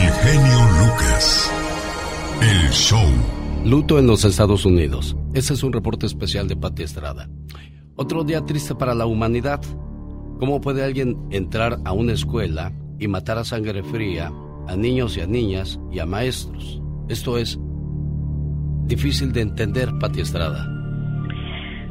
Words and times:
El 0.00 0.12
genio 0.12 0.58
Lucas. 0.78 1.52
El 2.40 2.70
show. 2.70 3.02
Luto 3.64 3.98
en 3.98 4.06
los 4.06 4.24
Estados 4.24 4.64
Unidos. 4.64 5.16
Ese 5.34 5.54
es 5.54 5.64
un 5.64 5.72
reporte 5.72 6.06
especial 6.06 6.46
de 6.46 6.54
Pati 6.54 6.84
Estrada. 6.84 7.28
Otro 7.96 8.22
día 8.22 8.44
triste 8.44 8.76
para 8.76 8.94
la 8.94 9.06
humanidad. 9.06 9.60
¿Cómo 10.38 10.60
puede 10.60 10.84
alguien 10.84 11.18
entrar 11.30 11.78
a 11.84 11.92
una 11.92 12.12
escuela 12.12 12.72
y 13.00 13.08
matar 13.08 13.38
a 13.38 13.44
sangre 13.44 13.82
fría 13.82 14.30
a 14.68 14.76
niños 14.76 15.16
y 15.16 15.20
a 15.20 15.26
niñas 15.26 15.80
y 15.90 15.98
a 15.98 16.06
maestros? 16.06 16.80
Esto 17.08 17.36
es 17.36 17.58
difícil 18.84 19.32
de 19.32 19.40
entender, 19.40 19.88
Pati 19.98 20.20
Estrada. 20.20 20.64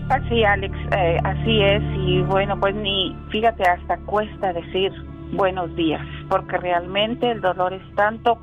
Así, 0.08 0.46
Alex, 0.46 0.74
eh, 0.96 1.18
así 1.26 1.62
es. 1.62 1.84
Y 2.08 2.22
bueno, 2.22 2.58
pues 2.58 2.74
ni, 2.74 3.14
fíjate, 3.32 3.64
hasta 3.64 3.98
cuesta 4.06 4.54
decir 4.54 4.94
buenos 5.32 5.76
días, 5.76 6.02
porque 6.30 6.58
realmente 6.58 7.30
el 7.32 7.42
dolor 7.42 7.74
es 7.74 7.84
tanto. 7.96 8.40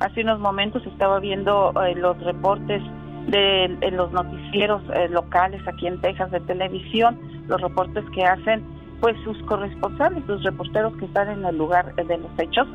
Hace 0.00 0.22
unos 0.22 0.40
momentos 0.40 0.84
estaba 0.86 1.20
viendo 1.20 1.72
eh, 1.82 1.94
los 1.94 2.18
reportes 2.22 2.82
de, 3.28 3.90
los 3.92 4.12
noticieros 4.12 4.82
eh, 4.94 5.08
locales 5.08 5.60
aquí 5.66 5.86
en 5.86 6.00
Texas 6.00 6.30
de 6.30 6.40
televisión, 6.40 7.18
los 7.48 7.60
reportes 7.60 8.04
que 8.14 8.24
hacen 8.24 8.64
pues 9.00 9.16
sus 9.24 9.36
corresponsales, 9.44 10.24
sus 10.26 10.42
reporteros 10.42 10.96
que 10.96 11.06
están 11.06 11.28
en 11.30 11.44
el 11.44 11.56
lugar 11.56 11.94
de 11.94 12.18
los 12.18 12.30
hechos 12.38 12.66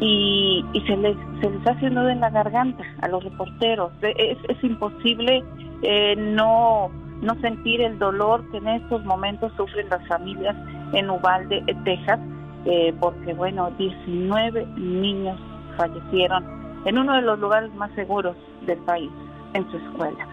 y, 0.00 0.64
y 0.72 0.80
se 0.82 0.96
les 0.96 1.16
se 1.40 1.50
les 1.50 1.66
hace 1.66 1.86
un 1.86 1.94
nudo 1.94 2.08
en 2.08 2.20
la 2.20 2.30
garganta 2.30 2.84
a 3.02 3.08
los 3.08 3.22
reporteros. 3.22 3.92
Es, 4.02 4.38
es 4.48 4.64
imposible 4.64 5.44
eh, 5.82 6.16
no 6.16 6.90
no 7.22 7.34
sentir 7.40 7.80
el 7.80 7.98
dolor 7.98 8.48
que 8.50 8.58
en 8.58 8.68
estos 8.68 9.04
momentos 9.04 9.52
sufren 9.56 9.88
las 9.88 10.06
familias 10.06 10.56
en 10.92 11.10
Uvalde, 11.10 11.64
Texas, 11.84 12.20
eh, 12.64 12.94
porque 13.00 13.34
bueno, 13.34 13.70
19 13.78 14.66
niños 14.76 15.38
fallecieron 15.76 16.58
en 16.84 16.98
uno 16.98 17.14
de 17.14 17.22
los 17.22 17.38
lugares 17.38 17.72
más 17.74 17.90
seguros 17.92 18.36
del 18.66 18.78
país, 18.78 19.10
en 19.54 19.70
su 19.70 19.76
escuela. 19.76 20.26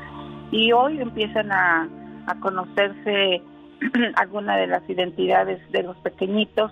Y 0.52 0.72
hoy 0.72 1.00
empiezan 1.00 1.52
a, 1.52 1.88
a 2.28 2.40
conocerse 2.40 3.42
algunas 4.16 4.58
de 4.58 4.68
las 4.68 4.88
identidades 4.90 5.60
de 5.72 5.84
los 5.84 5.98
pequeñitos. 5.98 6.72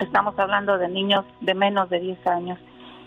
Estamos 0.00 0.38
hablando 0.38 0.78
de 0.78 0.88
niños 0.88 1.24
de 1.40 1.54
menos 1.54 1.88
de 1.90 2.00
10 2.00 2.26
años 2.26 2.58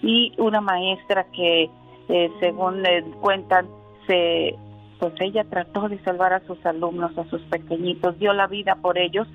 y 0.01 0.33
una 0.37 0.61
maestra 0.61 1.25
que, 1.35 1.69
eh, 2.09 2.31
según 2.39 2.83
cuentan, 3.21 3.67
se 4.07 4.55
pues 4.99 5.13
ella 5.21 5.45
trató 5.45 5.87
de 5.87 5.97
salvar 6.03 6.33
a 6.33 6.45
sus 6.45 6.63
alumnos, 6.65 7.17
a 7.17 7.23
sus 7.29 7.41
pequeñitos, 7.43 8.19
dio 8.19 8.33
la 8.33 8.47
vida 8.47 8.75
por 8.75 8.97
ellos 8.97 9.27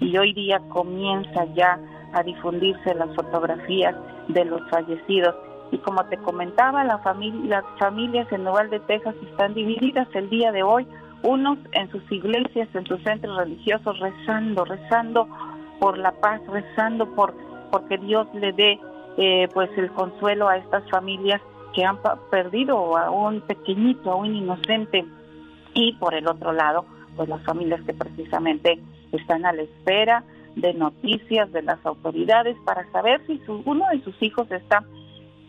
y 0.00 0.16
hoy 0.16 0.32
día 0.32 0.60
comienza 0.68 1.44
ya 1.54 1.78
a 2.12 2.22
difundirse 2.22 2.94
las 2.94 3.14
fotografías 3.14 3.94
de 4.28 4.44
los 4.44 4.60
fallecidos. 4.70 5.34
Y 5.72 5.78
como 5.78 6.04
te 6.06 6.16
comentaba, 6.18 6.84
la 6.84 6.98
familia, 6.98 7.62
las 7.62 7.78
familias 7.78 8.30
en 8.32 8.44
de 8.44 8.80
Texas 8.86 9.14
están 9.30 9.54
divididas 9.54 10.08
el 10.14 10.30
día 10.30 10.52
de 10.52 10.62
hoy, 10.62 10.86
unos 11.22 11.58
en 11.72 11.90
sus 11.90 12.02
iglesias, 12.10 12.68
en 12.74 12.86
sus 12.86 13.02
centros 13.02 13.36
religiosos, 13.36 13.98
rezando, 13.98 14.64
rezando 14.64 15.28
por 15.80 15.98
la 15.98 16.12
paz, 16.12 16.40
rezando 16.46 17.06
por 17.14 17.34
porque 17.70 17.98
Dios 17.98 18.28
le 18.32 18.52
dé 18.52 18.80
eh, 19.18 19.48
pues 19.52 19.70
el 19.76 19.90
consuelo 19.90 20.48
a 20.48 20.56
estas 20.56 20.88
familias 20.88 21.40
que 21.74 21.84
han 21.84 21.98
perdido 22.30 22.96
a 22.96 23.10
un 23.10 23.40
pequeñito, 23.40 24.12
a 24.12 24.14
un 24.14 24.34
inocente, 24.34 25.04
y 25.74 25.92
por 25.94 26.14
el 26.14 26.26
otro 26.26 26.52
lado, 26.52 26.86
pues 27.16 27.28
las 27.28 27.42
familias 27.44 27.80
que 27.82 27.94
precisamente 27.94 28.78
están 29.12 29.46
a 29.46 29.52
la 29.52 29.62
espera 29.62 30.24
de 30.56 30.74
noticias 30.74 31.52
de 31.52 31.62
las 31.62 31.84
autoridades 31.84 32.56
para 32.64 32.90
saber 32.90 33.20
si 33.26 33.40
uno 33.46 33.86
de 33.90 34.02
sus 34.02 34.20
hijos 34.22 34.50
está 34.50 34.84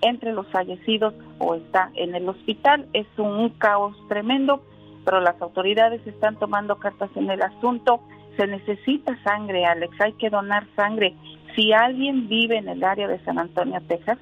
entre 0.01 0.33
los 0.33 0.45
fallecidos 0.47 1.13
o 1.39 1.55
está 1.55 1.91
en 1.95 2.13
el 2.15 2.27
hospital. 2.29 2.87
Es 2.93 3.07
un 3.17 3.49
caos 3.51 3.95
tremendo, 4.09 4.61
pero 5.05 5.21
las 5.21 5.41
autoridades 5.41 6.05
están 6.05 6.35
tomando 6.37 6.75
cartas 6.77 7.09
en 7.15 7.29
el 7.29 7.41
asunto. 7.41 8.01
Se 8.35 8.47
necesita 8.47 9.17
sangre, 9.23 9.65
Alex, 9.65 9.95
hay 10.01 10.11
que 10.13 10.29
donar 10.29 10.67
sangre. 10.75 11.15
Si 11.55 11.71
alguien 11.73 12.27
vive 12.27 12.57
en 12.57 12.69
el 12.69 12.83
área 12.83 13.07
de 13.07 13.17
San 13.19 13.39
Antonio, 13.39 13.81
Texas, 13.87 14.19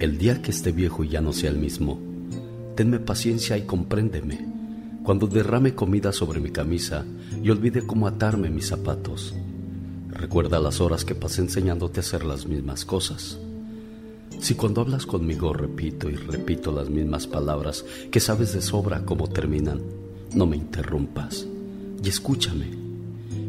El 0.00 0.18
día 0.18 0.42
que 0.42 0.50
esté 0.50 0.72
viejo 0.72 1.04
y 1.04 1.10
ya 1.10 1.20
no 1.20 1.32
sea 1.32 1.50
el 1.50 1.58
mismo, 1.58 2.00
tenme 2.74 2.98
paciencia 2.98 3.56
y 3.56 3.62
compréndeme. 3.62 4.44
Cuando 5.04 5.28
derrame 5.28 5.76
comida 5.76 6.12
sobre 6.12 6.40
mi 6.40 6.50
camisa 6.50 7.04
y 7.40 7.48
olvide 7.48 7.86
cómo 7.86 8.08
atarme 8.08 8.50
mis 8.50 8.66
zapatos 8.66 9.36
Recuerda 10.20 10.60
las 10.60 10.82
horas 10.82 11.06
que 11.06 11.14
pasé 11.14 11.40
enseñándote 11.40 12.00
a 12.00 12.02
hacer 12.02 12.24
las 12.26 12.44
mismas 12.44 12.84
cosas. 12.84 13.38
Si 14.38 14.54
cuando 14.54 14.82
hablas 14.82 15.06
conmigo 15.06 15.54
repito 15.54 16.10
y 16.10 16.16
repito 16.16 16.72
las 16.72 16.90
mismas 16.90 17.26
palabras 17.26 17.86
que 18.10 18.20
sabes 18.20 18.52
de 18.52 18.60
sobra 18.60 19.06
cómo 19.06 19.30
terminan, 19.30 19.80
no 20.34 20.44
me 20.44 20.58
interrumpas 20.58 21.46
y 22.04 22.06
escúchame. 22.10 22.66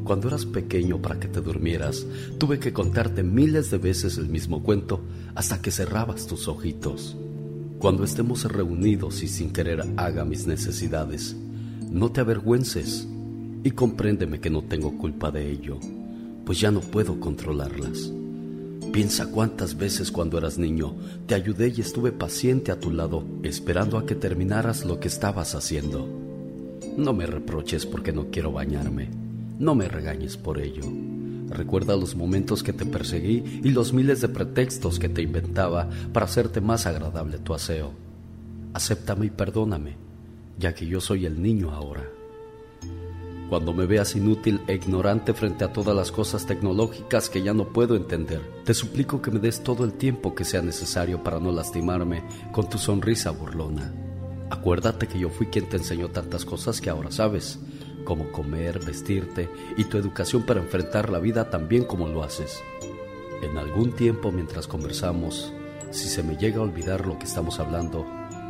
Cuando 0.06 0.30
eras 0.30 0.46
pequeño 0.46 1.02
para 1.02 1.20
que 1.20 1.28
te 1.28 1.42
durmieras, 1.42 2.06
tuve 2.38 2.58
que 2.58 2.72
contarte 2.72 3.22
miles 3.22 3.70
de 3.70 3.78
veces 3.78 4.18
el 4.18 4.30
mismo 4.30 4.64
cuento 4.64 5.02
hasta 5.36 5.62
que 5.62 5.72
cerrabas 5.72 6.26
tus 6.26 6.48
ojitos. 6.48 7.18
Cuando 7.80 8.06
estemos 8.06 8.46
reunidos 8.46 9.24
y 9.24 9.28
sin 9.28 9.52
querer 9.52 9.84
haga 9.98 10.24
mis 10.24 10.48
necesidades, 10.48 11.36
no 11.92 12.14
te 12.14 12.22
avergüences 12.22 13.10
y 13.62 13.72
compréndeme 13.72 14.40
que 14.40 14.50
no 14.50 14.62
tengo 14.62 14.98
culpa 14.98 15.32
de 15.32 15.52
ello 15.52 15.78
pues 16.46 16.60
ya 16.60 16.72
no 16.72 16.82
puedo 16.82 17.20
controlarlas. 17.20 18.12
Piensa 18.92 19.28
cuántas 19.28 19.78
veces 19.78 20.12
cuando 20.12 20.38
eras 20.38 20.58
niño 20.58 20.96
te 21.26 21.34
ayudé 21.34 21.74
y 21.76 21.80
estuve 21.80 22.12
paciente 22.12 22.72
a 22.74 22.80
tu 22.80 22.92
lado, 22.92 23.24
esperando 23.44 23.98
a 23.98 24.06
que 24.06 24.16
terminaras 24.16 24.84
lo 24.84 25.00
que 25.00 25.08
estabas 25.08 25.56
haciendo. 25.56 26.08
No 26.98 27.14
me 27.14 27.26
reproches 27.26 27.86
porque 27.86 28.12
no 28.12 28.28
quiero 28.32 28.52
bañarme. 28.52 29.10
No 29.60 29.76
me 29.76 29.88
regañes 29.88 30.36
por 30.36 30.60
ello. 30.60 30.84
Recuerda 31.50 31.96
los 31.96 32.16
momentos 32.16 32.64
que 32.64 32.74
te 32.74 32.86
perseguí 32.86 33.62
y 33.64 33.70
los 33.70 33.94
miles 33.94 34.20
de 34.20 34.28
pretextos 34.28 35.00
que 35.00 35.08
te 35.08 35.22
inventaba 35.22 35.90
para 36.12 36.26
hacerte 36.26 36.60
más 36.60 36.86
agradable 36.86 37.38
tu 37.38 37.54
aseo. 37.54 37.94
Acéptame 38.74 39.28
y 39.28 39.30
perdóname, 39.30 39.96
ya 40.60 40.74
que 40.74 40.86
yo 40.86 41.00
soy 41.00 41.26
el 41.26 41.42
niño 41.42 41.72
ahora. 41.72 42.04
Cuando 43.52 43.74
me 43.74 43.86
veas 43.86 44.16
inútil 44.16 44.62
e 44.66 44.76
ignorante 44.76 45.34
frente 45.34 45.66
a 45.66 45.74
todas 45.74 45.94
las 45.94 46.10
cosas 46.10 46.46
tecnológicas 46.46 47.30
que 47.30 47.42
ya 47.42 47.54
no 47.54 47.68
puedo 47.68 47.98
entender, 47.98 48.40
te 48.64 48.74
suplico 48.74 49.22
que 49.22 49.30
me 49.30 49.40
des 49.40 49.62
todo 49.62 49.84
el 49.84 49.92
tiempo 49.92 50.34
que 50.34 50.46
sea 50.46 50.62
necesario 50.62 51.22
para 51.22 51.38
no 51.38 51.52
lastimarme 51.52 52.24
con 52.54 52.70
tu 52.70 52.78
sonrisa 52.78 53.30
burlona. 53.32 53.94
Acuérdate 54.50 55.06
que 55.06 55.20
yo 55.20 55.30
fui 55.30 55.48
quien 55.48 55.68
te 55.68 55.76
enseñó 55.76 56.08
tantas 56.12 56.46
cosas 56.46 56.80
que 56.80 56.90
ahora 56.90 57.12
sabes, 57.12 57.60
como 58.06 58.32
comer, 58.32 58.80
vestirte 58.86 59.50
y 59.76 59.84
tu 59.84 59.98
educación 59.98 60.44
para 60.44 60.62
enfrentar 60.62 61.10
la 61.10 61.20
vida 61.20 61.50
tan 61.50 61.68
bien 61.68 61.84
como 61.84 62.08
lo 62.08 62.24
haces. 62.24 62.64
En 63.42 63.58
algún 63.58 63.92
tiempo 63.92 64.32
mientras 64.32 64.66
conversamos, 64.66 65.52
si 65.90 66.08
se 66.08 66.24
me 66.24 66.38
llega 66.38 66.60
a 66.60 66.64
olvidar 66.64 67.06
lo 67.06 67.20
que 67.20 67.26
estamos 67.26 67.60
hablando, 67.60 68.06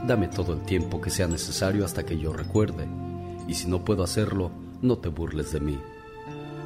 dame 0.06 0.28
todo 0.28 0.54
el 0.54 0.62
tiempo 0.62 1.02
que 1.02 1.10
sea 1.10 1.26
necesario 1.26 1.86
hasta 1.86 2.06
que 2.06 2.20
yo 2.20 2.34
recuerde. 2.34 2.88
Y 3.48 3.56
si 3.56 3.68
no 3.68 3.84
puedo 3.84 4.04
hacerlo, 4.04 4.61
no 4.82 4.98
te 4.98 5.10
burles 5.10 5.52
de 5.52 5.60
mí. 5.60 5.80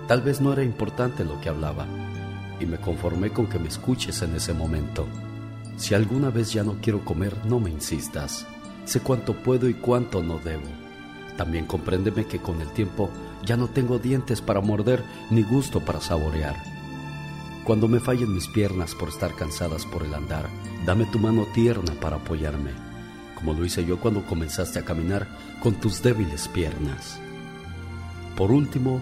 Tal 0.08 0.22
vez 0.22 0.42
no 0.42 0.54
era 0.54 0.64
importante 0.64 1.26
lo 1.26 1.40
que 1.42 1.50
hablaba, 1.50 1.86
y 2.60 2.66
me 2.66 2.78
conformé 2.78 3.32
con 3.32 3.48
que 3.48 3.60
me 3.60 3.68
escuches 3.68 4.22
en 4.22 4.36
ese 4.36 4.54
momento. 4.54 5.08
Si 5.78 5.94
alguna 5.94 6.30
vez 6.30 6.54
ya 6.54 6.64
no 6.64 6.78
quiero 6.82 7.04
comer, 7.04 7.36
no 7.46 7.60
me 7.60 7.70
insistas. 7.70 8.46
Sé 8.86 9.02
cuánto 9.02 9.34
puedo 9.34 9.68
y 9.68 9.74
cuánto 9.74 10.24
no 10.24 10.40
debo. 10.40 10.68
También 11.38 11.66
compréndeme 11.66 12.26
que 12.26 12.40
con 12.40 12.62
el 12.62 12.70
tiempo 12.70 13.10
ya 13.44 13.58
no 13.58 13.68
tengo 13.68 14.00
dientes 14.00 14.42
para 14.42 14.62
morder 14.62 15.04
ni 15.32 15.44
gusto 15.44 15.82
para 15.82 16.00
saborear. 16.00 16.56
Cuando 17.66 17.88
me 17.88 18.00
fallen 18.00 18.34
mis 18.34 18.48
piernas 18.48 18.96
por 18.96 19.10
estar 19.10 19.36
cansadas 19.36 19.86
por 19.86 20.04
el 20.04 20.14
andar, 20.14 20.48
dame 20.86 21.06
tu 21.06 21.20
mano 21.20 21.48
tierna 21.54 21.94
para 22.00 22.18
apoyarme, 22.18 22.72
como 23.34 23.54
lo 23.54 23.66
hice 23.66 23.84
yo 23.86 24.00
cuando 24.00 24.24
comenzaste 24.26 24.80
a 24.80 24.86
caminar 24.86 25.28
con 25.62 25.74
tus 25.74 26.02
débiles 26.02 26.48
piernas. 26.48 27.20
Por 28.36 28.52
último, 28.52 29.02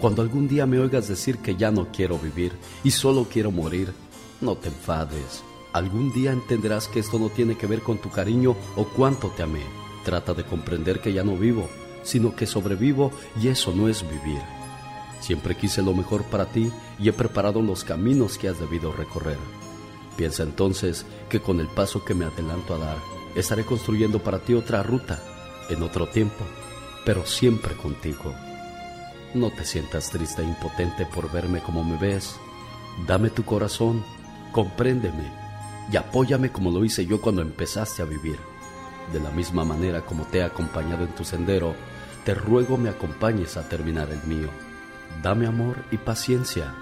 cuando 0.00 0.22
algún 0.22 0.48
día 0.48 0.66
me 0.66 0.80
oigas 0.80 1.06
decir 1.06 1.38
que 1.38 1.54
ya 1.54 1.70
no 1.70 1.88
quiero 1.92 2.18
vivir 2.18 2.52
y 2.82 2.90
solo 2.90 3.28
quiero 3.30 3.52
morir, 3.52 3.92
no 4.40 4.56
te 4.56 4.68
enfades. 4.68 5.44
Algún 5.72 6.12
día 6.12 6.32
entenderás 6.32 6.88
que 6.88 6.98
esto 6.98 7.18
no 7.18 7.28
tiene 7.28 7.56
que 7.56 7.68
ver 7.68 7.82
con 7.82 7.98
tu 7.98 8.10
cariño 8.10 8.56
o 8.76 8.84
cuánto 8.84 9.28
te 9.28 9.44
amé. 9.44 9.62
Trata 10.04 10.34
de 10.34 10.44
comprender 10.44 11.00
que 11.00 11.12
ya 11.12 11.22
no 11.22 11.36
vivo, 11.36 11.68
sino 12.02 12.34
que 12.34 12.46
sobrevivo 12.46 13.12
y 13.40 13.48
eso 13.48 13.72
no 13.72 13.88
es 13.88 14.02
vivir. 14.02 14.42
Siempre 15.20 15.56
quise 15.56 15.82
lo 15.82 15.94
mejor 15.94 16.24
para 16.24 16.46
ti 16.46 16.70
y 16.98 17.08
he 17.08 17.12
preparado 17.12 17.62
los 17.62 17.84
caminos 17.84 18.38
que 18.38 18.48
has 18.48 18.58
debido 18.58 18.92
recorrer. 18.92 19.38
Piensa 20.16 20.42
entonces 20.42 21.06
que 21.30 21.40
con 21.40 21.60
el 21.60 21.68
paso 21.68 22.04
que 22.04 22.14
me 22.14 22.24
adelanto 22.24 22.74
a 22.74 22.78
dar, 22.78 22.98
estaré 23.36 23.64
construyendo 23.64 24.18
para 24.18 24.40
ti 24.40 24.54
otra 24.54 24.82
ruta, 24.82 25.22
en 25.70 25.82
otro 25.84 26.08
tiempo, 26.08 26.44
pero 27.04 27.24
siempre 27.24 27.74
contigo. 27.74 28.34
No 29.34 29.50
te 29.50 29.64
sientas 29.64 30.10
triste 30.10 30.42
e 30.42 30.44
impotente 30.44 31.06
por 31.06 31.32
verme 31.32 31.60
como 31.60 31.82
me 31.82 31.96
ves. 31.96 32.36
Dame 33.06 33.30
tu 33.30 33.44
corazón, 33.44 34.04
compréndeme 34.52 35.24
y 35.90 35.96
apóyame 35.96 36.52
como 36.52 36.70
lo 36.70 36.84
hice 36.84 37.06
yo 37.06 37.20
cuando 37.20 37.40
empezaste 37.40 38.02
a 38.02 38.04
vivir. 38.04 38.38
De 39.10 39.20
la 39.20 39.30
misma 39.30 39.64
manera 39.64 40.02
como 40.02 40.24
te 40.24 40.38
he 40.38 40.42
acompañado 40.42 41.04
en 41.04 41.14
tu 41.14 41.24
sendero, 41.24 41.74
te 42.24 42.34
ruego 42.34 42.76
me 42.76 42.90
acompañes 42.90 43.56
a 43.56 43.68
terminar 43.68 44.10
el 44.10 44.22
mío. 44.24 44.50
Dame 45.22 45.46
amor 45.46 45.76
y 45.90 45.96
paciencia, 45.96 46.74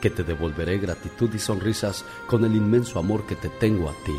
que 0.00 0.08
te 0.08 0.24
devolveré 0.24 0.78
gratitud 0.78 1.32
y 1.34 1.38
sonrisas 1.38 2.06
con 2.26 2.44
el 2.44 2.56
inmenso 2.56 2.98
amor 2.98 3.26
que 3.26 3.36
te 3.36 3.50
tengo 3.50 3.90
a 3.90 3.92
ti. 4.04 4.16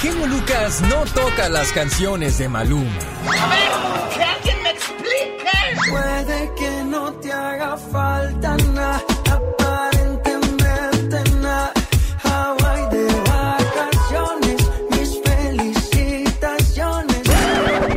Genio 0.00 0.26
Lucas 0.26 0.80
no 0.82 1.04
toca 1.12 1.48
las 1.50 1.72
canciones 1.72 2.38
de 2.38 2.48
Maluma. 2.48 2.90
A 3.26 3.48
ver, 3.48 3.70
que 4.14 4.22
alguien 4.22 4.62
me 4.62 4.70
explique. 4.70 5.50
Puede 5.90 6.50
que 6.56 6.84
no 6.84 7.12
te 7.14 7.32
haga 7.32 7.76
falta 7.76 8.56
nada, 8.74 9.02
aparentemente 9.30 11.22
nada. 11.42 11.72
Hawaii 12.24 12.86
de 12.90 13.06
vacaciones, 13.28 14.70
mis 14.90 15.20
felicitaciones. 15.22 17.20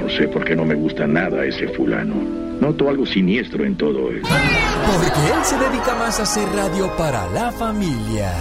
No 0.02 0.10
sé 0.10 0.28
por 0.28 0.44
qué 0.44 0.56
no 0.56 0.66
me 0.66 0.76
gusta 0.76 1.08
nada 1.08 1.46
ese 1.46 1.70
fulano. 1.70 2.16
Noto 2.60 2.90
algo 2.90 3.06
siniestro 3.06 3.64
en 3.64 3.78
todo 3.78 4.12
esto. 4.12 4.28
Porque 4.28 5.34
él 5.34 5.44
se 5.44 5.58
dedica 5.58 5.96
más 5.96 6.20
a 6.20 6.24
hacer 6.24 6.50
radio 6.54 6.94
para 6.98 7.28
la 7.30 7.50
familia. 7.52 8.34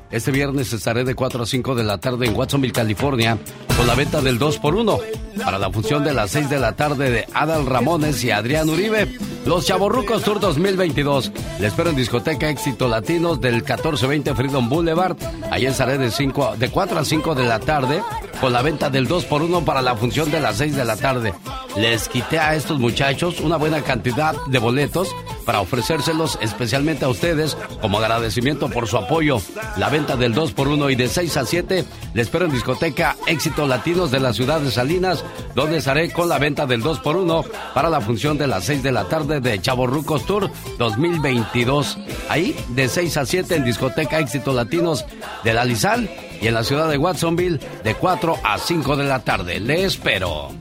Este 0.10 0.32
viernes 0.32 0.72
estaré 0.72 1.04
de 1.04 1.16
4 1.16 1.44
a 1.44 1.46
5 1.46 1.76
de 1.76 1.84
la 1.84 1.98
tarde 1.98 2.28
en 2.28 2.36
Watsonville, 2.36 2.74
California, 2.74 3.38
con 3.76 3.88
la 3.88 3.94
venta 3.94 4.22
del 4.22 4.40
2x1 4.40 5.02
para 5.44 5.60
la 5.60 5.70
función 5.70 6.04
de 6.04 6.14
las 6.14 6.32
6 6.32 6.50
de 6.50 6.60
la 6.60 6.76
tarde 6.76 7.12
de 7.12 7.28
Adal 7.34 7.66
Ramones 7.66 8.24
y 8.24 8.32
Adrián 8.32 8.70
Uribe. 8.70 9.08
Los 9.46 9.66
Chaborrucos 9.66 10.24
Tour 10.24 10.40
2022. 10.40 11.32
Les 11.60 11.72
espero 11.72 11.90
en 11.90 11.96
Discoteca 11.98 12.50
Éxito 12.50 12.88
Latinos 12.88 13.42
del 13.42 13.56
1420 13.56 14.34
Freedom 14.34 14.70
Boulevard. 14.70 15.18
Ahí 15.52 15.66
estaré 15.66 15.98
de, 15.98 16.10
5, 16.10 16.56
de 16.58 16.70
4 16.70 17.00
a 17.00 17.06
5 17.06 17.36
de 17.36 17.46
la 17.46 17.60
tarde 17.60 18.02
con 18.40 18.54
la 18.54 18.62
venta 18.62 18.90
del 18.90 19.08
2x1 19.08 19.64
para 19.64 19.82
la 19.82 19.96
función 19.96 20.32
de 20.32 20.40
las 20.40 20.58
6 20.58 20.76
de 20.76 20.86
la 20.86 20.96
tarde. 20.96 21.34
Les 21.76 22.08
quité 22.08 22.40
a 22.40 22.56
estos 22.56 22.80
muchachos 22.80 23.40
una 23.40 23.58
buena 23.58 23.82
cantidad 23.82 24.36
de 24.48 24.60
boletos 24.60 25.16
para 25.46 25.62
ofrecérselos 25.62 26.38
especialmente 26.42 27.06
a 27.06 27.10
ustedes 27.10 27.58
como 27.82 28.00
agradecimiento 28.00 28.70
por 28.70 28.88
su 28.88 28.98
apoyo. 28.98 29.42
La 29.78 29.90
venta 29.98 30.16
del 30.16 30.36
2x1 30.36 30.92
y 30.92 30.96
de 30.96 31.10
6 31.10 31.38
a 31.38 31.46
7 31.46 31.86
les 32.14 32.28
espero 32.28 32.46
en 32.46 32.52
discoteca 32.52 33.16
Éxito 33.26 33.66
Latinos 33.66 34.12
de 34.12 34.20
la 34.20 34.32
ciudad 34.32 34.62
de 34.62 34.70
Salinas, 34.70 35.26
donde 35.56 35.78
estaré 35.78 36.12
con 36.12 36.30
la 36.30 36.38
venta 36.38 36.68
del 36.68 36.84
2x1 36.84 37.44
para 37.74 37.90
la 37.90 38.00
función 38.00 38.38
de 38.38 38.46
las 38.46 38.66
6 38.66 38.84
de 38.84 38.92
la 38.92 39.06
tarde 39.06 39.40
de 39.40 39.60
Chaborrucos 39.60 40.24
Tour 40.28 40.52
2022. 40.78 41.98
Ahí 42.30 42.56
de 42.70 42.90
6 42.90 43.18
a 43.18 43.26
7 43.26 43.56
en 43.56 43.66
discoteca 43.66 44.20
Éxito 44.20 44.54
Latinos 44.54 45.04
de 45.44 45.54
la 45.54 45.66
Lizal 45.66 46.08
y 46.40 46.46
en 46.46 46.54
la 46.54 46.64
ciudad 46.64 46.88
de 46.90 47.00
Watsonville 47.00 47.60
de 47.84 47.96
4 47.96 48.38
a 48.44 48.60
5 48.60 48.98
de 48.98 49.04
la 49.04 49.24
tarde. 49.24 49.60
Le 49.60 49.86
espero. 49.86 50.52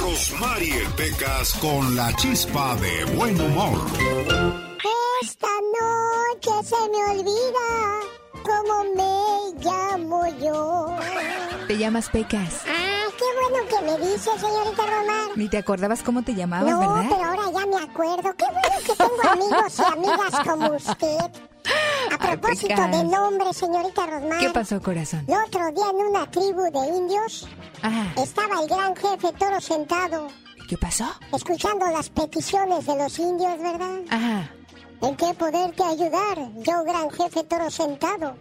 Rosmarie 0.00 0.82
Pecas 0.96 1.52
con 1.60 1.94
la 1.94 2.12
chispa 2.16 2.74
de 2.76 3.04
buen 3.14 3.40
humor. 3.40 3.78
Esta 5.22 5.48
noche 5.80 6.68
se 6.68 6.76
me 6.90 7.20
olvida 7.20 8.07
cómo 8.48 8.84
me 8.96 9.62
llamo 9.64 10.26
yo. 10.40 10.96
Te 11.66 11.76
llamas 11.76 12.08
Pecas. 12.08 12.62
Ah, 12.66 13.06
qué 13.18 13.24
bueno 13.40 13.68
que 13.68 13.84
me 13.84 14.06
dice, 14.10 14.30
señorita 14.38 14.82
Romar. 14.84 15.36
Ni 15.36 15.48
te 15.48 15.58
acordabas 15.58 16.02
cómo 16.02 16.22
te 16.22 16.34
llamabas, 16.34 16.70
no, 16.70 16.80
¿verdad? 16.80 17.06
pero 17.10 17.24
ahora 17.24 17.50
ya 17.52 17.66
me 17.66 17.76
acuerdo. 17.76 18.34
Qué 18.36 18.44
bueno 18.46 18.78
que 18.86 18.94
tengo 18.94 19.30
amigos 19.30 19.78
y 19.78 19.82
amigas 19.82 20.40
como 20.44 20.76
usted. 20.76 21.30
¿A 22.10 22.18
propósito 22.18 22.82
de 22.82 23.04
nombre, 23.04 23.52
señorita 23.52 24.06
Rosmar. 24.06 24.38
¿Qué 24.38 24.50
pasó, 24.50 24.80
corazón? 24.80 25.24
El 25.28 25.34
otro 25.34 25.70
día 25.72 25.90
en 25.90 26.06
una 26.06 26.30
tribu 26.30 26.62
de 26.72 26.96
indios 26.96 27.46
estaba 28.16 28.62
el 28.62 28.68
gran 28.68 28.96
jefe 28.96 29.32
toro 29.38 29.60
sentado. 29.60 30.28
¿Qué 30.68 30.76
pasó? 30.78 31.06
Escuchando 31.32 31.86
las 31.86 32.08
peticiones 32.10 32.86
de 32.86 32.96
los 32.96 33.18
indios, 33.18 33.58
¿verdad? 33.58 34.00
Ajá. 34.10 34.50
¿En 35.00 35.16
qué 35.16 35.32
poderte 35.34 35.84
ayudar, 35.84 36.52
yo 36.56 36.82
gran 36.82 37.08
jefe 37.10 37.44
toro 37.44 37.70
sentado? 37.70 38.34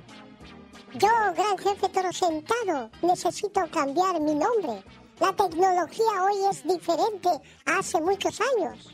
Yo, 0.93 1.07
gran 1.35 1.57
jefe 1.59 1.87
toro 1.89 2.11
sentado, 2.11 2.89
necesito 3.03 3.61
cambiar 3.71 4.19
mi 4.19 4.33
nombre. 4.33 4.83
La 5.19 5.33
tecnología 5.33 6.23
hoy 6.23 6.45
es 6.49 6.63
diferente 6.63 7.29
a 7.65 7.77
hace 7.77 8.01
muchos 8.01 8.39
años. 8.41 8.89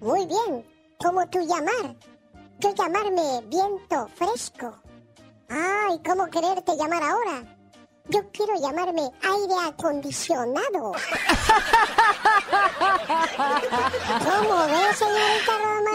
Muy 0.00 0.26
bien, 0.26 0.66
¿cómo 0.98 1.26
tú 1.28 1.38
llamar? 1.40 1.96
Yo 2.58 2.74
llamarme 2.74 3.40
viento 3.46 4.06
fresco. 4.14 4.74
Ay, 5.48 5.98
¿cómo 6.06 6.26
quererte 6.26 6.76
llamar 6.76 7.02
ahora? 7.02 7.59
Yo 8.10 8.20
quiero 8.32 8.54
llamarme 8.60 9.02
aire 9.22 9.54
acondicionado. 9.68 10.92
¿Cómo 14.24 14.66
ves, 14.66 14.96
señorita 14.98 15.52
Roma? 15.62 15.90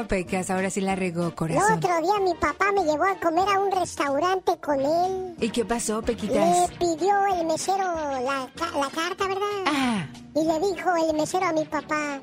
No, 0.00 0.08
Pecas, 0.08 0.50
ahora 0.50 0.70
sí 0.70 0.80
la 0.80 0.94
regó, 0.94 1.34
corazón. 1.34 1.72
El 1.72 1.78
otro 1.78 2.00
día 2.00 2.18
mi 2.20 2.34
papá 2.34 2.72
me 2.72 2.84
llevó 2.84 3.04
a 3.04 3.16
comer 3.20 3.46
a 3.48 3.58
un 3.58 3.70
restaurante 3.70 4.56
con 4.58 4.80
él. 4.80 5.36
¿Y 5.38 5.50
qué 5.50 5.64
pasó, 5.64 6.00
Pequitas? 6.02 6.70
Le 6.70 6.78
pidió 6.78 7.14
el 7.26 7.44
mesero 7.46 7.84
la, 7.84 8.48
la 8.56 8.90
carta, 8.90 9.26
¿verdad? 9.28 9.64
Ah. 9.66 10.06
Y 10.34 10.44
le 10.44 10.60
dijo 10.60 10.96
el 10.96 11.14
mesero 11.14 11.46
a 11.46 11.52
mi 11.52 11.64
papá, 11.66 12.20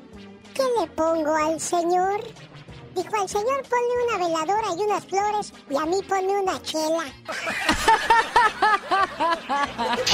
¿qué 0.54 0.62
le 0.80 0.86
pongo 0.88 1.34
al 1.34 1.60
señor? 1.60 2.20
Dijo 2.94 3.16
al 3.20 3.28
señor 3.28 3.62
ponle 3.62 3.94
una 4.06 4.18
veladora 4.26 4.68
y 4.78 4.82
unas 4.82 5.04
flores 5.06 5.52
y 5.70 5.76
a 5.76 5.86
mí 5.86 5.96
ponle 6.08 6.40
una 6.40 6.62
chela. 6.62 7.04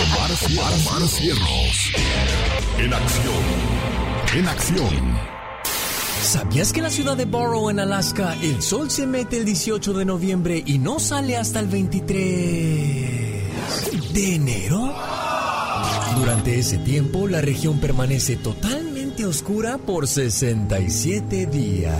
Omar, 0.04 0.30
Omar 0.74 1.02
Cierros. 1.08 1.92
En 2.78 2.94
acción. 2.94 3.44
En 4.34 4.48
acción. 4.48 5.18
¿Sabías 6.22 6.72
que 6.72 6.78
en 6.80 6.84
la 6.84 6.90
ciudad 6.90 7.16
de 7.16 7.24
Borough, 7.24 7.70
en 7.70 7.80
Alaska, 7.80 8.36
el 8.42 8.62
sol 8.62 8.90
se 8.90 9.06
mete 9.06 9.38
el 9.38 9.44
18 9.44 9.92
de 9.94 10.04
noviembre 10.04 10.62
y 10.64 10.78
no 10.78 11.00
sale 11.00 11.36
hasta 11.36 11.58
el 11.60 11.68
23 11.68 14.12
de 14.12 14.34
enero? 14.34 14.94
Durante 16.16 16.58
ese 16.58 16.78
tiempo, 16.78 17.28
la 17.28 17.40
región 17.40 17.78
permanece 17.80 18.36
totalmente 18.36 18.97
oscura 19.24 19.78
por 19.78 20.06
67 20.06 21.46
días. 21.46 21.96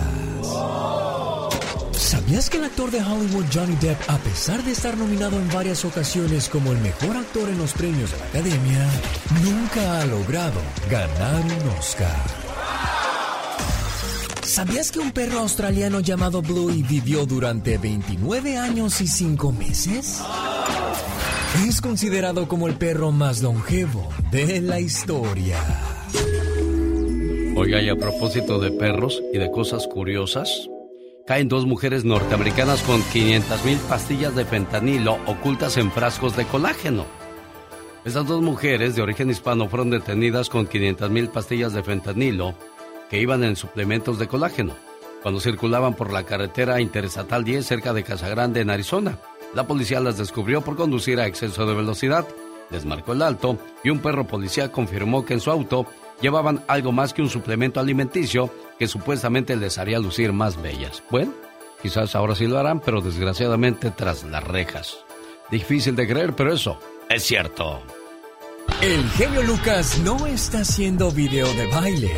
¿Sabías 1.91 2.49
que 2.49 2.57
el 2.57 2.63
actor 2.63 2.89
de 2.91 3.01
Hollywood 3.03 3.45
Johnny 3.53 3.75
Depp, 3.75 4.09
a 4.09 4.17
pesar 4.17 4.63
de 4.63 4.71
estar 4.71 4.97
nominado 4.97 5.37
en 5.37 5.47
varias 5.49 5.85
ocasiones 5.85 6.49
como 6.49 6.71
el 6.71 6.79
mejor 6.79 7.17
actor 7.17 7.49
en 7.49 7.57
los 7.57 7.73
premios 7.73 8.11
de 8.11 8.17
la 8.17 8.25
Academia, 8.25 8.89
nunca 9.43 10.01
ha 10.01 10.05
logrado 10.05 10.59
ganar 10.89 11.43
un 11.43 11.69
Oscar? 11.77 12.49
¿Sabías 14.43 14.91
que 14.91 14.99
un 14.99 15.11
perro 15.11 15.39
australiano 15.39 15.99
llamado 15.99 16.41
Bluey 16.41 16.81
vivió 16.81 17.25
durante 17.25 17.77
29 17.77 18.57
años 18.57 18.99
y 19.01 19.07
5 19.07 19.51
meses? 19.51 20.21
Es 21.67 21.81
considerado 21.81 22.47
como 22.47 22.67
el 22.67 22.75
perro 22.75 23.11
más 23.11 23.41
longevo 23.41 24.09
de 24.31 24.61
la 24.61 24.79
historia. 24.79 25.57
Oiga, 27.55 27.81
y 27.81 27.89
a 27.89 27.95
propósito 27.95 28.59
de 28.59 28.71
perros 28.71 29.21
y 29.33 29.37
de 29.37 29.51
cosas 29.51 29.87
curiosas, 29.87 30.69
caen 31.25 31.47
dos 31.47 31.65
mujeres 31.65 32.05
norteamericanas 32.05 32.81
con 32.83 33.01
500 33.01 33.65
mil 33.65 33.77
pastillas 33.79 34.35
de 34.35 34.45
fentanilo 34.45 35.17
ocultas 35.25 35.77
en 35.77 35.91
frascos 35.91 36.35
de 36.35 36.45
colágeno. 36.45 37.05
Estas 38.05 38.27
dos 38.27 38.41
mujeres 38.41 38.95
de 38.95 39.01
origen 39.01 39.29
hispano 39.29 39.67
fueron 39.67 39.89
detenidas 39.89 40.49
con 40.49 40.67
500 40.67 41.09
mil 41.09 41.29
pastillas 41.29 41.73
de 41.73 41.83
fentanilo 41.83 42.55
que 43.09 43.19
iban 43.19 43.43
en 43.43 43.55
suplementos 43.55 44.19
de 44.19 44.27
colágeno 44.27 44.75
cuando 45.21 45.39
circulaban 45.39 45.93
por 45.95 46.11
la 46.11 46.23
carretera 46.23 46.81
interestatal 46.81 47.43
10 47.43 47.65
cerca 47.65 47.93
de 47.93 48.03
Casa 48.03 48.29
Grande, 48.29 48.61
en 48.61 48.69
Arizona. 48.69 49.19
La 49.53 49.67
policía 49.67 49.99
las 49.99 50.17
descubrió 50.17 50.61
por 50.61 50.75
conducir 50.75 51.19
a 51.19 51.27
exceso 51.27 51.65
de 51.65 51.75
velocidad, 51.75 52.25
les 52.69 52.85
marcó 52.85 53.13
el 53.13 53.21
alto 53.21 53.57
y 53.83 53.89
un 53.89 53.99
perro 53.99 54.27
policía 54.27 54.71
confirmó 54.71 55.25
que 55.25 55.33
en 55.33 55.39
su 55.39 55.51
auto 55.51 55.87
llevaban 56.21 56.63
algo 56.67 56.91
más 56.91 57.13
que 57.13 57.21
un 57.21 57.29
suplemento 57.29 57.79
alimenticio 57.79 58.53
que 58.77 58.87
supuestamente 58.87 59.55
les 59.55 59.77
haría 59.77 59.99
lucir 59.99 60.33
más 60.33 60.61
bellas. 60.61 61.03
Bueno, 61.09 61.33
quizás 61.81 62.15
ahora 62.15 62.35
sí 62.35 62.47
lo 62.47 62.59
harán, 62.59 62.79
pero 62.79 63.01
desgraciadamente 63.01 63.91
tras 63.91 64.23
las 64.23 64.43
rejas. 64.43 64.97
Difícil 65.51 65.95
de 65.95 66.07
creer, 66.07 66.35
pero 66.35 66.53
eso 66.53 66.79
es 67.09 67.23
cierto. 67.23 67.81
El 68.81 69.09
genio 69.11 69.43
Lucas 69.43 69.99
no 69.99 70.27
está 70.27 70.59
haciendo 70.59 71.11
video 71.11 71.51
de 71.53 71.67
baile. 71.67 72.11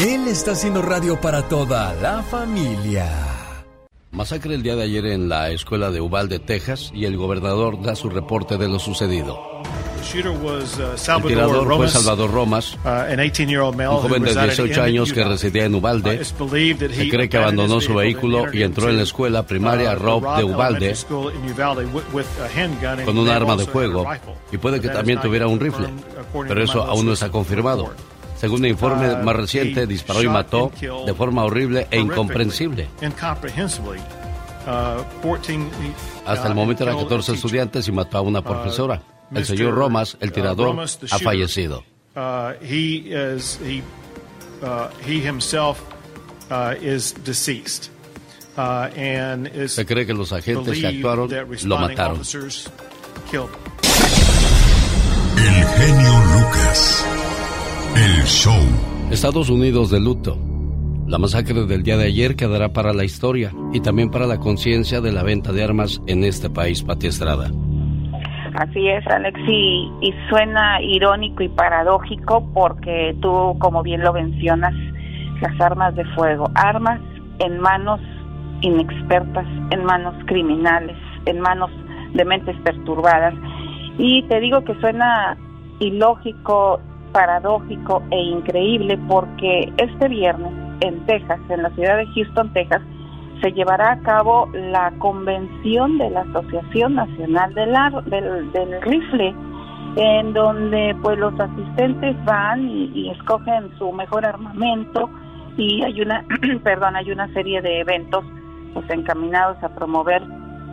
Él 0.00 0.26
está 0.26 0.52
haciendo 0.52 0.82
radio 0.82 1.20
para 1.20 1.48
toda 1.48 1.94
la 1.94 2.22
familia. 2.22 3.43
Masacre 4.14 4.54
el 4.54 4.62
día 4.62 4.76
de 4.76 4.84
ayer 4.84 5.06
en 5.06 5.28
la 5.28 5.50
escuela 5.50 5.90
de 5.90 6.00
Uvalde, 6.00 6.38
Texas, 6.38 6.92
y 6.94 7.04
el 7.04 7.16
gobernador 7.16 7.82
da 7.82 7.96
su 7.96 8.08
reporte 8.08 8.56
de 8.56 8.68
lo 8.68 8.78
sucedido. 8.78 9.40
El 10.14 11.22
tirador 11.24 11.76
fue 11.76 11.88
Salvador 11.88 12.30
Romas, 12.30 12.78
un 12.84 13.96
joven 13.96 14.22
de 14.22 14.34
18 14.34 14.82
años 14.82 15.12
que 15.12 15.24
residía 15.24 15.64
en 15.64 15.74
Uvalde. 15.74 16.24
Se 16.24 17.08
cree 17.08 17.28
que 17.28 17.38
abandonó 17.38 17.80
su 17.80 17.94
vehículo 17.94 18.52
y 18.52 18.62
entró 18.62 18.88
en 18.88 18.98
la 18.98 19.02
escuela 19.02 19.44
primaria 19.44 19.96
Rob 19.96 20.36
de 20.36 20.44
Uvalde 20.44 20.94
con 23.04 23.18
un 23.18 23.28
arma 23.28 23.56
de 23.56 23.66
fuego 23.66 24.06
y 24.52 24.58
puede 24.58 24.80
que 24.80 24.90
también 24.90 25.20
tuviera 25.20 25.48
un 25.48 25.58
rifle, 25.58 25.88
pero 26.46 26.62
eso 26.62 26.84
aún 26.84 27.06
no 27.06 27.14
está 27.14 27.30
confirmado. 27.30 27.92
Según 28.44 28.60
un 28.60 28.66
informe 28.66 29.16
más 29.22 29.36
reciente, 29.36 29.86
disparó 29.86 30.22
y 30.22 30.28
mató 30.28 30.70
de 30.78 31.14
forma 31.14 31.44
horrible 31.44 31.88
e 31.90 31.98
incomprensible. 31.98 32.88
Hasta 36.26 36.48
el 36.48 36.54
momento 36.54 36.82
eran 36.82 36.98
14 36.98 37.32
estudiantes 37.32 37.88
y 37.88 37.92
mató 37.92 38.18
a 38.18 38.20
una 38.20 38.42
profesora. 38.42 39.00
El 39.34 39.46
señor 39.46 39.74
Romas, 39.74 40.18
el 40.20 40.30
tirador, 40.30 40.78
ha 41.10 41.18
fallecido. 41.20 41.84
Se 49.68 49.86
cree 49.86 50.04
que 50.04 50.12
los 50.12 50.34
agentes 50.34 50.78
que 50.80 50.86
actuaron 50.86 51.30
lo 51.64 51.78
mataron. 51.78 52.20
El 55.38 55.66
genio 55.66 56.24
Lucas. 56.34 57.04
El 57.96 58.24
show. 58.24 58.58
Estados 59.12 59.50
Unidos 59.50 59.88
de 59.88 60.00
luto. 60.00 60.36
La 61.06 61.16
masacre 61.18 61.64
del 61.64 61.84
día 61.84 61.96
de 61.96 62.06
ayer 62.06 62.34
quedará 62.34 62.70
para 62.72 62.92
la 62.92 63.04
historia 63.04 63.52
y 63.72 63.80
también 63.82 64.10
para 64.10 64.26
la 64.26 64.40
conciencia 64.40 65.00
de 65.00 65.12
la 65.12 65.22
venta 65.22 65.52
de 65.52 65.62
armas 65.62 66.02
en 66.08 66.24
este 66.24 66.50
país, 66.50 66.82
Pati 66.82 67.06
Estrada. 67.06 67.52
Así 68.56 68.88
es, 68.88 69.06
Alex, 69.06 69.38
y, 69.46 69.92
y 70.00 70.12
suena 70.28 70.82
irónico 70.82 71.44
y 71.44 71.48
paradójico 71.48 72.50
porque 72.52 73.14
tú, 73.22 73.56
como 73.60 73.84
bien 73.84 74.02
lo 74.02 74.12
mencionas, 74.12 74.74
las 75.40 75.60
armas 75.60 75.94
de 75.94 76.04
fuego, 76.16 76.50
armas 76.56 77.00
en 77.38 77.60
manos 77.60 78.00
inexpertas, 78.60 79.46
en 79.70 79.84
manos 79.84 80.14
criminales, 80.26 80.96
en 81.26 81.38
manos 81.38 81.70
de 82.12 82.24
mentes 82.24 82.56
perturbadas. 82.64 83.34
Y 83.98 84.24
te 84.24 84.40
digo 84.40 84.64
que 84.64 84.74
suena 84.80 85.36
ilógico, 85.78 86.80
paradójico 87.14 88.02
e 88.10 88.20
increíble 88.20 88.98
porque 89.08 89.72
este 89.76 90.08
viernes 90.08 90.52
en 90.80 91.06
Texas, 91.06 91.38
en 91.48 91.62
la 91.62 91.70
ciudad 91.70 91.96
de 91.96 92.06
Houston, 92.08 92.52
Texas, 92.52 92.82
se 93.40 93.52
llevará 93.52 93.92
a 93.92 94.00
cabo 94.00 94.48
la 94.52 94.92
convención 94.98 95.96
de 95.96 96.10
la 96.10 96.22
Asociación 96.22 96.96
Nacional 96.96 97.54
del, 97.54 97.72
del, 98.06 98.52
del 98.52 98.82
Rifle, 98.82 99.34
en 99.96 100.32
donde 100.32 100.96
pues 101.02 101.16
los 101.18 101.38
asistentes 101.38 102.16
van 102.24 102.68
y, 102.68 102.90
y, 102.94 103.10
escogen 103.10 103.70
su 103.78 103.92
mejor 103.92 104.26
armamento 104.26 105.08
y 105.56 105.82
hay 105.82 106.00
una, 106.00 106.24
perdón, 106.64 106.96
hay 106.96 107.12
una 107.12 107.32
serie 107.32 107.62
de 107.62 107.80
eventos 107.80 108.24
pues 108.72 108.90
encaminados 108.90 109.62
a 109.62 109.68
promover 109.68 110.20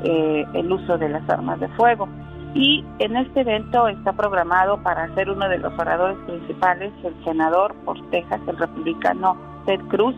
eh, 0.04 0.46
el 0.56 0.72
uso 0.72 0.98
de 0.98 1.10
las 1.10 1.30
armas 1.30 1.60
de 1.60 1.68
fuego. 1.70 2.10
Y 2.54 2.84
en 3.00 3.16
este 3.16 3.42
evento 3.42 3.88
está 3.88 4.14
programado 4.14 4.82
para 4.84 5.14
ser 5.16 5.30
uno 5.30 5.48
de 5.48 5.58
los 5.58 5.74
oradores 5.80 6.18
principales 6.26 6.92
el 7.04 7.24
senador 7.24 7.74
por 7.86 7.98
Texas, 8.10 8.42
el 8.48 8.58
republicano 8.58 9.38
Ted 9.66 9.80
Cruz, 9.88 10.16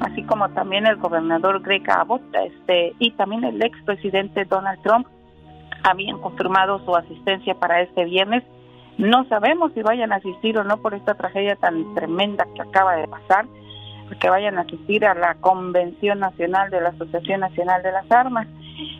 así 0.00 0.22
como 0.24 0.48
también 0.50 0.86
el 0.86 0.96
gobernador 0.96 1.60
Greg 1.62 1.88
Abbott 1.90 2.22
este, 2.34 2.94
y 2.98 3.12
también 3.12 3.44
el 3.44 3.62
expresidente 3.62 4.44
Donald 4.44 4.80
Trump 4.82 5.06
habían 5.82 6.18
confirmado 6.18 6.84
su 6.84 6.94
asistencia 6.94 7.54
para 7.54 7.80
este 7.80 8.04
viernes 8.04 8.44
No 8.98 9.24
sabemos 9.28 9.72
si 9.72 9.82
vayan 9.82 10.12
a 10.12 10.16
asistir 10.16 10.58
o 10.58 10.64
no 10.64 10.82
por 10.82 10.92
esta 10.92 11.14
tragedia 11.14 11.56
tan 11.56 11.94
tremenda 11.94 12.46
que 12.54 12.60
acaba 12.60 12.96
de 12.96 13.08
pasar, 13.08 13.46
que 14.20 14.28
vayan 14.28 14.58
a 14.58 14.62
asistir 14.62 15.06
a 15.06 15.14
la 15.14 15.36
Convención 15.36 16.18
Nacional 16.18 16.68
de 16.70 16.82
la 16.82 16.90
Asociación 16.90 17.40
Nacional 17.40 17.82
de 17.82 17.92
las 17.92 18.10
Armas. 18.10 18.46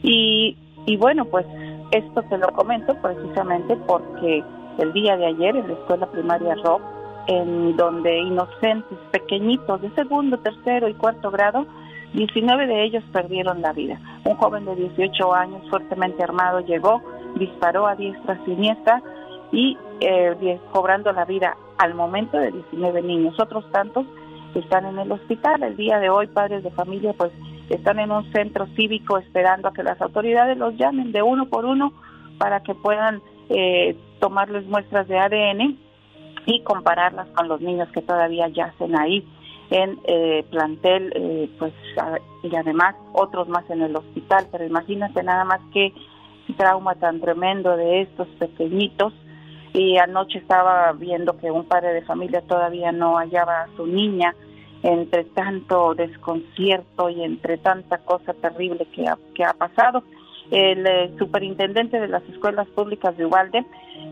Y, 0.03 0.57
y 0.87 0.97
bueno, 0.97 1.27
pues 1.27 1.45
esto 1.91 2.23
te 2.23 2.39
lo 2.39 2.49
comento 2.49 2.95
precisamente 3.01 3.77
porque 3.87 4.45
el 4.79 4.93
día 4.93 5.17
de 5.17 5.27
ayer 5.27 5.57
en 5.57 5.69
la 5.69 5.75
escuela 5.75 6.07
primaria 6.07 6.55
Rock, 6.65 6.83
en 7.27 7.77
donde 7.77 8.19
inocentes 8.19 8.99
pequeñitos 9.11 9.81
de 9.83 9.91
segundo, 9.91 10.39
tercero 10.39 10.89
y 10.89 10.95
cuarto 10.95 11.31
grado, 11.31 11.67
19 12.15 12.67
de 12.67 12.85
ellos 12.85 13.05
perdieron 13.13 13.63
la 13.63 13.73
vida. 13.73 14.01
Un 14.25 14.37
joven 14.37 14.65
de 14.65 14.75
18 14.75 15.35
años 15.35 15.63
fuertemente 15.71 16.23
armado 16.23 16.61
llegó, 16.61 17.03
disparó 17.37 17.87
a 17.87 17.95
diestra 17.95 18.43
siniestra 18.45 19.03
y 19.53 19.77
eh, 20.01 20.59
cobrando 20.73 21.13
la 21.13 21.25
vida 21.25 21.57
al 21.79 21.95
momento 21.95 22.39
de 22.39 22.51
19 22.51 23.03
niños. 23.03 23.39
Otros 23.39 23.65
tantos 23.71 24.07
están 24.55 24.87
en 24.87 24.99
el 24.99 25.13
hospital. 25.13 25.63
El 25.63 25.77
día 25.77 25.99
de 25.99 26.11
hoy, 26.11 26.27
padres 26.27 26.65
de 26.65 26.71
familia, 26.71 27.13
pues 27.17 27.31
están 27.71 28.01
en 28.01 28.11
un 28.11 28.31
centro 28.33 28.67
cívico 28.77 29.19
esperando 29.19 29.69
a 29.69 29.73
que 29.73 29.83
las 29.83 30.01
autoridades 30.01 30.59
los 30.59 30.77
llamen 30.77 31.13
de 31.13 31.23
uno 31.23 31.49
por 31.49 31.65
uno 31.65 31.93
para 32.39 32.63
que 32.63 32.75
puedan 32.75 33.23
eh, 33.49 33.97
tomarles 34.19 34.67
muestras 34.67 35.07
de 35.09 35.19
ADN 35.19 35.79
y 36.47 36.63
compararlas 36.63 37.29
con 37.29 37.49
los 37.49 37.61
niños 37.61 37.89
que 37.93 38.03
todavía 38.03 38.49
yacen 38.49 38.99
ahí 38.99 39.25
en 39.71 40.01
eh, 40.05 40.45
plantel, 40.51 41.13
eh, 41.15 41.51
pues 41.59 41.73
y 42.43 42.57
además 42.57 42.97
otros 43.13 43.49
más 43.49 43.69
en 43.71 43.83
el 43.83 43.95
hospital. 43.95 44.49
Pero 44.51 44.67
imagínate 44.67 45.23
nada 45.23 45.45
más 45.45 45.61
qué 45.73 45.93
trauma 46.57 46.97
tan 46.97 47.21
tremendo 47.21 47.77
de 47.77 48.03
estos 48.03 48.27
pequeñitos. 48.39 49.13
Y 49.73 49.99
anoche 49.99 50.39
estaba 50.39 50.91
viendo 50.93 51.37
que 51.37 51.53
un 51.53 51.65
padre 51.65 51.93
de 51.93 52.03
familia 52.03 52.43
todavía 52.43 52.91
no 52.91 53.19
hallaba 53.19 53.63
a 53.63 53.69
su 53.77 53.87
niña 53.87 54.35
entre 54.83 55.25
tanto 55.25 55.95
desconcierto 55.95 57.11
y 57.11 57.23
entre 57.23 57.59
tanta 57.59 57.99
cosa 57.99 58.33
terrible 58.35 58.87
que 58.87 59.07
ha, 59.07 59.19
que 59.35 59.45
ha 59.45 59.53
pasado. 59.53 60.03
El 60.51 60.87
eh, 60.87 61.15
superintendente 61.19 62.01
de 62.01 62.09
las 62.09 62.23
escuelas 62.25 62.67
públicas 62.69 63.17
de 63.17 63.27
Ubalde 63.27 63.65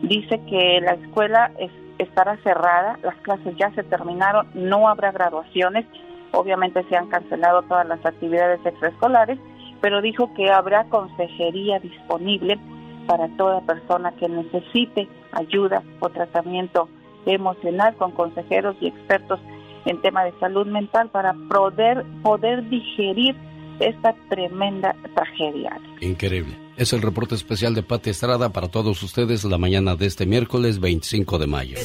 dice 0.02 0.40
que 0.48 0.80
la 0.80 0.92
escuela 0.92 1.50
estará 1.98 2.36
cerrada, 2.38 2.98
las 3.02 3.16
clases 3.22 3.56
ya 3.56 3.72
se 3.72 3.82
terminaron, 3.82 4.46
no 4.54 4.88
habrá 4.88 5.10
graduaciones, 5.10 5.84
obviamente 6.32 6.84
se 6.88 6.96
han 6.96 7.08
cancelado 7.08 7.62
todas 7.62 7.88
las 7.88 8.04
actividades 8.06 8.64
extraescolares, 8.64 9.38
pero 9.80 10.00
dijo 10.00 10.32
que 10.34 10.50
habrá 10.50 10.84
consejería 10.84 11.80
disponible 11.80 12.58
para 13.06 13.28
toda 13.36 13.62
persona 13.62 14.12
que 14.12 14.28
necesite 14.28 15.08
ayuda 15.32 15.82
o 16.00 16.10
tratamiento 16.10 16.88
emocional 17.26 17.96
con 17.96 18.12
consejeros 18.12 18.76
y 18.80 18.88
expertos 18.88 19.40
en 19.88 20.00
tema 20.02 20.24
de 20.24 20.32
salud 20.38 20.66
mental 20.66 21.08
para 21.10 21.34
poder, 21.48 22.04
poder 22.22 22.68
digerir 22.68 23.34
esta 23.80 24.14
tremenda 24.28 24.94
tragedia. 25.14 25.80
Increíble. 26.00 26.56
Es 26.76 26.92
el 26.92 27.02
reporte 27.02 27.34
especial 27.34 27.74
de 27.74 27.82
Pati 27.82 28.10
Estrada 28.10 28.50
para 28.50 28.68
todos 28.68 29.02
ustedes 29.02 29.44
la 29.44 29.58
mañana 29.58 29.96
de 29.96 30.06
este 30.06 30.26
miércoles 30.26 30.78
25 30.78 31.38
de 31.38 31.46
mayo. 31.46 31.78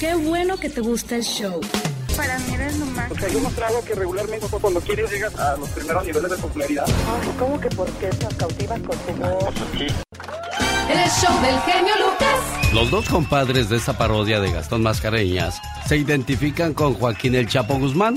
Qué 0.00 0.14
bueno 0.16 0.56
que 0.56 0.68
te 0.68 0.80
gusta 0.80 1.16
el 1.16 1.22
show. 1.22 1.60
Para 2.16 2.38
mí 2.40 2.54
eres 2.54 2.78
lo 2.78 2.86
más. 2.86 3.10
O 3.10 3.14
sea, 3.14 3.28
yo 3.28 3.40
mostrado 3.40 3.84
que 3.84 3.94
regularmente 3.94 4.46
cuando 4.60 4.80
quieres 4.80 5.10
llegas 5.10 5.38
a 5.38 5.56
los 5.56 5.68
primeros 5.70 6.04
niveles 6.04 6.30
de 6.30 6.36
popularidad. 6.38 6.84
Ay, 6.86 7.28
¿cómo 7.38 7.60
que 7.60 7.68
por 7.70 7.90
qué 7.92 8.10
nos 8.22 8.34
cautivas 8.34 8.80
con 8.80 8.98
tu 8.98 9.12
voz? 9.20 9.54
El 10.88 11.10
show 11.10 11.40
del 11.40 11.58
genio 11.60 11.94
Lucas. 11.98 12.72
Los 12.74 12.90
dos 12.90 13.08
compadres 13.08 13.68
de 13.68 13.76
esta 13.76 13.96
parodia 13.96 14.40
de 14.40 14.52
Gastón 14.52 14.82
Mascareñas 14.82 15.60
se 15.86 15.96
identifican 15.96 16.74
con 16.74 16.94
Joaquín 16.94 17.34
El 17.34 17.48
Chapo 17.48 17.78
Guzmán, 17.78 18.16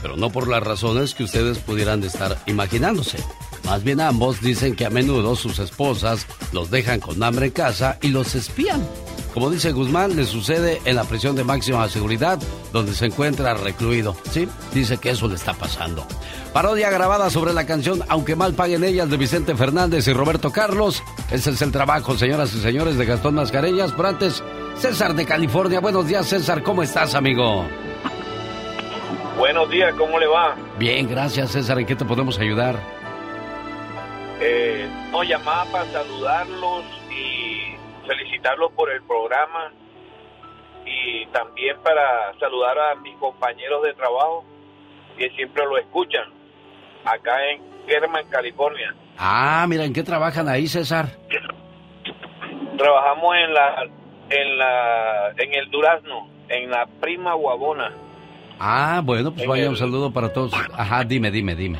pero 0.00 0.16
no 0.16 0.30
por 0.30 0.48
las 0.48 0.62
razones 0.62 1.14
que 1.14 1.24
ustedes 1.24 1.58
pudieran 1.58 2.02
estar 2.02 2.38
imaginándose. 2.46 3.18
Más 3.64 3.84
bien 3.84 4.00
ambos 4.00 4.40
dicen 4.40 4.76
que 4.76 4.86
a 4.86 4.90
menudo 4.90 5.36
sus 5.36 5.58
esposas 5.58 6.26
los 6.52 6.70
dejan 6.70 7.00
con 7.00 7.22
hambre 7.22 7.46
en 7.46 7.52
casa 7.52 7.98
y 8.00 8.08
los 8.08 8.34
espían. 8.34 8.86
Como 9.36 9.50
dice 9.50 9.72
Guzmán, 9.72 10.16
le 10.16 10.24
sucede 10.24 10.80
en 10.86 10.96
la 10.96 11.04
prisión 11.04 11.36
de 11.36 11.44
máxima 11.44 11.86
seguridad 11.90 12.38
donde 12.72 12.94
se 12.94 13.04
encuentra 13.04 13.52
recluido. 13.52 14.16
Sí, 14.30 14.48
dice 14.72 14.96
que 14.96 15.10
eso 15.10 15.28
le 15.28 15.34
está 15.34 15.52
pasando. 15.52 16.06
Parodia 16.54 16.88
grabada 16.88 17.28
sobre 17.28 17.52
la 17.52 17.66
canción 17.66 18.02
Aunque 18.08 18.34
mal 18.34 18.54
paguen 18.54 18.82
ellas 18.82 19.10
de 19.10 19.18
Vicente 19.18 19.54
Fernández 19.54 20.08
y 20.08 20.14
Roberto 20.14 20.50
Carlos. 20.52 21.02
Ese 21.30 21.50
es 21.50 21.60
el 21.60 21.70
trabajo, 21.70 22.16
señoras 22.16 22.54
y 22.54 22.60
señores, 22.62 22.96
de 22.96 23.04
Gastón 23.04 23.34
Mascareñas. 23.34 23.92
Pero 23.92 24.08
antes, 24.08 24.42
César 24.76 25.12
de 25.12 25.26
California. 25.26 25.80
Buenos 25.80 26.08
días, 26.08 26.26
César. 26.26 26.62
¿Cómo 26.62 26.82
estás, 26.82 27.14
amigo? 27.14 27.66
Buenos 29.36 29.68
días, 29.68 29.94
¿cómo 29.98 30.18
le 30.18 30.28
va? 30.28 30.56
Bien, 30.78 31.06
gracias, 31.06 31.50
César. 31.50 31.78
¿En 31.78 31.84
qué 31.84 31.94
te 31.94 32.06
podemos 32.06 32.38
ayudar? 32.38 32.80
Eh, 34.40 34.88
no, 35.12 35.22
llamaba 35.22 35.66
para 35.66 35.92
saludarlos 35.92 36.95
felicitarlos 38.06 38.72
por 38.72 38.90
el 38.90 39.02
programa 39.02 39.72
y 40.84 41.26
también 41.26 41.76
para 41.82 42.32
saludar 42.38 42.78
a 42.78 42.94
mis 42.96 43.16
compañeros 43.16 43.82
de 43.82 43.94
trabajo 43.94 44.44
que 45.18 45.30
siempre 45.30 45.64
lo 45.64 45.78
escuchan 45.78 46.24
acá 47.04 47.44
en 47.50 47.62
Kerman, 47.86 48.26
California. 48.28 48.94
Ah, 49.18 49.66
mira, 49.68 49.84
¿en 49.84 49.92
qué 49.92 50.02
trabajan 50.02 50.48
ahí, 50.48 50.66
César? 50.66 51.06
Trabajamos 52.76 53.36
en 53.36 53.54
la 53.54 53.82
en 54.28 54.58
la 54.58 55.30
en 55.38 55.54
el 55.54 55.70
Durazno, 55.70 56.28
en 56.48 56.70
la 56.70 56.86
Prima 57.00 57.34
Guabona. 57.34 57.92
Ah, 58.58 59.00
bueno, 59.04 59.32
pues 59.32 59.46
vaya 59.46 59.68
un 59.68 59.76
saludo 59.76 60.12
para 60.12 60.32
todos. 60.32 60.52
Ajá, 60.74 61.04
dime, 61.04 61.30
dime, 61.30 61.54
dime. 61.54 61.78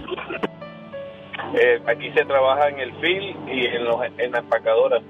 Eh, 1.54 1.80
aquí 1.86 2.10
se 2.12 2.24
trabaja 2.24 2.68
en 2.68 2.80
el 2.80 2.92
fil 2.96 3.36
y 3.46 3.66
en, 3.66 3.84
los, 3.84 3.96
en 4.18 4.32
la 4.32 4.38
empacadora. 4.38 5.00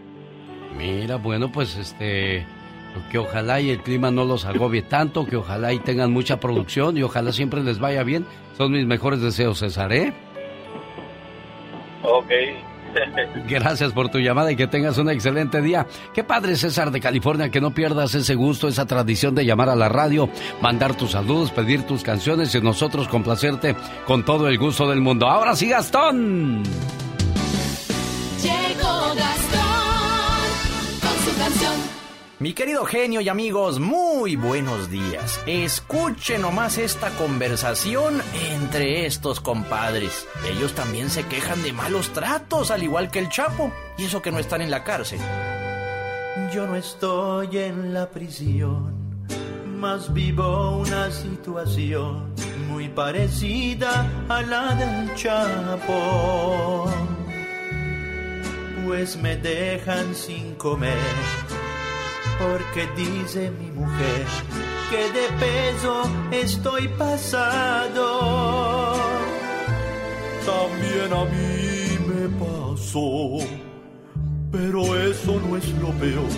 Mira, 0.76 1.16
bueno, 1.16 1.50
pues 1.50 1.76
este, 1.76 2.46
que 3.10 3.18
ojalá 3.18 3.60
y 3.60 3.70
el 3.70 3.82
clima 3.82 4.10
no 4.10 4.24
los 4.24 4.44
agobie 4.44 4.82
tanto, 4.82 5.26
que 5.26 5.36
ojalá 5.36 5.72
y 5.72 5.78
tengan 5.78 6.12
mucha 6.12 6.38
producción 6.38 6.96
y 6.96 7.02
ojalá 7.02 7.32
siempre 7.32 7.62
les 7.62 7.78
vaya 7.78 8.02
bien. 8.02 8.26
Son 8.56 8.72
mis 8.72 8.86
mejores 8.86 9.20
deseos, 9.20 9.58
César, 9.58 9.92
¿eh? 9.92 10.12
Ok. 12.02 12.30
Gracias 13.48 13.92
por 13.92 14.08
tu 14.08 14.18
llamada 14.18 14.50
y 14.52 14.56
que 14.56 14.66
tengas 14.66 14.98
un 14.98 15.10
excelente 15.10 15.60
día. 15.60 15.86
Qué 16.14 16.24
padre, 16.24 16.56
César 16.56 16.90
de 16.90 17.00
California, 17.00 17.50
que 17.50 17.60
no 17.60 17.72
pierdas 17.72 18.14
ese 18.14 18.34
gusto, 18.34 18.68
esa 18.68 18.86
tradición 18.86 19.34
de 19.34 19.44
llamar 19.44 19.68
a 19.68 19.76
la 19.76 19.88
radio, 19.88 20.28
mandar 20.60 20.94
tus 20.94 21.12
saludos, 21.12 21.50
pedir 21.50 21.82
tus 21.82 22.02
canciones 22.02 22.54
y 22.54 22.60
nosotros 22.60 23.08
complacerte 23.08 23.76
con 24.06 24.24
todo 24.24 24.48
el 24.48 24.58
gusto 24.58 24.88
del 24.88 25.00
mundo. 25.00 25.26
Ahora 25.26 25.54
sí, 25.54 25.68
Gastón. 25.68 26.62
Mi 32.38 32.52
querido 32.52 32.84
genio 32.84 33.22
y 33.22 33.30
amigos, 33.30 33.80
muy 33.80 34.36
buenos 34.36 34.90
días. 34.90 35.40
Escuchen 35.46 36.42
nomás 36.42 36.76
esta 36.76 37.08
conversación 37.16 38.20
entre 38.50 39.06
estos 39.06 39.40
compadres. 39.40 40.28
Ellos 40.46 40.74
también 40.74 41.08
se 41.08 41.24
quejan 41.24 41.62
de 41.62 41.72
malos 41.72 42.10
tratos, 42.12 42.70
al 42.70 42.82
igual 42.82 43.10
que 43.10 43.20
el 43.20 43.30
Chapo, 43.30 43.72
y 43.96 44.04
eso 44.04 44.20
que 44.20 44.32
no 44.32 44.38
están 44.38 44.60
en 44.60 44.70
la 44.70 44.84
cárcel. 44.84 45.18
Yo 46.52 46.66
no 46.66 46.76
estoy 46.76 47.56
en 47.56 47.94
la 47.94 48.10
prisión, 48.10 48.92
más 49.78 50.12
vivo 50.12 50.76
una 50.76 51.10
situación 51.10 52.34
muy 52.68 52.90
parecida 52.90 54.10
a 54.28 54.42
la 54.42 54.74
del 54.74 55.14
Chapo. 55.14 56.90
Pues 58.84 59.16
me 59.16 59.38
dejan 59.38 60.14
sin 60.14 60.54
comer 60.56 60.98
porque 62.38 62.86
dice 62.96 63.50
mi 63.50 63.70
mujer 63.70 64.26
que 64.90 65.10
de 65.18 65.28
peso 65.38 66.02
estoy 66.30 66.88
pasado. 66.88 68.04
También 70.44 71.12
a 71.12 71.24
mí 71.24 71.98
me 72.08 72.28
pasó, 72.44 73.38
pero 74.52 74.96
eso 74.96 75.40
no 75.40 75.56
es 75.56 75.68
lo 75.80 75.90
peor. 75.92 76.30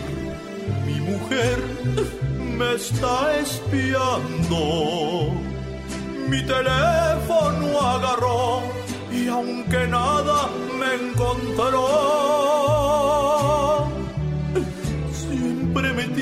Mi 0.87 1.01
mujer 1.01 1.59
me 2.57 2.75
está 2.75 3.39
espiando. 3.39 4.61
Mi 6.29 6.43
teléfono 6.43 7.81
agarró 7.81 8.63
y 9.13 9.29
aunque 9.29 9.87
nada 9.87 10.49
me 10.79 10.95
encontró 11.09 11.49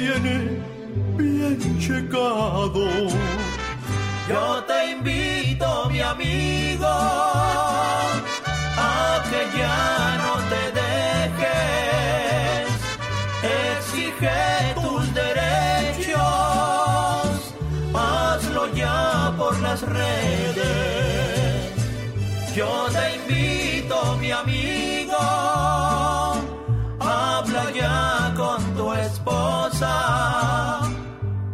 viene 0.07 0.63
bien 1.17 1.79
checado. 1.79 2.87
Yo 4.29 4.65
te 4.65 4.91
invito, 4.93 5.89
mi 5.91 6.01
amigo, 6.01 6.87
a 8.89 9.23
que 9.29 9.43
ya 9.59 10.19
no 10.23 10.33
te 10.51 10.63
dejes. 10.81 12.67
Exige 13.43 14.41
tus 14.75 15.03
derechos, 15.15 16.21
hazlo 17.95 18.63
ya 18.75 19.33
por 19.39 19.59
las 19.61 19.81
redes. 19.83 20.67
Yo 22.55 22.71
te 22.95 23.05
invito, 23.17 24.17
mi 24.21 24.31
amigo, 24.33 25.19
habla 27.01 27.65
ya 27.75 28.33
con 28.37 28.63
tu 28.77 28.93
esposa. 28.95 29.26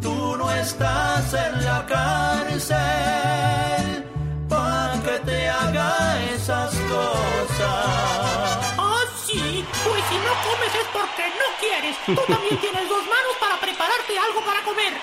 Tú 0.01 0.37
no 0.37 0.49
estás 0.51 1.33
en 1.33 1.65
la 1.65 1.85
cárcel 1.85 2.77
para 4.47 4.93
que 5.03 5.19
te 5.25 5.49
haga 5.49 6.23
esas 6.33 6.73
cosas. 6.73 8.75
Oh, 8.77 9.01
sí, 9.25 9.65
pues 9.83 10.03
si 10.09 10.15
no 10.15 10.33
comes 10.45 10.73
es 10.81 10.82
porque 10.93 11.23
no 11.27 11.47
quieres. 11.59 11.95
Tú 12.05 12.15
también 12.31 12.57
tienes 12.59 12.87
dos 12.87 13.01
manos 13.01 13.35
para 13.39 13.59
prepararte 13.59 14.17
algo 14.17 14.41
para 14.41 14.61
comer. 14.61 14.93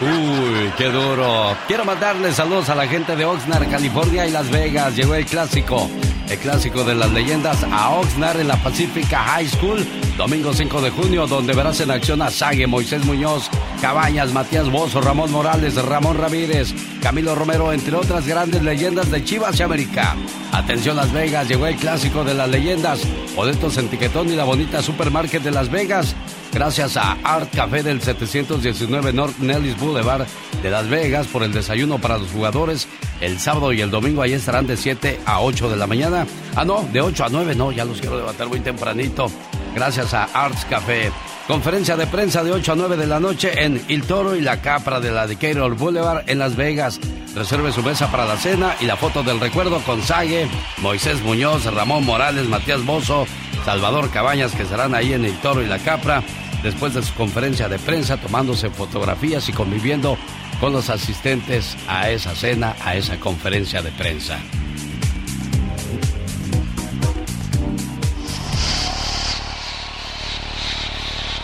Uy, 0.00 0.72
qué 0.76 0.90
duro. 0.90 1.56
Quiero 1.66 1.84
mandarle 1.84 2.32
saludos 2.32 2.68
a 2.68 2.74
la 2.74 2.86
gente 2.86 3.16
de 3.16 3.24
Oxnard, 3.24 3.70
California 3.70 4.26
y 4.26 4.30
Las 4.30 4.50
Vegas. 4.50 4.94
Llegó 4.94 5.14
el 5.14 5.24
clásico, 5.24 5.88
el 6.28 6.38
clásico 6.38 6.84
de 6.84 6.94
las 6.94 7.10
leyendas 7.12 7.64
a 7.64 7.90
Oxnard 7.90 8.40
en 8.40 8.48
la 8.48 8.56
Pacifica 8.56 9.18
High 9.20 9.48
School, 9.48 9.86
domingo 10.18 10.52
5 10.52 10.80
de 10.82 10.90
junio, 10.90 11.26
donde 11.26 11.54
verás 11.54 11.80
en 11.80 11.90
acción 11.90 12.20
a 12.20 12.30
Sague, 12.30 12.66
Moisés 12.66 13.04
Muñoz, 13.04 13.48
Cabañas, 13.80 14.32
Matías 14.32 14.70
Bozo, 14.70 15.00
Ramón 15.00 15.32
Morales, 15.32 15.76
Ramón 15.76 16.18
Ramírez, 16.18 16.74
Camilo 17.02 17.34
Romero, 17.34 17.72
entre 17.72 17.96
otras 17.96 18.26
grandes 18.26 18.62
leyendas 18.62 19.10
de 19.10 19.24
Chivas 19.24 19.58
y 19.58 19.62
América. 19.62 20.14
Atención 20.52 20.96
Las 20.96 21.12
Vegas, 21.12 21.48
llegó 21.48 21.66
el 21.66 21.76
clásico 21.76 22.24
de 22.24 22.34
las 22.34 22.48
leyendas, 22.48 23.00
boletos 23.34 23.76
en 23.78 23.88
Tiquetón 23.88 24.28
y 24.28 24.36
la 24.36 24.44
bonita 24.44 24.82
Supermarket 24.86 25.42
de 25.42 25.50
Las 25.50 25.68
Vegas. 25.68 26.14
Gracias 26.52 26.96
a 26.96 27.18
Art 27.24 27.52
Café 27.52 27.82
del 27.82 28.00
719 28.00 29.12
North 29.12 29.36
Nellis 29.38 29.76
Boulevard 29.78 30.26
de 30.62 30.70
Las 30.70 30.88
Vegas 30.88 31.26
por 31.26 31.42
el 31.42 31.52
desayuno 31.52 31.98
para 31.98 32.18
los 32.18 32.30
jugadores. 32.30 32.86
El 33.20 33.38
sábado 33.38 33.72
y 33.72 33.80
el 33.80 33.90
domingo 33.90 34.22
ahí 34.22 34.34
estarán 34.34 34.66
de 34.66 34.76
7 34.76 35.20
a 35.24 35.40
8 35.40 35.70
de 35.70 35.76
la 35.76 35.86
mañana. 35.86 36.26
Ah, 36.54 36.64
no, 36.64 36.86
de 36.92 37.00
8 37.00 37.24
a 37.24 37.28
9, 37.30 37.54
no, 37.54 37.72
ya 37.72 37.84
los 37.84 38.00
quiero 38.00 38.18
levantar 38.18 38.48
muy 38.48 38.60
tempranito. 38.60 39.30
Gracias 39.74 40.12
a 40.14 40.24
Arts 40.24 40.66
Café. 40.68 41.10
Conferencia 41.46 41.96
de 41.96 42.06
prensa 42.06 42.42
de 42.42 42.50
8 42.52 42.72
a 42.72 42.76
9 42.76 42.96
de 42.96 43.06
la 43.06 43.20
noche 43.20 43.64
en 43.64 43.80
El 43.88 44.02
Toro 44.02 44.34
y 44.34 44.40
la 44.40 44.60
Capra 44.60 45.00
de 45.00 45.12
la 45.12 45.26
Decatur 45.26 45.76
Boulevard 45.76 46.28
en 46.28 46.38
Las 46.38 46.56
Vegas. 46.56 47.00
Reserve 47.34 47.72
su 47.72 47.82
mesa 47.82 48.10
para 48.10 48.24
la 48.24 48.36
cena 48.36 48.74
y 48.80 48.86
la 48.86 48.96
foto 48.96 49.22
del 49.22 49.38
recuerdo 49.38 49.78
con 49.80 50.02
Sague, 50.02 50.48
Moisés 50.78 51.22
Muñoz, 51.22 51.64
Ramón 51.66 52.04
Morales, 52.04 52.48
Matías 52.48 52.84
Bozo, 52.84 53.26
Salvador 53.64 54.10
Cabañas, 54.10 54.52
que 54.52 54.62
estarán 54.62 54.94
ahí 54.94 55.12
en 55.12 55.24
El 55.24 55.36
Toro 55.38 55.62
y 55.62 55.66
la 55.66 55.78
Capra 55.78 56.22
después 56.66 56.94
de 56.94 57.02
su 57.02 57.14
conferencia 57.14 57.68
de 57.68 57.78
prensa, 57.78 58.16
tomándose 58.16 58.70
fotografías 58.70 59.48
y 59.48 59.52
conviviendo 59.52 60.18
con 60.60 60.72
los 60.72 60.90
asistentes 60.90 61.76
a 61.86 62.10
esa 62.10 62.34
cena, 62.34 62.74
a 62.84 62.96
esa 62.96 63.20
conferencia 63.20 63.82
de 63.82 63.92
prensa. 63.92 64.40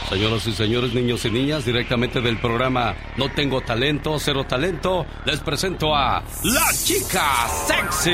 Señoras 0.08 0.46
y 0.48 0.52
señores, 0.52 0.92
niños 0.92 1.24
y 1.24 1.30
niñas, 1.30 1.64
directamente 1.64 2.20
del 2.20 2.38
programa 2.38 2.96
No 3.16 3.30
Tengo 3.30 3.60
Talento, 3.60 4.18
Cero 4.18 4.44
Talento, 4.44 5.06
les 5.24 5.38
presento 5.38 5.94
a 5.94 6.24
La 6.42 6.66
Chica 6.84 7.46
Sexy. 7.68 8.10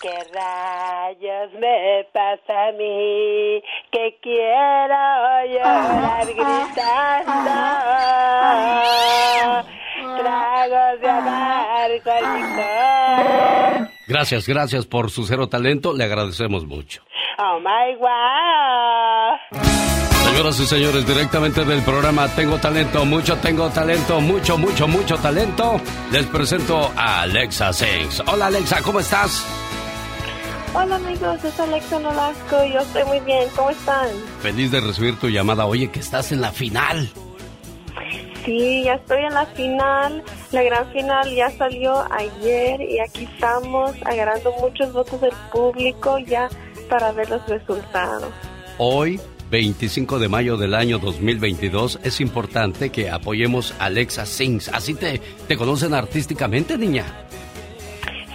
¿Qué 0.00 0.14
rayos 0.32 1.52
me 1.60 2.06
pasa 2.12 2.68
a 2.68 2.72
mí? 2.72 3.60
Que 3.90 4.16
quiero 4.22 5.04
llorar 5.50 6.26
gritando. 6.36 7.58
Tragos 10.18 11.00
de 11.00 11.08
amargo 11.08 12.12
licor. 12.36 13.88
Gracias, 14.06 14.46
gracias 14.46 14.86
por 14.86 15.10
su 15.10 15.26
cero 15.26 15.48
talento, 15.48 15.92
le 15.92 16.04
agradecemos 16.04 16.64
mucho. 16.64 17.02
Oh 17.38 17.58
my 17.58 17.96
wow. 17.96 19.36
Señoras 20.30 20.60
y 20.60 20.66
señores, 20.66 21.06
directamente 21.06 21.64
del 21.64 21.82
programa 21.82 22.28
Tengo 22.28 22.58
Talento, 22.58 23.04
mucho 23.04 23.36
tengo 23.38 23.68
talento, 23.70 24.20
mucho, 24.20 24.58
mucho, 24.58 24.86
mucho 24.86 25.16
talento. 25.16 25.80
Les 26.12 26.26
presento 26.26 26.92
a 26.96 27.22
Alexa 27.22 27.72
Sings. 27.72 28.22
Hola 28.26 28.46
Alexa, 28.46 28.82
¿cómo 28.82 29.00
estás? 29.00 29.67
Hola 30.74 30.96
amigos, 30.96 31.42
es 31.44 31.58
Alexa 31.58 31.98
Nolasco 31.98 32.64
y 32.64 32.74
yo 32.74 32.80
estoy 32.80 33.04
muy 33.04 33.20
bien. 33.20 33.48
¿Cómo 33.56 33.70
están? 33.70 34.08
Feliz 34.42 34.70
de 34.70 34.80
recibir 34.80 35.18
tu 35.18 35.28
llamada. 35.28 35.64
Oye, 35.66 35.90
que 35.90 35.98
estás 35.98 36.30
en 36.30 36.42
la 36.42 36.52
final. 36.52 37.08
Sí, 38.44 38.82
ya 38.84 38.94
estoy 38.94 39.24
en 39.24 39.34
la 39.34 39.46
final. 39.46 40.22
La 40.52 40.62
gran 40.62 40.92
final 40.92 41.34
ya 41.34 41.50
salió 41.50 42.04
ayer 42.12 42.82
y 42.82 43.00
aquí 43.00 43.24
estamos 43.24 43.94
agarrando 44.04 44.52
muchos 44.60 44.92
votos 44.92 45.20
del 45.22 45.32
público 45.50 46.18
ya 46.18 46.48
para 46.88 47.12
ver 47.12 47.30
los 47.30 47.46
resultados. 47.46 48.30
Hoy, 48.76 49.20
25 49.50 50.18
de 50.18 50.28
mayo 50.28 50.58
del 50.58 50.74
año 50.74 50.98
2022, 50.98 52.00
es 52.02 52.20
importante 52.20 52.90
que 52.90 53.10
apoyemos 53.10 53.74
a 53.78 53.86
Alexa 53.86 54.26
Sings. 54.26 54.68
¿Así 54.68 54.94
te, 54.94 55.18
te 55.18 55.56
conocen 55.56 55.94
artísticamente, 55.94 56.76
niña? 56.76 57.04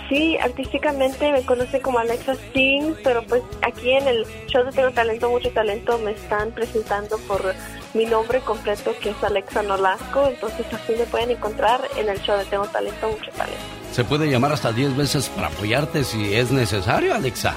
Sí, 0.09 0.37
artísticamente 0.37 1.31
me 1.31 1.43
conocen 1.43 1.81
como 1.81 1.99
Alexa 1.99 2.35
Sings, 2.53 2.97
pero 3.03 3.23
pues 3.23 3.41
aquí 3.61 3.93
en 3.93 4.05
el 4.07 4.25
show 4.47 4.65
de 4.65 4.71
Tengo 4.71 4.89
Talento, 4.91 5.29
Mucho 5.29 5.51
Talento 5.51 5.97
me 5.99 6.11
están 6.11 6.51
presentando 6.51 7.17
por 7.19 7.53
mi 7.93 8.05
nombre 8.05 8.41
completo 8.41 8.93
que 9.01 9.11
es 9.11 9.23
Alexa 9.23 9.63
Nolasco, 9.63 10.27
entonces 10.27 10.65
así 10.73 10.91
me 10.97 11.05
pueden 11.05 11.31
encontrar 11.31 11.79
en 11.95 12.09
el 12.09 12.19
show 12.21 12.37
de 12.37 12.43
Tengo 12.45 12.65
Talento, 12.65 13.07
Mucho 13.07 13.31
Talento. 13.31 13.61
Se 13.91 14.03
puede 14.03 14.29
llamar 14.29 14.51
hasta 14.51 14.73
10 14.73 14.97
veces 14.97 15.29
para 15.29 15.47
apoyarte 15.47 16.03
si 16.03 16.35
es 16.35 16.51
necesario, 16.51 17.15
Alexa. 17.15 17.55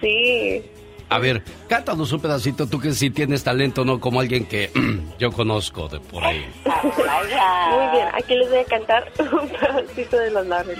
Sí, 0.00 0.62
A 1.10 1.18
ver, 1.18 1.42
cántanos 1.68 2.12
un 2.12 2.20
pedacito, 2.20 2.66
tú 2.66 2.78
que 2.78 2.92
sí 2.92 3.10
tienes 3.10 3.42
talento, 3.42 3.84
no 3.84 3.98
como 3.98 4.20
alguien 4.20 4.44
que 4.44 4.70
yo 5.18 5.32
conozco 5.32 5.88
de 5.88 6.00
por 6.00 6.22
ahí. 6.24 6.46
Muy 6.64 7.90
bien, 7.92 8.08
aquí 8.12 8.34
les 8.34 8.50
voy 8.50 8.58
a 8.58 8.64
cantar 8.64 9.10
un 9.18 9.48
pedacito 9.48 10.18
de 10.18 10.30
los 10.30 10.46
labios. 10.46 10.78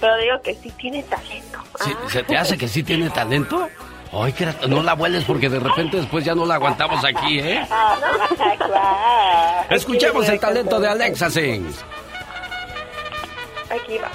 Pero 0.00 0.16
digo 0.18 0.40
que 0.42 0.54
sí 0.54 0.70
tiene 0.78 1.02
talento. 1.04 1.58
Sí, 1.84 1.92
¿Se 2.08 2.22
te 2.22 2.36
hace 2.36 2.56
que 2.56 2.68
sí 2.68 2.82
tiene 2.82 3.10
talento? 3.10 3.68
Ay, 4.12 4.32
que 4.32 4.46
no 4.68 4.82
la 4.82 4.94
vueles 4.94 5.24
porque 5.24 5.48
de 5.48 5.58
repente 5.58 5.96
después 5.96 6.24
ya 6.24 6.36
no 6.36 6.46
la 6.46 6.54
aguantamos 6.54 7.04
aquí, 7.04 7.40
¿eh? 7.40 7.60
Escuchemos 9.70 10.28
el 10.28 10.38
talento 10.38 10.78
de 10.78 10.88
Alexa 10.88 11.30
Sings. 11.30 11.84
Aquí 13.70 13.98
va. 13.98 14.10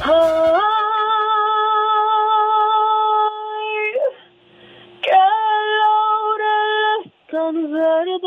Ay, 0.00 0.85
tan 7.36 7.56
verdes, 7.70 8.22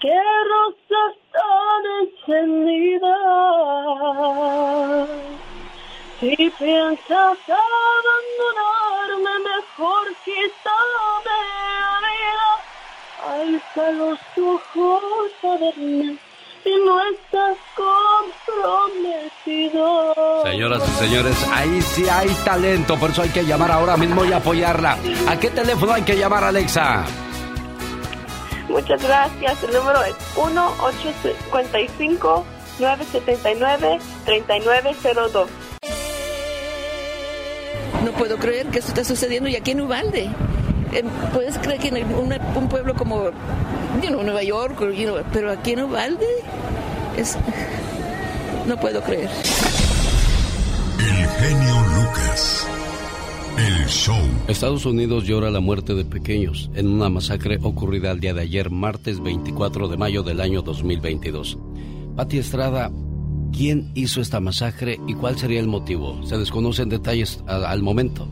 qué 0.00 0.20
rosas 0.52 1.14
tan 1.34 1.82
encendidas. 2.02 3.10
Si 6.20 6.36
piensas 6.58 7.38
abandonarme, 7.64 9.34
mejor 9.50 10.04
quítame 10.24 11.38
vida. 12.04 12.50
Alza 13.34 13.86
los 13.92 14.20
ojos 14.38 15.30
a 15.42 15.44
verme 15.56 16.29
si 16.62 16.70
no 16.84 17.00
estás 17.12 17.56
comprometido. 19.46 20.42
Señoras 20.44 20.82
y 20.86 20.90
señores, 20.98 21.36
ahí 21.52 21.80
sí 21.82 22.08
hay 22.08 22.28
talento, 22.44 22.96
por 22.98 23.10
eso 23.10 23.22
hay 23.22 23.28
que 23.30 23.44
llamar 23.44 23.70
ahora 23.70 23.96
mismo 23.96 24.24
y 24.24 24.32
apoyarla. 24.32 24.98
¿A 25.28 25.38
qué 25.38 25.50
teléfono 25.50 25.92
hay 25.92 26.02
que 26.02 26.16
llamar, 26.16 26.42
Alexa? 26.44 27.04
Muchas 28.68 29.02
gracias. 29.02 29.62
El 29.64 29.72
número 29.74 30.02
es 30.04 30.14
1-855-979-3902. 32.78 35.46
No 38.04 38.12
puedo 38.12 38.36
creer 38.38 38.66
que 38.68 38.78
esto 38.78 38.88
está 38.90 39.04
sucediendo 39.04 39.48
y 39.48 39.56
aquí 39.56 39.72
en 39.72 39.80
Ubalde. 39.82 40.30
Puedes 41.32 41.58
creer 41.58 41.80
que 41.80 41.88
en 41.88 42.14
un, 42.14 42.68
pueblo 42.68 42.94
como 42.94 43.30
Nueva 44.10 44.42
York, 44.42 44.76
pero 45.32 45.52
aquí 45.52 45.72
en 45.72 45.82
Uvalde 45.82 46.26
es, 47.16 47.36
no 48.66 48.78
puedo 48.78 49.02
creer. 49.02 49.30
El 50.98 51.26
genio 51.28 51.74
Lucas. 51.96 52.66
El 53.58 53.86
show. 53.86 54.16
Estados 54.48 54.86
Unidos 54.86 55.24
llora 55.24 55.50
la 55.50 55.60
muerte 55.60 55.94
de 55.94 56.04
pequeños 56.04 56.70
en 56.74 56.86
una 56.86 57.08
masacre 57.08 57.58
ocurrida 57.62 58.10
el 58.10 58.20
día 58.20 58.32
de 58.32 58.42
ayer, 58.42 58.70
martes 58.70 59.20
24 59.20 59.88
de 59.88 59.96
mayo 59.96 60.22
del 60.22 60.40
año 60.40 60.62
2022. 60.62 61.58
Pati 62.16 62.38
Estrada, 62.38 62.90
¿quién 63.52 63.90
hizo 63.94 64.20
esta 64.20 64.40
masacre 64.40 64.98
y 65.06 65.14
cuál 65.14 65.38
sería 65.38 65.60
el 65.60 65.66
motivo? 65.66 66.24
Se 66.26 66.38
desconocen 66.38 66.88
detalles 66.88 67.42
al, 67.46 67.82
momento. 67.82 68.28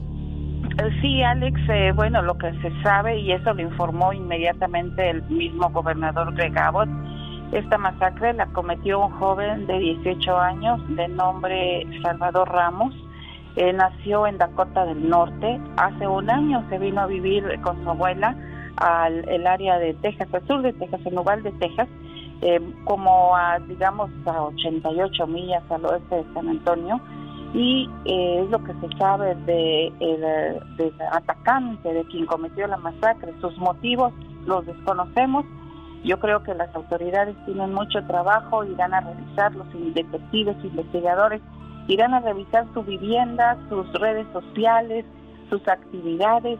Eh, 0.79 0.99
sí, 1.01 1.23
Alex, 1.23 1.61
eh, 1.69 1.93
bueno, 1.95 2.23
lo 2.23 2.37
que 2.39 2.53
se 2.61 2.71
sabe, 2.83 3.19
y 3.19 3.33
eso 3.33 3.53
lo 3.55 3.63
informó 3.63 4.13
inmediatamente 4.13 5.11
el 5.11 5.23
mismo 5.25 5.71
gobernador 5.71 6.35
Greg 6.35 6.59
Abbott, 6.59 6.89
esta 7.53 7.79
masacre 7.79 8.35
la 8.35 8.47
cometió 8.49 9.01
un 9.01 9.11
joven 9.13 9.67
de 9.67 9.79
18 9.79 10.39
años 10.39 10.81
de 10.89 11.09
nombre 11.09 11.87
Salvador 12.03 12.51
Ramos. 12.51 12.95
Eh, 13.57 13.73
nació 13.73 14.27
en 14.27 14.37
Dakota 14.37 14.85
del 14.85 15.09
Norte. 15.09 15.59
Hace 15.79 16.07
un 16.07 16.29
año 16.29 16.63
se 16.69 16.79
vino 16.79 17.01
a 17.01 17.07
vivir 17.07 17.59
con 17.63 17.83
su 17.83 17.89
abuela 17.89 18.37
al 18.77 19.27
el 19.31 19.47
área 19.47 19.79
de 19.79 19.95
Texas, 19.95 20.29
al 20.33 20.47
sur 20.47 20.61
de 20.61 20.75
Texas, 20.75 21.01
en 21.07 21.15
lugar 21.15 21.43
de 21.43 21.51
Texas, 21.53 21.89
eh, 22.43 22.61
como 22.85 23.35
a, 23.35 23.59
digamos, 23.61 24.11
a 24.27 24.43
88 24.43 25.27
millas 25.27 25.63
al 25.71 25.87
oeste 25.87 26.17
de 26.17 26.35
San 26.35 26.49
Antonio. 26.49 27.01
Y 27.55 27.89
eh, 28.05 28.43
es 28.45 28.51
lo 28.51 28.63
que 28.63 28.75
se 28.75 28.99
sabe 28.99 29.35
de 29.47 29.93
del 30.77 30.95
atacante, 31.13 31.93
de 31.93 32.05
quien 32.05 32.27
cometió 32.27 32.67
la 32.67 32.77
masacre. 32.77 33.33
Sus 33.41 33.57
motivos 33.59 34.13
los 34.47 34.67
desconocemos 34.67 35.45
yo 36.05 36.19
creo 36.21 36.43
que 36.43 36.55
las 36.55 36.75
autoridades 36.75 37.37
tienen 37.45 37.75
mucho 37.75 38.03
trabajo, 38.07 38.65
irán 38.65 38.95
a 38.95 39.01
revisar, 39.01 39.55
los 39.55 39.67
detectives, 39.95 40.57
investigadores, 40.65 41.43
irán 41.89 42.15
a 42.15 42.21
revisar 42.21 42.67
su 42.73 42.83
vivienda, 42.83 43.59
sus 43.69 43.93
redes 43.95 44.27
sociales, 44.33 45.05
sus 45.51 45.67
actividades, 45.67 46.59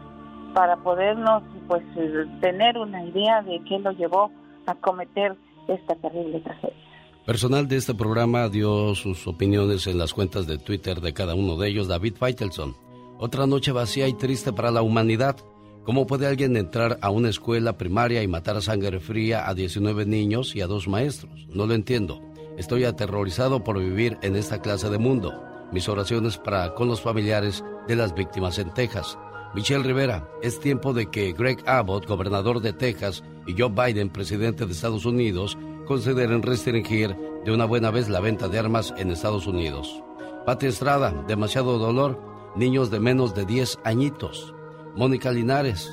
para 0.53 0.77
podernos 0.77 1.43
pues 1.67 1.83
eh, 1.95 2.25
tener 2.41 2.77
una 2.77 3.03
idea 3.03 3.41
de 3.43 3.61
qué 3.65 3.79
lo 3.79 3.91
llevó 3.91 4.31
a 4.65 4.75
cometer 4.75 5.35
esta 5.67 5.95
terrible 5.95 6.39
tragedia. 6.39 6.88
Personal 7.25 7.67
de 7.67 7.77
este 7.77 7.93
programa 7.93 8.49
dio 8.49 8.95
sus 8.95 9.27
opiniones 9.27 9.85
en 9.87 9.97
las 9.97 10.13
cuentas 10.13 10.47
de 10.47 10.57
Twitter 10.57 10.99
de 10.99 11.13
cada 11.13 11.35
uno 11.35 11.57
de 11.57 11.67
ellos. 11.67 11.87
David 11.87 12.15
Feitelson. 12.19 12.75
Otra 13.19 13.45
noche 13.45 13.71
vacía 13.71 14.07
y 14.07 14.13
triste 14.13 14.51
para 14.51 14.71
la 14.71 14.81
humanidad. 14.81 15.35
¿Cómo 15.83 16.07
puede 16.07 16.25
alguien 16.25 16.57
entrar 16.57 16.97
a 17.01 17.09
una 17.09 17.29
escuela 17.29 17.77
primaria 17.77 18.23
y 18.23 18.27
matar 18.27 18.57
a 18.57 18.61
sangre 18.61 18.99
fría 18.99 19.47
a 19.47 19.53
19 19.53 20.05
niños 20.05 20.55
y 20.55 20.61
a 20.61 20.67
dos 20.67 20.87
maestros? 20.87 21.47
No 21.53 21.67
lo 21.67 21.73
entiendo. 21.73 22.21
Estoy 22.57 22.85
aterrorizado 22.85 23.63
por 23.63 23.79
vivir 23.79 24.17
en 24.21 24.35
esta 24.35 24.61
clase 24.61 24.89
de 24.89 24.97
mundo. 24.97 25.43
Mis 25.71 25.87
oraciones 25.87 26.37
para 26.37 26.73
con 26.73 26.87
los 26.87 27.01
familiares 27.01 27.63
de 27.87 27.95
las 27.95 28.15
víctimas 28.15 28.57
en 28.57 28.73
Texas. 28.73 29.17
Michelle 29.53 29.83
Rivera, 29.83 30.29
es 30.41 30.59
tiempo 30.59 30.93
de 30.93 31.07
que 31.07 31.33
Greg 31.33 31.57
Abbott, 31.67 32.07
gobernador 32.07 32.61
de 32.61 32.73
Texas, 32.73 33.23
y 33.47 33.59
Joe 33.59 33.69
Biden, 33.69 34.09
presidente 34.09 34.65
de 34.65 34.73
Estados 34.73 35.05
Unidos, 35.05 35.57
consideren 35.89 36.43
restringir 36.43 37.17
de 37.43 37.51
una 37.51 37.65
buena 37.65 37.89
vez 37.89 38.09
la 38.09 38.19
venta 38.19 38.47
de 38.47 38.59
armas 38.59 38.93
en 38.99 39.09
Estados 39.09 39.47
Unidos. 39.47 40.03
Pati 40.45 40.67
Estrada, 40.67 41.25
demasiado 41.27 41.79
dolor, 41.79 42.21
niños 42.55 42.91
de 42.91 42.99
menos 42.99 43.33
de 43.33 43.43
10 43.43 43.79
añitos. 43.83 44.53
Mónica 44.95 45.31
Linares, 45.31 45.91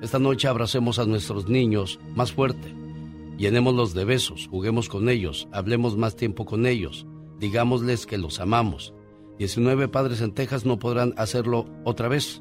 esta 0.00 0.18
noche 0.18 0.48
abracemos 0.48 0.98
a 0.98 1.04
nuestros 1.04 1.46
niños 1.46 2.00
más 2.14 2.32
fuerte. 2.32 2.74
Llenémoslos 3.36 3.92
de 3.92 4.06
besos, 4.06 4.48
juguemos 4.50 4.88
con 4.88 5.10
ellos, 5.10 5.46
hablemos 5.52 5.94
más 5.98 6.16
tiempo 6.16 6.46
con 6.46 6.64
ellos, 6.64 7.06
digámosles 7.38 8.06
que 8.06 8.16
los 8.16 8.40
amamos. 8.40 8.94
19 9.38 9.88
padres 9.88 10.22
en 10.22 10.32
Texas 10.32 10.64
no 10.64 10.78
podrán 10.78 11.12
hacerlo 11.18 11.66
otra 11.84 12.08
vez. 12.08 12.40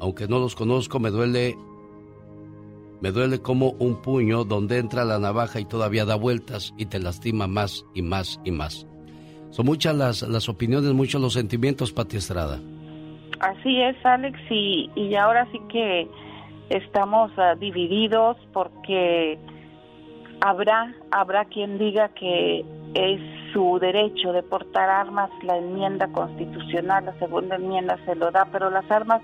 Aunque 0.00 0.28
no 0.28 0.38
los 0.38 0.54
conozco, 0.54 1.00
me 1.00 1.08
duele 1.08 1.56
me 3.02 3.10
duele 3.10 3.42
como 3.42 3.70
un 3.80 4.00
puño 4.00 4.44
donde 4.44 4.78
entra 4.78 5.04
la 5.04 5.18
navaja 5.18 5.58
y 5.58 5.64
todavía 5.64 6.04
da 6.04 6.14
vueltas 6.14 6.72
y 6.78 6.86
te 6.86 7.00
lastima 7.00 7.48
más 7.48 7.84
y 7.94 8.02
más 8.02 8.40
y 8.44 8.52
más. 8.52 8.86
Son 9.50 9.66
muchas 9.66 9.96
las, 9.96 10.22
las 10.22 10.48
opiniones, 10.48 10.92
muchos 10.92 11.20
los 11.20 11.32
sentimientos, 11.32 11.92
Pati 11.92 12.16
Estrada. 12.16 12.60
Así 13.40 13.82
es, 13.82 13.96
Alex, 14.06 14.38
y, 14.48 14.88
y 14.94 15.16
ahora 15.16 15.48
sí 15.50 15.60
que 15.68 16.08
estamos 16.70 17.32
ah, 17.38 17.56
divididos 17.56 18.36
porque 18.52 19.36
habrá 20.40 20.94
habrá 21.10 21.44
quien 21.46 21.78
diga 21.78 22.08
que 22.10 22.64
es 22.94 23.20
su 23.52 23.78
derecho 23.80 24.32
de 24.32 24.44
portar 24.44 24.88
armas, 24.88 25.28
la 25.42 25.58
enmienda 25.58 26.06
constitucional, 26.12 27.04
la 27.04 27.18
segunda 27.18 27.56
enmienda 27.56 27.98
se 28.06 28.14
lo 28.14 28.30
da, 28.30 28.46
pero 28.52 28.70
las 28.70 28.88
armas 28.92 29.22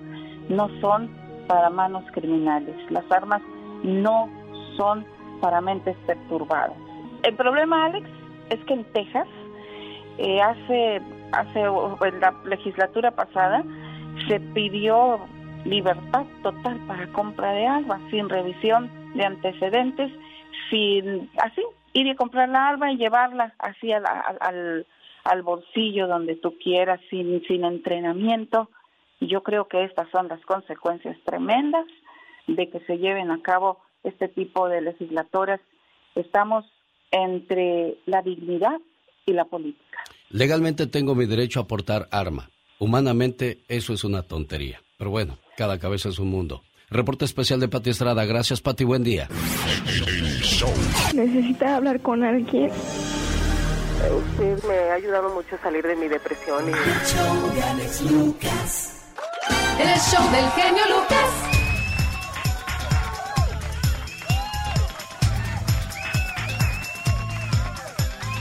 no 0.49 0.69
son 0.81 1.11
para 1.47 1.71
manos 1.71 2.05
criminales, 2.13 2.75
las 2.91 3.11
armas 3.13 3.41
no 3.83 4.29
son 4.77 5.07
para 5.41 5.61
mentes 5.61 5.97
perturbadas. 6.07 6.77
El 7.23 7.35
problema, 7.35 7.87
Alex, 7.87 8.09
es 8.51 8.65
que 8.65 8.75
en 8.75 8.85
Texas 8.93 9.27
eh, 10.19 10.41
hace 10.41 11.01
hace 11.33 11.61
en 11.61 12.21
la 12.21 12.35
legislatura 12.45 13.11
pasada 13.11 13.63
se 14.29 14.41
pidió 14.41 15.21
libertad 15.65 16.25
total 16.43 16.79
para 16.87 17.13
compra 17.13 17.53
de 17.53 17.67
agua, 17.67 18.01
sin 18.11 18.29
revisión 18.29 18.91
de 19.15 19.25
antecedentes, 19.25 20.11
sin 20.71 21.31
así 21.39 21.63
ir 21.93 22.07
y 22.07 22.15
comprar 22.15 22.49
la 22.49 22.69
arma 22.69 22.93
y 22.93 22.97
llevarla 22.97 23.55
así 23.59 23.93
al 23.93 25.43
bolsillo 25.43 26.07
donde 26.07 26.37
tú 26.37 26.57
quieras, 26.63 27.01
sin, 27.11 27.43
sin 27.47 27.65
entrenamiento. 27.65 28.71
Y 29.21 29.27
yo 29.27 29.43
creo 29.43 29.67
que 29.67 29.85
estas 29.85 30.09
son 30.11 30.29
las 30.29 30.41
consecuencias 30.43 31.17
tremendas 31.25 31.85
de 32.49 32.69
que 32.71 32.81
se 32.81 32.99
lleven 32.99 33.31
a 33.31 33.41
cabo 33.43 33.79
este 34.03 34.29
tipo 34.29 34.69
de 34.69 34.81
legislaturas. 34.81 35.61
Estamos 36.15 36.65
entre 37.11 37.99
la 38.07 38.23
dignidad 38.23 38.79
y 39.27 39.33
la 39.33 39.45
política. 39.45 39.99
Legalmente 40.31 40.87
tengo 40.87 41.15
mi 41.15 41.27
derecho 41.27 41.61
a 41.61 41.67
portar 41.67 42.09
arma. 42.11 42.51
Humanamente 42.79 43.59
eso 43.69 43.93
es 43.93 44.05
una 44.05 44.23
tontería. 44.23 44.81
Pero 44.99 45.11
bueno, 45.11 45.39
cada 45.57 45.79
cabeza 45.79 46.09
es 46.09 46.19
un 46.19 46.29
mundo. 46.29 46.63
Reporte 46.91 47.25
especial 47.25 47.61
de 47.61 47.69
Pati 47.69 47.91
Estrada. 47.91 48.25
Gracias, 48.25 48.61
Pati. 48.61 48.85
Buen 48.85 49.05
día. 49.05 49.29
Necesita 51.15 51.77
hablar 51.77 52.01
con 52.01 52.25
alguien. 52.25 52.71
Usted 53.99 54.65
me 54.65 54.75
ha 54.91 54.95
ayudado 54.95 55.35
mucho 55.35 55.57
a 55.57 55.59
salir 55.59 55.85
de 55.85 55.97
mi 55.97 56.09
depresión. 56.09 56.69
Y... 56.69 56.73
El 56.73 56.79
show 57.05 57.55
de 57.55 57.63
Alex 57.63 58.11
Lucas. 58.11 59.15
El 59.81 59.99
show 59.99 60.31
del 60.31 60.51
genio 60.51 60.83
Lucas. 60.89 61.58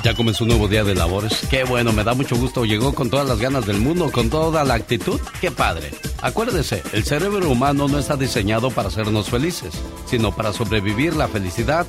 Ya 0.08 0.16
comenzó 0.16 0.46
un 0.46 0.52
nuevo 0.52 0.70
día 0.70 0.86
de 0.86 0.96
labores. 0.96 1.46
Qué 1.50 1.66
bueno, 1.66 1.92
me 1.92 2.02
da 2.02 2.14
mucho 2.14 2.38
gusto. 2.38 2.64
Llegó 2.64 2.96
con 2.96 3.10
todas 3.10 3.28
las 3.28 3.40
ganas 3.40 3.66
del 3.66 3.80
mundo, 3.80 4.10
con 4.10 4.30
toda 4.30 4.64
la 4.64 4.76
actitud. 4.76 5.20
Qué 5.42 5.52
padre. 5.52 5.92
Acuérdese, 6.22 6.82
el 6.94 7.04
cerebro 7.04 7.50
humano 7.50 7.90
no 7.90 8.00
está 8.00 8.16
diseñado 8.16 8.72
para 8.72 8.88
hacernos 8.88 9.30
felices, 9.30 9.74
sino 10.06 10.34
para 10.34 10.54
sobrevivir. 10.54 11.14
La 11.14 11.28
felicidad 11.28 11.86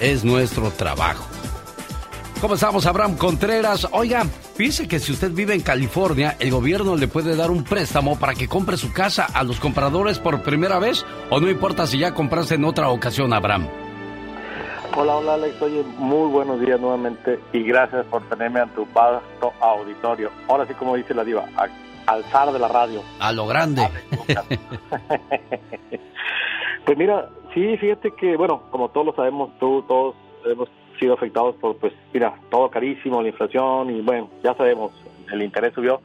es 0.00 0.24
nuestro 0.24 0.72
trabajo. 0.72 1.24
¿Cómo 2.40 2.54
estamos, 2.54 2.84
Abraham 2.84 3.16
Contreras? 3.16 3.86
Oiga, 3.92 4.26
fíjese 4.56 4.88
que 4.88 4.98
si 4.98 5.12
usted 5.12 5.30
vive 5.30 5.54
en 5.54 5.60
California, 5.60 6.36
el 6.40 6.50
gobierno 6.50 6.96
le 6.96 7.06
puede 7.06 7.36
dar 7.36 7.52
un 7.52 7.62
préstamo 7.62 8.18
para 8.18 8.34
que 8.34 8.48
compre 8.48 8.76
su 8.76 8.92
casa 8.92 9.24
a 9.24 9.44
los 9.44 9.60
compradores 9.60 10.18
por 10.18 10.42
primera 10.42 10.80
vez, 10.80 11.06
o 11.30 11.38
no 11.38 11.48
importa 11.48 11.86
si 11.86 11.98
ya 11.98 12.12
compraste 12.12 12.56
en 12.56 12.64
otra 12.64 12.88
ocasión, 12.88 13.32
Abraham. 13.32 13.68
Hola, 14.94 15.16
hola 15.16 15.34
Alex, 15.34 15.62
oye, 15.62 15.82
muy 15.96 16.30
buenos 16.30 16.60
días 16.60 16.78
nuevamente 16.78 17.40
y 17.54 17.62
gracias 17.62 18.04
por 18.06 18.28
tenerme 18.28 18.60
ante 18.60 18.74
tu 18.74 18.86
vasto 18.92 19.50
auditorio. 19.58 20.30
Ahora 20.48 20.66
sí, 20.66 20.74
como 20.74 20.96
dice 20.96 21.14
la 21.14 21.24
diva, 21.24 21.46
alzar 22.06 22.52
de 22.52 22.58
la 22.58 22.68
radio. 22.68 23.00
A 23.18 23.32
lo 23.32 23.46
grande. 23.46 23.88
pues 26.84 26.98
mira, 26.98 27.30
sí, 27.54 27.74
fíjate 27.78 28.10
que, 28.10 28.36
bueno, 28.36 28.64
como 28.70 28.90
todos 28.90 29.06
lo 29.06 29.14
sabemos, 29.14 29.58
tú, 29.58 29.82
todos 29.88 30.14
hemos 30.44 30.68
sido 31.00 31.14
afectados 31.14 31.56
por, 31.56 31.78
pues, 31.78 31.94
mira, 32.12 32.34
todo 32.50 32.68
carísimo, 32.68 33.22
la 33.22 33.28
inflación 33.28 33.88
y 33.88 34.02
bueno, 34.02 34.28
ya 34.44 34.54
sabemos, 34.56 34.92
el 35.32 35.42
interés 35.42 35.72
subió. 35.72 36.02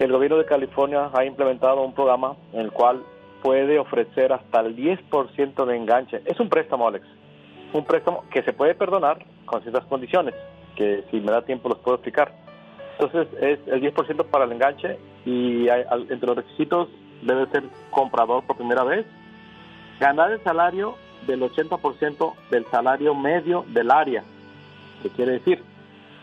El 0.00 0.10
gobierno 0.10 0.38
de 0.38 0.46
California 0.46 1.10
ha 1.14 1.24
implementado 1.24 1.80
un 1.80 1.94
programa 1.94 2.34
en 2.52 2.62
el 2.62 2.72
cual 2.72 3.04
puede 3.40 3.78
ofrecer 3.78 4.32
hasta 4.32 4.60
el 4.62 4.74
10% 4.74 5.64
de 5.64 5.76
enganche. 5.76 6.22
Es 6.24 6.40
un 6.40 6.48
préstamo, 6.48 6.88
Alex 6.88 7.06
un 7.76 7.84
préstamo 7.84 8.24
que 8.30 8.42
se 8.42 8.52
puede 8.52 8.74
perdonar 8.74 9.24
con 9.44 9.62
ciertas 9.62 9.84
condiciones, 9.84 10.34
que 10.76 11.04
si 11.10 11.20
me 11.20 11.32
da 11.32 11.42
tiempo 11.42 11.68
los 11.68 11.78
puedo 11.78 11.96
explicar. 11.96 12.32
Entonces 12.98 13.28
es 13.40 13.58
el 13.66 13.82
10% 13.82 14.26
para 14.26 14.44
el 14.44 14.52
enganche 14.52 14.98
y 15.24 15.68
entre 15.68 16.26
los 16.26 16.36
requisitos 16.36 16.88
debe 17.22 17.46
ser 17.46 17.64
comprador 17.90 18.44
por 18.46 18.56
primera 18.56 18.84
vez 18.84 19.06
ganar 20.00 20.32
el 20.32 20.42
salario 20.42 20.94
del 21.26 21.42
80% 21.42 22.34
del 22.50 22.64
salario 22.66 23.14
medio 23.14 23.64
del 23.68 23.90
área. 23.90 24.24
¿Qué 25.02 25.10
quiere 25.10 25.32
decir? 25.32 25.62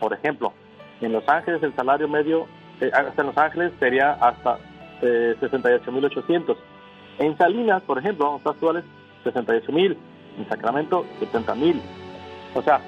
Por 0.00 0.12
ejemplo, 0.12 0.52
en 1.00 1.12
Los 1.12 1.28
Ángeles 1.28 1.62
el 1.62 1.74
salario 1.74 2.08
medio, 2.08 2.46
eh, 2.80 2.90
hasta 2.92 3.22
en 3.22 3.28
Los 3.28 3.38
Ángeles 3.38 3.72
sería 3.78 4.12
hasta 4.12 4.58
eh, 5.02 5.36
68.800. 5.40 6.56
En 7.18 7.36
Salinas, 7.36 7.82
por 7.82 7.98
ejemplo, 7.98 8.26
vamos 8.26 8.46
actuales 8.46 8.84
68.000. 9.24 9.96
En 10.38 10.48
Sacramento, 10.48 11.04
70.000. 11.20 11.80
O 12.54 12.62
sea, 12.62 12.80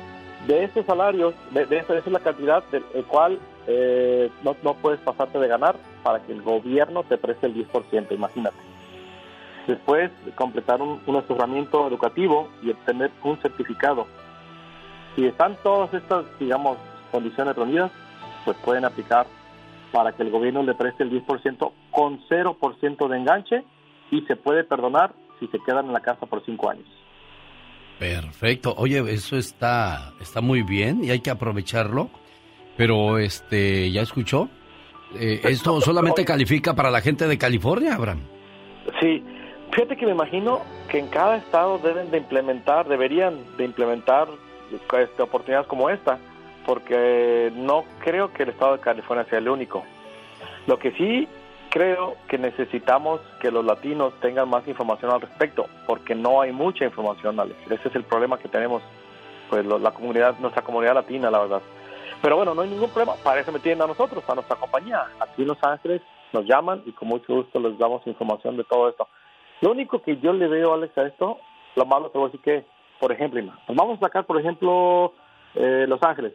de 0.46 0.64
esos 0.64 0.86
salarios, 0.86 1.34
de, 1.50 1.66
de 1.66 1.78
esa, 1.78 1.96
es 1.96 2.06
la 2.06 2.20
cantidad 2.20 2.62
del 2.70 2.84
el 2.94 3.04
cual 3.04 3.38
eh, 3.66 4.30
no, 4.44 4.56
no 4.62 4.74
puedes 4.74 5.00
pasarte 5.00 5.38
de 5.38 5.48
ganar 5.48 5.76
para 6.02 6.20
que 6.20 6.32
el 6.32 6.42
gobierno 6.42 7.02
te 7.02 7.18
preste 7.18 7.46
el 7.46 7.54
10%, 7.54 8.12
imagínate. 8.12 8.56
Después, 9.66 10.10
completar 10.36 10.80
un, 10.80 11.00
un 11.06 11.16
aseguramiento 11.16 11.88
educativo 11.88 12.48
y 12.62 12.70
obtener 12.70 13.10
un 13.24 13.36
certificado. 13.38 14.06
Si 15.16 15.26
están 15.26 15.56
todas 15.62 15.92
estas, 15.94 16.24
digamos, 16.38 16.78
condiciones 17.10 17.56
reunidas, 17.56 17.90
pues 18.44 18.56
pueden 18.58 18.84
aplicar 18.84 19.26
para 19.90 20.12
que 20.12 20.22
el 20.22 20.30
gobierno 20.30 20.62
le 20.62 20.74
preste 20.74 21.02
el 21.02 21.10
10% 21.10 21.72
con 21.90 22.20
0% 22.28 23.08
de 23.08 23.16
enganche 23.16 23.64
y 24.10 24.22
se 24.22 24.36
puede 24.36 24.62
perdonar 24.62 25.14
si 25.40 25.46
se 25.48 25.58
quedan 25.60 25.86
en 25.86 25.92
la 25.92 26.00
casa 26.00 26.26
por 26.26 26.44
5 26.44 26.70
años. 26.70 26.86
Perfecto. 27.98 28.74
Oye, 28.76 28.98
eso 29.12 29.36
está, 29.36 30.12
está 30.20 30.40
muy 30.40 30.62
bien 30.62 31.02
y 31.02 31.10
hay 31.10 31.20
que 31.20 31.30
aprovecharlo. 31.30 32.10
Pero, 32.76 33.18
este, 33.18 33.90
¿ya 33.90 34.02
escuchó? 34.02 34.48
Eh, 35.18 35.40
¿Esto 35.44 35.80
solamente 35.80 36.24
califica 36.24 36.74
para 36.74 36.90
la 36.90 37.00
gente 37.00 37.26
de 37.26 37.38
California, 37.38 37.94
Abraham? 37.94 38.20
Sí, 39.00 39.24
fíjate 39.72 39.96
que 39.96 40.04
me 40.04 40.12
imagino 40.12 40.60
que 40.88 40.98
en 40.98 41.08
cada 41.08 41.36
estado 41.36 41.78
deben 41.78 42.10
de 42.10 42.18
implementar, 42.18 42.86
deberían 42.86 43.56
de 43.56 43.64
implementar 43.64 44.28
este, 44.70 45.22
oportunidades 45.22 45.66
como 45.66 45.88
esta, 45.88 46.18
porque 46.66 47.50
no 47.54 47.84
creo 48.04 48.32
que 48.32 48.42
el 48.42 48.50
estado 48.50 48.76
de 48.76 48.80
California 48.80 49.24
sea 49.30 49.38
el 49.38 49.48
único. 49.48 49.84
Lo 50.66 50.78
que 50.78 50.92
sí 50.92 51.26
creo 51.76 52.16
que 52.28 52.38
necesitamos 52.38 53.20
que 53.38 53.50
los 53.50 53.62
latinos 53.62 54.14
tengan 54.20 54.48
más 54.48 54.66
información 54.66 55.12
al 55.12 55.20
respecto, 55.20 55.66
porque 55.86 56.14
no 56.14 56.40
hay 56.40 56.50
mucha 56.50 56.86
información, 56.86 57.38
Alex. 57.38 57.58
Ese 57.70 57.88
es 57.88 57.94
el 57.94 58.04
problema 58.04 58.38
que 58.38 58.48
tenemos, 58.48 58.82
pues 59.50 59.66
la 59.66 59.90
comunidad, 59.90 60.38
nuestra 60.38 60.62
comunidad 60.62 60.94
latina, 60.94 61.30
la 61.30 61.40
verdad. 61.40 61.60
Pero 62.22 62.36
bueno, 62.36 62.54
no 62.54 62.62
hay 62.62 62.70
ningún 62.70 62.88
problema. 62.88 63.12
Para 63.22 63.40
eso 63.40 63.52
me 63.52 63.58
tienen 63.58 63.82
a 63.82 63.86
nosotros, 63.88 64.24
a 64.26 64.34
nuestra 64.34 64.56
compañía. 64.56 65.02
Aquí 65.20 65.42
en 65.42 65.48
Los 65.48 65.62
Ángeles 65.62 66.00
nos 66.32 66.46
llaman 66.46 66.82
y 66.86 66.92
con 66.92 67.08
mucho 67.08 67.34
gusto 67.34 67.60
les 67.60 67.76
damos 67.76 68.06
información 68.06 68.56
de 68.56 68.64
todo 68.64 68.88
esto. 68.88 69.06
Lo 69.60 69.72
único 69.72 70.00
que 70.00 70.16
yo 70.16 70.32
le 70.32 70.48
veo, 70.48 70.72
Alex, 70.72 70.96
a 70.96 71.06
esto, 71.06 71.38
lo 71.74 71.84
malo 71.84 72.08
te 72.08 72.16
voy 72.16 72.28
a 72.28 72.30
decir 72.30 72.40
que, 72.40 72.64
por 72.98 73.12
ejemplo, 73.12 73.42
pues 73.66 73.76
vamos 73.76 73.98
a 73.98 74.06
sacar, 74.06 74.24
por 74.24 74.40
ejemplo, 74.40 75.12
eh, 75.54 75.84
Los 75.86 76.02
Ángeles. 76.02 76.32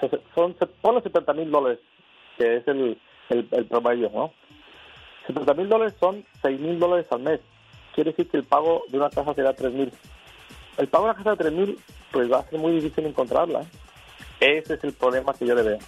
Son- 0.00 0.54
Son, 0.56 0.68
ponle 0.80 1.00
70 1.02 1.32
mil 1.32 1.50
dólares, 1.50 1.80
que 2.38 2.58
es 2.58 2.68
el, 2.68 2.96
el, 3.30 3.48
el 3.50 3.66
promedio, 3.66 4.10
¿no? 4.14 4.30
70 5.26 5.54
mil 5.54 5.68
dólares 5.68 5.94
son 5.98 6.24
6 6.42 6.60
mil 6.60 6.78
dólares 6.78 7.06
al 7.10 7.20
mes. 7.20 7.40
Quiere 7.94 8.10
decir 8.10 8.28
que 8.28 8.36
el 8.36 8.44
pago 8.44 8.82
de 8.88 8.98
una 8.98 9.10
casa 9.10 9.34
será 9.34 9.54
3 9.54 9.72
mil. 9.72 9.92
El 10.76 10.88
pago 10.88 11.04
de 11.04 11.10
una 11.10 11.18
casa 11.18 11.30
de 11.30 11.36
3 11.36 11.52
mil, 11.52 11.78
pues 12.12 12.30
va 12.30 12.40
a 12.40 12.48
ser 12.48 12.58
muy 12.58 12.72
difícil 12.72 13.06
encontrarla. 13.06 13.60
¿eh? 13.60 14.58
Ese 14.58 14.74
es 14.74 14.84
el 14.84 14.92
problema 14.92 15.32
que 15.34 15.46
yo 15.46 15.54
le 15.54 15.62
veo. 15.62 15.78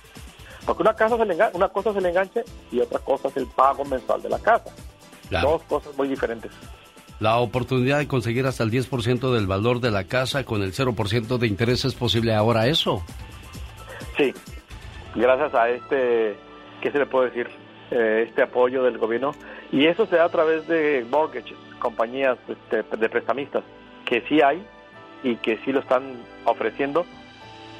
Porque 0.67 0.83
una, 0.83 0.95
casa 0.95 1.17
se 1.17 1.25
le 1.25 1.37
una 1.55 1.69
cosa 1.69 1.91
es 1.91 1.97
el 1.97 2.07
enganche 2.07 2.45
y 2.71 2.81
otra 2.81 2.99
cosa 2.99 3.29
es 3.29 3.37
el 3.37 3.47
pago 3.47 3.85
mensual 3.85 4.23
de 4.23 4.29
la 4.29 4.39
casa. 4.39 4.75
Claro. 5.29 5.51
Dos 5.51 5.63
cosas 5.65 5.97
muy 5.97 6.09
diferentes. 6.09 6.51
La 7.21 7.39
oportunidad 7.39 7.99
de 7.99 8.07
conseguir 8.07 8.47
hasta 8.47 8.65
el 8.65 8.71
10% 8.71 9.33
del 9.33 9.47
valor 9.47 9.81
de 9.81 9.91
la 9.91 10.05
casa 10.05 10.45
con 10.45 10.63
el 10.63 10.73
0% 10.73 11.39
de 11.39 11.47
interés 11.47 11.85
es 11.85 11.95
posible 11.95 12.35
ahora 12.35 12.67
eso. 12.67 13.03
Sí, 14.17 14.33
gracias 15.15 15.55
a 15.55 15.69
este, 15.69 16.37
¿qué 16.81 16.93
se 16.93 16.99
le 16.99 17.07
puede 17.07 17.31
decir? 17.31 17.49
Eh, 17.91 18.27
este 18.29 18.43
apoyo 18.43 18.83
del 18.83 18.99
gobierno. 18.99 19.33
Y 19.73 19.87
eso 19.87 20.07
se 20.07 20.17
da 20.17 20.25
a 20.25 20.29
través 20.29 20.67
de 20.69 21.07
mortgages, 21.11 21.57
compañías 21.79 22.37
este, 22.47 22.83
de 22.83 23.09
prestamistas, 23.09 23.65
que 24.05 24.23
sí 24.29 24.43
hay 24.43 24.63
y 25.23 25.37
que 25.37 25.59
sí 25.65 25.73
lo 25.73 25.81
están 25.81 26.23
ofreciendo. 26.45 27.07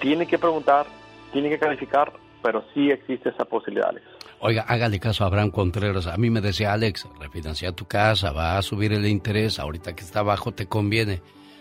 Tiene 0.01 0.27
que 0.27 0.39
preguntar, 0.39 0.87
tiene 1.33 1.51
que 1.51 1.59
calificar, 1.59 2.13
pero 2.43 2.65
sí 2.73 2.91
existe 2.91 3.29
esa 3.29 3.45
posibilidad. 3.45 3.91
Alex. 3.91 4.07
Oiga, 4.41 4.65
hágale 4.67 4.99
caso 4.99 5.25
a 5.25 5.27
Abraham 5.27 5.51
Contreras. 5.51 6.07
A 6.07 6.17
mí 6.17 6.31
me 6.31 6.41
decía 6.41 6.73
Alex, 6.73 7.07
refinancia 7.21 7.73
tu 7.73 7.85
casa, 7.85 8.33
va 8.33 8.57
a 8.57 8.63
subir 8.63 8.95
el 8.95 9.07
interés, 9.07 9.59
ahorita 9.59 9.95
que 9.95 10.05
está 10.05 10.23
bajo 10.23 10.53
te 10.53 10.67
conviene. 10.67 11.21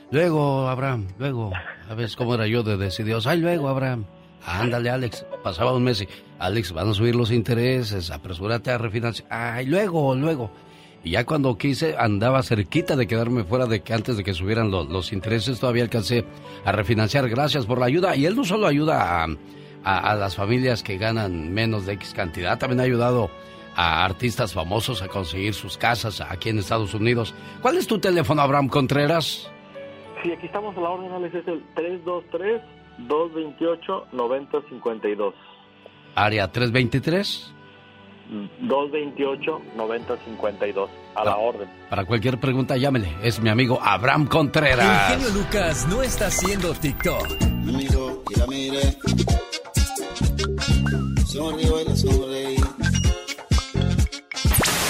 Luego, 0.09 0.69
Abraham, 0.69 1.07
luego, 1.19 1.51
¿sabes 1.87 2.15
cómo 2.15 2.35
era 2.35 2.47
yo 2.47 2.63
de 2.63 2.77
decididos? 2.77 3.27
Ay, 3.27 3.39
luego, 3.41 3.67
Abraham. 3.67 4.05
Ándale, 4.45 4.89
Alex. 4.89 5.25
Pasaba 5.43 5.73
un 5.73 5.83
mes 5.83 6.01
y, 6.01 6.07
Alex, 6.39 6.71
van 6.71 6.89
a 6.89 6.93
subir 6.93 7.15
los 7.15 7.31
intereses, 7.31 8.11
apresúrate 8.11 8.71
a 8.71 8.77
refinanciar. 8.77 9.27
Ay, 9.31 9.65
luego, 9.65 10.15
luego. 10.15 10.51
Y 11.03 11.11
ya 11.11 11.25
cuando 11.25 11.57
quise, 11.57 11.95
andaba 11.97 12.43
cerquita 12.43 12.95
de 12.95 13.07
quedarme 13.07 13.43
fuera 13.43 13.65
de 13.65 13.81
que 13.81 13.93
antes 13.93 14.17
de 14.17 14.23
que 14.23 14.33
subieran 14.33 14.71
los, 14.71 15.13
intereses, 15.13 15.59
todavía 15.59 15.83
alcancé 15.83 16.25
a 16.65 16.71
refinanciar. 16.71 17.29
Gracias 17.29 17.65
por 17.65 17.79
la 17.79 17.85
ayuda. 17.85 18.15
Y 18.15 18.25
él 18.25 18.35
no 18.35 18.43
solo 18.43 18.67
ayuda 18.67 19.23
a, 19.23 19.27
a, 19.83 20.15
las 20.15 20.35
familias 20.35 20.83
que 20.83 20.97
ganan 20.97 21.53
menos 21.53 21.85
de 21.85 21.93
X 21.93 22.13
cantidad, 22.13 22.57
también 22.57 22.81
ha 22.81 22.83
ayudado 22.83 23.29
a 23.75 24.03
artistas 24.03 24.53
famosos 24.53 25.01
a 25.01 25.07
conseguir 25.07 25.53
sus 25.53 25.77
casas 25.77 26.19
aquí 26.19 26.49
en 26.49 26.59
Estados 26.59 26.93
Unidos. 26.93 27.33
¿Cuál 27.61 27.77
es 27.77 27.87
tu 27.87 27.99
teléfono, 27.99 28.41
Abraham 28.41 28.69
Contreras? 28.69 29.51
Sí, 30.23 30.31
aquí 30.31 30.47
estamos 30.47 30.75
a 30.75 30.81
la 30.81 30.89
orden, 30.89 31.11
Alex, 31.11 31.35
es 31.35 31.47
el 31.47 31.63
323-228-9052. 32.99 35.33
Área 36.15 36.51
323. 36.51 37.53
228-9052, 38.63 40.89
a 41.15 41.23
la 41.23 41.37
orden. 41.37 41.69
Para 41.89 42.03
cualquier 42.05 42.37
pregunta, 42.39 42.75
llámele. 42.75 43.15
Es 43.23 43.39
mi 43.39 43.49
amigo 43.49 43.79
Abraham 43.81 44.23
El 44.23 44.29
Contreras. 44.29 45.13
genio 45.13 45.29
Lucas 45.29 45.87
no 45.87 46.03
está 46.03 46.27
haciendo 46.27 46.73
TikTok. 46.73 47.25
Amigo, 47.41 48.23
y 48.29 48.35
la 48.39 48.47
mire. 48.47 48.97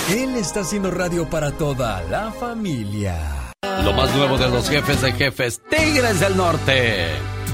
Él 0.09 0.35
está 0.35 0.61
haciendo 0.61 0.89
radio 0.89 1.29
para 1.29 1.51
toda 1.51 2.01
la 2.03 2.31
familia. 2.31 3.53
Lo 3.83 3.93
más 3.93 4.15
nuevo 4.15 4.37
de 4.37 4.49
los 4.49 4.69
jefes 4.69 5.01
de 5.01 5.11
jefes, 5.11 5.61
Tigres 5.69 6.19
del 6.19 6.37
Norte. 6.37 7.09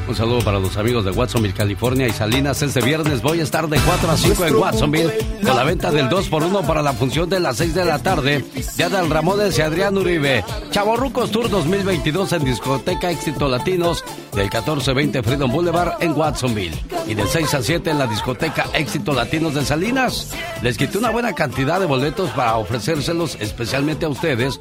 Un 0.06 0.16
saludo 0.16 0.40
para 0.40 0.60
los 0.60 0.76
amigos 0.76 1.06
de 1.06 1.12
Watsonville, 1.12 1.54
California 1.54 2.08
y 2.08 2.12
Salinas. 2.12 2.62
Este 2.62 2.82
viernes 2.82 3.22
voy 3.22 3.40
a 3.40 3.44
estar 3.44 3.68
de 3.70 3.80
4 3.80 4.12
a 4.12 4.18
5 4.18 4.46
en 4.46 4.56
Watsonville 4.56 5.14
con 5.42 5.56
la 5.56 5.64
venta 5.64 5.92
del 5.92 6.10
2x1 6.10 6.66
para 6.66 6.82
la 6.82 6.92
función 6.94 7.30
de 7.30 7.40
las 7.40 7.58
6 7.58 7.74
de 7.74 7.86
la 7.86 8.00
tarde. 8.00 8.44
Ya 8.78 8.90
del 8.90 9.10
Ramones 9.10 9.58
y 9.58 9.62
Adrián 9.62 9.98
Uribe. 9.98 10.44
Chavorrucos 10.72 11.32
Tour 11.32 11.50
2022 11.50 12.34
en 12.34 12.44
Discoteca 12.44 13.12
Éxito 13.12 13.48
Latinos 13.48 14.04
del 14.34 14.46
1420 14.46 15.24
Freedom 15.24 15.52
Boulevard 15.52 16.02
en 16.02 16.12
Watsonville. 16.14 16.76
Y 17.08 17.14
del 17.14 17.28
6 17.28 17.54
a 17.54 17.62
7 17.62 17.90
en 17.92 18.00
la 18.00 18.08
Discoteca 18.08 18.66
Éxito 18.74 19.14
Latinos 19.14 19.54
de 19.54 19.66
Salinas. 19.66 20.34
Les 20.62 20.78
quité 20.78 20.98
una 20.98 21.12
buena 21.12 21.34
cantidad 21.34 21.80
de 21.80 21.86
boletos 21.86 22.30
para 22.32 22.58
ofrecérselos 22.58 23.38
especialmente 23.40 24.06
a 24.06 24.10
ustedes 24.10 24.60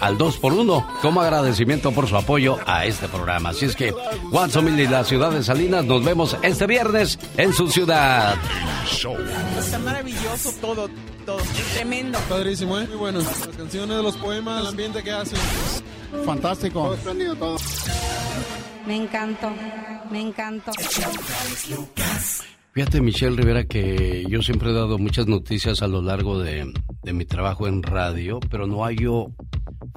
al 0.00 0.18
2x1 0.18 0.84
como 1.00 1.20
agradecimiento 1.20 1.92
por 1.92 2.08
su 2.08 2.16
apoyo 2.16 2.58
a 2.66 2.84
este 2.84 3.08
programa. 3.08 3.50
Así 3.50 3.64
es 3.64 3.76
que 3.76 3.94
Watsonville 4.30 4.82
y 4.82 4.88
la 4.88 5.04
ciudad 5.04 5.30
de 5.30 5.42
Salinas 5.42 5.84
nos 5.84 6.04
vemos 6.04 6.36
este 6.42 6.66
viernes 6.66 7.18
en 7.36 7.52
su 7.52 7.68
ciudad. 7.68 8.34
Está 9.58 9.78
maravilloso 9.78 10.52
todo, 10.60 10.88
todo. 11.24 11.38
Tremendo. 11.74 12.18
Padrísimo, 12.28 12.78
¿eh? 12.78 12.86
Muy 12.86 12.96
bueno. 12.96 13.20
Las 13.20 13.48
canciones, 13.56 14.02
los 14.02 14.16
poemas, 14.16 14.60
el 14.60 14.66
ambiente 14.68 15.02
que 15.02 15.10
hacen. 15.10 15.38
Fantástico. 16.24 16.96
Todo 17.02 17.36
todo. 17.36 17.56
Me 18.86 18.96
encantó, 18.96 19.50
me 20.10 20.20
encantó. 20.20 20.72
Fíjate, 22.72 23.00
Michelle 23.00 23.36
Rivera, 23.36 23.64
que 23.64 24.26
yo 24.28 24.42
siempre 24.42 24.70
he 24.70 24.74
dado 24.74 24.98
muchas 24.98 25.26
noticias 25.26 25.80
a 25.80 25.86
lo 25.86 26.02
largo 26.02 26.38
de, 26.38 26.72
de 27.02 27.12
mi 27.12 27.24
trabajo 27.24 27.66
en 27.66 27.82
radio, 27.82 28.40
pero 28.50 28.66
no 28.66 28.84
hallo 28.84 29.28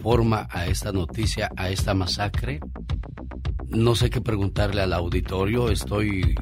forma 0.01 0.47
a 0.51 0.67
esta 0.67 0.91
noticia, 0.91 1.49
a 1.57 1.69
esta 1.69 1.93
masacre. 1.93 2.59
No 3.67 3.95
sé 3.95 4.09
qué 4.09 4.21
preguntarle 4.21 4.81
al 4.81 4.93
auditorio, 4.93 5.69
estoy 5.69 6.35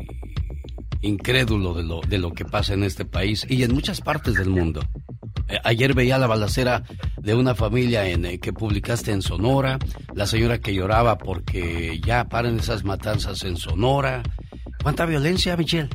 incrédulo 1.02 1.74
de 1.74 1.84
lo, 1.84 2.02
de 2.02 2.18
lo 2.18 2.34
que 2.34 2.46
pasa 2.46 2.74
en 2.74 2.84
este 2.84 3.06
país 3.06 3.46
y 3.50 3.64
en 3.64 3.74
muchas 3.74 4.02
partes 4.02 4.36
del 4.36 4.50
mundo. 4.50 4.82
Eh, 5.48 5.60
Ayer 5.64 5.94
veía 5.94 6.18
la 6.18 6.28
balacera 6.28 6.84
de 7.18 7.36
una 7.36 7.56
familia 7.56 8.08
en, 8.08 8.26
eh, 8.26 8.40
que 8.40 8.54
publicaste 8.54 9.12
en 9.12 9.22
Sonora, 9.22 9.80
la 10.14 10.26
señora 10.26 10.60
que 10.60 10.74
lloraba 10.74 11.18
porque 11.18 12.00
ya 12.06 12.26
paren 12.26 12.60
esas 12.60 12.84
matanzas 12.84 13.44
en 13.44 13.58
Sonora. 13.58 14.24
¿Cuánta 14.82 15.06
violencia, 15.06 15.56
Michelle? 15.58 15.90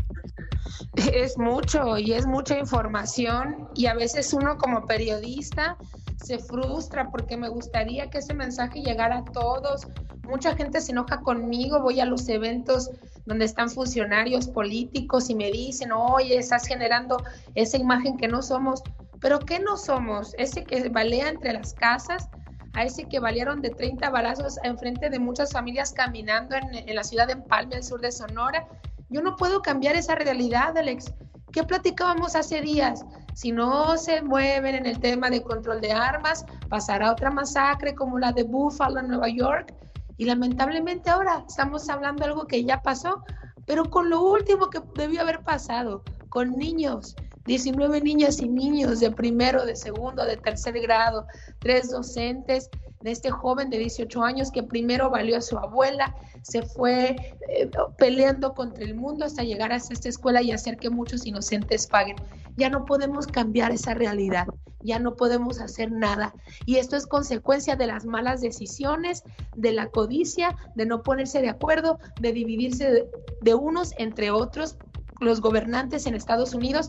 Es 1.15 1.39
mucho 1.39 1.99
y 1.99 2.13
es 2.13 2.27
mucha 2.27 2.59
información 2.59 3.69
y 3.75 3.87
a 3.87 3.95
veces 3.95 4.33
uno 4.33 4.57
como 4.57 4.87
periodista 4.87 5.77
se 6.17 6.39
frustra 6.39 7.11
porque 7.11 7.37
me 7.37 7.49
gustaría 7.49 8.11
que 8.11 8.19
ese 8.19 8.35
mensaje 8.35 8.83
llegara 8.83 9.19
a 9.19 9.25
todos. 9.25 9.87
Mucha 10.29 10.55
gente 10.55 10.81
se 10.81 10.93
enoja 10.93 11.21
conmigo, 11.21 11.81
voy 11.81 12.01
a 12.01 12.05
los 12.05 12.29
eventos 12.29 12.91
donde 13.27 13.45
están 13.45 13.71
funcionarios 13.71 14.49
políticos 14.49 15.31
y 15.31 15.35
me 15.35 15.51
dicen, 15.51 15.93
oye, 15.93 16.37
estás 16.37 16.67
generando 16.67 17.23
esa 17.55 17.77
imagen 17.77 18.17
que 18.17 18.29
no 18.29 18.43
somos. 18.43 18.83
Pero 19.21 19.39
¿qué 19.39 19.59
no 19.59 19.77
somos? 19.77 20.35
Ese 20.39 20.65
que 20.65 20.89
balea 20.89 21.29
entre 21.29 21.53
las 21.53 21.75
casas, 21.75 22.29
a 22.73 22.85
ese 22.85 23.05
que 23.05 23.21
valieron 23.21 23.61
de 23.61 23.71
30 23.71 24.09
balazos 24.11 24.59
enfrente 24.63 25.11
de 25.11 25.19
muchas 25.19 25.53
familias 25.53 25.93
caminando 25.93 26.57
en, 26.57 26.89
en 26.89 26.95
la 26.95 27.05
ciudad 27.05 27.27
de 27.27 27.35
Empalme, 27.35 27.77
al 27.77 27.85
sur 27.85 28.01
de 28.01 28.13
Sonora. 28.13 28.67
Yo 29.09 29.23
no 29.23 29.37
puedo 29.37 29.61
cambiar 29.61 29.97
esa 29.97 30.15
realidad, 30.15 30.77
Alex. 30.77 31.13
¿Qué 31.53 31.65
platicábamos 31.65 32.37
hace 32.37 32.61
días? 32.61 33.05
Si 33.35 33.51
no 33.51 33.97
se 33.97 34.23
mueven 34.23 34.77
en 34.77 34.87
el 34.87 35.01
tema 35.01 35.31
de 35.31 35.43
control 35.43 35.81
de 35.81 35.93
armas, 35.93 36.45
pasará 36.69 37.11
otra 37.11 37.31
masacre 37.31 37.95
como 37.95 38.19
la 38.19 38.33
de 38.33 38.45
Buffalo 38.45 39.01
en 39.01 39.09
Nueva 39.09 39.29
York. 39.29 39.75
Y 40.17 40.27
lamentablemente 40.27 41.11
ahora 41.11 41.45
estamos 41.49 41.89
hablando 41.89 42.23
de 42.23 42.31
algo 42.31 42.47
que 42.47 42.63
ya 42.63 42.83
pasó, 42.83 43.25
pero 43.67 43.91
con 43.91 44.11
lo 44.11 44.23
último 44.23 44.71
que 44.71 44.81
debió 44.95 45.23
haber 45.23 45.41
pasado, 45.41 46.05
con 46.29 46.53
niños, 46.57 47.17
19 47.47 48.01
niñas 48.01 48.41
y 48.41 48.49
niños 48.49 49.01
de 49.01 49.11
primero, 49.11 49.65
de 49.65 49.77
segundo, 49.77 50.25
de 50.25 50.37
tercer 50.37 50.81
grado, 50.81 51.27
tres 51.59 51.91
docentes, 51.91 52.71
de 53.01 53.11
este 53.11 53.31
joven 53.31 53.71
de 53.71 53.79
18 53.79 54.23
años 54.23 54.51
que 54.51 54.63
primero 54.63 55.11
valió 55.11 55.39
a 55.39 55.41
su 55.41 55.57
abuela, 55.57 56.15
se 56.43 56.63
fue 56.63 57.17
eh, 57.49 57.71
peleando 57.97 58.55
contra 58.55 58.85
el 58.85 58.95
mundo 58.95 59.25
hasta 59.25 59.43
llegar 59.43 59.73
a 59.73 59.77
esta 59.77 60.09
escuela 60.09 60.43
y 60.43 60.53
hacer 60.53 60.77
que 60.77 60.91
muchos 60.91 61.27
inocentes 61.27 61.87
paguen. 61.87 62.17
Ya 62.57 62.69
no 62.69 62.85
podemos 62.85 63.27
cambiar 63.27 63.73
esa 63.73 63.95
realidad, 63.95 64.47
ya 64.83 64.99
no 64.99 65.17
podemos 65.17 65.61
hacer 65.61 65.91
nada. 65.91 66.35
Y 66.67 66.77
esto 66.77 66.97
es 66.97 67.07
consecuencia 67.07 67.75
de 67.75 67.87
las 67.87 68.05
malas 68.05 68.43
decisiones, 68.43 69.23
de 69.57 69.73
la 69.73 69.87
codicia, 69.87 70.57
de 70.75 70.85
no 70.85 71.03
ponerse 71.03 71.41
de 71.41 71.49
acuerdo, 71.49 71.99
de 72.21 72.33
dividirse 72.33 72.91
de, 72.91 73.11
de 73.41 73.55
unos 73.55 73.95
entre 73.97 74.31
otros, 74.31 74.77
los 75.21 75.41
gobernantes 75.41 76.07
en 76.07 76.15
Estados 76.15 76.55
Unidos. 76.55 76.89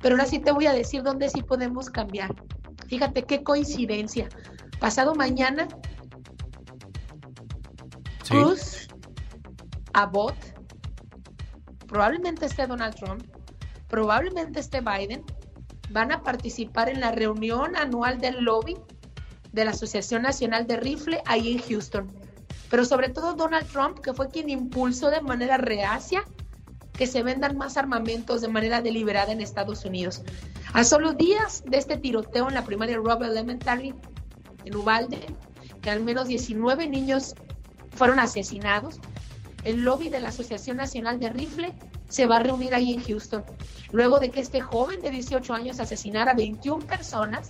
Pero 0.00 0.14
ahora 0.14 0.26
sí 0.26 0.38
te 0.38 0.52
voy 0.52 0.66
a 0.66 0.72
decir 0.72 1.02
dónde 1.02 1.28
sí 1.28 1.42
podemos 1.42 1.90
cambiar. 1.90 2.34
Fíjate 2.88 3.24
qué 3.24 3.42
coincidencia. 3.42 4.28
Pasado 4.78 5.14
mañana, 5.14 5.68
Sí. 8.22 8.34
Cruz, 8.34 8.88
Abbott, 9.92 10.34
probablemente 11.86 12.46
esté 12.46 12.66
Donald 12.66 12.96
Trump, 12.96 13.22
probablemente 13.86 14.58
esté 14.58 14.80
Biden, 14.80 15.24
van 15.90 16.10
a 16.10 16.24
participar 16.24 16.88
en 16.88 16.98
la 16.98 17.12
reunión 17.12 17.76
anual 17.76 18.20
del 18.20 18.42
lobby 18.42 18.76
de 19.52 19.64
la 19.64 19.70
Asociación 19.70 20.22
Nacional 20.22 20.66
de 20.66 20.76
Rifle 20.76 21.22
ahí 21.26 21.52
en 21.52 21.62
Houston. 21.62 22.12
Pero 22.68 22.84
sobre 22.84 23.10
todo 23.10 23.34
Donald 23.34 23.68
Trump, 23.68 24.00
que 24.00 24.12
fue 24.12 24.28
quien 24.28 24.50
impulsó 24.50 25.08
de 25.10 25.20
manera 25.20 25.56
reacia 25.56 26.24
que 26.96 27.06
se 27.06 27.22
vendan 27.22 27.56
más 27.56 27.76
armamentos 27.76 28.40
de 28.40 28.48
manera 28.48 28.80
deliberada 28.80 29.32
en 29.32 29.40
Estados 29.40 29.84
Unidos. 29.84 30.22
A 30.72 30.84
solo 30.84 31.12
días 31.12 31.62
de 31.66 31.78
este 31.78 31.96
tiroteo 31.96 32.48
en 32.48 32.54
la 32.54 32.64
primaria 32.64 32.96
Robert 32.96 33.30
Elementary 33.30 33.94
en 34.64 34.76
Uvalde, 34.76 35.20
que 35.82 35.90
al 35.90 36.02
menos 36.02 36.28
19 36.28 36.88
niños 36.88 37.34
fueron 37.90 38.18
asesinados, 38.18 39.00
el 39.64 39.82
lobby 39.82 40.08
de 40.08 40.20
la 40.20 40.28
Asociación 40.28 40.76
Nacional 40.76 41.18
de 41.18 41.30
Rifle 41.30 41.74
se 42.08 42.26
va 42.26 42.36
a 42.36 42.40
reunir 42.40 42.74
ahí 42.74 42.94
en 42.94 43.02
Houston. 43.02 43.44
Luego 43.92 44.18
de 44.20 44.30
que 44.30 44.40
este 44.40 44.60
joven 44.60 45.00
de 45.00 45.10
18 45.10 45.52
años 45.54 45.80
asesinara 45.80 46.32
a 46.32 46.34
21 46.34 46.86
personas, 46.86 47.48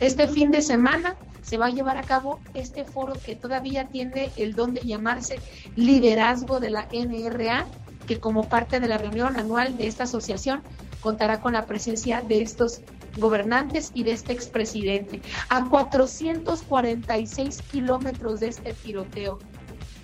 este 0.00 0.28
fin 0.28 0.50
de 0.50 0.62
semana 0.62 1.16
se 1.42 1.58
va 1.58 1.66
a 1.66 1.70
llevar 1.70 1.96
a 1.96 2.02
cabo 2.02 2.40
este 2.54 2.84
foro 2.84 3.14
que 3.14 3.36
todavía 3.36 3.88
tiene 3.88 4.30
el 4.36 4.54
don 4.54 4.74
de 4.74 4.80
llamarse 4.80 5.40
liderazgo 5.74 6.60
de 6.60 6.70
la 6.70 6.88
NRA, 6.92 7.66
que 8.06 8.20
como 8.20 8.48
parte 8.48 8.80
de 8.80 8.88
la 8.88 8.98
reunión 8.98 9.36
anual 9.36 9.76
de 9.76 9.86
esta 9.86 10.04
asociación 10.04 10.62
contará 11.00 11.40
con 11.40 11.52
la 11.52 11.66
presencia 11.66 12.22
de 12.22 12.42
estos 12.42 12.80
gobernantes 13.18 13.90
y 13.94 14.04
de 14.04 14.12
este 14.12 14.32
expresidente. 14.32 15.20
A 15.48 15.68
446 15.68 17.62
kilómetros 17.70 18.40
de 18.40 18.48
este 18.48 18.72
tiroteo. 18.72 19.38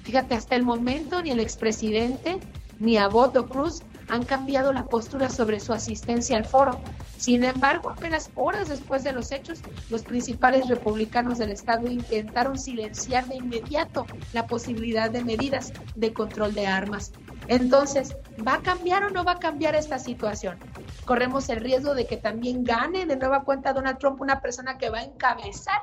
Fíjate, 0.02 0.34
hasta 0.34 0.56
el 0.56 0.62
momento 0.62 1.22
ni 1.22 1.30
el 1.30 1.40
expresidente 1.40 2.38
ni 2.78 2.96
Abbott 2.96 3.36
o 3.36 3.48
Cruz 3.48 3.82
han 4.08 4.24
cambiado 4.24 4.72
la 4.72 4.86
postura 4.86 5.28
sobre 5.28 5.60
su 5.60 5.72
asistencia 5.72 6.36
al 6.36 6.46
foro. 6.46 6.80
Sin 7.18 7.44
embargo, 7.44 7.90
apenas 7.90 8.30
horas 8.36 8.68
después 8.68 9.04
de 9.04 9.12
los 9.12 9.32
hechos, 9.32 9.60
los 9.90 10.02
principales 10.02 10.68
republicanos 10.68 11.38
del 11.38 11.50
estado 11.50 11.88
intentaron 11.88 12.58
silenciar 12.58 13.26
de 13.26 13.36
inmediato 13.36 14.06
la 14.32 14.46
posibilidad 14.46 15.10
de 15.10 15.24
medidas 15.24 15.72
de 15.94 16.12
control 16.12 16.54
de 16.54 16.66
armas. 16.66 17.12
Entonces, 17.48 18.14
¿va 18.46 18.54
a 18.54 18.62
cambiar 18.62 19.04
o 19.04 19.10
no 19.10 19.24
va 19.24 19.32
a 19.32 19.38
cambiar 19.38 19.74
esta 19.74 19.98
situación? 19.98 20.58
Corremos 21.04 21.48
el 21.48 21.60
riesgo 21.60 21.94
de 21.94 22.06
que 22.06 22.18
también 22.18 22.62
gane 22.62 23.06
de 23.06 23.16
nueva 23.16 23.42
cuenta 23.44 23.72
Donald 23.72 23.98
Trump 23.98 24.20
una 24.20 24.40
persona 24.40 24.76
que 24.78 24.90
va 24.90 24.98
a 24.98 25.04
encabezar 25.04 25.80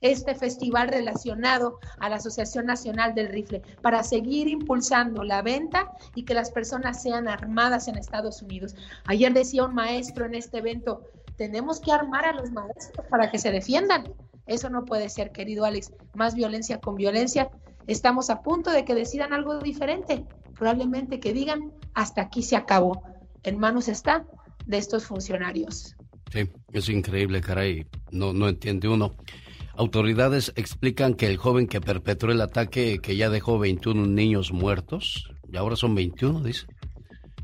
este 0.00 0.34
festival 0.34 0.88
relacionado 0.88 1.78
a 1.98 2.08
la 2.08 2.16
Asociación 2.16 2.66
Nacional 2.66 3.14
del 3.14 3.28
Rifle 3.28 3.62
para 3.82 4.02
seguir 4.02 4.48
impulsando 4.48 5.24
la 5.24 5.42
venta 5.42 5.90
y 6.14 6.24
que 6.24 6.34
las 6.34 6.50
personas 6.50 7.02
sean 7.02 7.28
armadas 7.28 7.88
en 7.88 7.98
Estados 7.98 8.40
Unidos. 8.40 8.74
Ayer 9.06 9.32
decía 9.32 9.64
un 9.64 9.74
maestro 9.74 10.24
en 10.24 10.34
este 10.34 10.58
evento, 10.58 11.02
tenemos 11.36 11.80
que 11.80 11.92
armar 11.92 12.24
a 12.24 12.32
los 12.32 12.50
maestros 12.50 13.06
para 13.08 13.30
que 13.30 13.38
se 13.38 13.50
defiendan. 13.50 14.04
Eso 14.46 14.70
no 14.70 14.84
puede 14.84 15.08
ser, 15.08 15.32
querido 15.32 15.64
Alex. 15.64 15.92
Más 16.14 16.34
violencia 16.34 16.80
con 16.80 16.96
violencia. 16.96 17.50
Estamos 17.86 18.30
a 18.30 18.42
punto 18.42 18.70
de 18.70 18.84
que 18.84 18.94
decidan 18.94 19.32
algo 19.32 19.58
diferente. 19.58 20.24
Probablemente 20.60 21.20
que 21.20 21.32
digan, 21.32 21.72
hasta 21.94 22.20
aquí 22.20 22.42
se 22.42 22.54
acabó. 22.54 23.02
En 23.44 23.58
manos 23.58 23.88
está 23.88 24.26
de 24.66 24.76
estos 24.76 25.06
funcionarios. 25.06 25.96
Sí, 26.30 26.50
es 26.74 26.90
increíble, 26.90 27.40
caray. 27.40 27.86
No, 28.10 28.34
no 28.34 28.46
entiende 28.46 28.86
uno. 28.86 29.14
Autoridades 29.74 30.52
explican 30.56 31.14
que 31.14 31.28
el 31.28 31.38
joven 31.38 31.66
que 31.66 31.80
perpetró 31.80 32.30
el 32.30 32.42
ataque, 32.42 32.98
que 32.98 33.16
ya 33.16 33.30
dejó 33.30 33.58
21 33.58 34.06
niños 34.08 34.52
muertos, 34.52 35.30
y 35.50 35.56
ahora 35.56 35.76
son 35.76 35.94
21, 35.94 36.42
dice. 36.42 36.66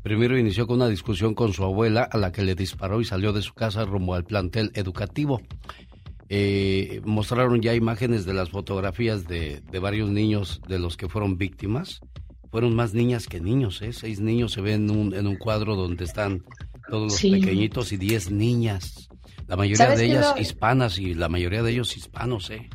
Primero 0.03 0.37
inició 0.37 0.67
con 0.67 0.75
una 0.75 0.87
discusión 0.87 1.33
con 1.33 1.53
su 1.53 1.63
abuela, 1.63 2.03
a 2.03 2.19
la 2.19 2.31
que 2.31 2.43
le 2.43 2.53
disparó 2.53 3.01
y 3.01 3.05
salió 3.05 3.33
de 3.33 3.41
su 3.41 3.55
casa 3.55 3.83
rumbo 3.83 4.13
al 4.13 4.25
plantel 4.25 4.69
educativo. 4.75 5.41
Eh, 6.29 7.01
mostraron 7.03 7.63
ya 7.63 7.73
imágenes 7.73 8.25
de 8.25 8.35
las 8.35 8.51
fotografías 8.51 9.27
de, 9.27 9.61
de, 9.71 9.79
varios 9.79 10.11
niños 10.11 10.61
de 10.67 10.77
los 10.77 10.97
que 10.97 11.09
fueron 11.09 11.39
víctimas. 11.39 11.99
Fueron 12.49 12.75
más 12.75 12.93
niñas 12.93 13.27
que 13.27 13.39
niños, 13.41 13.81
¿eh? 13.81 13.93
Seis 13.93 14.19
niños 14.19 14.53
se 14.53 14.61
ven 14.61 14.89
en 14.89 14.97
un, 14.97 15.13
en 15.13 15.27
un 15.27 15.37
cuadro 15.37 15.75
donde 15.75 16.05
están 16.05 16.43
todos 16.89 17.03
los 17.03 17.15
sí. 17.15 17.31
pequeñitos 17.31 17.91
y 17.91 17.97
diez 17.97 18.31
niñas. 18.31 19.09
La 19.47 19.55
mayoría 19.55 19.95
de 19.95 20.05
ellas 20.05 20.33
lo... 20.35 20.41
hispanas 20.41 20.97
y 20.97 21.13
la 21.13 21.29
mayoría 21.29 21.63
de 21.63 21.71
ellos 21.71 21.95
hispanos, 21.95 22.49
¿eh? 22.49 22.69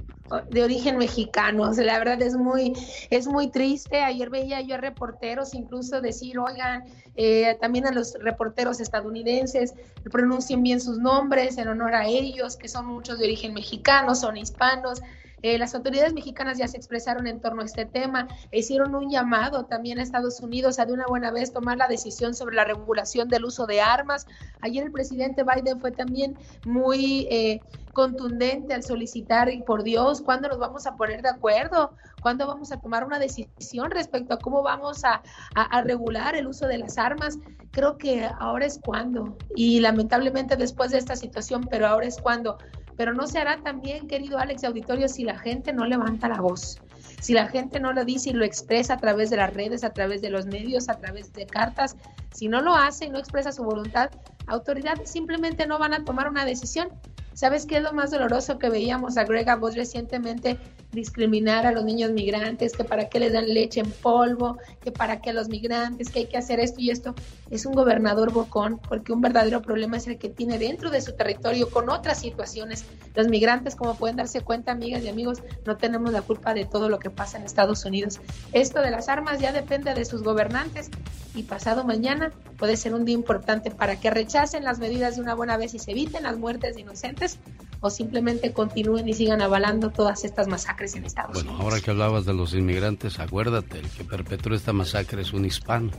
de 0.50 0.62
origen 0.62 0.96
mexicano. 0.98 1.64
O 1.64 1.74
sea, 1.74 1.84
la 1.84 1.98
verdad 1.98 2.20
es 2.22 2.36
muy, 2.36 2.72
es 3.10 3.26
muy 3.26 3.50
triste. 3.50 4.02
Ayer 4.02 4.30
veía 4.30 4.60
yo 4.60 4.76
a 4.76 4.78
reporteros 4.78 5.54
incluso 5.54 6.00
decir, 6.00 6.38
oigan, 6.38 6.84
eh, 7.16 7.56
también 7.60 7.86
a 7.86 7.92
los 7.92 8.14
reporteros 8.20 8.80
estadounidenses, 8.80 9.74
pronuncien 10.10 10.62
bien 10.62 10.80
sus 10.80 10.98
nombres 10.98 11.58
en 11.58 11.68
honor 11.68 11.94
a 11.94 12.06
ellos, 12.06 12.56
que 12.56 12.68
son 12.68 12.86
muchos 12.86 13.18
de 13.18 13.26
origen 13.26 13.54
mexicano, 13.54 14.14
son 14.14 14.36
hispanos. 14.36 15.02
Eh, 15.42 15.58
las 15.58 15.74
autoridades 15.74 16.14
mexicanas 16.14 16.58
ya 16.58 16.68
se 16.68 16.76
expresaron 16.76 17.26
en 17.26 17.40
torno 17.40 17.62
a 17.62 17.64
este 17.64 17.84
tema, 17.84 18.28
e 18.50 18.60
hicieron 18.60 18.94
un 18.94 19.10
llamado 19.10 19.64
también 19.64 19.98
a 19.98 20.02
Estados 20.02 20.40
Unidos 20.40 20.78
a 20.78 20.86
de 20.86 20.92
una 20.92 21.06
buena 21.06 21.30
vez 21.30 21.52
tomar 21.52 21.76
la 21.76 21.88
decisión 21.88 22.34
sobre 22.34 22.56
la 22.56 22.64
regulación 22.64 23.28
del 23.28 23.44
uso 23.44 23.66
de 23.66 23.80
armas. 23.80 24.26
Ayer 24.60 24.84
el 24.84 24.92
presidente 24.92 25.44
Biden 25.44 25.80
fue 25.80 25.92
también 25.92 26.36
muy 26.64 27.26
eh, 27.30 27.60
contundente 27.92 28.72
al 28.72 28.82
solicitar, 28.82 29.50
y 29.50 29.62
por 29.62 29.82
Dios, 29.82 30.22
¿cuándo 30.22 30.48
nos 30.48 30.58
vamos 30.58 30.86
a 30.86 30.96
poner 30.96 31.22
de 31.22 31.28
acuerdo? 31.28 31.92
¿Cuándo 32.22 32.46
vamos 32.46 32.72
a 32.72 32.80
tomar 32.80 33.04
una 33.04 33.18
decisión 33.18 33.90
respecto 33.90 34.34
a 34.34 34.38
cómo 34.38 34.62
vamos 34.62 35.04
a, 35.04 35.22
a, 35.54 35.62
a 35.62 35.82
regular 35.82 36.36
el 36.36 36.46
uso 36.46 36.66
de 36.66 36.78
las 36.78 36.96
armas? 36.96 37.38
Creo 37.72 37.98
que 37.98 38.28
ahora 38.38 38.66
es 38.66 38.78
cuando, 38.84 39.36
y 39.56 39.80
lamentablemente 39.80 40.56
después 40.56 40.90
de 40.92 40.98
esta 40.98 41.16
situación, 41.16 41.66
pero 41.70 41.86
ahora 41.86 42.06
es 42.06 42.20
cuando 42.20 42.58
pero 43.02 43.14
no 43.14 43.26
se 43.26 43.40
hará 43.40 43.56
también, 43.56 44.06
querido 44.06 44.38
Alex 44.38 44.62
Auditorio, 44.62 45.08
si 45.08 45.24
la 45.24 45.36
gente 45.36 45.72
no 45.72 45.86
levanta 45.86 46.28
la 46.28 46.40
voz, 46.40 46.78
si 47.20 47.32
la 47.32 47.48
gente 47.48 47.80
no 47.80 47.92
lo 47.92 48.04
dice 48.04 48.30
y 48.30 48.32
lo 48.32 48.44
expresa 48.44 48.94
a 48.94 48.98
través 48.98 49.28
de 49.28 49.38
las 49.38 49.52
redes, 49.52 49.82
a 49.82 49.92
través 49.92 50.22
de 50.22 50.30
los 50.30 50.46
medios, 50.46 50.88
a 50.88 50.94
través 51.00 51.32
de 51.32 51.44
cartas, 51.44 51.96
si 52.32 52.46
no 52.46 52.60
lo 52.60 52.76
hace 52.76 53.06
y 53.06 53.10
no 53.10 53.18
expresa 53.18 53.50
su 53.50 53.64
voluntad, 53.64 54.10
autoridades 54.46 55.10
simplemente 55.10 55.66
no 55.66 55.80
van 55.80 55.94
a 55.94 56.04
tomar 56.04 56.30
una 56.30 56.44
decisión. 56.44 56.90
¿Sabes 57.32 57.66
qué 57.66 57.78
es 57.78 57.82
lo 57.82 57.92
más 57.92 58.12
doloroso 58.12 58.60
que 58.60 58.70
veíamos 58.70 59.16
a 59.16 59.24
Greg 59.24 59.50
Abbott 59.50 59.74
recientemente 59.74 60.56
discriminar 60.92 61.66
a 61.66 61.72
los 61.72 61.84
niños 61.84 62.12
migrantes, 62.12 62.72
que 62.74 62.84
para 62.84 63.08
qué 63.08 63.18
les 63.18 63.32
dan 63.32 63.52
leche 63.52 63.80
en 63.80 63.90
polvo, 63.90 64.58
que 64.82 64.92
para 64.92 65.20
qué 65.20 65.30
a 65.30 65.32
los 65.32 65.48
migrantes, 65.48 66.10
que 66.10 66.20
hay 66.20 66.26
que 66.26 66.36
hacer 66.36 66.60
esto 66.60 66.80
y 66.80 66.90
esto. 66.90 67.14
Es 67.50 67.66
un 67.66 67.72
gobernador 67.72 68.32
bocón, 68.32 68.78
porque 68.78 69.12
un 69.12 69.20
verdadero 69.20 69.62
problema 69.62 69.96
es 69.96 70.06
el 70.06 70.18
que 70.18 70.28
tiene 70.28 70.58
dentro 70.58 70.90
de 70.90 71.00
su 71.00 71.12
territorio 71.12 71.70
con 71.70 71.88
otras 71.88 72.20
situaciones. 72.20 72.84
Los 73.14 73.28
migrantes, 73.28 73.74
como 73.74 73.94
pueden 73.94 74.16
darse 74.16 74.42
cuenta, 74.42 74.72
amigas 74.72 75.02
y 75.02 75.08
amigos, 75.08 75.42
no 75.64 75.76
tenemos 75.76 76.12
la 76.12 76.22
culpa 76.22 76.54
de 76.54 76.66
todo 76.66 76.88
lo 76.88 76.98
que 76.98 77.10
pasa 77.10 77.38
en 77.38 77.44
Estados 77.44 77.84
Unidos. 77.84 78.20
Esto 78.52 78.80
de 78.80 78.90
las 78.90 79.08
armas 79.08 79.40
ya 79.40 79.52
depende 79.52 79.94
de 79.94 80.04
sus 80.04 80.22
gobernantes 80.22 80.90
y 81.34 81.44
pasado 81.44 81.84
mañana 81.84 82.32
puede 82.58 82.76
ser 82.76 82.94
un 82.94 83.04
día 83.04 83.14
importante 83.14 83.70
para 83.70 83.98
que 83.98 84.10
rechacen 84.10 84.64
las 84.64 84.78
medidas 84.78 85.16
de 85.16 85.22
una 85.22 85.34
buena 85.34 85.56
vez 85.56 85.74
y 85.74 85.78
se 85.78 85.92
eviten 85.92 86.24
las 86.24 86.36
muertes 86.36 86.74
de 86.74 86.82
inocentes 86.82 87.38
o 87.80 87.90
simplemente 87.90 88.52
continúen 88.52 89.08
y 89.08 89.14
sigan 89.14 89.42
avalando 89.42 89.90
todas 89.90 90.24
estas 90.24 90.46
masacres 90.46 90.81
en 90.94 91.04
Estados 91.04 91.36
Unidos. 91.36 91.56
Bueno, 91.56 91.62
ahora 91.62 91.80
que 91.80 91.90
hablabas 91.90 92.24
de 92.24 92.34
los 92.34 92.54
inmigrantes, 92.54 93.18
acuérdate, 93.18 93.78
el 93.78 93.88
que 93.88 94.04
perpetró 94.04 94.54
esta 94.54 94.72
masacre 94.72 95.22
es 95.22 95.32
un 95.32 95.44
hispano, 95.44 95.90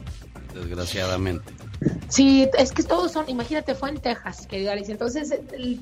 desgraciadamente. 0.54 1.54
Sí, 2.10 2.50
es 2.58 2.72
que 2.72 2.84
todos 2.84 3.12
son, 3.12 3.30
imagínate, 3.30 3.76
fue 3.76 3.90
en 3.90 4.00
Texas, 4.00 4.46
querida 4.48 4.74
Alice. 4.74 4.92
Entonces, 4.92 5.34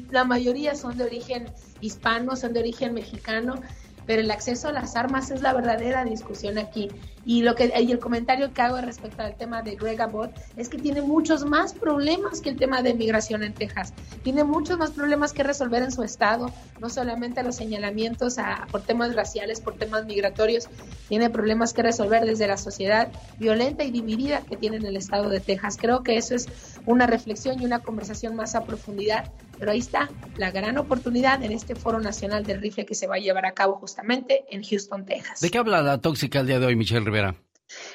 la 0.10 0.24
mayoría 0.24 0.76
son 0.76 0.98
de 0.98 1.04
origen 1.04 1.48
hispano, 1.82 2.36
son 2.36 2.54
de 2.54 2.62
origen 2.62 2.94
mexicano 2.94 3.62
pero 4.06 4.22
el 4.22 4.32
acceso 4.32 4.68
a 4.68 4.72
las 4.72 4.96
armas 4.96 5.32
es 5.32 5.42
la 5.42 5.54
verdadera 5.54 6.04
discusión 6.04 6.58
aquí. 6.58 6.90
Y 7.26 7.44
lo 7.44 7.56
que 7.56 7.72
y 7.82 7.92
el 7.92 8.00
comentario 8.00 8.54
que 8.54 8.62
hago 8.62 8.80
respecto 8.82 9.22
al 9.22 9.36
tema 9.36 9.62
de 9.62 9.76
Greg 9.76 10.02
Abbott 10.02 10.32
es 10.58 10.70
que 10.70 10.78
tiene 10.78 11.02
muchos 11.02 11.46
más 11.46 11.74
problemas 11.74 12.42
que 12.42 12.50
el 12.50 12.58
tema 12.58 12.82
de 12.82 12.94
migración 12.94 13.44
en 13.44 13.54
Texas. 13.54 13.94
Tiene 14.24 14.44
muchos 14.44 14.78
más 14.78 14.92
problemas 14.92 15.34
que 15.34 15.44
resolver 15.44 15.84
en 15.84 15.92
su 15.92 16.04
estado, 16.04 16.52
no 16.80 16.90
solamente 16.90 17.44
los 17.44 17.56
señalamientos 17.56 18.38
a, 18.38 18.68
por 18.72 18.82
temas 18.82 19.16
raciales, 19.16 19.60
por 19.60 19.76
temas 19.76 20.06
migratorios, 20.06 20.68
tiene 21.10 21.30
problemas 21.30 21.74
que 21.74 21.84
resolver 21.84 22.26
desde 22.26 22.48
la 22.48 22.58
sociedad 22.58 23.12
violenta 23.40 23.84
y 23.84 23.92
dividida 23.92 24.42
que 24.42 24.58
tiene 24.58 24.78
en 24.78 24.86
el 24.86 24.98
estado 24.98 25.30
de 25.30 25.40
Texas. 25.40 25.78
Creo 25.80 26.04
que 26.04 26.18
eso 26.18 26.36
es 26.36 26.48
una 26.86 27.08
reflexión 27.08 27.62
y 27.62 27.66
una 27.66 27.80
conversación 27.80 28.36
más 28.36 28.56
a 28.56 28.66
profundidad 28.66 29.32
pero 29.62 29.74
ahí 29.74 29.78
está 29.78 30.10
la 30.38 30.50
gran 30.50 30.80
oportunidad 30.80 31.44
en 31.44 31.52
este 31.52 31.76
Foro 31.76 32.00
Nacional 32.00 32.44
del 32.44 32.60
Rifle 32.60 32.84
que 32.84 32.96
se 32.96 33.06
va 33.06 33.18
a 33.18 33.20
llevar 33.20 33.46
a 33.46 33.52
cabo 33.52 33.76
justamente 33.76 34.44
en 34.50 34.64
Houston, 34.64 35.06
Texas. 35.06 35.40
¿De 35.40 35.52
qué 35.52 35.60
habla 35.60 35.84
la 35.84 36.00
tóxica 36.00 36.40
el 36.40 36.48
día 36.48 36.60
de 36.60 36.66
hoy, 36.66 36.76
Michelle 36.76 37.06
Rivera? 37.12 37.36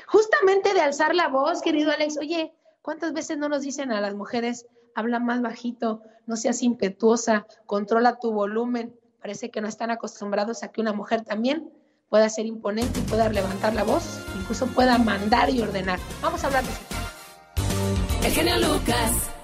Justamente 0.06 0.74
de 0.74 0.80
alzar 0.80 1.14
la 1.14 1.28
voz, 1.28 1.62
querido 1.62 1.90
Alex. 1.90 2.18
Oye, 2.18 2.52
¿cuántas 2.82 3.14
veces 3.14 3.38
no 3.38 3.48
nos 3.48 3.62
dicen 3.62 3.90
a 3.90 4.00
las 4.00 4.14
mujeres, 4.14 4.66
habla 4.94 5.18
más 5.20 5.40
bajito, 5.40 6.02
no 6.26 6.36
seas 6.36 6.62
impetuosa, 6.62 7.46
controla 7.64 8.18
tu 8.18 8.32
volumen? 8.32 8.94
Parece 9.20 9.50
que 9.50 9.62
no 9.62 9.68
están 9.68 9.90
acostumbrados 9.90 10.62
a 10.62 10.68
que 10.68 10.82
una 10.82 10.92
mujer 10.92 11.22
también 11.24 11.72
pueda 12.10 12.28
ser 12.28 12.44
imponente 12.44 13.00
y 13.00 13.02
pueda 13.02 13.28
levantar 13.30 13.74
la 13.74 13.84
voz, 13.84 14.20
incluso 14.38 14.66
pueda 14.66 14.98
mandar 14.98 15.48
y 15.48 15.62
ordenar. 15.62 15.98
Vamos 16.20 16.44
a 16.44 16.48
hablar 16.48 16.64
de 16.64 16.70
eso. 16.70 16.80
El 18.24 18.32
genio 18.32 18.58
Lucas. 18.58 19.35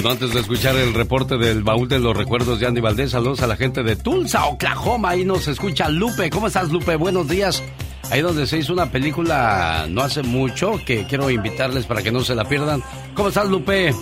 Bueno, 0.00 0.12
antes 0.12 0.32
de 0.32 0.40
escuchar 0.40 0.76
el 0.76 0.94
reporte 0.94 1.36
del 1.36 1.62
baúl 1.62 1.86
de 1.86 1.98
los 1.98 2.16
recuerdos 2.16 2.58
de 2.58 2.66
Andy 2.66 2.80
Valdés, 2.80 3.10
saludos 3.10 3.42
a 3.42 3.46
la 3.46 3.56
gente 3.56 3.82
de 3.82 3.96
Tulsa, 3.96 4.46
Oklahoma. 4.46 5.10
Ahí 5.10 5.26
nos 5.26 5.46
escucha 5.46 5.90
Lupe. 5.90 6.30
¿Cómo 6.30 6.46
estás, 6.46 6.70
Lupe? 6.70 6.96
Buenos 6.96 7.28
días. 7.28 7.62
Ahí 8.10 8.22
donde 8.22 8.46
se 8.46 8.56
hizo 8.56 8.72
una 8.72 8.90
película 8.90 9.84
no 9.90 10.00
hace 10.00 10.22
mucho 10.22 10.80
que 10.86 11.04
quiero 11.04 11.28
invitarles 11.28 11.84
para 11.84 12.02
que 12.02 12.10
no 12.10 12.20
se 12.20 12.34
la 12.34 12.46
pierdan. 12.46 12.82
¿Cómo 13.12 13.28
estás, 13.28 13.46
Lupe? 13.46 13.94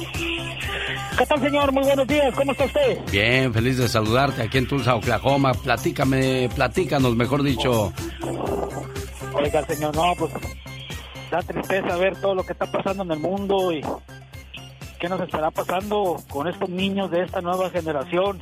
¿Qué 1.18 1.26
tal, 1.26 1.40
señor? 1.40 1.72
Muy 1.72 1.82
buenos 1.82 2.06
días. 2.06 2.32
¿Cómo 2.32 2.52
está 2.52 2.66
usted? 2.66 2.98
Bien, 3.10 3.52
feliz 3.52 3.78
de 3.78 3.88
saludarte 3.88 4.42
aquí 4.42 4.58
en 4.58 4.68
Tulsa, 4.68 4.94
Oklahoma. 4.94 5.52
Platícame, 5.52 6.48
platícanos, 6.54 7.16
mejor 7.16 7.42
dicho. 7.42 7.92
Oiga, 9.34 9.66
señor, 9.66 9.96
no, 9.96 10.14
pues 10.16 10.30
da 11.28 11.42
tristeza 11.42 11.96
ver 11.96 12.14
todo 12.20 12.36
lo 12.36 12.44
que 12.44 12.52
está 12.52 12.70
pasando 12.70 13.02
en 13.02 13.10
el 13.10 13.18
mundo 13.18 13.72
y 13.72 13.82
qué 14.98 15.08
nos 15.08 15.20
estará 15.20 15.50
pasando 15.50 16.16
con 16.28 16.48
estos 16.48 16.68
niños 16.68 17.10
de 17.10 17.22
esta 17.22 17.40
nueva 17.40 17.70
generación. 17.70 18.40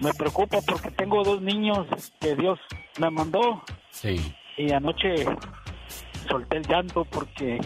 Me 0.00 0.12
preocupa 0.14 0.58
porque 0.66 0.90
tengo 0.90 1.22
dos 1.22 1.40
niños 1.40 1.86
que 2.20 2.34
Dios 2.34 2.58
me 2.98 3.10
mandó. 3.10 3.62
Sí. 3.90 4.34
Y 4.56 4.72
anoche 4.72 5.26
solté 6.28 6.56
el 6.56 6.66
llanto 6.66 7.04
porque 7.04 7.60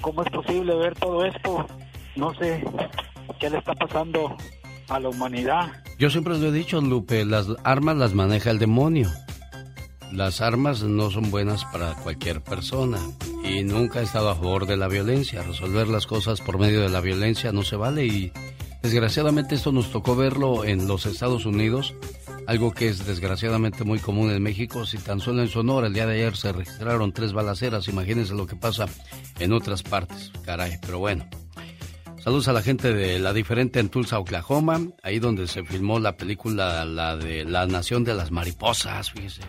cómo 0.00 0.22
es 0.22 0.30
posible 0.30 0.74
ver 0.76 0.94
todo 0.94 1.24
esto. 1.24 1.66
No 2.16 2.34
sé 2.34 2.64
qué 3.38 3.50
le 3.50 3.58
está 3.58 3.74
pasando 3.74 4.36
a 4.88 4.98
la 4.98 5.08
humanidad. 5.08 5.70
Yo 5.98 6.10
siempre 6.10 6.38
lo 6.38 6.46
he 6.46 6.52
dicho, 6.52 6.80
Lupe, 6.80 7.24
las 7.24 7.48
armas 7.64 7.96
las 7.96 8.14
maneja 8.14 8.50
el 8.50 8.58
demonio. 8.58 9.10
Las 10.12 10.40
armas 10.40 10.82
no 10.82 11.10
son 11.10 11.30
buenas 11.30 11.64
para 11.66 11.94
cualquier 11.94 12.42
persona 12.42 12.98
y 13.48 13.62
nunca 13.62 14.00
he 14.00 14.04
estado 14.04 14.30
a 14.30 14.34
favor 14.34 14.66
de 14.66 14.76
la 14.76 14.88
violencia. 14.88 15.42
Resolver 15.42 15.88
las 15.88 16.06
cosas 16.06 16.40
por 16.40 16.58
medio 16.58 16.80
de 16.80 16.88
la 16.88 17.00
violencia 17.00 17.52
no 17.52 17.62
se 17.62 17.76
vale 17.76 18.06
y 18.06 18.32
desgraciadamente 18.82 19.54
esto 19.54 19.72
nos 19.72 19.90
tocó 19.90 20.16
verlo 20.16 20.64
en 20.64 20.86
los 20.86 21.06
Estados 21.06 21.46
Unidos, 21.46 21.94
algo 22.46 22.72
que 22.72 22.88
es 22.88 23.06
desgraciadamente 23.06 23.84
muy 23.84 23.98
común 23.98 24.30
en 24.30 24.42
México. 24.42 24.84
Si 24.86 24.98
tan 24.98 25.20
solo 25.20 25.42
en 25.42 25.48
Sonora 25.48 25.86
el 25.86 25.94
día 25.94 26.06
de 26.06 26.14
ayer 26.14 26.36
se 26.36 26.52
registraron 26.52 27.12
tres 27.12 27.32
balaceras, 27.32 27.88
imagínense 27.88 28.34
lo 28.34 28.46
que 28.46 28.56
pasa 28.56 28.86
en 29.38 29.52
otras 29.52 29.82
partes. 29.82 30.32
Caray, 30.44 30.78
pero 30.80 30.98
bueno. 30.98 31.28
Saludos 32.18 32.48
a 32.48 32.52
la 32.52 32.62
gente 32.62 32.92
de 32.92 33.20
La 33.20 33.32
Diferente 33.32 33.78
en 33.78 33.88
Tulsa, 33.88 34.18
Oklahoma, 34.18 34.80
ahí 35.04 35.20
donde 35.20 35.46
se 35.46 35.62
filmó 35.62 36.00
la 36.00 36.16
película 36.16 36.84
La 36.84 37.16
de 37.16 37.44
La 37.44 37.66
Nación 37.66 38.02
de 38.02 38.14
las 38.14 38.32
Mariposas, 38.32 39.12
fíjese. 39.12 39.42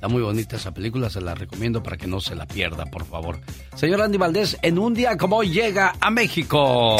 Está 0.00 0.08
muy 0.08 0.22
bonita 0.22 0.56
esa 0.56 0.72
película, 0.72 1.10
se 1.10 1.20
la 1.20 1.34
recomiendo 1.34 1.82
para 1.82 1.98
que 1.98 2.06
no 2.06 2.22
se 2.22 2.34
la 2.34 2.46
pierda, 2.46 2.86
por 2.86 3.04
favor. 3.04 3.38
Señor 3.76 4.00
Andy 4.00 4.16
Valdés, 4.16 4.56
en 4.62 4.78
un 4.78 4.94
día 4.94 5.18
como 5.18 5.36
hoy 5.36 5.50
llega 5.50 5.92
a 6.00 6.10
México. 6.10 6.96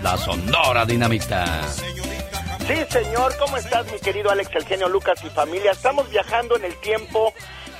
La 0.00 0.16
Sonora 0.16 0.86
Dinamita. 0.86 1.62
Sí, 1.72 2.74
señor, 2.88 3.36
¿cómo 3.36 3.56
estás, 3.56 3.90
mi 3.90 3.98
querido 3.98 4.30
Alex 4.30 4.54
Eugenio 4.54 4.88
Lucas 4.88 5.18
y 5.24 5.28
familia? 5.30 5.72
Estamos 5.72 6.08
viajando 6.08 6.56
en 6.56 6.66
el 6.66 6.76
tiempo 6.76 7.34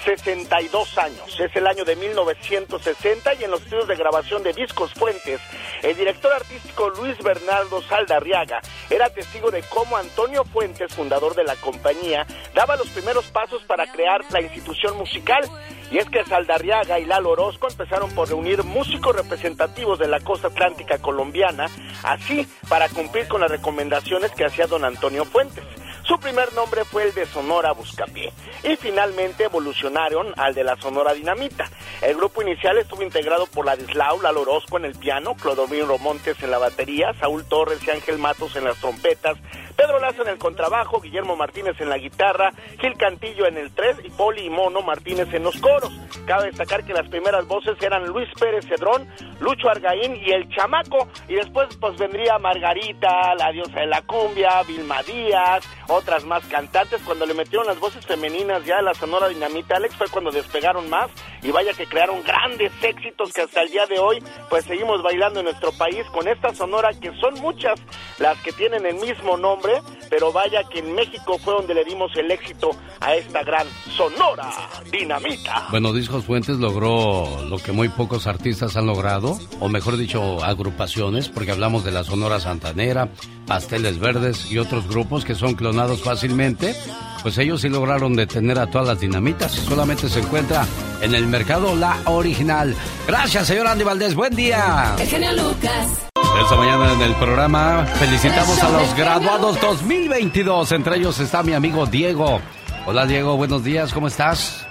62 0.05 0.99
años. 0.99 1.41
Es 1.41 1.55
el 1.55 1.67
año 1.67 1.85
de 1.85 1.97
1960 1.97 3.35
y 3.35 3.45
en 3.45 3.51
los 3.51 3.63
estudios 3.63 3.89
de 3.89 3.97
grabación 3.97 4.43
de 4.43 4.53
Discos 4.53 4.93
Fuentes, 4.95 5.41
el 5.83 5.97
director 5.97 6.33
artístico 6.33 6.91
Luis 6.91 7.19
Bernardo 7.23 7.83
Saldarriaga 7.83 8.61
era 8.91 9.11
testigo 9.11 9.51
de 9.51 9.63
cómo 9.63 9.97
Antonio 9.97 10.45
Fuentes, 10.45 10.95
fundador 10.95 11.35
de 11.35 11.45
la 11.45 11.57
compañía, 11.57 12.27
daba 12.55 12.77
los 12.77 12.89
primeros 12.89 13.27
pasos 13.27 13.63
para 13.65 13.91
crear 13.91 14.21
la 14.31 14.41
institución 14.41 14.97
musical. 14.97 15.49
Y 15.91 15.99
es 15.99 16.09
que 16.09 16.25
Saldarriaga 16.25 16.99
y 16.99 17.05
Lalo 17.05 17.31
Orozco 17.31 17.69
empezaron 17.69 18.11
por 18.15 18.29
reunir 18.29 18.63
músicos 18.65 19.15
representativos 19.15 19.99
de 19.99 20.09
la 20.09 20.21
costa 20.21 20.49
atlántica 20.49 20.99
colombiana, 20.99 21.67
así 22.03 22.47
para 22.69 22.89
cumplir 22.89 23.29
con 23.29 23.43
las 23.43 23.51
recomendaciones 23.51 24.31
que 24.33 24.47
hacía 24.47 24.67
don 24.67 24.85
Antonio 24.85 25.25
Fuentes. 25.27 25.65
Su 26.13 26.21
primer 26.21 26.53
nombre 26.53 26.85
fue 26.85 27.05
el 27.05 27.15
de 27.15 27.25
Sonora 27.25 27.73
Buscapié 27.73 28.35
y 28.63 28.77
finalmente 28.77 29.45
evolucionaron 29.45 30.35
al 30.37 30.55
de 30.55 30.63
la 30.63 30.77
Sonora 30.77 31.15
Dinamita. 31.15 31.71
El 32.03 32.17
grupo 32.17 32.43
inicial 32.43 32.77
estuvo 32.77 33.03
integrado 33.03 33.47
por 33.47 33.65
Ladislau 33.65 34.21
Lalo 34.21 34.43
Orozco 34.43 34.77
en 34.77 34.85
el 34.85 34.95
piano, 34.95 35.35
Clodomiro 35.37 35.87
Romontes 35.87 36.37
en 36.43 36.51
la 36.51 36.59
batería, 36.59 37.15
Saúl 37.19 37.47
Torres 37.47 37.79
y 37.87 37.91
Ángel 37.93 38.19
Matos 38.19 38.55
en 38.57 38.65
las 38.65 38.77
trompetas, 38.77 39.39
Pedro 39.73 39.99
Lazo 40.01 40.23
en 40.23 40.29
el 40.29 40.39
contrabajo, 40.39 41.01
Guillermo 41.01 41.37
Martínez 41.37 41.81
en 41.81 41.89
la 41.89 41.99
guitarra, 41.99 42.51
Gil 42.81 42.97
Cantillo 42.97 43.47
en 43.47 43.57
el 43.57 43.73
3 43.75 43.99
y 44.05 44.11
Poli 44.11 44.43
y 44.43 44.51
Mono 44.51 44.83
Martínez 44.83 45.33
en 45.33 45.45
los 45.45 45.57
coros. 45.59 45.93
Cabe 46.27 46.47
destacar 46.47 46.85
que 46.85 46.93
las 46.93 47.09
primeras 47.09 47.47
voces 47.47 47.77
eran 47.81 48.07
Luis 48.07 48.29
Pérez 48.39 48.67
Cedrón, 48.67 49.09
Lucho 49.41 49.69
Argaín 49.69 50.17
y 50.17 50.31
El 50.31 50.49
Chamaco, 50.51 51.09
y 51.29 51.35
después 51.35 51.69
pues 51.77 51.99
vendría 51.99 52.39
Margarita, 52.39 53.35
la 53.37 53.51
diosa 53.53 53.81
de 53.81 53.87
la 53.87 54.03
cumbia, 54.03 54.63
Vilma 54.63 55.03
Díaz, 55.03 55.65
otras 55.89 56.25
más 56.25 56.45
cantantes. 56.47 57.01
Cuando 57.05 57.27
le 57.27 57.35
metieron 57.35 57.67
las 57.67 57.79
voces 57.81 58.07
femeninas 58.07 58.65
ya 58.65 58.79
a 58.79 58.83
la 58.83 58.95
Sonora 58.95 59.29
Dinamita 59.29 59.77
Alex 59.77 59.95
fue 59.97 60.09
cuando 60.09 60.31
despegaron 60.31 60.89
más 60.91 61.11
y 61.43 61.51
vaya 61.51 61.73
que 61.73 61.87
crearon 61.87 62.23
grandes 62.23 62.73
éxitos 62.83 63.33
que 63.33 63.43
hasta 63.43 63.63
el 63.63 63.71
día 63.71 63.87
de 63.87 63.99
hoy 63.99 64.23
pues 64.49 64.65
seguimos 64.65 65.03
bailando 65.03 65.41
en 65.41 65.47
nuestro 65.47 65.73
país 65.73 66.05
con 66.13 66.29
esta 66.29 66.55
Sonora 66.55 66.91
que 66.93 67.13
son 67.17 67.35
muchas 67.41 67.81
las 68.19 68.39
que 68.43 68.53
tienen 68.53 68.87
el 68.87 68.95
mismo 68.97 69.37
nombre, 69.37 69.62
pero 70.11 70.33
vaya 70.33 70.63
que 70.65 70.81
en 70.81 70.95
México 70.95 71.39
fue 71.39 71.55
donde 71.55 71.75
le 71.75 71.85
dimos 71.85 72.11
el 72.17 72.31
éxito 72.31 72.71
a 73.01 73.15
esta 73.15 73.43
gran 73.43 73.67
Sonora 73.97 74.51
Dinamita. 74.91 75.69
Bueno, 75.71 75.93
Discos 75.93 76.25
Fuentes 76.25 76.59
logró 76.59 77.45
lo 77.49 77.59
que 77.59 77.73
muy 77.73 77.89
pocos 77.89 78.27
artistas 78.27 78.77
han 78.77 78.87
logrado, 78.87 79.39
o 79.61 79.69
mejor 79.69 79.97
dicho, 79.97 80.43
agrupaciones, 80.45 81.29
porque 81.29 81.53
hablamos 81.53 81.85
de 81.85 81.93
la 81.93 82.05
Sonora 82.05 82.41
Santanera, 82.41 83.09
Pasteles 83.47 83.99
Verdes 83.99 84.51
y 84.51 84.59
otros 84.59 84.89
grupos 84.89 85.25
que 85.25 85.35
son 85.35 85.55
clonados 85.55 86.03
fácilmente, 86.03 86.75
pues 87.23 87.39
ellos 87.39 87.61
sí 87.61 87.69
lograron 87.69 88.15
detener 88.15 88.59
a 88.59 88.67
todas 88.67 88.89
las 88.89 89.01
dinamitas. 89.01 89.53
Solamente 89.53 90.09
se 90.09 90.21
encuentra 90.21 90.67
en 91.01 91.15
el 91.15 91.27
mercado 91.27 91.75
la 91.75 91.97
original. 92.07 92.75
Gracias, 93.07 93.47
señor 93.47 93.67
Andy 93.67 93.85
Valdés. 93.85 94.15
Buen 94.15 94.35
día. 94.35 94.95
El 94.99 95.07
genio 95.07 95.33
Lucas. 95.33 96.12
Esta 96.41 96.57
mañana 96.57 96.93
en 96.93 97.01
el 97.03 97.15
programa 97.17 97.85
felicitamos 97.85 98.63
a 98.63 98.71
los 98.71 98.97
graduados 98.97 99.61
2022. 99.61 100.73
Entre 100.73 100.97
ellos 100.97 101.21
está 101.21 101.43
mi 101.43 101.53
amigo 101.53 101.87
Diego. 101.87 102.41
Hola 102.87 103.07
Diego, 103.07 103.37
buenos 103.37 103.63
días, 103.63 103.93
¿cómo 103.93 104.09
estás? 104.09 104.67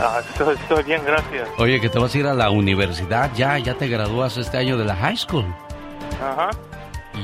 Ah, 0.00 0.20
estoy, 0.26 0.54
estoy 0.54 0.82
bien, 0.84 1.02
gracias. 1.04 1.48
Oye, 1.58 1.80
que 1.80 1.88
te 1.88 1.98
vas 1.98 2.14
a 2.14 2.18
ir 2.18 2.26
a 2.26 2.34
la 2.34 2.50
universidad 2.50 3.30
ya, 3.34 3.58
ya 3.58 3.74
te 3.74 3.88
gradúas 3.88 4.36
este 4.36 4.56
año 4.56 4.76
de 4.78 4.84
la 4.84 4.96
high 4.96 5.16
school. 5.16 5.44
Ajá. 6.20 6.50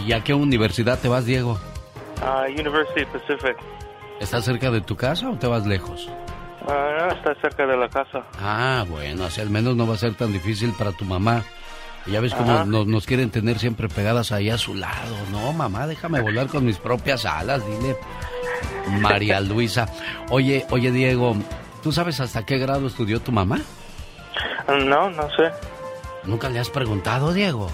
¿Y 0.07 0.12
a 0.12 0.22
qué 0.22 0.35
universidad 0.35 0.99
te 0.99 1.09
vas, 1.09 1.24
Diego? 1.24 1.59
Ah, 2.22 2.45
University 2.49 3.05
Pacific. 3.07 3.57
¿Estás 4.20 4.45
cerca 4.45 4.70
de 4.70 4.81
tu 4.81 4.97
casa 4.97 5.31
o 5.31 5.37
te 5.37 5.47
vas 5.47 5.66
lejos? 5.66 6.09
Ah, 6.68 7.09
está 7.16 7.35
cerca 7.41 7.66
de 7.66 7.76
la 7.76 7.89
casa. 7.89 8.22
Ah, 8.41 8.85
bueno, 8.89 9.24
así 9.24 9.41
al 9.41 9.51
menos 9.51 9.74
no 9.76 9.87
va 9.87 9.95
a 9.95 9.99
ser 9.99 10.14
tan 10.14 10.33
difícil 10.33 10.72
para 10.76 10.93
tu 10.93 11.05
mamá. 11.05 11.43
Ya 12.11 12.20
ves 12.20 12.34
cómo 12.34 12.64
nos 12.64 13.06
quieren 13.06 13.30
tener 13.30 13.59
siempre 13.59 13.88
pegadas 13.88 14.32
ahí 14.32 14.48
a 14.50 14.56
su 14.59 14.74
lado. 14.74 15.14
No, 15.30 15.52
mamá, 15.52 15.86
déjame 15.86 16.20
volar 16.20 16.46
con 16.46 16.64
mis 16.64 16.78
propias 16.78 17.26
alas, 17.26 17.62
dile. 17.66 17.96
María 19.00 19.40
Luisa. 19.42 19.86
Oye, 20.30 20.66
oye, 20.70 20.90
Diego, 20.90 21.36
¿tú 21.82 21.92
sabes 21.92 22.20
hasta 22.20 22.46
qué 22.46 22.59
grado 22.59 22.86
estudió 22.86 23.20
tu 23.20 23.30
mamá? 23.32 23.61
No, 24.68 25.11
no 25.11 25.22
sé. 25.30 25.50
¿Nunca 26.24 26.48
le 26.48 26.59
has 26.61 26.70
preguntado, 26.70 27.32
Diego? 27.32 27.70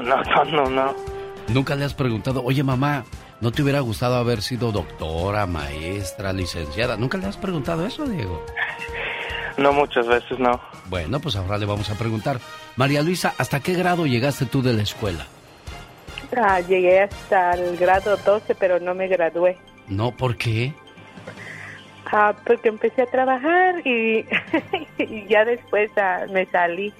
No, 0.00 0.22
no, 0.22 0.44
no, 0.44 0.70
no. 0.70 0.94
¿Nunca 1.48 1.74
le 1.74 1.84
has 1.84 1.94
preguntado, 1.94 2.42
oye, 2.44 2.62
mamá, 2.62 3.04
¿no 3.40 3.50
te 3.50 3.62
hubiera 3.62 3.80
gustado 3.80 4.16
haber 4.16 4.42
sido 4.42 4.72
doctora, 4.72 5.46
maestra, 5.46 6.32
licenciada? 6.32 6.96
¿Nunca 6.96 7.18
le 7.18 7.26
has 7.26 7.36
preguntado 7.36 7.84
eso, 7.84 8.04
Diego? 8.06 8.44
No 9.58 9.72
muchas 9.72 10.06
veces, 10.06 10.38
no. 10.38 10.60
Bueno, 10.86 11.20
pues 11.20 11.36
ahora 11.36 11.58
le 11.58 11.66
vamos 11.66 11.88
a 11.90 11.94
preguntar. 11.98 12.38
María 12.76 13.02
Luisa, 13.02 13.34
¿hasta 13.38 13.60
qué 13.60 13.74
grado 13.74 14.06
llegaste 14.06 14.46
tú 14.46 14.62
de 14.62 14.72
la 14.72 14.82
escuela? 14.82 15.26
Ah, 16.36 16.60
llegué 16.60 17.00
hasta 17.02 17.52
el 17.52 17.76
grado 17.76 18.16
12, 18.16 18.54
pero 18.54 18.80
no 18.80 18.94
me 18.94 19.06
gradué. 19.08 19.58
No, 19.88 20.10
¿por 20.16 20.36
qué? 20.36 20.72
Ah, 22.10 22.34
porque 22.46 22.68
empecé 22.68 23.02
a 23.02 23.06
trabajar 23.06 23.86
y, 23.86 24.24
y 24.98 25.26
ya 25.28 25.44
después 25.44 25.90
ah, 25.96 26.26
me 26.30 26.46
salí. 26.46 26.92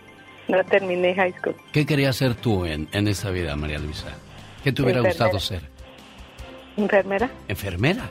No 0.48 0.62
terminé 0.64 1.14
high 1.14 1.32
school. 1.38 1.54
¿Qué 1.72 1.86
querías 1.86 2.16
ser 2.16 2.34
tú 2.34 2.66
en, 2.66 2.88
en 2.92 3.08
esta 3.08 3.30
vida, 3.30 3.54
María 3.56 3.78
Luisa? 3.78 4.08
¿Qué 4.64 4.72
te 4.72 4.82
hubiera 4.82 4.98
Enfermera. 4.98 5.26
gustado 5.26 5.40
ser? 5.40 5.62
¿Enfermera? 6.76 7.30
¿Enfermera? 7.48 8.10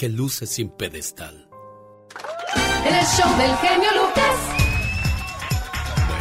que 0.00 0.08
luce 0.08 0.46
sin 0.46 0.70
pedestal. 0.70 1.46
El 2.86 3.04
show 3.04 3.36
del 3.36 3.54
genio 3.58 3.90
Lucas. 4.00 4.36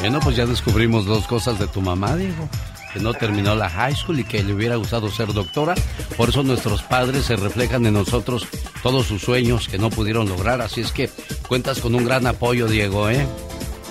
Bueno, 0.01 0.19
pues 0.19 0.36
ya 0.36 0.45
descubrimos 0.45 1.05
dos 1.05 1.25
cosas 1.27 1.57
de 1.59 1.67
tu 1.67 1.80
mamá, 1.80 2.17
Diego. 2.17 2.49
Que 2.91 2.99
no 2.99 3.13
terminó 3.13 3.55
la 3.55 3.69
high 3.69 3.95
school 3.95 4.19
y 4.19 4.25
que 4.25 4.43
le 4.43 4.53
hubiera 4.53 4.75
gustado 4.75 5.09
ser 5.09 5.32
doctora. 5.32 5.75
Por 6.17 6.27
eso 6.27 6.43
nuestros 6.43 6.84
padres 6.84 7.23
se 7.23 7.38
reflejan 7.38 7.86
en 7.86 7.93
nosotros 7.93 8.49
todos 8.84 9.07
sus 9.07 9.21
sueños 9.21 9.69
que 9.69 9.77
no 9.77 9.89
pudieron 9.89 10.27
lograr. 10.27 10.59
Así 10.59 10.82
es 10.82 10.91
que 10.91 11.09
cuentas 11.47 11.80
con 11.80 11.95
un 11.95 12.03
gran 12.03 12.27
apoyo, 12.27 12.67
Diego, 12.67 13.09
¿eh? 13.09 13.25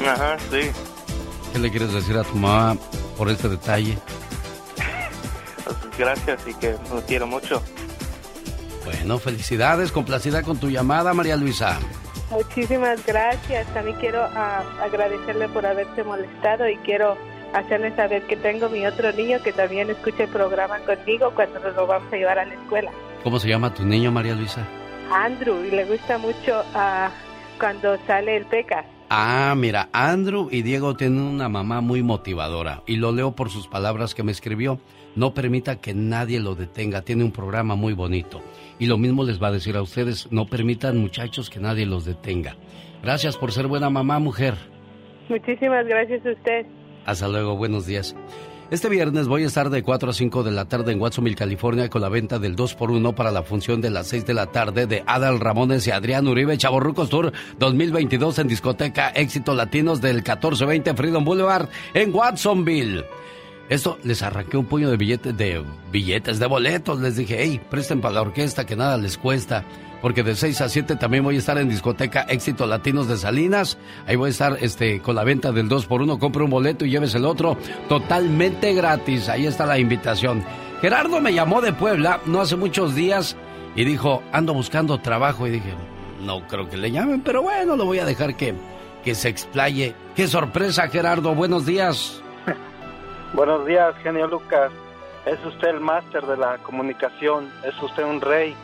Ajá, 0.06 0.36
sí. 0.50 0.68
¿Qué 1.54 1.58
le 1.60 1.70
quieres 1.70 1.94
decir 1.94 2.14
a 2.18 2.24
tu 2.24 2.34
mamá 2.34 2.78
por 3.16 3.30
este 3.30 3.48
detalle? 3.48 3.96
Pues, 5.64 5.76
gracias 5.98 6.40
y 6.46 6.54
que 6.54 6.76
lo 6.90 7.02
quiero 7.06 7.26
mucho. 7.26 7.62
Bueno, 8.88 9.18
felicidades, 9.18 9.92
complacida 9.92 10.42
con 10.42 10.58
tu 10.58 10.70
llamada, 10.70 11.12
María 11.12 11.36
Luisa. 11.36 11.78
Muchísimas 12.30 13.04
gracias. 13.04 13.66
También 13.74 13.98
quiero 13.98 14.22
ah, 14.22 14.62
agradecerle 14.80 15.46
por 15.50 15.66
haberse 15.66 16.02
molestado 16.04 16.66
y 16.66 16.76
quiero 16.78 17.18
hacerle 17.52 17.94
saber 17.96 18.22
que 18.22 18.36
tengo 18.36 18.70
mi 18.70 18.86
otro 18.86 19.12
niño 19.12 19.42
que 19.42 19.52
también 19.52 19.90
escucha 19.90 20.22
el 20.22 20.30
programa 20.30 20.78
conmigo 20.86 21.32
cuando 21.34 21.60
nos 21.60 21.76
lo 21.76 21.86
vamos 21.86 22.10
a 22.10 22.16
llevar 22.16 22.38
a 22.38 22.46
la 22.46 22.54
escuela. 22.54 22.90
¿Cómo 23.22 23.38
se 23.38 23.48
llama 23.48 23.74
tu 23.74 23.84
niño, 23.84 24.10
María 24.10 24.34
Luisa? 24.34 24.66
Andrew, 25.12 25.62
y 25.66 25.70
le 25.70 25.84
gusta 25.84 26.16
mucho 26.16 26.64
ah, 26.74 27.10
cuando 27.60 27.98
sale 28.06 28.38
el 28.38 28.46
PECA. 28.46 28.86
Ah, 29.10 29.54
mira, 29.54 29.90
Andrew 29.92 30.48
y 30.50 30.62
Diego 30.62 30.96
tienen 30.96 31.20
una 31.20 31.50
mamá 31.50 31.82
muy 31.82 32.02
motivadora 32.02 32.82
y 32.86 32.96
lo 32.96 33.12
leo 33.12 33.32
por 33.32 33.50
sus 33.50 33.68
palabras 33.68 34.14
que 34.14 34.22
me 34.22 34.32
escribió. 34.32 34.80
No 35.14 35.34
permita 35.34 35.76
que 35.76 35.92
nadie 35.92 36.40
lo 36.40 36.54
detenga, 36.54 37.02
tiene 37.02 37.24
un 37.24 37.32
programa 37.32 37.74
muy 37.74 37.92
bonito. 37.92 38.40
Y 38.78 38.86
lo 38.86 38.98
mismo 38.98 39.24
les 39.24 39.42
va 39.42 39.48
a 39.48 39.52
decir 39.52 39.76
a 39.76 39.82
ustedes, 39.82 40.30
no 40.30 40.46
permitan 40.46 40.98
muchachos 40.98 41.50
que 41.50 41.60
nadie 41.60 41.86
los 41.86 42.04
detenga. 42.04 42.56
Gracias 43.02 43.36
por 43.36 43.52
ser 43.52 43.66
buena 43.66 43.90
mamá, 43.90 44.18
mujer. 44.18 44.54
Muchísimas 45.28 45.86
gracias 45.86 46.24
a 46.24 46.30
usted. 46.30 46.66
Hasta 47.04 47.28
luego, 47.28 47.56
buenos 47.56 47.86
días. 47.86 48.14
Este 48.70 48.90
viernes 48.90 49.28
voy 49.28 49.44
a 49.44 49.46
estar 49.46 49.70
de 49.70 49.82
4 49.82 50.10
a 50.10 50.12
5 50.12 50.42
de 50.42 50.50
la 50.50 50.66
tarde 50.66 50.92
en 50.92 51.00
Watsonville, 51.00 51.36
California, 51.36 51.88
con 51.88 52.02
la 52.02 52.10
venta 52.10 52.38
del 52.38 52.54
2x1 52.54 53.14
para 53.14 53.30
la 53.30 53.42
función 53.42 53.80
de 53.80 53.88
las 53.88 54.08
6 54.08 54.26
de 54.26 54.34
la 54.34 54.46
tarde 54.48 54.86
de 54.86 55.02
Adal 55.06 55.40
Ramones 55.40 55.86
y 55.86 55.90
Adrián 55.90 56.28
Uribe 56.28 56.58
Chaborrucos 56.58 57.08
Tour 57.08 57.32
2022 57.58 58.38
en 58.40 58.48
discoteca 58.48 59.08
Éxito 59.08 59.54
Latinos 59.54 60.02
del 60.02 60.16
1420 60.16 60.92
Freedom 60.92 61.24
Boulevard 61.24 61.70
en 61.94 62.14
Watsonville. 62.14 63.06
Esto 63.68 63.98
les 64.02 64.22
arranqué 64.22 64.56
un 64.56 64.64
puño 64.64 64.90
de 64.90 64.96
billetes 64.96 65.36
de 65.36 65.62
billetes 65.92 66.38
de 66.38 66.46
boletos. 66.46 67.00
Les 67.00 67.16
dije, 67.16 67.36
hey, 67.40 67.60
presten 67.70 68.00
para 68.00 68.14
la 68.14 68.22
orquesta 68.22 68.64
que 68.64 68.76
nada 68.76 68.96
les 68.96 69.18
cuesta. 69.18 69.64
Porque 70.00 70.22
de 70.22 70.34
6 70.34 70.60
a 70.60 70.68
7 70.68 70.96
también 70.96 71.24
voy 71.24 71.36
a 71.36 71.38
estar 71.38 71.58
en 71.58 71.68
discoteca 71.68 72.22
Éxito 72.28 72.66
Latinos 72.66 73.08
de 73.08 73.16
Salinas. 73.18 73.76
Ahí 74.06 74.16
voy 74.16 74.28
a 74.28 74.30
estar 74.30 74.56
este, 74.60 75.00
con 75.00 75.16
la 75.16 75.24
venta 75.24 75.52
del 75.52 75.68
2 75.68 75.86
por 75.86 76.02
1 76.02 76.18
Compre 76.18 76.44
un 76.44 76.50
boleto 76.50 76.84
y 76.86 76.90
lleves 76.90 77.14
el 77.14 77.24
otro 77.24 77.58
totalmente 77.88 78.72
gratis. 78.72 79.28
Ahí 79.28 79.46
está 79.46 79.66
la 79.66 79.78
invitación. 79.78 80.44
Gerardo 80.80 81.20
me 81.20 81.34
llamó 81.34 81.60
de 81.60 81.72
Puebla 81.72 82.20
no 82.26 82.40
hace 82.40 82.56
muchos 82.56 82.94
días 82.94 83.36
y 83.74 83.84
dijo, 83.84 84.22
ando 84.32 84.54
buscando 84.54 84.98
trabajo. 84.98 85.46
Y 85.46 85.50
dije, 85.50 85.74
no 86.24 86.46
creo 86.46 86.70
que 86.70 86.76
le 86.76 86.90
llamen, 86.90 87.20
pero 87.20 87.42
bueno, 87.42 87.76
lo 87.76 87.84
voy 87.84 87.98
a 87.98 88.06
dejar 88.06 88.36
que, 88.36 88.54
que 89.04 89.14
se 89.14 89.28
explaye. 89.28 89.94
¡Qué 90.14 90.26
sorpresa, 90.26 90.88
Gerardo! 90.88 91.34
Buenos 91.34 91.66
días. 91.66 92.22
Buenos 93.34 93.66
días, 93.66 93.94
genio 94.02 94.26
Lucas. 94.26 94.72
Es 95.26 95.44
usted 95.44 95.68
el 95.68 95.80
máster 95.80 96.24
de 96.24 96.36
la 96.36 96.58
comunicación, 96.58 97.50
es 97.64 97.80
usted 97.82 98.04
un 98.04 98.20
rey. 98.20 98.54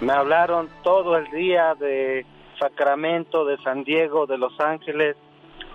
Me 0.00 0.12
hablaron 0.12 0.68
todo 0.82 1.16
el 1.16 1.28
día 1.30 1.74
de 1.74 2.24
Sacramento, 2.58 3.44
de 3.44 3.56
San 3.58 3.84
Diego, 3.84 4.26
de 4.26 4.38
Los 4.38 4.58
Ángeles. 4.60 5.16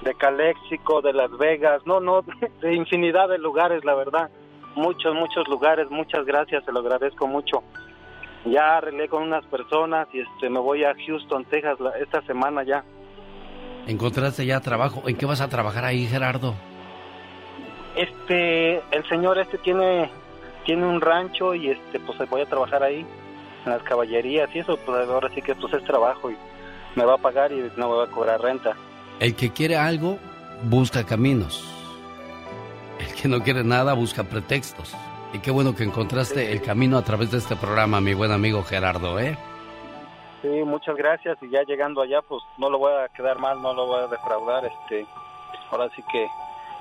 de 0.01 0.13
Caléxico, 0.15 1.01
de 1.01 1.11
Las 1.11 1.29
Vegas, 1.37 1.81
no, 1.85 1.99
no, 1.99 2.23
de 2.61 2.73
infinidad 2.73 3.27
de 3.27 3.37
lugares, 3.37 3.83
la 3.83 3.95
verdad. 3.95 4.29
Muchos, 4.75 5.13
muchos 5.13 5.47
lugares, 5.49 5.89
muchas 5.89 6.25
gracias, 6.25 6.63
se 6.63 6.71
lo 6.71 6.79
agradezco 6.79 7.27
mucho. 7.27 7.63
Ya 8.45 8.77
arreglé 8.77 9.09
con 9.09 9.23
unas 9.23 9.45
personas 9.47 10.07
y 10.13 10.21
este 10.21 10.49
me 10.49 10.59
voy 10.59 10.85
a 10.85 10.93
Houston, 11.05 11.43
Texas 11.45 11.77
esta 11.99 12.21
semana 12.21 12.63
ya. 12.63 12.83
¿Encontraste 13.87 14.45
ya 14.45 14.61
trabajo? 14.61 15.03
¿En 15.07 15.17
qué 15.17 15.25
vas 15.25 15.41
a 15.41 15.49
trabajar 15.49 15.83
ahí, 15.83 16.07
Gerardo? 16.07 16.55
Este, 17.99 18.77
el 18.91 19.09
señor 19.09 19.37
este 19.39 19.57
tiene 19.57 20.09
tiene 20.63 20.85
un 20.85 21.01
rancho 21.01 21.53
y 21.53 21.71
este 21.71 21.99
pues 21.99 22.17
voy 22.29 22.39
a 22.39 22.45
trabajar 22.45 22.81
ahí 22.81 23.05
en 23.65 23.71
las 23.71 23.83
caballerías 23.83 24.49
y 24.55 24.59
eso 24.59 24.77
pues 24.85 25.09
ahora 25.09 25.29
sí 25.35 25.41
que 25.41 25.53
pues 25.53 25.73
es 25.73 25.83
trabajo 25.83 26.31
y 26.31 26.37
me 26.95 27.03
va 27.03 27.15
a 27.15 27.17
pagar 27.17 27.51
y 27.51 27.69
no 27.75 27.89
me 27.89 27.97
va 27.97 28.03
a 28.05 28.07
cobrar 28.07 28.41
renta. 28.41 28.73
El 29.19 29.35
que 29.35 29.51
quiere 29.51 29.75
algo 29.75 30.17
busca 30.63 31.05
caminos. 31.05 31.61
El 32.99 33.13
que 33.15 33.27
no 33.27 33.43
quiere 33.43 33.65
nada 33.65 33.93
busca 33.95 34.23
pretextos. 34.23 34.95
Y 35.33 35.39
qué 35.39 35.51
bueno 35.51 35.75
que 35.75 35.83
encontraste 35.83 36.53
el 36.53 36.61
camino 36.61 36.97
a 36.97 37.03
través 37.03 37.31
de 37.31 37.39
este 37.39 37.57
programa, 37.57 37.99
mi 37.99 38.13
buen 38.13 38.31
amigo 38.31 38.63
Gerardo, 38.63 39.19
¿eh? 39.19 39.37
Sí, 40.41 40.47
muchas 40.47 40.95
gracias 40.95 41.37
y 41.41 41.49
ya 41.49 41.63
llegando 41.63 42.01
allá 42.01 42.21
pues 42.21 42.41
no 42.57 42.69
lo 42.69 42.77
voy 42.77 42.93
a 42.93 43.09
quedar 43.09 43.39
mal, 43.39 43.61
no 43.61 43.73
lo 43.73 43.87
voy 43.87 44.03
a 44.03 44.07
defraudar, 44.07 44.63
este, 44.63 45.05
ahora 45.69 45.89
sí 45.97 46.01
que 46.09 46.25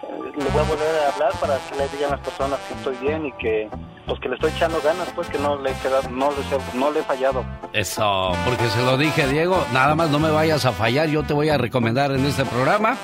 le 0.03 0.44
voy 0.51 0.61
a 0.61 0.62
volver 0.62 0.94
a 1.05 1.12
hablar 1.12 1.32
para 1.40 1.59
que 1.59 1.76
le 1.76 1.88
digan 1.88 2.12
a 2.12 2.16
las 2.16 2.20
personas 2.20 2.61
que 2.61 2.74
estoy 2.74 2.96
bien 2.96 3.26
y 3.26 3.32
que 3.32 3.68
pues 4.07 4.20
que 4.20 4.28
le 4.28 4.36
estoy 4.36 4.51
echando 4.51 4.80
ganas 4.80 5.09
pues 5.14 5.28
que 5.28 5.38
no 5.38 5.61
le 5.61 5.70
he 5.70 5.74
quedado, 5.74 6.09
no 6.11 6.30
le, 6.30 6.78
no 6.78 6.90
le 6.90 7.01
he 7.01 7.03
fallado 7.03 7.44
eso 7.72 8.32
porque 8.44 8.68
se 8.68 8.82
lo 8.84 8.96
dije 8.96 9.26
Diego 9.26 9.62
nada 9.72 9.94
más 9.94 10.11
no 10.11 10.18
me 10.18 10.30
vayas 10.30 10.64
a 10.64 10.72
fallar 10.72 11.09
yo 11.09 11.24
te 11.24 11.34
voy 11.34 11.49
a 11.49 11.59
recomendar 11.59 12.12
en 12.12 12.24
este 12.24 12.44
programa 12.44 12.96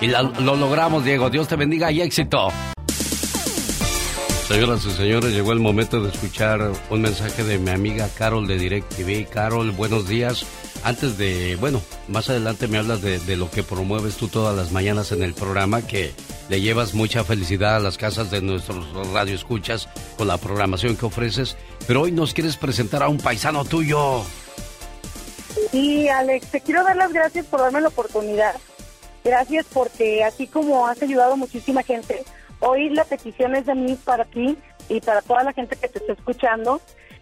y 0.00 0.06
lo 0.06 0.56
logramos 0.56 1.04
Diego 1.04 1.30
Dios 1.30 1.48
te 1.48 1.56
bendiga 1.56 1.90
y 1.90 2.00
éxito 2.00 2.48
Señoras 4.46 4.84
y 4.86 4.92
señores, 4.92 5.32
llegó 5.32 5.50
el 5.50 5.58
momento 5.58 6.00
de 6.00 6.08
escuchar 6.08 6.70
un 6.88 7.02
mensaje 7.02 7.42
de 7.42 7.58
mi 7.58 7.70
amiga 7.70 8.08
Carol 8.16 8.46
de 8.46 8.56
DirecTV. 8.56 9.28
Carol, 9.28 9.72
buenos 9.72 10.06
días. 10.06 10.46
Antes 10.84 11.18
de, 11.18 11.56
bueno, 11.56 11.80
más 12.08 12.30
adelante 12.30 12.68
me 12.68 12.78
hablas 12.78 13.02
de, 13.02 13.36
lo 13.36 13.50
que 13.50 13.62
promueves 13.62 14.16
tú 14.16 14.28
todas 14.28 14.56
las 14.56 14.72
mañanas 14.72 15.12
en 15.12 15.22
el 15.22 15.34
programa, 15.34 15.86
que 15.86 16.12
le 16.48 16.60
llevas 16.60 16.94
mucha 16.94 17.24
felicidad 17.24 17.76
a 17.76 17.80
las 17.80 17.98
casas 17.98 18.30
de 18.30 18.40
nuestros 18.40 18.86
radioescuchas 19.12 19.88
con 20.16 20.28
la 20.28 20.38
programación 20.38 20.96
que 20.96 21.06
ofreces. 21.06 21.56
Pero 21.86 22.02
hoy 22.02 22.12
nos 22.12 22.34
quieres 22.34 22.56
presentar 22.56 23.02
a 23.02 23.08
un 23.08 23.18
paisano 23.18 23.64
tuyo. 23.64 24.22
Sí, 25.72 26.08
Alex, 26.08 26.46
te 26.48 26.60
quiero 26.60 26.84
dar 26.84 26.96
las 26.96 27.12
gracias 27.12 27.46
por 27.46 27.60
darme 27.60 27.80
la 27.80 27.88
oportunidad. 27.88 28.54
Gracias 29.24 29.66
porque 29.72 30.22
así 30.22 30.46
como 30.46 30.86
has 30.86 31.02
ayudado 31.02 31.32
a 31.32 31.36
muchísima 31.36 31.82
gente, 31.82 32.24
Hoy 32.60 32.88
la 32.90 33.04
petición 33.04 33.54
es 33.54 33.66
de 33.66 33.74
mí 33.74 33.98
para 34.04 34.24
ti 34.24 34.56
y 34.88 35.00
para 35.00 35.20
toda 35.22 35.42
la 35.42 35.52
gente 35.52 35.76
que 35.76 35.88
te 35.88 35.98
está 35.98 36.12
escuchando. 36.12 36.80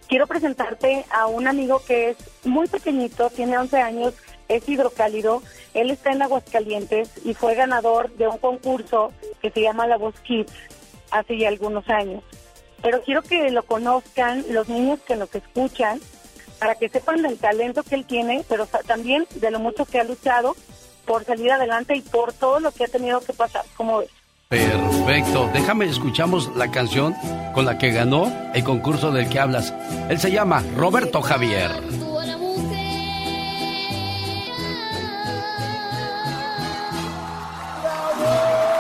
Quiero 0.09 0.27
presentarte 0.27 1.05
a 1.11 1.27
un 1.27 1.49
amigo 1.49 1.83
que 1.87 2.11
es 2.11 2.17
muy 2.45 2.69
pequeñito, 2.69 3.31
tiene 3.31 3.59
11 3.59 3.79
años, 3.79 4.15
es 4.49 4.69
hidrocálido. 4.69 5.43
Él 5.73 5.91
está 5.91 6.13
en 6.13 6.23
Aguascalientes 6.23 7.11
y 7.25 7.35
fue 7.35 7.55
ganador 7.55 8.11
de 8.15 8.29
un 8.29 8.39
concurso 8.39 9.13
que 9.41 9.51
se 9.51 9.63
llama 9.63 9.87
La 9.87 9.97
Voz 9.97 10.15
Kids 10.21 10.53
hace 11.11 11.39
ya 11.39 11.49
algunos 11.49 11.89
años. 11.89 12.23
Pero 12.83 13.03
quiero 13.03 13.23
que 13.23 13.51
lo 13.51 13.63
conozcan 13.63 14.45
los 14.51 14.69
niños 14.69 15.01
que 15.01 15.17
nos 15.17 15.35
escuchan 15.35 16.01
para 16.59 16.75
que 16.75 16.89
sepan 16.89 17.23
del 17.23 17.39
talento 17.39 17.83
que 17.83 17.95
él 17.95 18.05
tiene, 18.05 18.45
pero 18.49 18.67
también 18.87 19.27
de 19.35 19.51
lo 19.51 19.59
mucho 19.59 19.87
que 19.87 20.01
ha 20.01 20.05
luchado 20.05 20.55
por 21.07 21.25
salir 21.25 21.51
adelante 21.51 21.97
y 21.97 22.03
por 22.03 22.33
todo 22.33 22.61
lo 22.61 22.73
que 22.73 22.85
ha 22.85 22.89
tenido 22.89 23.21
que 23.21 23.33
pasar. 23.33 23.65
como 23.77 23.99
ves? 23.99 24.11
Perfecto. 24.55 25.51
Déjame 25.53 25.87
escuchamos 25.87 26.55
la 26.55 26.71
canción 26.71 27.17
con 27.53 27.65
la 27.65 27.77
que 27.77 27.91
ganó 27.91 28.33
el 28.55 28.63
concurso 28.63 29.11
del 29.11 29.29
que 29.29 29.41
hablas. 29.41 29.75
Él 30.09 30.21
se 30.21 30.31
llama 30.31 30.63
Roberto 30.77 31.23
Javier. 31.23 31.73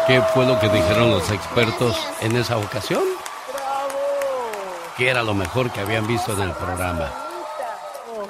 ¿Qué 0.06 0.20
fue 0.32 0.46
lo 0.46 0.60
que 0.60 0.68
dijeron 0.68 1.10
los 1.10 1.30
expertos 1.30 1.96
en 2.20 2.36
esa 2.36 2.56
ocasión? 2.58 3.02
Que 4.96 5.08
era 5.08 5.24
lo 5.24 5.34
mejor 5.34 5.72
que 5.72 5.80
habían 5.80 6.06
visto 6.06 6.34
en 6.34 6.42
el 6.42 6.52
programa. 6.52 7.10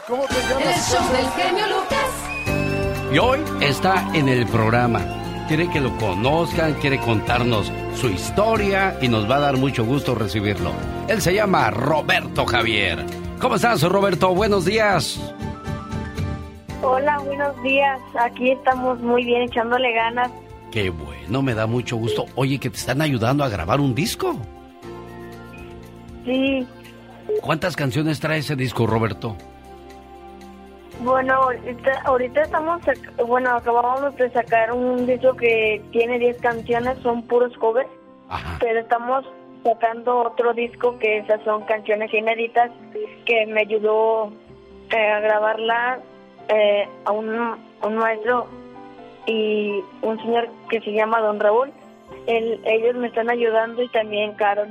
El 0.08 0.74
show 0.80 1.12
del 1.12 1.30
genio 1.36 1.66
Lucas. 1.66 3.12
Y 3.12 3.18
hoy 3.18 3.40
está 3.60 4.08
en 4.14 4.28
el 4.30 4.46
programa 4.46 5.23
quiere 5.46 5.68
que 5.68 5.80
lo 5.80 5.96
conozcan, 5.98 6.74
quiere 6.74 6.98
contarnos 6.98 7.70
su 7.94 8.08
historia 8.08 8.96
y 9.00 9.08
nos 9.08 9.30
va 9.30 9.36
a 9.36 9.40
dar 9.40 9.56
mucho 9.56 9.84
gusto 9.84 10.14
recibirlo. 10.14 10.72
Él 11.08 11.20
se 11.20 11.34
llama 11.34 11.70
Roberto 11.70 12.46
Javier. 12.46 13.04
¿Cómo 13.40 13.56
estás, 13.56 13.82
Roberto? 13.82 14.34
Buenos 14.34 14.64
días. 14.64 15.20
Hola, 16.82 17.18
buenos 17.18 17.62
días. 17.62 18.00
Aquí 18.18 18.50
estamos 18.50 19.00
muy 19.00 19.24
bien, 19.24 19.42
echándole 19.42 19.92
ganas. 19.92 20.30
Qué 20.70 20.90
bueno, 20.90 21.42
me 21.42 21.54
da 21.54 21.66
mucho 21.66 21.96
gusto. 21.96 22.26
Oye, 22.34 22.58
que 22.58 22.70
te 22.70 22.76
están 22.76 23.00
ayudando 23.00 23.44
a 23.44 23.48
grabar 23.48 23.80
un 23.80 23.94
disco. 23.94 24.36
Sí. 26.24 26.66
¿Cuántas 27.40 27.76
canciones 27.76 28.20
trae 28.20 28.38
ese 28.38 28.56
disco, 28.56 28.86
Roberto? 28.86 29.36
Bueno, 31.00 31.48
ahorita, 32.04 32.42
estamos, 32.42 32.80
bueno, 33.26 33.50
acabamos 33.50 34.16
de 34.16 34.30
sacar 34.30 34.72
un 34.72 35.06
disco 35.06 35.34
que 35.34 35.82
tiene 35.90 36.18
10 36.18 36.38
canciones, 36.40 36.98
son 37.02 37.22
puros 37.22 37.56
covers, 37.58 37.88
pero 38.60 38.80
estamos 38.80 39.24
sacando 39.62 40.22
otro 40.22 40.52
disco 40.54 40.98
que 40.98 41.18
esas 41.18 41.42
son 41.44 41.62
canciones 41.62 42.12
inéditas 42.12 42.70
que 43.26 43.46
me 43.46 43.62
ayudó 43.62 44.32
eh, 44.90 45.10
a 45.10 45.20
grabarla 45.20 46.00
eh, 46.48 46.88
a 47.04 47.12
un, 47.12 47.28
un 47.82 47.96
maestro 47.96 48.46
y 49.26 49.80
un 50.02 50.18
señor 50.18 50.48
que 50.68 50.80
se 50.80 50.92
llama 50.92 51.20
Don 51.20 51.40
Raúl. 51.40 51.72
ellos 52.26 52.96
me 52.96 53.08
están 53.08 53.30
ayudando 53.30 53.82
y 53.82 53.88
también 53.88 54.34
Carol. 54.34 54.68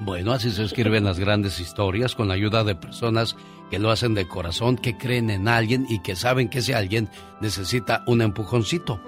Bueno, 0.00 0.32
así 0.32 0.50
se 0.50 0.64
escriben 0.64 1.04
las 1.04 1.20
grandes 1.20 1.60
historias 1.60 2.14
con 2.14 2.28
la 2.28 2.34
ayuda 2.34 2.64
de 2.64 2.74
personas 2.74 3.36
que 3.74 3.80
lo 3.80 3.90
hacen 3.90 4.14
de 4.14 4.28
corazón, 4.28 4.76
que 4.76 4.96
creen 4.96 5.30
en 5.30 5.48
alguien 5.48 5.84
y 5.88 5.98
que 5.98 6.14
saben 6.14 6.48
que 6.48 6.58
ese 6.58 6.76
alguien 6.76 7.08
necesita 7.40 8.04
un 8.06 8.22
empujoncito. 8.22 9.00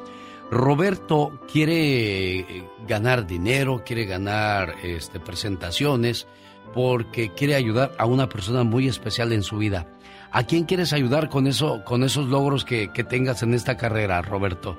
Roberto 0.51 1.41
quiere 1.53 2.41
eh, 2.41 2.64
ganar 2.85 3.29
dinero, 3.29 3.85
quiere 3.87 4.07
ganar 4.07 4.75
este, 4.83 5.21
presentaciones, 5.21 6.27
porque 6.75 7.33
quiere 7.33 7.55
ayudar 7.55 7.93
a 7.97 8.07
una 8.07 8.29
persona 8.29 8.64
muy 8.64 8.89
especial 8.89 9.33
en 9.33 9.45
su 9.45 9.57
vida. 9.57 9.87
¿A 10.33 10.43
quién 10.43 10.64
quieres 10.64 10.93
ayudar 10.93 11.29
con 11.29 11.47
eso, 11.47 11.85
con 11.85 12.03
esos 12.03 12.27
logros 12.27 12.64
que, 12.64 12.93
que 12.93 13.05
tengas 13.05 13.45
en 13.45 13.55
esta 13.55 13.77
carrera, 13.77 14.21
Roberto? 14.21 14.77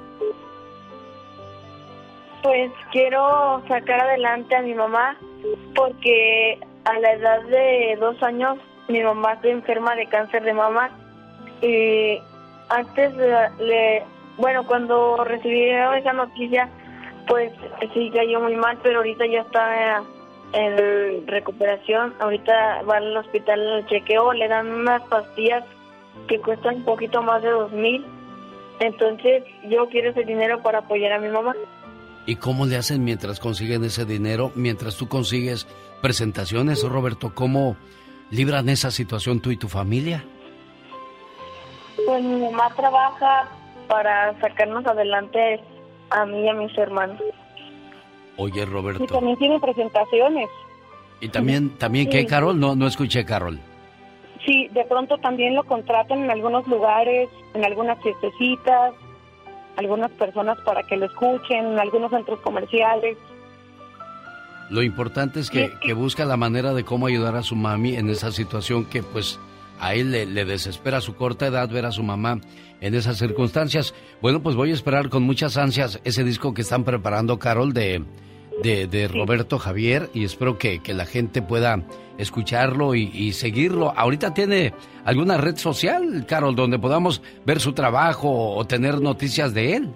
Pues 2.43 2.73
quiero 2.91 3.63
sacar 3.69 4.01
adelante 4.01 4.53
a 4.53 4.63
mi 4.63 4.73
mamá 4.73 5.17
porque 5.73 6.59
a 6.83 6.99
la 6.99 7.13
edad 7.13 7.41
de 7.43 7.97
dos 8.01 8.21
años 8.21 8.57
mi 8.87 9.01
mamá 9.01 9.33
está 9.33 9.49
enferma 9.49 9.95
de 9.95 10.07
cáncer 10.07 10.43
de 10.43 10.53
mama 10.53 10.89
y 11.61 12.19
antes 12.69 13.15
le, 13.59 14.03
bueno, 14.37 14.65
cuando 14.65 15.23
recibí 15.23 15.69
esa 15.69 16.13
noticia, 16.13 16.69
pues 17.27 17.51
sí 17.93 18.11
cayó 18.13 18.39
muy 18.41 18.55
mal, 18.55 18.77
pero 18.83 18.97
ahorita 18.97 19.25
ya 19.25 19.41
está 19.41 20.03
en 20.53 21.27
recuperación. 21.27 22.13
Ahorita 22.19 22.81
va 22.83 22.97
al 22.97 23.15
hospital 23.17 23.59
al 23.59 23.85
chequeo, 23.87 24.33
le 24.33 24.47
dan 24.47 24.67
unas 24.67 25.01
pastillas 25.03 25.63
que 26.27 26.39
cuestan 26.39 26.77
un 26.77 26.85
poquito 26.85 27.21
más 27.21 27.41
de 27.41 27.49
dos 27.49 27.71
mil. 27.71 28.05
Entonces 28.79 29.43
yo 29.69 29.87
quiero 29.89 30.11
ese 30.11 30.23
dinero 30.23 30.61
para 30.61 30.79
apoyar 30.79 31.13
a 31.13 31.19
mi 31.19 31.29
mamá. 31.29 31.55
¿Y 32.25 32.35
cómo 32.35 32.65
le 32.65 32.75
hacen 32.75 33.03
mientras 33.03 33.39
consiguen 33.39 33.83
ese 33.85 34.05
dinero, 34.05 34.51
mientras 34.53 34.97
tú 34.97 35.07
consigues 35.07 35.65
presentaciones, 36.01 36.83
Roberto? 36.83 37.31
¿Cómo 37.33 37.77
libran 38.31 38.69
esa 38.69 38.91
situación 38.91 39.39
tú 39.39 39.51
y 39.51 39.57
tu 39.57 39.67
familia? 39.67 40.23
Pues 42.05 42.23
mi 42.23 42.41
mamá 42.41 42.69
trabaja 42.75 43.47
para 43.87 44.39
sacarnos 44.39 44.85
adelante 44.85 45.59
a 46.09 46.25
mí 46.25 46.41
y 46.41 46.49
a 46.49 46.53
mis 46.53 46.77
hermanos. 46.77 47.21
Oye, 48.37 48.65
Roberto. 48.65 49.03
Y 49.03 49.07
también 49.07 49.37
tiene 49.37 49.59
presentaciones. 49.59 50.49
¿Y 51.19 51.29
también, 51.29 51.77
también 51.77 52.09
qué, 52.09 52.25
Carol? 52.25 52.59
No, 52.59 52.75
no 52.75 52.85
escuché, 52.85 53.25
Carol. 53.25 53.59
Sí, 54.45 54.67
de 54.69 54.85
pronto 54.85 55.17
también 55.17 55.55
lo 55.55 55.63
contratan 55.63 56.23
en 56.23 56.31
algunos 56.31 56.67
lugares, 56.67 57.29
en 57.55 57.65
algunas 57.65 58.01
fiestecitas, 58.03 58.93
algunas 59.75 60.11
personas 60.11 60.59
para 60.61 60.83
que 60.83 60.95
lo 60.95 61.07
escuchen, 61.07 61.65
en 61.65 61.79
algunos 61.79 62.11
centros 62.11 62.39
comerciales. 62.41 63.17
Lo 64.69 64.83
importante 64.83 65.39
es 65.39 65.49
que, 65.49 65.71
que, 65.81 65.93
busca 65.93 66.25
la 66.25 66.37
manera 66.37 66.73
de 66.73 66.83
cómo 66.83 67.07
ayudar 67.07 67.35
a 67.35 67.43
su 67.43 67.55
mami 67.55 67.95
en 67.95 68.09
esa 68.09 68.31
situación 68.31 68.85
que 68.85 69.01
pues 69.01 69.39
a 69.79 69.93
él 69.93 70.11
le, 70.11 70.25
le, 70.25 70.45
desespera 70.45 71.01
su 71.01 71.15
corta 71.15 71.47
edad 71.47 71.69
ver 71.69 71.85
a 71.85 71.91
su 71.91 72.03
mamá 72.03 72.39
en 72.81 72.95
esas 72.95 73.17
circunstancias. 73.17 73.93
Bueno, 74.21 74.41
pues 74.41 74.55
voy 74.55 74.71
a 74.71 74.73
esperar 74.73 75.09
con 75.09 75.23
muchas 75.23 75.57
ansias 75.57 75.99
ese 76.03 76.23
disco 76.23 76.53
que 76.53 76.61
están 76.61 76.83
preparando, 76.83 77.39
Carol, 77.39 77.73
de, 77.73 78.03
de, 78.61 79.07
Roberto 79.07 79.59
Javier 79.59 80.09
y 80.13 80.23
espero 80.23 80.57
que, 80.57 80.81
la 80.87 81.05
gente 81.05 81.41
pueda 81.41 81.83
escucharlo 82.17 82.95
y, 82.95 83.33
seguirlo. 83.33 83.93
Ahorita 83.95 84.33
tiene 84.33 84.73
alguna 85.05 85.37
red 85.37 85.57
social, 85.57 86.25
Carol, 86.27 86.55
donde 86.55 86.79
podamos 86.79 87.21
ver 87.45 87.59
su 87.59 87.73
trabajo 87.73 88.55
o 88.55 88.65
tener 88.65 89.01
noticias 89.01 89.53
de 89.53 89.75
él. 89.75 89.89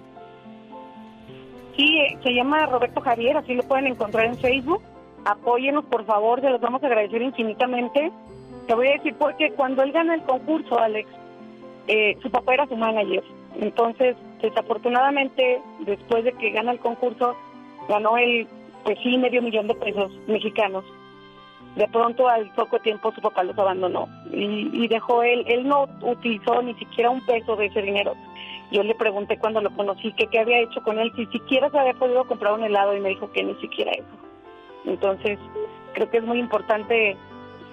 Sí, 1.76 1.98
se 2.22 2.34
llama 2.34 2.66
Roberto 2.66 3.00
Javier, 3.00 3.36
así 3.36 3.54
lo 3.54 3.62
pueden 3.62 3.86
encontrar 3.86 4.26
en 4.26 4.38
Facebook. 4.38 4.82
Apóyenos, 5.24 5.84
por 5.86 6.04
favor, 6.04 6.40
se 6.40 6.50
los 6.50 6.60
vamos 6.60 6.82
a 6.82 6.86
agradecer 6.86 7.22
infinitamente. 7.22 8.12
Te 8.66 8.74
voy 8.74 8.88
a 8.88 8.92
decir 8.92 9.14
porque 9.18 9.52
cuando 9.52 9.82
él 9.82 9.92
gana 9.92 10.14
el 10.14 10.22
concurso, 10.22 10.78
Alex, 10.78 11.08
eh, 11.88 12.16
su 12.22 12.30
papá 12.30 12.54
era 12.54 12.66
su 12.66 12.76
manager. 12.76 13.22
Entonces, 13.60 14.16
desafortunadamente, 14.40 15.60
después 15.80 16.24
de 16.24 16.32
que 16.32 16.50
gana 16.50 16.72
el 16.72 16.78
concurso, 16.78 17.36
ganó 17.88 18.16
el, 18.16 18.46
pues 18.84 18.98
sí, 19.02 19.16
medio 19.16 19.42
millón 19.42 19.68
de 19.68 19.74
pesos 19.74 20.12
mexicanos. 20.26 20.84
De 21.76 21.88
pronto, 21.88 22.28
al 22.28 22.50
poco 22.50 22.80
tiempo, 22.80 23.12
su 23.12 23.22
papá 23.22 23.44
los 23.44 23.58
abandonó 23.58 24.06
y, 24.30 24.84
y 24.84 24.88
dejó 24.88 25.22
él, 25.22 25.44
él 25.46 25.66
no 25.66 25.86
utilizó 26.02 26.60
ni 26.62 26.74
siquiera 26.74 27.08
un 27.08 27.24
peso 27.24 27.56
de 27.56 27.66
ese 27.66 27.80
dinero. 27.80 28.14
Yo 28.72 28.82
le 28.82 28.94
pregunté 28.94 29.38
cuando 29.38 29.60
lo 29.60 29.70
conocí 29.70 30.12
que 30.14 30.26
qué 30.26 30.40
había 30.40 30.60
hecho 30.60 30.82
con 30.82 30.98
él, 30.98 31.12
si 31.14 31.26
siquiera 31.26 31.70
se 31.70 31.78
había 31.78 31.94
podido 31.94 32.24
comprar 32.24 32.54
un 32.54 32.64
helado 32.64 32.96
y 32.96 33.00
me 33.00 33.10
dijo 33.10 33.30
que 33.30 33.44
ni 33.44 33.54
siquiera 33.56 33.92
eso. 33.92 34.16
Entonces, 34.86 35.38
creo 35.92 36.10
que 36.10 36.18
es 36.18 36.24
muy 36.24 36.38
importante 36.38 37.16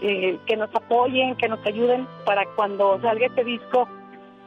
eh, 0.01 0.37
que 0.45 0.57
nos 0.57 0.73
apoyen, 0.75 1.35
que 1.37 1.47
nos 1.47 1.65
ayuden 1.65 2.05
para 2.25 2.45
cuando 2.55 2.99
salga 3.01 3.27
este 3.27 3.43
disco 3.43 3.87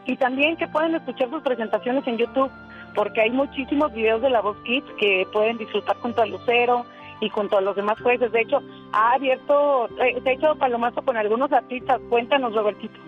y 0.05 0.17
también 0.17 0.57
que 0.57 0.69
puedan 0.69 0.95
escuchar 0.95 1.31
sus 1.31 1.43
presentaciones 1.43 2.07
en 2.07 2.19
YouTube 2.19 2.51
porque 2.95 3.23
hay 3.23 3.31
muchísimos 3.31 3.93
videos 3.93 4.21
de 4.23 4.31
La 4.31 4.41
Voz 4.41 4.57
Kids 4.65 4.87
que 4.99 5.27
pueden 5.33 5.59
disfrutar 5.59 5.97
junto 5.97 6.23
a 6.23 6.27
Lucero 6.27 6.85
y 7.21 7.29
junto 7.29 7.57
a 7.57 7.61
los 7.61 7.77
demás 7.77 8.01
jueces. 8.01 8.33
De 8.33 8.43
hecho, 8.43 8.61
ha 8.93 9.13
abierto, 9.13 9.89
eh, 10.01 10.21
se 10.23 10.29
ha 10.29 10.33
hecho 10.33 10.55
palomazo 10.57 11.03
con 11.03 11.17
algunos 11.17 11.53
artistas. 11.53 12.01
Cuéntanos, 12.11 12.55
Robertito. 12.55 12.99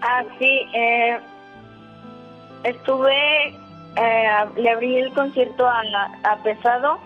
Ah, 0.00 0.24
sí, 0.38 0.66
eh, 0.72 1.18
estuve, 2.64 3.48
eh, 3.96 4.28
le 4.56 4.70
abrí 4.70 4.96
el 4.96 5.12
concierto 5.12 5.66
a, 5.66 5.82
a 6.24 6.36
Pesado, 6.42 6.98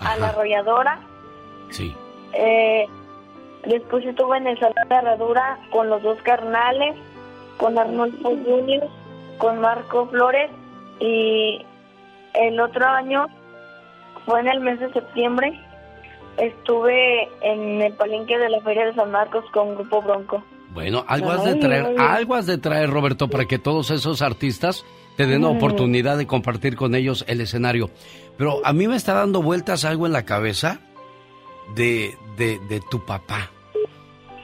a 0.00 0.16
la 0.16 0.28
arrolladora. 0.28 1.00
Sí. 1.70 1.94
Eh, 2.32 2.86
después 3.64 4.04
estuve 4.04 4.36
en 4.38 4.46
el 4.46 4.58
Salón 4.58 4.88
de 4.88 4.94
Herradura 4.94 5.58
con 5.70 5.88
los 5.88 6.02
dos 6.02 6.20
carnales, 6.22 6.96
con 7.56 7.78
Arnoldo 7.78 8.30
Junior 8.30 8.88
con 9.38 9.60
Marco 9.60 10.06
Flores 10.08 10.50
y 11.00 11.64
el 12.34 12.60
otro 12.60 12.86
año 12.86 13.26
fue 14.26 14.40
en 14.40 14.48
el 14.48 14.60
mes 14.60 14.80
de 14.80 14.92
septiembre 14.92 15.58
estuve 16.38 17.28
en 17.40 17.82
el 17.82 17.92
palenque 17.94 18.38
de 18.38 18.48
la 18.48 18.60
Feria 18.60 18.86
de 18.86 18.94
San 18.94 19.10
Marcos 19.10 19.44
con 19.52 19.74
Grupo 19.74 20.02
Bronco. 20.02 20.42
Bueno, 20.78 21.04
algo 21.08 21.32
has 21.32 21.44
de 21.44 21.56
traer, 21.56 21.96
algo 21.98 22.36
has 22.36 22.46
de 22.46 22.56
traer, 22.56 22.88
Roberto, 22.88 23.26
para 23.26 23.46
que 23.46 23.58
todos 23.58 23.90
esos 23.90 24.22
artistas 24.22 24.86
te 25.16 25.26
den 25.26 25.42
la 25.42 25.48
oportunidad 25.48 26.16
de 26.16 26.28
compartir 26.28 26.76
con 26.76 26.94
ellos 26.94 27.24
el 27.26 27.40
escenario. 27.40 27.90
Pero 28.36 28.64
a 28.64 28.72
mí 28.72 28.86
me 28.86 28.94
está 28.94 29.12
dando 29.12 29.42
vueltas 29.42 29.84
algo 29.84 30.06
en 30.06 30.12
la 30.12 30.24
cabeza 30.24 30.78
de, 31.74 32.16
de, 32.36 32.60
de 32.68 32.80
tu 32.92 33.04
papá. 33.04 33.50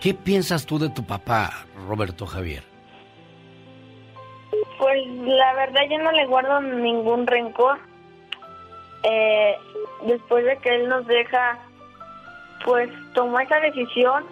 ¿Qué 0.00 0.12
piensas 0.12 0.66
tú 0.66 0.80
de 0.80 0.88
tu 0.88 1.06
papá, 1.06 1.66
Roberto 1.86 2.26
Javier? 2.26 2.64
Pues 4.80 5.06
la 5.06 5.54
verdad 5.54 5.82
yo 5.88 5.98
no 5.98 6.10
le 6.10 6.26
guardo 6.26 6.60
ningún 6.62 7.28
rencor. 7.28 7.78
Eh, 9.04 9.54
después 10.04 10.44
de 10.44 10.56
que 10.56 10.74
él 10.74 10.88
nos 10.88 11.06
deja, 11.06 11.60
pues 12.64 12.90
tomó 13.14 13.38
esa 13.38 13.60
decisión. 13.60 14.24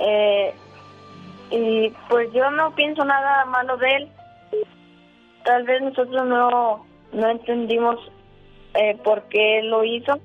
Eh, 0.00 0.54
y 1.50 1.92
pues 2.08 2.28
yo 2.32 2.50
no 2.50 2.74
pienso 2.74 3.04
nada 3.04 3.44
malo 3.46 3.76
de 3.78 3.96
él. 3.96 4.08
Tal 5.44 5.64
vez 5.64 5.80
nosotros 5.80 6.26
no, 6.26 6.84
no 7.12 7.30
entendimos 7.30 7.96
eh, 8.74 8.96
por 9.02 9.22
qué 9.28 9.60
él 9.60 9.70
lo 9.70 9.84
hizo. 9.84 10.20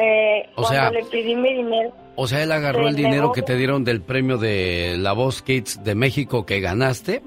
Eh, 0.00 0.48
o 0.56 0.64
sea, 0.64 0.90
le 0.90 1.04
pedí 1.04 1.34
mi 1.34 1.54
dinero. 1.54 1.92
O 2.16 2.26
sea, 2.26 2.42
él 2.42 2.52
agarró 2.52 2.88
el 2.88 2.96
dinero 2.96 3.32
que 3.32 3.42
te 3.42 3.56
dieron 3.56 3.84
del 3.84 4.02
premio 4.02 4.36
de 4.36 4.96
La 4.98 5.12
Voz 5.12 5.42
Kids 5.42 5.82
de 5.82 5.94
México 5.94 6.44
que 6.44 6.60
ganaste. 6.60 7.22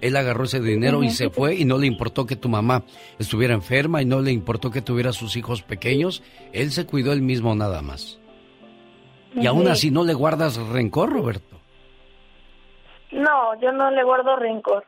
Él 0.00 0.16
agarró 0.16 0.44
ese 0.44 0.60
dinero 0.60 1.02
y 1.02 1.10
se 1.10 1.28
fue 1.28 1.56
y 1.56 1.64
no 1.64 1.76
le 1.76 1.88
importó 1.88 2.24
que 2.24 2.36
tu 2.36 2.48
mamá 2.48 2.84
estuviera 3.18 3.54
enferma 3.54 4.00
y 4.00 4.04
no 4.04 4.20
le 4.20 4.30
importó 4.30 4.70
que 4.70 4.80
tuviera 4.80 5.12
sus 5.12 5.36
hijos 5.36 5.62
pequeños. 5.62 6.22
Él 6.52 6.70
se 6.70 6.86
cuidó 6.86 7.12
él 7.12 7.20
mismo 7.20 7.56
nada 7.56 7.82
más. 7.82 8.20
Y 9.34 9.46
aún 9.46 9.68
así 9.68 9.90
no 9.90 10.04
le 10.04 10.14
guardas 10.14 10.56
rencor, 10.56 11.12
Roberto. 11.12 11.58
No, 13.12 13.58
yo 13.60 13.72
no 13.72 13.90
le 13.90 14.02
guardo 14.04 14.36
rencor. 14.36 14.84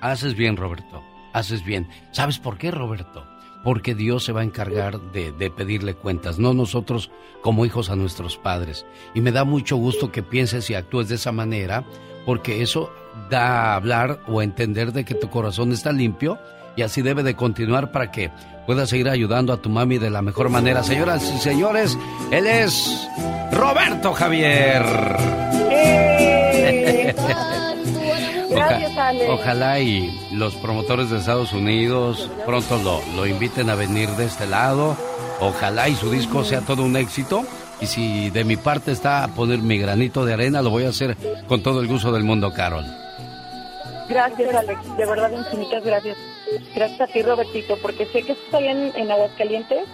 Haces 0.00 0.34
bien, 0.34 0.56
Roberto. 0.56 1.02
Haces 1.32 1.64
bien. 1.64 1.88
¿Sabes 2.12 2.38
por 2.38 2.58
qué, 2.58 2.70
Roberto? 2.70 3.24
porque 3.62 3.94
Dios 3.94 4.24
se 4.24 4.32
va 4.32 4.40
a 4.40 4.44
encargar 4.44 5.00
de, 5.12 5.50
pedirle 5.50 5.94
cuentas, 5.94 6.38
no 6.38 6.52
nosotros 6.52 7.10
como 7.42 7.64
hijos 7.64 7.90
a 7.90 7.96
nuestros 7.96 8.36
padres. 8.36 8.86
Y 9.14 9.20
me 9.20 9.32
da 9.32 9.44
mucho 9.44 9.76
gusto 9.76 10.10
que 10.10 10.22
pienses 10.22 10.68
y 10.70 10.74
actúes 10.74 11.08
de 11.08 11.14
esa 11.14 11.32
manera, 11.32 11.84
porque 12.26 12.62
eso 12.62 12.92
da 13.30 13.72
a 13.72 13.76
hablar 13.76 14.20
o 14.26 14.40
a 14.40 14.44
entender 14.44 14.92
de 14.92 15.04
que 15.04 15.14
tu 15.14 15.30
corazón 15.30 15.72
está 15.72 15.92
limpio 15.92 16.38
y 16.76 16.82
así 16.82 17.02
debe 17.02 17.22
de 17.22 17.34
continuar 17.34 17.90
para 17.90 18.10
que 18.10 18.30
puedas 18.66 18.88
seguir 18.90 19.08
ayudando 19.08 19.52
a 19.52 19.58
tu 19.58 19.68
mami 19.68 19.98
de 19.98 20.10
la 20.10 20.22
mejor 20.22 20.48
manera. 20.48 20.82
Señoras 20.82 21.22
y 21.34 21.38
señores, 21.38 21.98
él 22.30 22.46
es 22.46 23.08
Roberto 23.52 24.12
Javier. 24.12 24.82
¡Eh! 25.70 27.14
Ojalá 29.28 29.80
y 29.80 30.30
los 30.32 30.54
promotores 30.56 31.10
de 31.10 31.18
Estados 31.18 31.52
Unidos 31.52 32.30
pronto 32.46 32.78
lo, 32.78 33.00
lo 33.16 33.26
inviten 33.26 33.70
a 33.70 33.74
venir 33.74 34.08
de 34.10 34.26
este 34.26 34.46
lado. 34.46 34.96
Ojalá 35.40 35.88
y 35.88 35.96
su 35.96 36.10
disco 36.10 36.44
sea 36.44 36.60
todo 36.60 36.82
un 36.84 36.96
éxito. 36.96 37.44
Y 37.80 37.86
si 37.86 38.30
de 38.30 38.44
mi 38.44 38.56
parte 38.56 38.92
está 38.92 39.24
a 39.24 39.28
poner 39.28 39.58
mi 39.58 39.76
granito 39.76 40.24
de 40.24 40.34
arena, 40.34 40.62
lo 40.62 40.70
voy 40.70 40.84
a 40.84 40.90
hacer 40.90 41.16
con 41.48 41.62
todo 41.62 41.80
el 41.80 41.88
gusto 41.88 42.12
del 42.12 42.22
mundo, 42.22 42.52
Carol. 42.54 42.84
Gracias, 44.08 44.54
Alex. 44.54 44.96
De 44.96 45.06
verdad, 45.06 45.30
infinitas 45.32 45.82
gracias. 45.82 46.16
Gracias 46.74 47.00
a 47.00 47.06
ti, 47.06 47.22
Robertito, 47.22 47.76
porque 47.80 48.06
sé 48.06 48.22
que 48.22 48.32
estás 48.32 48.54
allá 48.54 48.70
en, 48.72 48.92
en 48.96 49.10
Aguascalientes 49.10 49.86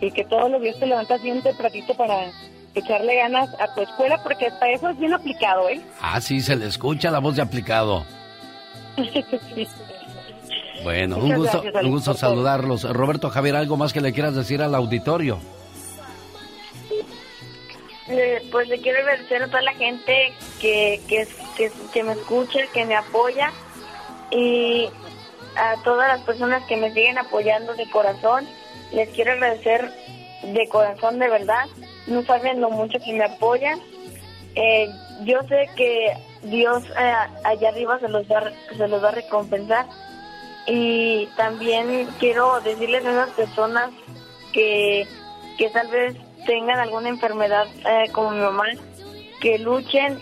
y 0.00 0.10
que 0.10 0.24
todos 0.24 0.50
los 0.50 0.60
días 0.62 0.78
te 0.78 0.86
levantas 0.86 1.22
bien 1.22 1.42
tempranito 1.42 1.94
para 1.94 2.30
echarle 2.74 3.16
ganas 3.16 3.48
a 3.60 3.74
tu 3.74 3.82
escuela 3.82 4.22
porque 4.22 4.46
hasta 4.46 4.70
eso 4.70 4.88
es 4.90 4.98
bien 4.98 5.12
aplicado, 5.12 5.68
¿eh? 5.68 5.80
Ah, 6.00 6.20
sí, 6.20 6.40
se 6.40 6.56
le 6.56 6.66
escucha 6.66 7.10
la 7.10 7.18
voz 7.18 7.36
de 7.36 7.42
aplicado. 7.42 8.04
Bueno, 10.84 11.18
un 11.18 11.34
gusto, 11.34 11.60
un 11.82 11.90
gusto 11.90 12.14
saludarlos. 12.14 12.84
Roberto 12.84 13.30
Javier, 13.30 13.56
¿algo 13.56 13.76
más 13.76 13.92
que 13.92 14.00
le 14.00 14.12
quieras 14.12 14.36
decir 14.36 14.62
al 14.62 14.76
auditorio? 14.76 15.40
pues 18.50 18.68
le 18.68 18.78
quiero 18.78 19.00
agradecer 19.00 19.42
a 19.42 19.46
toda 19.48 19.60
la 19.62 19.74
gente 19.74 20.32
que, 20.60 21.00
que, 21.08 21.28
que, 21.56 21.70
que 21.92 22.02
me 22.02 22.12
escucha, 22.12 22.60
que 22.72 22.86
me 22.86 22.96
apoya 22.96 23.52
y 24.30 24.88
a 25.56 25.76
todas 25.82 26.08
las 26.08 26.20
personas 26.22 26.64
que 26.64 26.76
me 26.76 26.92
siguen 26.92 27.18
apoyando 27.18 27.74
de 27.74 27.88
corazón. 27.90 28.46
Les 28.92 29.08
quiero 29.10 29.32
agradecer 29.32 29.90
de 30.42 30.68
corazón, 30.68 31.18
de 31.18 31.28
verdad 31.28 31.66
no 32.08 32.22
saben 32.24 32.60
lo 32.60 32.70
mucho 32.70 32.98
que 32.98 33.12
me 33.12 33.24
apoyan. 33.24 33.78
Eh, 34.54 34.88
yo 35.24 35.40
sé 35.48 35.68
que 35.76 36.16
Dios 36.42 36.84
eh, 36.98 37.12
allá 37.44 37.68
arriba 37.68 37.98
se 38.00 38.08
los, 38.08 38.26
va, 38.26 38.50
se 38.76 38.88
los 38.88 39.02
va 39.02 39.08
a 39.08 39.12
recompensar. 39.12 39.86
Y 40.66 41.26
también 41.36 42.08
quiero 42.18 42.60
decirles 42.60 43.04
a 43.04 43.10
esas 43.10 43.30
personas 43.30 43.90
que, 44.52 45.06
que 45.56 45.70
tal 45.70 45.88
vez 45.88 46.16
tengan 46.46 46.78
alguna 46.78 47.08
enfermedad 47.08 47.66
eh, 47.86 48.10
como 48.12 48.30
mi 48.32 48.40
mamá, 48.40 48.64
que 49.40 49.58
luchen, 49.58 50.18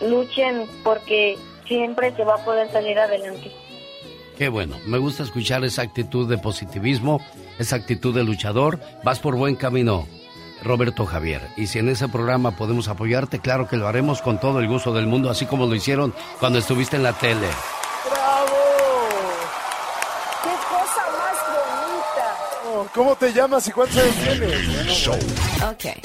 luchen 0.00 0.68
porque 0.84 1.38
siempre 1.66 2.14
se 2.14 2.24
va 2.24 2.34
a 2.34 2.44
poder 2.44 2.70
salir 2.70 2.98
adelante. 2.98 3.50
Qué 4.36 4.48
bueno, 4.50 4.76
me 4.86 4.98
gusta 4.98 5.22
escuchar 5.22 5.64
esa 5.64 5.82
actitud 5.82 6.28
de 6.28 6.36
positivismo, 6.36 7.20
esa 7.58 7.76
actitud 7.76 8.14
de 8.14 8.22
luchador. 8.22 8.78
Vas 9.02 9.18
por 9.18 9.34
buen 9.36 9.56
camino. 9.56 10.06
Roberto 10.62 11.06
Javier. 11.06 11.40
Y 11.56 11.68
si 11.68 11.78
en 11.78 11.88
ese 11.88 12.08
programa 12.08 12.50
podemos 12.50 12.88
apoyarte, 12.88 13.38
claro 13.38 13.68
que 13.68 13.76
lo 13.76 13.86
haremos 13.88 14.20
con 14.20 14.38
todo 14.40 14.58
el 14.60 14.66
gusto 14.68 14.92
del 14.92 15.06
mundo, 15.06 15.30
así 15.30 15.46
como 15.46 15.66
lo 15.66 15.74
hicieron 15.74 16.14
cuando 16.40 16.58
estuviste 16.58 16.96
en 16.96 17.02
la 17.02 17.12
tele. 17.12 17.46
¡Bravo! 18.10 18.56
¡Qué 20.42 20.50
cosa 20.68 21.02
más 21.12 21.36
bonita! 21.52 22.36
Oh, 22.66 22.86
¿Cómo 22.94 23.16
te 23.16 23.32
llamas 23.32 23.68
y 23.68 23.70
cuántos 23.70 23.96
años 23.98 24.14
tienes? 24.16 24.88
Show. 24.88 25.14
Ok. 25.70 26.02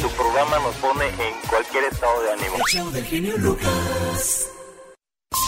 tu 0.00 0.08
programa 0.16 0.58
nos 0.60 0.74
pone 0.76 1.06
en 1.06 1.48
cualquier 1.48 1.84
estado 1.84 2.22
de 2.22 2.32
ánimo. 2.32 2.56
El 2.56 2.62
show 2.72 2.90
del 2.90 3.04
genio 3.04 3.38
Lucas. 3.38 4.48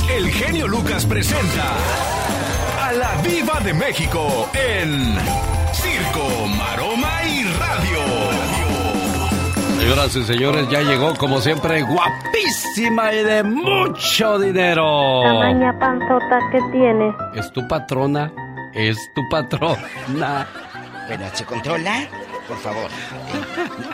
El 0.08 0.30
genio 0.30 0.68
Lucas 0.68 1.04
presenta 1.06 1.74
a 2.80 2.92
la 2.92 3.16
Viva 3.22 3.58
de 3.60 3.74
México 3.74 4.48
en 4.54 5.16
Circo, 5.72 6.46
Maroma 6.56 7.24
y 7.24 7.42
Radio. 7.44 7.98
Señoras 9.80 10.14
y 10.16 10.22
señores, 10.24 10.68
ya 10.70 10.82
llegó 10.82 11.14
como 11.16 11.40
siempre 11.40 11.82
guapísima 11.82 13.12
y 13.12 13.24
de 13.24 13.42
mucho 13.42 14.38
dinero. 14.38 15.22
Tamaña 15.24 15.76
panzota 15.80 16.38
que 16.52 16.60
tiene. 16.70 17.12
Es 17.34 17.52
tu 17.52 17.66
patrona, 17.66 18.32
es 18.74 18.96
tu 19.16 19.22
patrona. 19.30 20.46
Bueno, 21.08 21.26
¿se 21.32 21.44
controla? 21.44 22.06
Por 22.46 22.58
favor. 22.58 22.88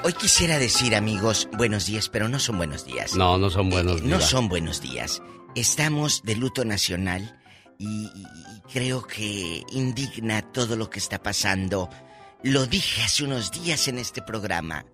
Hoy 0.04 0.12
quisiera 0.12 0.58
decir, 0.58 0.94
amigos, 0.94 1.48
buenos 1.56 1.86
días, 1.86 2.10
pero 2.10 2.28
no 2.28 2.38
son 2.38 2.58
buenos 2.58 2.84
días. 2.84 3.14
No, 3.14 3.38
no 3.38 3.48
son 3.48 3.70
buenos 3.70 4.00
Eh, 4.02 4.04
días. 4.04 4.18
No 4.18 4.20
son 4.20 4.48
buenos 4.50 4.82
días. 4.82 5.22
Estamos 5.58 6.22
de 6.22 6.36
luto 6.36 6.64
nacional 6.64 7.36
y, 7.80 8.08
creo 8.72 9.04
que 9.04 9.64
indigna 9.72 10.40
todo 10.52 10.76
lo 10.76 10.88
que 10.88 11.00
está 11.00 11.20
pasando. 11.20 11.90
Lo 12.44 12.66
dije 12.66 13.02
hace 13.02 13.24
unos 13.24 13.50
días 13.50 13.88
en 13.88 13.98
este 13.98 14.22
programa. 14.22 14.86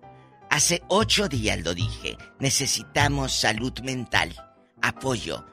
Hace 0.49 0.81
ocho 0.87 1.29
días 1.29 1.59
lo 1.59 1.75
dije. 1.75 2.17
Necesitamos 2.39 3.31
salud 3.31 3.79
mental, 3.81 4.35
apoyo. 4.81 5.45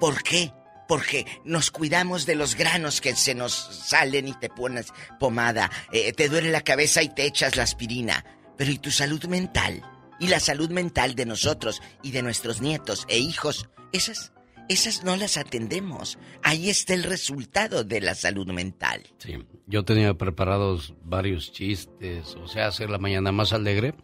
¿Por 0.00 0.24
qué? 0.24 0.52
Porque 0.88 1.26
nos 1.44 1.70
cuidamos 1.70 2.26
de 2.26 2.34
los 2.34 2.56
granos 2.56 3.00
que 3.00 3.14
se 3.14 3.36
nos 3.36 3.52
salen 3.52 4.26
y 4.26 4.34
te 4.34 4.48
pones 4.48 4.86
pomada, 5.20 5.70
eh, 5.92 6.12
te 6.12 6.28
duele 6.28 6.50
la 6.50 6.62
cabeza 6.62 7.04
y 7.04 7.08
te 7.08 7.24
echas 7.24 7.54
la 7.54 7.62
aspirina. 7.62 8.24
Pero 8.56 8.72
¿y 8.72 8.78
tu 8.78 8.90
salud 8.90 9.26
mental? 9.26 9.80
Y 10.18 10.26
la 10.26 10.40
salud 10.40 10.70
mental 10.70 11.14
de 11.14 11.24
nosotros 11.24 11.80
y 12.02 12.10
de 12.10 12.22
nuestros 12.22 12.60
nietos 12.60 13.06
e 13.08 13.18
hijos, 13.18 13.68
esas, 13.92 14.32
esas 14.68 15.04
no 15.04 15.16
las 15.16 15.36
atendemos. 15.36 16.18
Ahí 16.42 16.70
está 16.70 16.94
el 16.94 17.02
resultado 17.04 17.84
de 17.84 18.00
la 18.00 18.14
salud 18.14 18.46
mental. 18.48 19.02
Sí, 19.18 19.36
yo 19.66 19.84
tenía 19.84 20.14
preparados 20.14 20.94
varios 21.04 21.52
chistes, 21.52 22.34
o 22.36 22.48
sea, 22.48 22.68
hacer 22.68 22.90
la 22.90 22.98
mañana 22.98 23.32
más 23.32 23.52
alegre, 23.52 23.94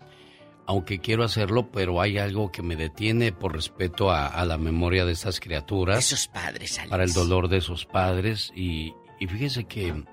aunque 0.67 1.01
quiero 1.01 1.25
hacerlo, 1.25 1.71
pero 1.73 2.01
hay 2.01 2.19
algo 2.19 2.53
que 2.53 2.63
me 2.63 2.77
detiene 2.77 3.33
por 3.33 3.55
respeto 3.55 4.11
a, 4.11 4.27
a 4.27 4.45
la 4.45 4.59
memoria 4.59 5.05
de 5.05 5.13
estas 5.13 5.41
criaturas. 5.41 5.99
Esos 5.99 6.29
padres, 6.29 6.79
Alex. 6.79 6.91
Para 6.91 7.05
el 7.05 7.13
dolor 7.13 7.49
de 7.49 7.59
esos 7.59 7.85
padres. 7.85 8.53
Y, 8.55 8.95
y 9.19 9.27
fíjese 9.27 9.65
que 9.65 10.05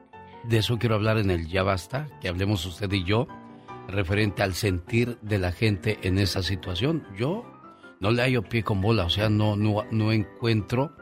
de 0.43 0.57
eso 0.57 0.77
quiero 0.77 0.95
hablar 0.95 1.17
en 1.17 1.31
el 1.31 1.47
Ya 1.47 1.63
Basta, 1.63 2.07
que 2.21 2.27
hablemos 2.29 2.65
usted 2.65 2.91
y 2.91 3.03
yo, 3.03 3.27
referente 3.87 4.43
al 4.43 4.53
sentir 4.53 5.17
de 5.21 5.39
la 5.39 5.51
gente 5.51 5.99
en 6.03 6.17
esa 6.17 6.43
situación. 6.43 7.07
Yo 7.17 7.45
no 7.99 8.11
le 8.11 8.21
hallo 8.23 8.43
pie 8.43 8.63
con 8.63 8.81
bola, 8.81 9.05
o 9.05 9.09
sea, 9.09 9.29
no, 9.29 9.55
no, 9.55 9.83
no 9.91 10.11
encuentro 10.11 10.95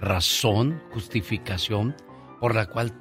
razón, 0.00 0.82
justificación 0.92 1.94
por 2.40 2.54
la 2.54 2.66
cual 2.66 2.92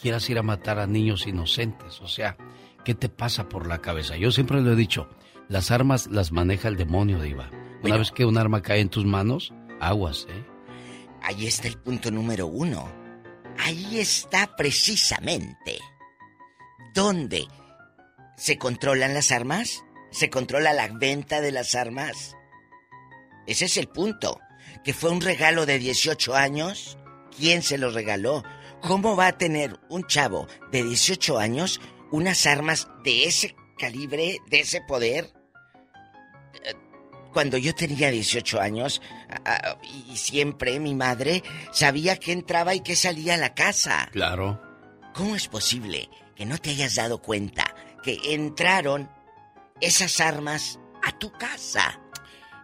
quieras 0.00 0.28
ir 0.30 0.38
a 0.38 0.42
matar 0.42 0.78
a 0.78 0.86
niños 0.86 1.26
inocentes. 1.26 2.00
O 2.00 2.06
sea, 2.06 2.36
¿qué 2.84 2.94
te 2.94 3.08
pasa 3.08 3.48
por 3.48 3.66
la 3.66 3.78
cabeza? 3.80 4.16
Yo 4.16 4.30
siempre 4.30 4.60
lo 4.60 4.72
he 4.72 4.76
dicho, 4.76 5.08
las 5.48 5.70
armas 5.70 6.06
las 6.06 6.30
maneja 6.32 6.68
el 6.68 6.76
demonio, 6.76 7.20
Diva. 7.20 7.48
Una 7.50 7.80
Bueno. 7.82 7.98
vez 7.98 8.10
que 8.12 8.24
un 8.24 8.38
arma 8.38 8.62
cae 8.62 8.80
en 8.80 8.88
tus 8.88 9.04
manos, 9.04 9.52
aguas, 9.80 10.26
¿eh? 10.30 10.44
Ahí 11.22 11.46
está 11.46 11.66
el 11.68 11.78
punto 11.78 12.10
número 12.12 12.46
uno. 12.46 12.88
Ahí 13.58 13.98
está 13.98 14.54
precisamente. 14.56 15.78
¿Dónde 16.94 17.46
se 18.36 18.56
controlan 18.58 19.14
las 19.14 19.32
armas? 19.32 19.84
¿Se 20.10 20.30
controla 20.30 20.72
la 20.72 20.88
venta 20.88 21.40
de 21.40 21.50
las 21.52 21.74
armas? 21.74 22.36
Ese 23.48 23.64
es 23.64 23.76
el 23.78 23.88
punto. 23.88 24.38
Que 24.84 24.92
fue 24.92 25.10
un 25.10 25.20
regalo 25.20 25.66
de 25.66 25.78
18 25.78 26.34
años. 26.34 26.98
¿Quién 27.36 27.62
se 27.62 27.78
lo 27.78 27.90
regaló? 27.90 28.44
¿Cómo 28.82 29.16
va 29.16 29.28
a 29.28 29.38
tener 29.38 29.80
un 29.88 30.06
chavo 30.06 30.46
de 30.70 30.84
18 30.84 31.38
años 31.38 31.80
unas 32.12 32.46
armas 32.46 32.88
de 33.02 33.24
ese 33.24 33.56
calibre, 33.78 34.38
de 34.48 34.60
ese 34.60 34.80
poder? 34.82 35.32
Eh, 36.64 36.74
Cuando 37.32 37.56
yo 37.58 37.74
tenía 37.74 38.10
18 38.10 38.60
años, 38.60 39.02
y 40.08 40.16
siempre 40.16 40.78
mi 40.80 40.94
madre 40.94 41.42
sabía 41.72 42.16
que 42.16 42.32
entraba 42.32 42.74
y 42.74 42.80
que 42.80 42.96
salía 42.96 43.34
a 43.34 43.38
la 43.38 43.54
casa. 43.54 44.08
Claro. 44.12 44.60
¿Cómo 45.14 45.34
es 45.34 45.48
posible 45.48 46.08
que 46.36 46.46
no 46.46 46.58
te 46.58 46.70
hayas 46.70 46.94
dado 46.94 47.20
cuenta 47.20 47.74
que 48.02 48.18
entraron 48.34 49.10
esas 49.80 50.20
armas 50.20 50.78
a 51.02 51.18
tu 51.18 51.32
casa? 51.32 52.00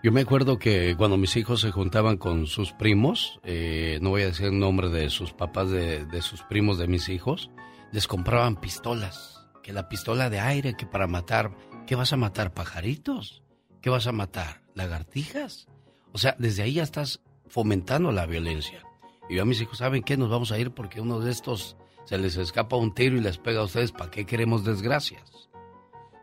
Yo 0.05 0.12
me 0.12 0.20
acuerdo 0.20 0.59
que 0.59 0.94
cuando 0.98 1.16
mis 1.16 1.34
hijos 1.34 1.62
se 1.62 1.70
juntaban 1.70 2.18
con 2.18 2.46
sus 2.46 2.72
primos, 2.72 3.40
eh, 3.42 3.98
no 4.02 4.11
voy 4.11 4.20
a 4.20 4.26
decir 4.26 4.48
el 4.48 4.59
nombre 4.59 4.90
de 4.90 5.09
sus 5.09 5.32
papás, 5.32 5.70
de, 5.70 6.05
de 6.05 6.20
sus 6.20 6.42
primos 6.42 6.76
de 6.76 6.86
mis 6.86 7.09
hijos, 7.09 7.50
les 7.90 8.07
compraban 8.07 8.57
pistolas. 8.57 9.48
Que 9.62 9.72
la 9.72 9.88
pistola 9.88 10.28
de 10.28 10.40
aire, 10.40 10.74
que 10.76 10.84
para 10.84 11.07
matar, 11.07 11.57
¿qué 11.86 11.94
vas 11.94 12.12
a 12.12 12.18
matar? 12.18 12.52
¿Pajaritos? 12.52 13.42
¿Qué 13.80 13.88
vas 13.88 14.07
a 14.07 14.12
matar? 14.12 14.61
¿Lagartijas? 14.74 15.68
O 16.12 16.18
sea, 16.18 16.36
desde 16.38 16.64
ahí 16.64 16.74
ya 16.74 16.82
estás 16.82 17.22
fomentando 17.46 18.12
la 18.12 18.26
violencia. 18.26 18.84
Y 19.30 19.36
yo 19.36 19.42
a 19.42 19.46
mis 19.46 19.62
hijos, 19.62 19.78
¿saben 19.78 20.02
qué? 20.02 20.18
Nos 20.18 20.28
vamos 20.28 20.52
a 20.52 20.59
ir 20.59 20.72
porque 20.72 21.00
uno 21.00 21.20
de 21.20 21.30
estos 21.30 21.78
se 22.05 22.18
les 22.18 22.36
escapa 22.36 22.76
un 22.76 22.92
tiro 22.92 23.16
y 23.16 23.22
les 23.22 23.38
pega 23.38 23.61
a 23.61 23.64
ustedes. 23.64 23.90
¿Para 23.90 24.11
qué 24.11 24.26
queremos 24.26 24.66
desgracias? 24.66 25.48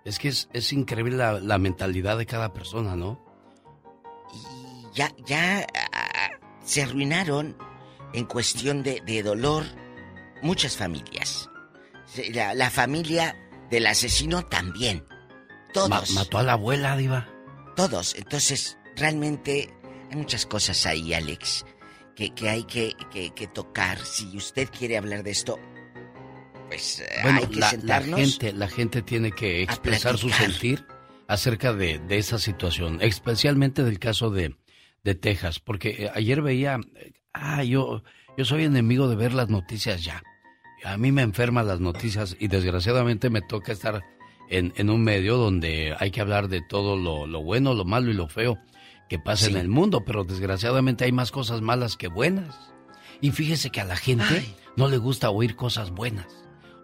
Es 0.05 0.19
que 0.19 0.27
es, 0.27 0.49
es 0.53 0.71
increíble 0.71 1.17
la, 1.17 1.39
la 1.39 1.57
mentalidad 1.57 2.19
de 2.19 2.27
cada 2.27 2.53
persona, 2.53 2.95
¿no? 2.95 3.30
Ya, 4.93 5.11
ya 5.25 5.65
ah, 5.93 6.29
se 6.63 6.83
arruinaron 6.83 7.55
en 8.13 8.25
cuestión 8.25 8.83
de, 8.83 9.01
de 9.05 9.23
dolor 9.23 9.63
muchas 10.41 10.75
familias. 10.77 11.49
La, 12.33 12.53
la 12.53 12.69
familia 12.69 13.35
del 13.69 13.87
asesino 13.87 14.43
también. 14.45 15.05
Todos. 15.73 15.89
Ma- 15.89 16.03
mató 16.13 16.37
a 16.39 16.43
la 16.43 16.53
abuela, 16.53 16.97
Diva. 16.97 17.29
Todos. 17.75 18.15
Entonces, 18.15 18.77
realmente 18.97 19.69
hay 20.09 20.17
muchas 20.17 20.45
cosas 20.45 20.85
ahí, 20.85 21.13
Alex, 21.13 21.65
que, 22.15 22.33
que 22.33 22.49
hay 22.49 22.63
que, 22.65 22.93
que- 23.11 23.31
que 23.33 23.47
tocar. 23.47 23.97
Si 23.99 24.35
usted 24.35 24.67
quiere 24.77 24.97
hablar 24.97 25.23
de 25.23 25.31
esto, 25.31 25.57
pues 26.67 26.99
eh, 26.99 27.05
Bueno, 27.23 27.39
hay 27.39 27.47
que 27.47 27.55
la, 27.55 27.65
la 27.67 27.69
sentarnos. 27.69 28.19
gente, 28.19 28.53
la 28.53 28.67
gente 28.67 29.01
tiene 29.01 29.31
que 29.31 29.63
expresar 29.63 30.17
su 30.17 30.29
sentir 30.29 30.85
acerca 31.27 31.71
de, 31.73 31.99
de 31.99 32.17
esa 32.17 32.39
situación, 32.39 32.97
especialmente 33.01 33.83
del 33.83 33.99
caso 33.99 34.29
de, 34.31 34.55
de 35.03 35.15
Texas, 35.15 35.59
porque 35.59 36.05
eh, 36.05 36.11
ayer 36.13 36.41
veía, 36.41 36.79
ah, 37.33 37.63
yo, 37.63 38.03
yo 38.37 38.45
soy 38.45 38.63
enemigo 38.63 39.07
de 39.07 39.15
ver 39.15 39.33
las 39.33 39.49
noticias 39.49 40.03
ya. 40.03 40.23
A 40.83 40.97
mí 40.97 41.11
me 41.11 41.21
enferman 41.21 41.67
las 41.67 41.79
noticias 41.79 42.35
y 42.39 42.47
desgraciadamente 42.47 43.29
me 43.29 43.41
toca 43.41 43.71
estar 43.71 44.03
en, 44.49 44.73
en 44.75 44.89
un 44.89 45.03
medio 45.03 45.37
donde 45.37 45.95
hay 45.99 46.11
que 46.11 46.21
hablar 46.21 46.47
de 46.47 46.61
todo 46.61 46.97
lo, 46.97 47.27
lo 47.27 47.41
bueno, 47.43 47.73
lo 47.73 47.85
malo 47.85 48.09
y 48.09 48.13
lo 48.13 48.27
feo 48.27 48.57
que 49.11 49.19
pasa 49.19 49.47
en 49.47 49.57
el 49.57 49.67
mundo, 49.67 50.05
pero 50.05 50.23
desgraciadamente 50.23 51.03
hay 51.03 51.11
más 51.11 51.31
cosas 51.31 51.61
malas 51.61 51.97
que 51.97 52.07
buenas. 52.07 52.71
Y 53.19 53.31
fíjese 53.31 53.69
que 53.69 53.81
a 53.81 53.85
la 53.85 53.97
gente 53.97 54.55
no 54.77 54.87
le 54.87 54.97
gusta 54.97 55.29
oír 55.29 55.57
cosas 55.57 55.91
buenas. 55.91 56.27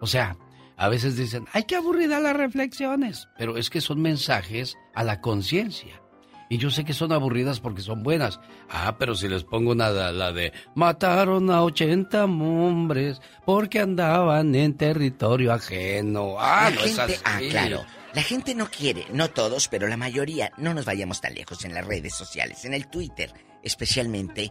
O 0.00 0.06
sea, 0.06 0.36
a 0.76 0.88
veces 0.88 1.16
dicen, 1.16 1.46
ay, 1.52 1.64
qué 1.66 1.76
aburrida 1.76 2.20
las 2.20 2.36
reflexiones. 2.36 3.28
Pero 3.38 3.56
es 3.56 3.70
que 3.70 3.80
son 3.80 4.02
mensajes 4.02 4.76
a 4.94 5.04
la 5.04 5.20
conciencia. 5.22 6.02
Y 6.50 6.56
yo 6.58 6.70
sé 6.70 6.84
que 6.84 6.94
son 6.94 7.12
aburridas 7.12 7.60
porque 7.60 7.82
son 7.82 8.02
buenas. 8.02 8.40
Ah, 8.70 8.96
pero 8.98 9.14
si 9.14 9.28
les 9.28 9.44
pongo 9.44 9.72
una 9.72 9.90
la, 9.90 10.32
de 10.32 10.52
mataron 10.74 11.50
a 11.50 11.62
80 11.62 12.24
hombres 12.24 13.20
porque 13.44 13.80
andaban 13.80 14.54
en 14.54 14.74
territorio 14.76 15.52
ajeno. 15.52 16.36
Ah, 16.38 16.70
La 16.70 16.76
no 16.76 16.80
es 16.82 16.96
gente- 16.96 17.02
así. 17.14 17.22
ah, 17.24 17.38
claro. 17.50 17.84
La 18.14 18.22
gente 18.22 18.54
no 18.54 18.70
quiere, 18.70 19.06
no 19.12 19.28
todos, 19.28 19.68
pero 19.68 19.86
la 19.86 19.98
mayoría, 19.98 20.50
no 20.56 20.72
nos 20.72 20.86
vayamos 20.86 21.20
tan 21.20 21.34
lejos 21.34 21.64
en 21.66 21.74
las 21.74 21.86
redes 21.86 22.14
sociales, 22.14 22.64
en 22.64 22.72
el 22.72 22.88
Twitter 22.88 23.30
especialmente. 23.62 24.50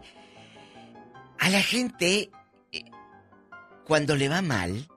A 1.40 1.50
la 1.50 1.62
gente, 1.62 2.30
eh, 2.72 2.84
cuando 3.86 4.16
le 4.16 4.30
va 4.30 4.42
mal, 4.44 4.88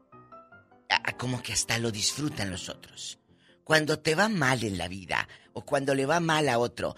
a- 0.91 1.09
a 1.11 1.17
como 1.17 1.43
que 1.43 1.53
hasta 1.55 1.79
lo 1.79 1.91
disfrutan 1.91 2.51
los 2.51 2.69
otros. 2.69 3.19
Cuando 3.71 4.01
te 4.01 4.17
va 4.17 4.29
mal 4.29 4.65
en 4.65 4.79
la 4.79 4.89
vida, 4.89 5.29
o 5.53 5.65
cuando 5.65 5.95
le 5.95 6.05
va 6.05 6.19
mal 6.19 6.49
a 6.49 6.59
otro, 6.59 6.97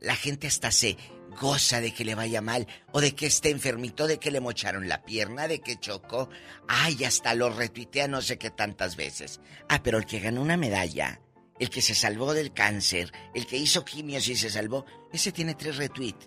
la 0.00 0.16
gente 0.16 0.48
hasta 0.48 0.72
se 0.72 0.96
goza 1.40 1.80
de 1.80 1.94
que 1.94 2.04
le 2.04 2.16
vaya 2.16 2.40
mal, 2.40 2.66
o 2.90 3.00
de 3.00 3.14
que 3.14 3.26
esté 3.26 3.50
enfermito, 3.50 4.08
de 4.08 4.18
que 4.18 4.32
le 4.32 4.40
mocharon 4.40 4.88
la 4.88 5.04
pierna, 5.04 5.46
de 5.46 5.60
que 5.60 5.78
chocó. 5.78 6.28
Ay, 6.66 7.04
hasta 7.04 7.36
lo 7.36 7.50
retuitea 7.50 8.08
no 8.08 8.20
sé 8.20 8.36
qué 8.36 8.50
tantas 8.50 8.96
veces. 8.96 9.38
Ah, 9.68 9.80
pero 9.80 9.96
el 9.96 10.06
que 10.06 10.18
ganó 10.18 10.42
una 10.42 10.56
medalla, 10.56 11.20
el 11.60 11.70
que 11.70 11.82
se 11.82 11.94
salvó 11.94 12.34
del 12.34 12.52
cáncer, 12.52 13.12
el 13.32 13.46
que 13.46 13.56
hizo 13.56 13.84
quimios 13.84 14.26
y 14.26 14.34
se 14.34 14.50
salvó, 14.50 14.86
ese 15.12 15.30
tiene 15.30 15.54
tres 15.54 15.76
retweets. 15.76 16.26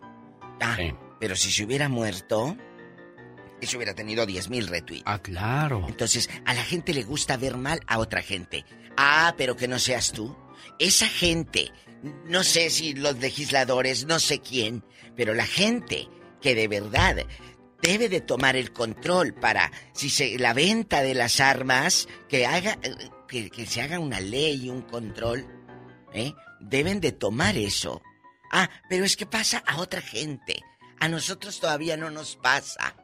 Ah, 0.61 0.77
pero 1.19 1.35
si 1.35 1.51
se 1.51 1.65
hubiera 1.65 1.89
muerto, 1.89 2.55
ese 3.61 3.77
hubiera 3.77 3.93
tenido 3.93 4.25
10 4.25 4.49
mil 4.49 4.67
retweets. 4.67 5.03
Ah, 5.05 5.19
claro. 5.19 5.85
Entonces, 5.87 6.29
a 6.45 6.53
la 6.53 6.63
gente 6.63 6.93
le 6.93 7.03
gusta 7.03 7.37
ver 7.37 7.57
mal 7.57 7.79
a 7.87 7.99
otra 7.99 8.21
gente. 8.21 8.65
Ah, 8.97 9.35
pero 9.37 9.55
que 9.55 9.67
no 9.67 9.79
seas 9.79 10.11
tú. 10.11 10.35
esa 10.79 11.07
gente, 11.07 11.71
no 12.25 12.43
sé 12.43 12.69
si 12.69 12.93
los 12.93 13.17
legisladores, 13.19 14.05
no 14.05 14.19
sé 14.19 14.39
quién, 14.39 14.83
pero 15.15 15.33
la 15.33 15.45
gente 15.45 16.07
que 16.41 16.55
de 16.55 16.67
verdad 16.67 17.17
debe 17.81 18.09
de 18.09 18.21
tomar 18.21 18.55
el 18.55 18.71
control 18.71 19.33
para, 19.33 19.71
si 19.93 20.09
se, 20.09 20.37
la 20.37 20.53
venta 20.53 21.01
de 21.01 21.15
las 21.15 21.39
armas, 21.39 22.07
que 22.29 22.45
haga, 22.45 22.77
que, 23.27 23.49
que 23.49 23.65
se 23.65 23.81
haga 23.81 23.99
una 23.99 24.19
ley, 24.19 24.69
un 24.69 24.81
control, 24.81 25.45
¿eh? 26.13 26.33
Deben 26.59 26.99
de 26.99 27.11
tomar 27.11 27.57
eso. 27.57 28.01
Ah, 28.51 28.69
pero 28.89 29.05
es 29.05 29.15
que 29.15 29.25
pasa 29.25 29.63
a 29.65 29.77
otra 29.79 30.01
gente. 30.01 30.61
A 30.99 31.07
nosotros 31.07 31.59
todavía 31.59 31.97
no 31.97 32.11
nos 32.11 32.35
pasa. 32.35 32.95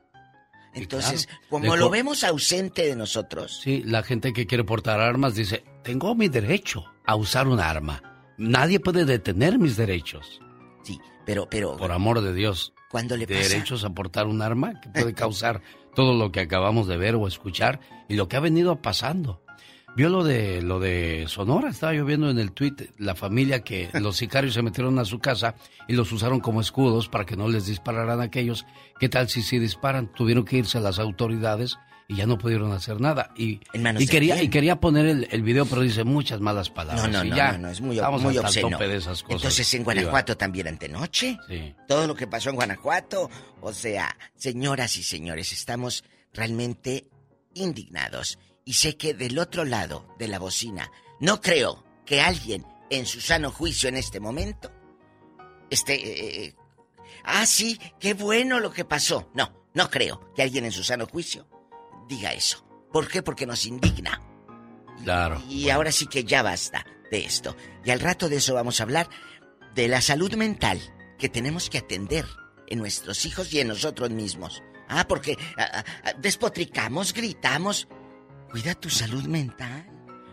Entonces, 0.78 1.28
como 1.50 1.76
lo 1.76 1.90
vemos 1.90 2.24
ausente 2.24 2.84
de 2.86 2.96
nosotros. 2.96 3.60
Sí, 3.64 3.84
la 3.86 4.04
gente 4.04 4.34
que 4.34 4.46
quiere 4.46 4.64
portar 4.64 5.00
armas 5.00 5.36
dice, 5.36 5.64
tengo 5.84 6.16
mi 6.16 6.28
derecho 6.28 6.86
a 7.06 7.16
usar 7.16 7.48
un 7.48 7.60
arma. 7.60 8.02
Nadie 8.38 8.80
puede 8.80 9.06
detener 9.06 9.58
mis 9.58 9.76
derechos. 9.78 10.40
Sí, 10.84 11.00
pero, 11.26 11.48
pero. 11.50 11.78
Por 11.78 11.92
amor 11.92 12.22
de 12.22 12.34
Dios. 12.34 12.74
Cuando 12.90 13.18
le 13.18 13.26
derechos 13.26 13.84
a 13.84 13.90
portar 13.90 14.28
un 14.28 14.42
arma 14.42 14.80
que 14.80 14.90
puede 14.90 15.14
causar 15.14 15.62
todo 15.94 16.14
lo 16.14 16.32
que 16.32 16.40
acabamos 16.40 16.88
de 16.88 16.96
ver 16.96 17.16
o 17.16 17.28
escuchar 17.28 17.82
y 18.08 18.16
lo 18.16 18.30
que 18.30 18.38
ha 18.38 18.40
venido 18.40 18.82
pasando. 18.82 19.42
Vio 19.98 20.10
lo 20.10 20.24
de 20.24 20.62
lo 20.62 20.80
de 20.80 21.26
Sonora, 21.28 21.70
estaba 21.70 21.92
yo 21.92 22.06
viendo 22.06 22.30
en 22.30 22.38
el 22.38 22.52
tweet 22.52 22.92
la 23.00 23.16
familia 23.16 23.64
que 23.64 23.90
los 24.00 24.18
sicarios 24.18 24.54
se 24.54 24.62
metieron 24.62 25.00
a 25.00 25.06
su 25.06 25.18
casa 25.18 25.56
y 25.88 25.94
los 25.94 26.12
usaron 26.12 26.40
como 26.40 26.62
escudos 26.62 27.10
para 27.10 27.26
que 27.26 27.36
no 27.36 27.48
les 27.48 27.66
dispararan 27.66 28.22
a 28.22 28.26
aquellos. 28.26 28.68
¿Qué 29.00 29.10
tal 29.10 29.28
si 29.28 29.42
sí 29.42 29.58
disparan? 29.58 30.14
Tuvieron 30.14 30.46
que 30.46 30.58
irse 30.58 30.78
a 30.78 30.82
las 30.82 31.00
autoridades 31.00 31.80
y 32.08 32.16
ya 32.16 32.28
no 32.28 32.38
pudieron 32.38 32.74
hacer 32.74 33.02
nada. 33.02 33.32
Y, 33.36 33.60
y 33.74 34.06
quería 34.06 34.40
y 34.44 34.50
quería 34.50 34.80
poner 34.80 35.08
el, 35.08 35.28
el, 35.32 35.42
video, 35.42 35.66
pero 35.66 35.82
dice 35.82 36.04
muchas 36.04 36.42
malas 36.42 36.70
palabras. 36.70 37.10
No, 37.10 37.24
no, 37.24 37.36
no, 37.36 37.58
no, 37.58 37.70
es 37.70 37.82
muy, 37.82 38.00
muy 38.00 38.38
obsceno. 38.38 38.78
De 38.78 38.98
esas 38.98 39.24
cosas. 39.24 39.42
Entonces 39.42 39.74
en 39.74 39.84
Guanajuato 39.84 40.38
también 40.38 40.68
antenoche. 40.68 41.40
Sí. 41.48 41.74
Todo 41.88 42.06
lo 42.06 42.14
que 42.14 42.28
pasó 42.28 42.52
en 42.52 42.56
Guanajuato, 42.56 43.32
o 43.62 43.74
sea, 43.74 44.16
señoras 44.36 44.96
y 44.96 45.02
señores, 45.02 45.52
estamos 45.54 46.04
realmente 46.34 47.08
indignados 47.56 48.38
y 48.68 48.74
sé 48.74 48.98
que 48.98 49.14
del 49.14 49.40
otro 49.40 49.64
lado 49.64 50.14
de 50.20 50.28
la 50.28 50.40
bocina, 50.40 50.92
no 51.22 51.40
creo 51.40 51.86
que 52.06 52.20
alguien 52.20 52.66
en 52.90 53.06
su 53.06 53.22
sano 53.22 53.50
juicio 53.50 53.88
en 53.88 53.96
este 53.96 54.20
momento 54.20 54.70
esté... 55.70 55.96
Eh, 55.96 56.46
eh, 56.46 56.56
ah, 57.24 57.46
sí, 57.46 57.80
qué 57.98 58.14
bueno 58.14 58.60
lo 58.60 58.74
que 58.74 58.84
pasó. 58.84 59.32
No, 59.34 59.70
no 59.74 59.90
creo 59.90 60.34
que 60.36 60.44
alguien 60.44 60.66
en 60.66 60.74
su 60.74 60.84
sano 60.84 61.06
juicio 61.06 61.48
diga 62.10 62.34
eso. 62.34 62.68
¿Por 62.92 63.08
qué? 63.08 63.24
Porque 63.24 63.46
nos 63.46 63.66
indigna. 63.66 64.22
Claro. 65.02 65.42
Y 65.48 65.70
ahora 65.70 65.94
sí 65.94 66.08
que 66.08 66.26
ya 66.26 66.44
basta 66.44 66.86
de 67.10 67.24
esto. 67.24 67.56
Y 67.86 67.92
al 67.92 68.02
rato 68.02 68.28
de 68.28 68.36
eso 68.36 68.54
vamos 68.54 68.82
a 68.82 68.84
hablar 68.84 69.10
de 69.76 69.88
la 69.88 70.02
salud 70.02 70.34
mental 70.34 70.82
que 71.18 71.30
tenemos 71.30 71.70
que 71.70 71.78
atender 71.78 72.26
en 72.68 72.80
nuestros 72.80 73.26
hijos 73.26 73.54
y 73.54 73.62
en 73.62 73.70
nosotros 73.70 74.10
mismos. 74.10 74.62
Ah, 74.90 75.08
porque 75.08 75.38
ah, 75.58 75.86
ah, 76.04 76.14
despotricamos, 76.20 77.14
gritamos, 77.14 77.88
Cuida 78.52 78.76
tu 78.76 78.90
salud 78.90 79.24
mental. 79.26 79.86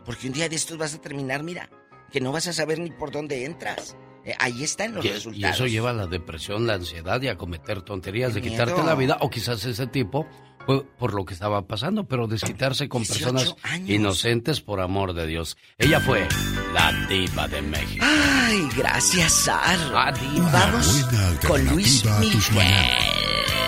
Porque 0.05 0.27
un 0.27 0.33
día 0.33 0.49
de 0.49 0.57
estos 0.57 0.77
vas 0.77 0.95
a 0.95 1.01
terminar, 1.01 1.43
mira, 1.43 1.69
que 2.13 2.21
no 2.21 2.33
vas 2.33 2.47
a 2.47 2.53
saber 2.53 2.79
ni 2.79 2.91
por 2.91 3.11
dónde 3.11 3.45
entras. 3.45 3.97
Eh, 4.25 4.35
ahí 4.39 4.63
están 4.63 4.95
los 4.95 5.05
resultados. 5.05 5.39
Y 5.39 5.45
eso 5.45 5.67
lleva 5.67 5.91
a 5.91 5.95
la 5.95 6.07
depresión, 6.07 6.67
la 6.67 6.75
ansiedad 6.75 7.21
y 7.23 7.29
a 7.29 7.37
cometer 7.37 7.83
tonterías 7.83 8.35
de 8.35 8.43
quitarte 8.43 8.83
la 8.83 8.95
vida. 8.95 9.19
O 9.21 9.31
quizás 9.31 9.65
ese 9.65 9.87
tipo 9.87 10.27
fue 10.65 10.85
por 10.85 11.13
lo 11.13 11.25
que 11.25 11.35
estaba 11.35 11.67
pasando, 11.67 12.07
pero 12.07 12.27
desquitarse 12.27 12.89
con 12.89 13.05
personas 13.05 13.55
inocentes 13.87 14.61
por 14.61 14.81
amor 14.81 15.13
de 15.13 15.27
Dios. 15.27 15.57
Ella 15.77 16.01
fue 16.01 16.27
la 16.73 16.93
diva 17.07 17.49
de 17.49 17.63
México. 17.63 18.05
Ay, 18.07 18.69
gracias, 18.77 19.33
Sara. 19.33 20.15
Vamos 20.53 21.07
con 21.47 21.65
Luis 21.67 22.05
Miguel. 22.19 22.73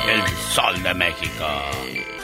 El 0.09 0.23
sol 0.55 0.83
de 0.83 0.95
México 0.95 2.16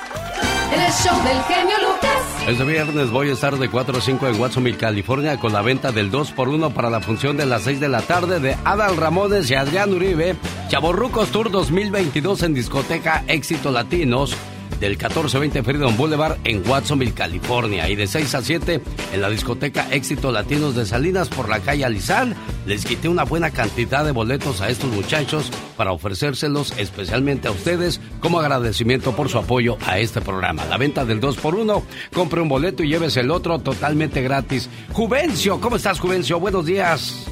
el 0.81 0.93
show 0.93 1.17
del 1.25 1.43
genio 1.43 1.77
Lucas. 1.79 2.49
Este 2.49 2.65
viernes 2.65 3.11
voy 3.11 3.31
a 3.31 3.33
estar 3.33 3.57
de 3.57 3.69
4 3.69 3.99
a 3.99 4.01
5 4.01 4.29
en 4.29 4.41
Watsonville, 4.41 4.79
California, 4.79 5.39
con 5.39 5.53
la 5.53 5.63
venta 5.63 5.93
del 5.93 6.11
2x1 6.11 6.73
para 6.73 6.91
la 6.91 7.01
función 7.01 7.37
de 7.37 7.47
las 7.47 7.63
6 7.63 7.81
de 7.81 7.89
la 7.89 8.03
tarde 8.03 8.41
de 8.41 8.57
Adal 8.65 8.97
Ramones 8.97 9.51
y 9.51 9.55
Adrián 9.55 9.93
Uribe. 9.93 10.37
Chaborrucos 10.69 11.31
Tour 11.31 11.51
2022 11.51 12.43
en 12.43 12.55
discoteca 12.55 13.25
Éxito 13.29 13.71
Latinos 13.71 14.37
del 14.83 14.95
1420 14.95 15.63
Freedom 15.63 15.97
Boulevard 15.97 16.39
en 16.43 16.69
Watsonville, 16.69 17.13
California. 17.13 17.89
Y 17.89 17.95
de 17.95 18.09
6 18.09 18.35
a 18.35 18.43
7 18.43 18.81
en 19.13 19.23
la 19.23 19.31
discoteca 19.31 19.87
Éxito 19.93 20.33
Latinos 20.33 20.75
de 20.75 20.85
Salinas 20.87 21.29
por 21.29 21.49
la 21.49 21.61
calle 21.61 21.85
Alizal. 21.85 22.35
Les 22.67 22.85
quité 22.85 23.09
una 23.09 23.23
buena 23.23 23.51
cantidad 23.51 24.05
de 24.05 24.11
boletos 24.11 24.61
a 24.61 24.69
estos 24.71 24.91
muchachos 24.91 25.53
para 25.77 25.93
ofrecérselos 25.93 26.77
especialmente 26.79 27.47
a 27.47 27.53
ustedes 27.53 28.01
como 28.19 28.41
agradecimiento 28.41 29.15
por 29.15 29.29
su 29.29 29.39
apoyo 29.39 29.79
a 29.87 30.01
este 30.01 30.21
programa. 30.21 30.65
La 30.65 30.79
venta 30.79 31.05
del 31.05 31.21
2x1, 31.21 31.83
compre 32.13 32.41
un 32.41 32.49
boleto 32.49 32.83
y 32.83 32.89
llévese 32.89 33.21
el 33.21 33.31
otro 33.31 33.61
totalmente 33.61 34.21
gratis. 34.21 34.69
Juvencio, 34.93 35.61
¿cómo 35.61 35.77
estás, 35.77 36.01
Juvencio? 36.01 36.41
Buenos 36.41 36.67
días. 36.67 37.27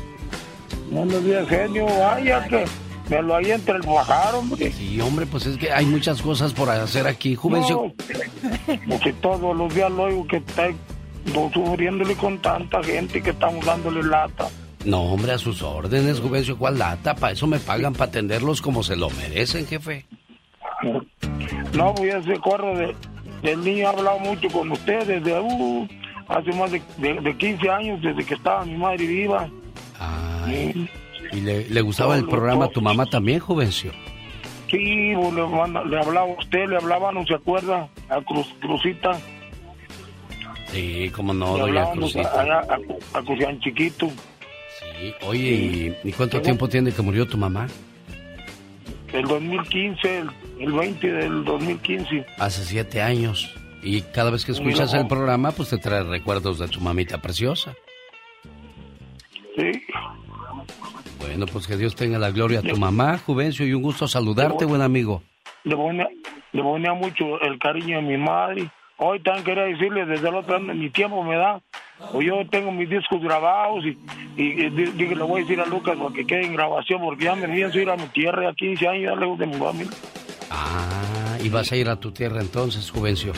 Buenos 0.88 1.24
días, 1.24 1.48
genio. 1.48 1.86
Vaya 1.86 2.46
que 2.46 2.64
me 3.11 3.22
lo 3.22 3.34
hay 3.34 3.50
entre 3.50 3.76
el 3.76 3.82
bajar, 3.82 4.34
hombre. 4.36 4.70
Sí, 4.72 5.00
hombre, 5.00 5.26
pues 5.26 5.44
es 5.46 5.58
que 5.58 5.72
hay 5.72 5.84
muchas 5.84 6.22
cosas 6.22 6.52
por 6.52 6.70
hacer 6.70 7.08
aquí, 7.08 7.34
Juvencio. 7.34 7.92
No, 8.86 9.00
que 9.00 9.12
todos 9.14 9.56
los 9.56 9.74
días 9.74 9.90
lo 9.90 10.04
oigo 10.04 10.26
que 10.28 10.36
está 10.36 10.68
sufriéndole 11.52 12.14
con 12.14 12.38
tanta 12.38 12.82
gente 12.82 13.20
que 13.20 13.30
estamos 13.30 13.66
dándole 13.66 14.04
lata. 14.04 14.48
No, 14.84 15.02
hombre, 15.02 15.32
a 15.32 15.38
sus 15.38 15.61
órdenes, 15.61 16.20
Juvencio, 16.20 16.56
¿cuál 16.56 16.78
lata? 16.78 17.14
Para 17.16 17.32
eso 17.32 17.46
me 17.48 17.58
pagan, 17.58 17.92
para 17.92 18.08
atenderlos 18.08 18.62
como 18.62 18.82
se 18.82 18.96
lo 18.96 19.11
merecen, 19.11 19.66
jefe. 19.66 20.06
No, 21.74 21.92
voy 21.92 22.11
a 22.11 22.18
acuerdo 22.18 22.74
de, 22.74 22.94
del 23.42 23.62
niño 23.62 23.88
ha 23.88 23.90
hablado 23.90 24.20
mucho 24.20 24.48
con 24.48 24.70
ustedes 24.70 25.08
desde 25.08 25.38
uh, 25.38 25.88
hace 26.28 26.52
más 26.52 26.70
de, 26.70 26.80
de, 26.98 27.36
15 27.36 27.70
años, 27.70 28.02
desde 28.02 28.24
que 28.24 28.34
estaba 28.34 28.64
mi 28.64 28.76
madre 28.76 29.04
viva. 29.04 29.48
Ay. 29.98 30.72
¿Y 30.74 30.99
le, 31.33 31.81
gustaba 31.81 32.16
el 32.16 32.26
programa 32.26 32.66
a 32.66 32.68
tu 32.68 32.83
mamá 32.83 33.07
también, 33.07 33.41
Juvencio? 33.41 33.93
Sí, 34.70 35.12
pues, 35.14 35.35
le, 35.35 35.99
hablaba 35.99 36.20
a 36.20 36.35
usted, 36.39 36.68
le 36.68 36.76
hablaba, 36.76 37.12
no 37.12 37.24
se 37.26 37.35
acuerda, 37.35 37.89
a 38.09 38.20
Cruz, 38.22 38.47
Cruzita. 38.61 39.18
Sí, 40.72 41.11
cómo 41.14 41.35
no, 41.35 41.59
doña 41.59 41.91
Cruzita. 41.93 42.41
A, 42.41 43.18
a, 43.18 43.59
Chiquito. 43.61 44.09
Sí, 44.09 45.14
oye, 45.26 45.99
¿y, 46.05 46.12
cuánto 46.12 46.41
tiempo 46.41 46.68
tiene 46.68 46.93
que 46.93 47.03
murió 47.03 47.26
tu 47.26 47.37
mamá? 47.37 47.66
El 49.12 49.26
2015, 49.26 50.24
el, 50.61 50.72
20 50.72 51.12
del 51.12 51.45
2015. 51.45 52.26
Hace 52.39 52.64
siete 52.64 53.03
años. 53.03 53.53
Y 53.83 54.03
cada 54.03 54.31
vez 54.31 54.45
que 54.45 54.53
escuchas 54.53 54.95
el 54.95 55.09
programa, 55.09 55.51
pues 55.51 55.70
te 55.70 55.78
trae 55.78 56.05
recuerdos 56.05 56.59
de 56.59 56.68
tu 56.68 56.81
mamita 56.81 57.20
preciosa. 57.20 57.74
Sí. 59.57 59.72
Bueno, 61.20 61.44
pues 61.46 61.66
que 61.66 61.76
Dios 61.76 61.94
tenga 61.94 62.18
la 62.18 62.30
gloria 62.30 62.60
a 62.60 62.62
tu 62.62 62.76
mamá, 62.76 63.18
Juvencio, 63.18 63.66
y 63.66 63.74
un 63.74 63.82
gusto 63.82 64.09
saludarte, 64.09 64.64
buen 64.64 64.80
amigo. 64.80 65.22
Le 65.64 65.76
ponía, 66.62 66.94
mucho 66.94 67.40
el 67.42 67.59
cariño 67.59 67.98
a 67.98 68.01
mi 68.01 68.16
madre. 68.16 68.70
Hoy 68.97 69.20
también 69.20 69.44
quería 69.44 69.64
decirle, 69.64 70.06
desde 70.06 70.28
el 70.28 70.34
otro 70.34 70.56
año, 70.56 70.74
mi 70.74 70.88
tiempo 70.88 71.22
me 71.22 71.36
da. 71.36 71.60
O 72.14 72.22
yo 72.22 72.47
tengo 72.51 72.72
mis 72.72 72.88
discos 72.88 73.20
grabados 73.22 73.84
y, 73.84 73.98
y, 74.42 74.70
le 74.70 75.22
voy 75.22 75.40
a 75.40 75.44
decir 75.44 75.60
a 75.60 75.66
Lucas 75.66 75.98
que 76.14 76.26
quede 76.26 76.47
en 76.47 76.55
grabación, 76.55 77.02
porque 77.02 77.24
ya 77.24 77.34
me 77.34 77.47
pienso 77.48 77.78
ir 77.78 77.90
a 77.90 77.97
mi 77.97 78.06
tierra 78.06 78.48
a 78.48 78.55
15 78.55 78.88
años, 78.88 79.02
ya 79.05 79.16
lejos 79.16 79.38
de 79.38 79.47
mi 79.47 79.55
familia. 79.55 79.92
Ah, 80.51 81.36
y 81.42 81.51
vas 81.51 81.70
a 81.70 81.76
ir 81.76 81.90
a 81.90 81.97
tu 81.97 82.10
tierra 82.12 82.40
entonces, 82.40 82.90
Juvencio. 82.90 83.34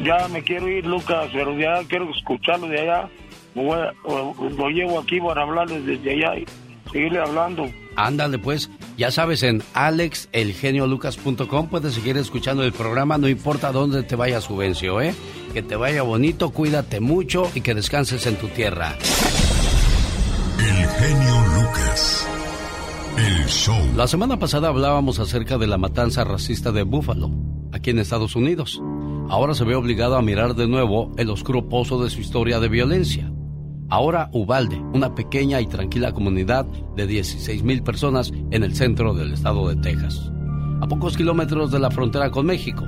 Ya 0.00 0.28
me 0.28 0.42
quiero 0.42 0.68
ir, 0.68 0.86
Lucas, 0.86 1.28
pero 1.32 1.58
ya 1.58 1.82
quiero 1.88 2.08
escucharlo 2.10 2.68
de 2.68 2.80
allá. 2.80 3.08
lo 3.54 4.70
llevo 4.70 5.00
aquí 5.00 5.20
para 5.20 5.42
hablarles 5.42 5.84
desde 5.84 6.12
allá 6.12 6.44
seguirle 6.96 7.20
hablando. 7.20 7.70
Ándale 7.94 8.38
pues, 8.38 8.70
ya 8.96 9.10
sabes, 9.10 9.42
en 9.42 9.62
alexelgeniolucas.com 9.74 11.68
puedes 11.68 11.92
seguir 11.92 12.16
escuchando 12.16 12.62
el 12.62 12.72
programa, 12.72 13.18
no 13.18 13.28
importa 13.28 13.70
dónde 13.70 14.02
te 14.02 14.16
vayas, 14.16 14.46
Juvencio, 14.46 15.02
¿eh? 15.02 15.14
Que 15.52 15.62
te 15.62 15.76
vaya 15.76 16.02
bonito, 16.02 16.50
cuídate 16.50 17.00
mucho 17.00 17.50
y 17.54 17.60
que 17.60 17.74
descanses 17.74 18.26
en 18.26 18.36
tu 18.36 18.48
tierra. 18.48 18.94
El 20.58 20.88
genio 20.88 21.44
Lucas. 21.54 22.26
El 23.18 23.46
show. 23.46 23.76
La 23.94 24.06
semana 24.06 24.38
pasada 24.38 24.68
hablábamos 24.68 25.18
acerca 25.18 25.58
de 25.58 25.66
la 25.66 25.76
matanza 25.76 26.24
racista 26.24 26.72
de 26.72 26.82
Buffalo, 26.82 27.30
aquí 27.72 27.90
en 27.90 27.98
Estados 27.98 28.36
Unidos. 28.36 28.80
Ahora 29.28 29.54
se 29.54 29.64
ve 29.64 29.74
obligado 29.74 30.16
a 30.16 30.22
mirar 30.22 30.54
de 30.54 30.66
nuevo 30.66 31.12
el 31.18 31.28
oscuro 31.28 31.68
pozo 31.68 32.02
de 32.02 32.08
su 32.08 32.20
historia 32.20 32.58
de 32.58 32.68
violencia. 32.68 33.30
Ahora 33.88 34.30
Ubalde, 34.32 34.80
una 34.94 35.14
pequeña 35.14 35.60
y 35.60 35.66
tranquila 35.66 36.12
comunidad 36.12 36.66
de 36.96 37.06
16 37.06 37.62
mil 37.62 37.82
personas 37.84 38.32
en 38.50 38.64
el 38.64 38.74
centro 38.74 39.14
del 39.14 39.32
estado 39.32 39.68
de 39.68 39.76
Texas. 39.76 40.32
A 40.80 40.88
pocos 40.88 41.16
kilómetros 41.16 41.70
de 41.70 41.78
la 41.78 41.90
frontera 41.90 42.30
con 42.30 42.46
México, 42.46 42.84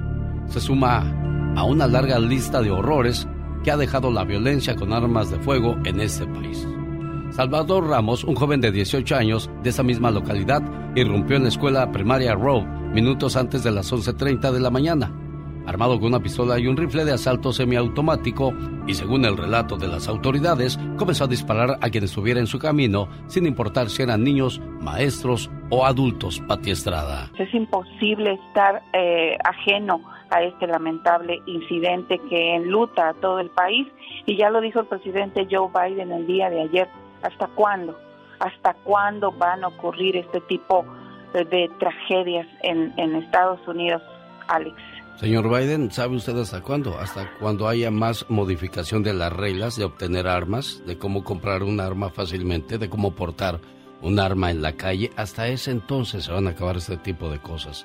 se 0.49 0.61
suma 0.61 1.55
a 1.57 1.65
una 1.65 1.87
larga 1.87 2.19
lista 2.19 2.61
de 2.61 2.73
horrores 2.73 3.29
que 3.63 3.71
ha 3.71 3.77
dejado 3.77 4.11
la 4.11 4.25
violencia 4.25 4.75
con 4.75 4.93
armas 4.93 5.31
de 5.31 5.39
fuego 5.39 5.77
en 5.85 6.01
este 6.01 6.27
país. 6.27 6.67
Salvador 7.31 7.87
Ramos, 7.87 8.25
un 8.25 8.35
joven 8.35 8.61
de 8.61 8.73
18 8.73 9.15
años 9.15 9.51
de 9.63 9.71
esa 9.71 9.85
misma 9.85 10.11
localidad, 10.11 10.63
irrumpió 10.97 11.37
en 11.37 11.45
la 11.45 11.51
escuela 11.51 11.93
primaria 11.93 12.35
Rowe 12.35 12.67
minutos 12.93 13.37
antes 13.37 13.63
de 13.63 13.71
las 13.71 13.93
11.30 13.93 14.51
de 14.51 14.61
la 14.61 14.71
mañana 14.71 15.13
armado 15.69 15.99
con 15.99 16.09
una 16.09 16.21
pistola 16.21 16.59
y 16.59 16.67
un 16.67 16.77
rifle 16.77 17.05
de 17.05 17.13
asalto 17.13 17.53
semiautomático 17.53 18.55
y 18.87 18.95
según 18.95 19.27
el 19.27 19.37
relato 19.37 19.77
de 19.77 19.87
las 19.87 20.09
autoridades, 20.09 20.79
comenzó 20.97 21.25
a 21.25 21.29
disparar 21.29 21.77
a 21.83 21.91
quien 21.91 22.05
estuviera 22.05 22.41
en 22.41 22.47
su 22.47 22.59
camino, 22.59 23.09
sin 23.27 23.47
importar 23.47 23.91
si 23.91 24.03
eran 24.03 24.25
niños, 24.25 24.61
maestros 24.81 25.51
o 25.69 25.85
adultos, 25.85 26.41
Pati 26.49 26.71
Estrada. 26.71 27.31
Es 27.39 27.53
imposible 27.53 28.33
estar 28.33 28.83
eh, 28.95 29.37
ajeno 29.45 30.01
a 30.31 30.43
este 30.43 30.67
lamentable 30.67 31.43
incidente 31.45 32.19
que 32.31 32.55
enluta 32.55 33.11
a 33.11 33.15
todo 33.15 33.39
el 33.39 33.51
país 33.51 33.87
y 34.25 34.37
ya 34.37 34.49
lo 34.49 34.63
dijo 34.63 34.81
el 34.81 34.87
presidente 34.87 35.47
Joe 35.51 35.69
Biden 35.69 36.13
el 36.13 36.27
día 36.27 36.49
de 36.49 36.63
ayer. 36.63 36.89
¿Hasta 37.23 37.47
cuándo? 37.49 37.99
¿Hasta 38.41 38.73
cuándo 38.85 39.33
van 39.33 39.65
a 39.65 39.69
ocurrir 39.69 40.17
este 40.17 40.41
tipo 40.43 40.87
de, 41.35 41.71
tragedias 41.79 42.47
en, 42.63 42.95
en 42.97 43.17
Estados 43.17 43.61
Unidos, 43.69 44.03
Alex? 44.47 44.77
Señor 45.21 45.51
Biden, 45.51 45.91
¿sabe 45.91 46.15
usted 46.15 46.37
hasta 46.39 46.63
cuándo? 46.63 46.97
Hasta 46.97 47.29
cuando 47.41 47.67
haya 47.67 47.91
más 47.91 48.25
modificación 48.31 49.03
de 49.03 49.15
las 49.15 49.33
reglas 49.33 49.77
de 49.77 49.85
obtener 49.85 50.29
armas, 50.29 50.81
de 50.87 50.97
cómo 50.97 51.25
comprar 51.25 51.65
un 51.65 51.81
arma 51.81 52.09
fácilmente, 52.11 52.79
de 52.79 52.89
cómo 52.89 53.17
portar 53.17 53.59
un 54.01 54.21
arma 54.21 54.53
en 54.53 54.63
la 54.63 54.75
calle, 54.75 55.11
hasta 55.17 55.49
ese 55.49 55.73
entonces 55.73 56.27
se 56.27 56.33
van 56.33 56.47
a 56.47 56.51
acabar 56.51 56.77
este 56.77 56.99
tipo 56.99 57.29
de 57.31 57.41
cosas. 57.41 57.85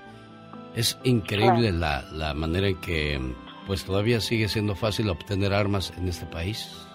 Es 0.75 0.99
increíble 1.03 1.71
la, 1.71 2.03
la 2.11 2.35
manera 2.35 2.67
en 2.67 2.79
que 2.79 3.19
pues 3.65 3.83
todavía 3.83 4.21
sigue 4.21 4.47
siendo 4.47 4.75
fácil 4.75 5.09
obtener 5.09 5.53
armas 5.53 5.91
en 5.97 6.07
este 6.07 6.27
país. 6.27 6.87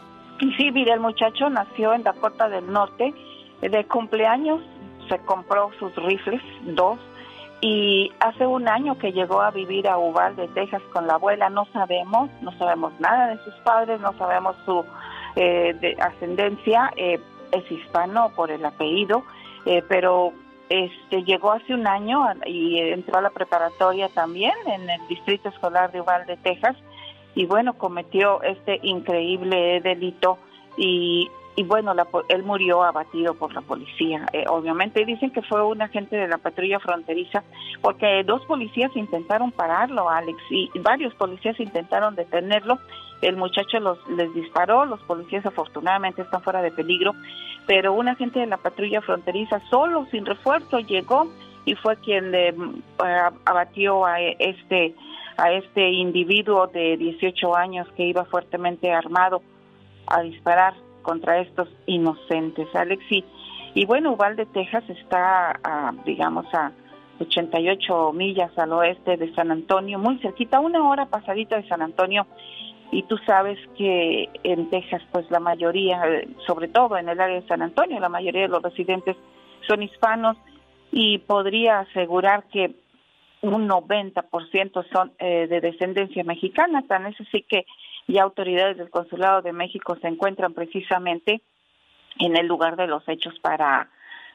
Sí, 0.56 0.70
mire, 0.70 0.92
el 0.92 1.00
muchacho 1.00 1.50
nació 1.50 1.94
en 1.94 2.04
Dakota 2.04 2.48
del 2.48 2.72
Norte, 2.72 3.12
de 3.60 3.84
cumpleaños 3.86 4.60
se 5.08 5.18
compró 5.18 5.70
sus 5.80 5.92
rifles, 5.96 6.40
dos, 6.76 6.96
y 7.60 8.12
hace 8.20 8.46
un 8.46 8.68
año 8.68 8.98
que 8.98 9.12
llegó 9.12 9.40
a 9.40 9.50
vivir 9.50 9.88
a 9.88 9.98
Uvalde, 9.98 10.48
Texas 10.54 10.82
con 10.92 11.06
la 11.06 11.14
abuela, 11.14 11.50
no 11.50 11.66
sabemos, 11.72 12.30
no 12.40 12.56
sabemos 12.58 12.92
nada 13.00 13.28
de 13.28 13.42
sus 13.42 13.54
padres, 13.64 14.00
no 14.00 14.12
sabemos 14.16 14.56
su 14.64 14.84
eh, 15.34 15.96
ascendencia, 16.00 16.92
eh, 16.96 17.18
es 17.50 17.70
hispano 17.70 18.30
por 18.36 18.50
el 18.50 18.64
apellido, 18.64 19.24
eh, 19.66 19.82
pero 19.88 20.32
este 20.68 21.24
llegó 21.24 21.52
hace 21.52 21.74
un 21.74 21.86
año 21.86 22.24
y 22.46 22.78
entró 22.78 23.18
a 23.18 23.22
la 23.22 23.30
preparatoria 23.30 24.08
también 24.10 24.54
en 24.66 24.88
el 24.88 25.08
distrito 25.08 25.48
escolar 25.48 25.90
de 25.90 26.00
Uvalde, 26.00 26.36
Texas, 26.36 26.76
y 27.34 27.46
bueno, 27.46 27.74
cometió 27.74 28.42
este 28.42 28.78
increíble 28.82 29.80
delito. 29.80 30.38
Y 30.76 31.28
y 31.58 31.64
bueno, 31.64 31.92
él 32.28 32.44
murió 32.44 32.84
abatido 32.84 33.34
por 33.34 33.52
la 33.52 33.62
policía. 33.62 34.24
Eh, 34.32 34.44
obviamente 34.48 35.04
dicen 35.04 35.32
que 35.32 35.42
fue 35.42 35.60
un 35.64 35.82
agente 35.82 36.14
de 36.14 36.28
la 36.28 36.38
patrulla 36.38 36.78
fronteriza, 36.78 37.42
porque 37.82 38.22
dos 38.22 38.46
policías 38.46 38.94
intentaron 38.94 39.50
pararlo, 39.50 40.08
Alex, 40.08 40.38
y 40.50 40.70
varios 40.78 41.12
policías 41.16 41.58
intentaron 41.58 42.14
detenerlo. 42.14 42.78
El 43.22 43.36
muchacho 43.36 43.80
los, 43.80 43.98
les 44.08 44.32
disparó, 44.34 44.86
los 44.86 45.00
policías 45.00 45.44
afortunadamente 45.46 46.22
están 46.22 46.42
fuera 46.42 46.62
de 46.62 46.70
peligro, 46.70 47.12
pero 47.66 47.92
un 47.92 48.06
agente 48.06 48.38
de 48.38 48.46
la 48.46 48.58
patrulla 48.58 49.00
fronteriza 49.00 49.60
solo, 49.68 50.06
sin 50.12 50.26
refuerzo, 50.26 50.78
llegó 50.78 51.26
y 51.64 51.74
fue 51.74 51.96
quien 51.96 52.30
le 52.30 52.52
mm, 52.52 52.82
abatió 53.44 54.06
a 54.06 54.20
este 54.20 54.94
a 55.36 55.52
este 55.52 55.90
individuo 55.90 56.68
de 56.68 56.96
18 56.96 57.56
años 57.56 57.88
que 57.96 58.04
iba 58.04 58.24
fuertemente 58.26 58.92
armado 58.92 59.42
a 60.06 60.22
disparar 60.22 60.74
contra 61.02 61.40
estos 61.40 61.68
inocentes, 61.86 62.68
Alexi. 62.74 63.24
Y 63.74 63.86
bueno, 63.86 64.12
Uvalde, 64.12 64.46
Texas 64.46 64.84
está, 64.88 65.58
digamos, 66.04 66.46
a 66.54 66.72
88 67.20 68.12
millas 68.12 68.56
al 68.58 68.72
oeste 68.72 69.16
de 69.16 69.34
San 69.34 69.50
Antonio, 69.50 69.98
muy 69.98 70.18
cerquita, 70.18 70.60
una 70.60 70.88
hora 70.88 71.06
pasadita 71.06 71.56
de 71.56 71.68
San 71.68 71.82
Antonio. 71.82 72.26
Y 72.90 73.02
tú 73.02 73.18
sabes 73.26 73.58
que 73.76 74.30
en 74.44 74.70
Texas, 74.70 75.02
pues 75.12 75.30
la 75.30 75.40
mayoría, 75.40 76.00
sobre 76.46 76.68
todo 76.68 76.96
en 76.96 77.08
el 77.08 77.20
área 77.20 77.40
de 77.40 77.46
San 77.46 77.60
Antonio, 77.60 78.00
la 78.00 78.08
mayoría 78.08 78.42
de 78.42 78.48
los 78.48 78.62
residentes 78.62 79.16
son 79.66 79.82
hispanos 79.82 80.36
y 80.90 81.18
podría 81.18 81.80
asegurar 81.80 82.44
que 82.44 82.74
un 83.42 83.68
90% 83.68 84.84
son 84.90 85.12
eh, 85.18 85.46
de 85.48 85.60
descendencia 85.60 86.24
mexicana, 86.24 86.82
tan 86.88 87.06
es 87.06 87.20
así 87.20 87.42
que 87.42 87.66
y 88.08 88.18
autoridades 88.18 88.78
del 88.78 88.90
Consulado 88.90 89.42
de 89.42 89.52
México 89.52 89.96
se 90.00 90.08
encuentran 90.08 90.54
precisamente 90.54 91.42
en 92.18 92.36
el 92.36 92.46
lugar 92.46 92.74
de 92.76 92.88
los 92.88 93.06
hechos 93.08 93.38
para 93.40 93.90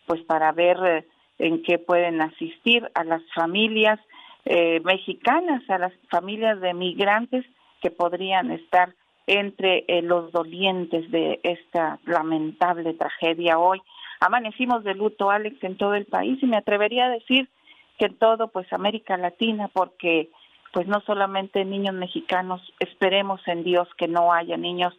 pues 0.05 0.21
para 0.21 0.51
ver 0.51 0.77
eh, 0.85 1.07
en 1.39 1.63
qué 1.63 1.79
pueden 1.79 2.21
asistir 2.21 2.89
a 2.93 3.03
las 3.03 3.21
familias 3.33 3.99
eh, 4.45 4.79
mexicanas, 4.81 5.67
a 5.69 5.77
las 5.77 5.93
familias 6.09 6.61
de 6.61 6.73
migrantes 6.73 7.45
que 7.81 7.89
podrían 7.89 8.51
estar 8.51 8.93
entre 9.25 9.85
eh, 9.87 10.01
los 10.01 10.31
dolientes 10.31 11.09
de 11.09 11.39
esta 11.43 11.99
lamentable 12.05 12.93
tragedia 12.93 13.57
hoy. 13.57 13.81
Amanecimos 14.19 14.83
de 14.83 14.93
luto, 14.93 15.31
Alex, 15.31 15.63
en 15.63 15.77
todo 15.77 15.95
el 15.95 16.05
país 16.05 16.37
y 16.41 16.45
me 16.45 16.57
atrevería 16.57 17.05
a 17.05 17.11
decir 17.11 17.49
que 17.97 18.05
en 18.05 18.17
todo, 18.17 18.49
pues 18.49 18.71
América 18.71 19.17
Latina, 19.17 19.69
porque 19.71 20.29
pues 20.73 20.87
no 20.87 21.01
solamente 21.01 21.63
niños 21.63 21.93
mexicanos, 21.93 22.59
esperemos 22.79 23.39
en 23.47 23.63
Dios 23.63 23.87
que 23.95 24.07
no 24.07 24.33
haya 24.33 24.57
niños 24.57 24.93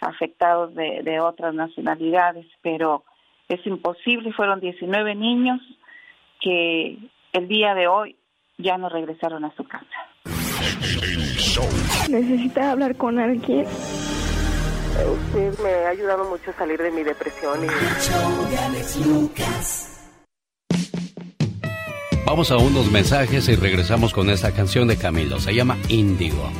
afectados 0.00 0.74
de, 0.74 1.20
otras 1.20 1.54
nacionalidades, 1.54 2.46
pero 2.62 3.04
es 3.48 3.64
imposible, 3.66 4.32
fueron 4.32 4.58
19 4.60 5.14
niños 5.14 5.60
que 6.40 6.96
el 7.32 7.46
día 7.46 7.74
de 7.74 7.88
hoy 7.88 8.16
ya 8.56 8.78
no 8.78 8.88
regresaron 8.88 9.44
a 9.44 9.54
su 9.54 9.64
casa. 9.64 9.86
Necesita 12.08 12.72
hablar 12.72 12.96
con 12.96 13.18
alguien. 13.18 13.66
Usted 15.26 15.58
me 15.62 15.70
ha 15.84 15.90
ayudado 15.90 16.24
mucho 16.24 16.50
a 16.50 16.54
salir 16.54 16.80
de 16.80 16.90
mi 16.90 17.02
depresión. 17.02 17.64
Y... 17.64 17.68
Vamos 22.28 22.50
a 22.50 22.58
unos 22.58 22.90
mensajes 22.90 23.48
y 23.48 23.56
regresamos 23.56 24.12
con 24.12 24.28
esta 24.28 24.52
canción 24.52 24.86
de 24.86 24.98
Camilo. 24.98 25.40
Se 25.40 25.54
llama 25.54 25.78
Índigo. 25.88 26.50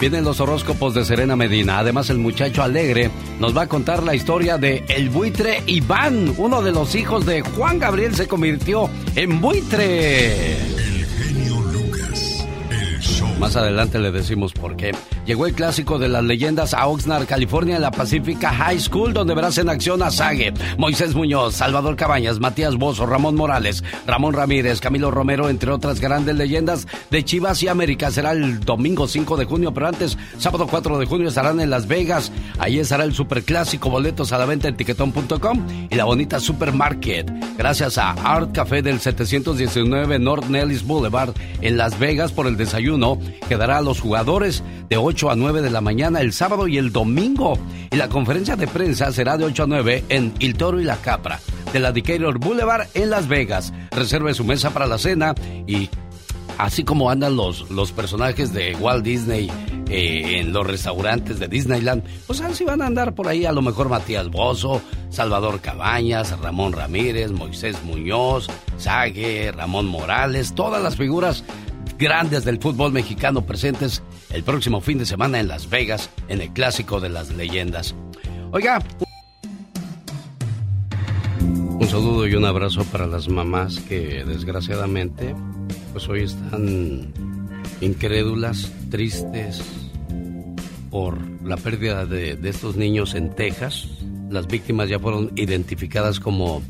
Vienen 0.00 0.24
los 0.24 0.40
horóscopos 0.40 0.94
de 0.94 1.04
Serena 1.04 1.36
Medina. 1.36 1.80
Además, 1.80 2.08
el 2.08 2.16
muchacho 2.16 2.62
alegre 2.62 3.10
nos 3.38 3.54
va 3.54 3.62
a 3.62 3.66
contar 3.68 4.02
la 4.02 4.14
historia 4.14 4.56
de 4.56 4.86
el 4.88 5.10
buitre 5.10 5.62
Iván. 5.66 6.32
Uno 6.38 6.62
de 6.62 6.72
los 6.72 6.94
hijos 6.94 7.26
de 7.26 7.42
Juan 7.42 7.78
Gabriel 7.78 8.14
se 8.14 8.26
convirtió 8.26 8.88
en 9.16 9.38
buitre. 9.42 10.77
Más 13.38 13.54
adelante 13.54 14.00
le 14.00 14.10
decimos 14.10 14.52
por 14.52 14.76
qué. 14.76 14.92
Llegó 15.24 15.46
el 15.46 15.54
clásico 15.54 15.98
de 15.98 16.08
las 16.08 16.24
leyendas 16.24 16.74
a 16.74 16.86
Oxnard, 16.88 17.26
California, 17.26 17.76
en 17.76 17.82
la 17.82 17.92
Pacifica 17.92 18.50
High 18.50 18.80
School, 18.80 19.12
donde 19.12 19.34
verás 19.34 19.58
en 19.58 19.68
acción 19.68 20.02
a 20.02 20.10
Sague, 20.10 20.52
Moisés 20.76 21.14
Muñoz, 21.14 21.54
Salvador 21.54 21.94
Cabañas, 21.96 22.40
Matías 22.40 22.76
Bozo, 22.76 23.06
Ramón 23.06 23.36
Morales, 23.36 23.84
Ramón 24.06 24.34
Ramírez, 24.34 24.80
Camilo 24.80 25.10
Romero, 25.10 25.48
entre 25.50 25.70
otras 25.70 26.00
grandes 26.00 26.34
leyendas 26.34 26.88
de 27.10 27.24
Chivas 27.24 27.62
y 27.62 27.68
América. 27.68 28.10
Será 28.10 28.32
el 28.32 28.60
domingo 28.60 29.06
5 29.06 29.36
de 29.36 29.44
junio, 29.44 29.72
pero 29.72 29.86
antes, 29.86 30.18
sábado 30.38 30.66
4 30.66 30.98
de 30.98 31.06
junio, 31.06 31.28
estarán 31.28 31.60
en 31.60 31.70
Las 31.70 31.86
Vegas. 31.86 32.32
Ahí 32.58 32.80
estará 32.80 33.04
el 33.04 33.14
superclásico, 33.14 33.90
boletos 33.90 34.32
a 34.32 34.38
la 34.38 34.46
venta 34.46 34.66
en 34.66 34.76
tiquetón.com 34.76 35.66
y 35.90 35.94
la 35.94 36.04
bonita 36.04 36.40
Supermarket. 36.40 37.30
Gracias 37.56 37.98
a 37.98 38.12
Art 38.12 38.52
Café 38.52 38.82
del 38.82 38.98
719 38.98 40.18
North 40.18 40.46
Nellis 40.48 40.84
Boulevard 40.84 41.34
en 41.60 41.76
Las 41.76 41.98
Vegas 41.98 42.32
por 42.32 42.46
el 42.46 42.56
desayuno 42.56 43.18
que 43.48 43.56
dará 43.56 43.78
a 43.78 43.82
los 43.82 44.00
jugadores 44.00 44.62
de 44.88 44.96
8 44.96 45.30
a 45.30 45.36
9 45.36 45.62
de 45.62 45.70
la 45.70 45.80
mañana 45.80 46.20
el 46.20 46.32
sábado 46.32 46.68
y 46.68 46.78
el 46.78 46.92
domingo. 46.92 47.58
Y 47.90 47.96
la 47.96 48.08
conferencia 48.08 48.56
de 48.56 48.66
prensa 48.66 49.12
será 49.12 49.36
de 49.36 49.44
8 49.44 49.62
a 49.62 49.66
9 49.66 50.04
en 50.08 50.34
El 50.40 50.54
Toro 50.54 50.80
y 50.80 50.84
la 50.84 50.96
Capra, 50.96 51.40
de 51.72 51.80
la 51.80 51.92
Decatur 51.92 52.38
Boulevard 52.38 52.88
en 52.94 53.10
Las 53.10 53.28
Vegas. 53.28 53.72
Reserve 53.90 54.34
su 54.34 54.44
mesa 54.44 54.70
para 54.70 54.86
la 54.86 54.98
cena 54.98 55.34
y 55.66 55.88
así 56.58 56.84
como 56.84 57.10
andan 57.10 57.36
los, 57.36 57.70
los 57.70 57.92
personajes 57.92 58.52
de 58.52 58.74
Walt 58.76 59.04
Disney 59.04 59.50
eh, 59.90 60.40
en 60.40 60.52
los 60.52 60.66
restaurantes 60.66 61.38
de 61.38 61.48
Disneyland, 61.48 62.02
pues 62.26 62.42
así 62.42 62.64
van 62.64 62.82
a 62.82 62.86
andar 62.86 63.14
por 63.14 63.26
ahí 63.26 63.46
a 63.46 63.52
lo 63.52 63.62
mejor 63.62 63.88
Matías 63.88 64.28
Bozo, 64.28 64.82
Salvador 65.08 65.60
Cabañas, 65.60 66.38
Ramón 66.40 66.74
Ramírez, 66.74 67.30
Moisés 67.30 67.82
Muñoz, 67.84 68.48
Sague, 68.76 69.50
Ramón 69.50 69.86
Morales, 69.86 70.54
todas 70.54 70.82
las 70.82 70.96
figuras 70.96 71.42
grandes 71.98 72.44
del 72.44 72.60
fútbol 72.60 72.92
mexicano 72.92 73.42
presentes 73.42 74.02
el 74.30 74.44
próximo 74.44 74.80
fin 74.80 74.98
de 74.98 75.06
semana 75.06 75.40
en 75.40 75.48
Las 75.48 75.68
Vegas 75.68 76.10
en 76.28 76.40
el 76.40 76.50
Clásico 76.50 77.00
de 77.00 77.08
las 77.08 77.30
Leyendas. 77.30 77.94
Oiga, 78.52 78.78
un 81.40 81.86
saludo 81.88 82.26
y 82.26 82.34
un 82.34 82.44
abrazo 82.44 82.84
para 82.84 83.06
las 83.06 83.28
mamás 83.28 83.80
que 83.80 84.24
desgraciadamente 84.24 85.34
pues 85.92 86.08
hoy 86.08 86.22
están 86.22 87.12
incrédulas, 87.80 88.72
tristes 88.90 89.62
por 90.90 91.18
la 91.42 91.56
pérdida 91.56 92.06
de, 92.06 92.36
de 92.36 92.48
estos 92.48 92.76
niños 92.76 93.14
en 93.14 93.34
Texas, 93.34 93.88
Las 94.30 94.46
víctimas 94.46 94.88
ya 94.88 94.98
fueron 94.98 95.32
identificadas 95.36 96.20
como 96.20 96.62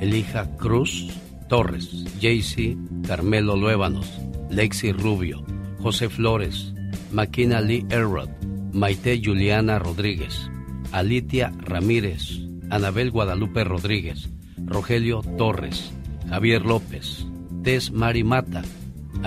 Elija 0.00 0.56
Cruz 0.56 1.08
Torres, 1.48 2.04
Jaycee 2.20 2.76
Carmelo 3.06 3.56
Luévanos, 3.56 4.06
Lexi 4.50 4.92
Rubio, 4.92 5.44
José 5.80 6.08
Flores, 6.08 6.72
Maquina 7.12 7.60
Lee 7.60 7.86
Elrod, 7.90 8.28
Maite 8.72 9.20
Juliana 9.22 9.78
Rodríguez, 9.78 10.50
Alitia 10.92 11.52
Ramírez, 11.58 12.40
Anabel 12.70 13.10
Guadalupe 13.10 13.64
Rodríguez, 13.64 14.28
Rogelio 14.56 15.22
Torres, 15.36 15.92
Javier 16.28 16.64
López, 16.64 17.26
Tess 17.62 17.90
Mari 17.90 18.24
Mata, 18.24 18.62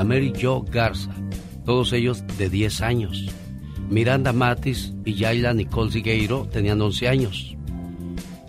Mary 0.05 0.33
Jo 0.39 0.63
Garza, 0.63 1.13
todos 1.65 1.93
ellos 1.93 2.23
de 2.37 2.49
10 2.49 2.81
años. 2.81 3.27
Miranda 3.89 4.31
Matis 4.31 4.93
y 5.05 5.15
Yaila 5.15 5.53
Nicole 5.53 5.91
Sigueiro 5.91 6.47
tenían 6.51 6.81
11 6.81 7.07
años. 7.07 7.55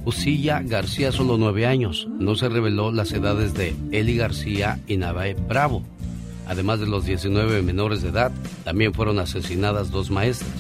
Usilla 0.05 0.63
García 0.63 1.13
solo 1.13 1.37
9 1.37 1.67
años. 1.67 2.09
No 2.19 2.35
se 2.35 2.49
reveló 2.49 2.93
las 2.93 3.13
edades 3.13 3.55
de 3.55 3.75
Eli 3.93 4.17
García 4.17 4.81
y 4.87 4.97
Navae 4.97 5.35
Bravo. 5.35 5.83
Además 6.53 6.81
de 6.81 6.87
los 6.87 7.07
19 7.07 7.63
menores 7.63 8.03
de 8.03 8.11
edad, 8.11 8.31
también 8.63 8.93
fueron 8.93 9.19
asesinadas 9.19 9.91
dos 9.91 10.11
maestras, 10.11 10.53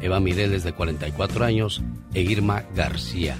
Eva 0.00 0.18
Mireles 0.18 0.64
de 0.64 0.72
44 0.72 1.44
años 1.44 1.82
e 2.14 2.22
Irma 2.22 2.64
García. 2.74 3.36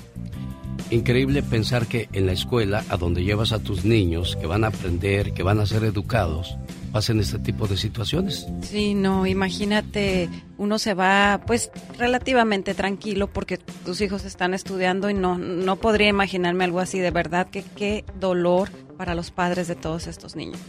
Increíble 0.91 1.43
pensar 1.43 1.89
que 1.89 2.09
en 2.13 2.27
la 2.27 2.33
escuela, 2.33 2.85
a 2.91 2.97
donde 2.97 3.25
llevas 3.25 3.51
a 3.51 3.59
tus 3.59 3.85
niños, 3.85 4.37
que 4.37 4.47
van 4.47 4.63
a 4.63 4.69
aprender, 4.69 5.33
que 5.33 5.43
van 5.43 5.59
a 5.59 5.67
ser 5.67 5.83
educados, 5.83 6.57
pasen 6.93 7.19
este 7.19 7.41
tipo 7.41 7.67
de 7.67 7.77
situaciones. 7.77 8.47
Sí, 8.63 8.95
no, 8.95 9.27
imagínate, 9.27 10.29
uno 10.59 10.79
se 10.79 10.95
va 10.95 11.41
pues 11.45 11.73
relativamente 11.99 12.75
tranquilo 12.75 13.27
porque 13.27 13.59
tus 13.59 14.01
hijos 14.01 14.25
están 14.25 14.55
estudiando 14.55 15.11
y 15.11 15.15
no, 15.15 15.39
no 15.39 15.75
podría 15.75 16.07
imaginarme 16.07 16.63
algo 16.63 16.79
así, 16.79 17.01
de 17.01 17.11
verdad 17.11 17.49
que 17.51 17.65
qué 17.75 18.05
dolor 18.21 18.71
para 18.97 19.17
los 19.17 19.33
padres 19.33 19.67
de 19.67 19.75
todos 19.75 20.07
estos 20.07 20.37
niños. 20.37 20.61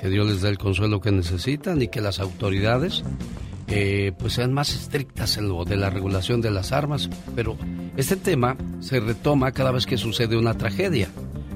Que 0.00 0.08
Dios 0.08 0.26
les 0.26 0.42
dé 0.42 0.48
el 0.48 0.58
consuelo 0.58 1.00
que 1.00 1.12
necesitan 1.12 1.80
y 1.80 1.88
que 1.88 2.00
las 2.00 2.20
autoridades 2.20 3.02
eh, 3.68 4.12
pues 4.18 4.34
sean 4.34 4.52
más 4.52 4.74
estrictas 4.74 5.36
en 5.38 5.48
lo 5.48 5.64
de 5.64 5.76
la 5.76 5.90
regulación 5.90 6.40
de 6.40 6.50
las 6.50 6.72
armas. 6.72 7.10
Pero 7.34 7.56
este 7.96 8.16
tema 8.16 8.56
se 8.80 9.00
retoma 9.00 9.52
cada 9.52 9.72
vez 9.72 9.86
que 9.86 9.96
sucede 9.96 10.36
una 10.36 10.54
tragedia. 10.54 11.08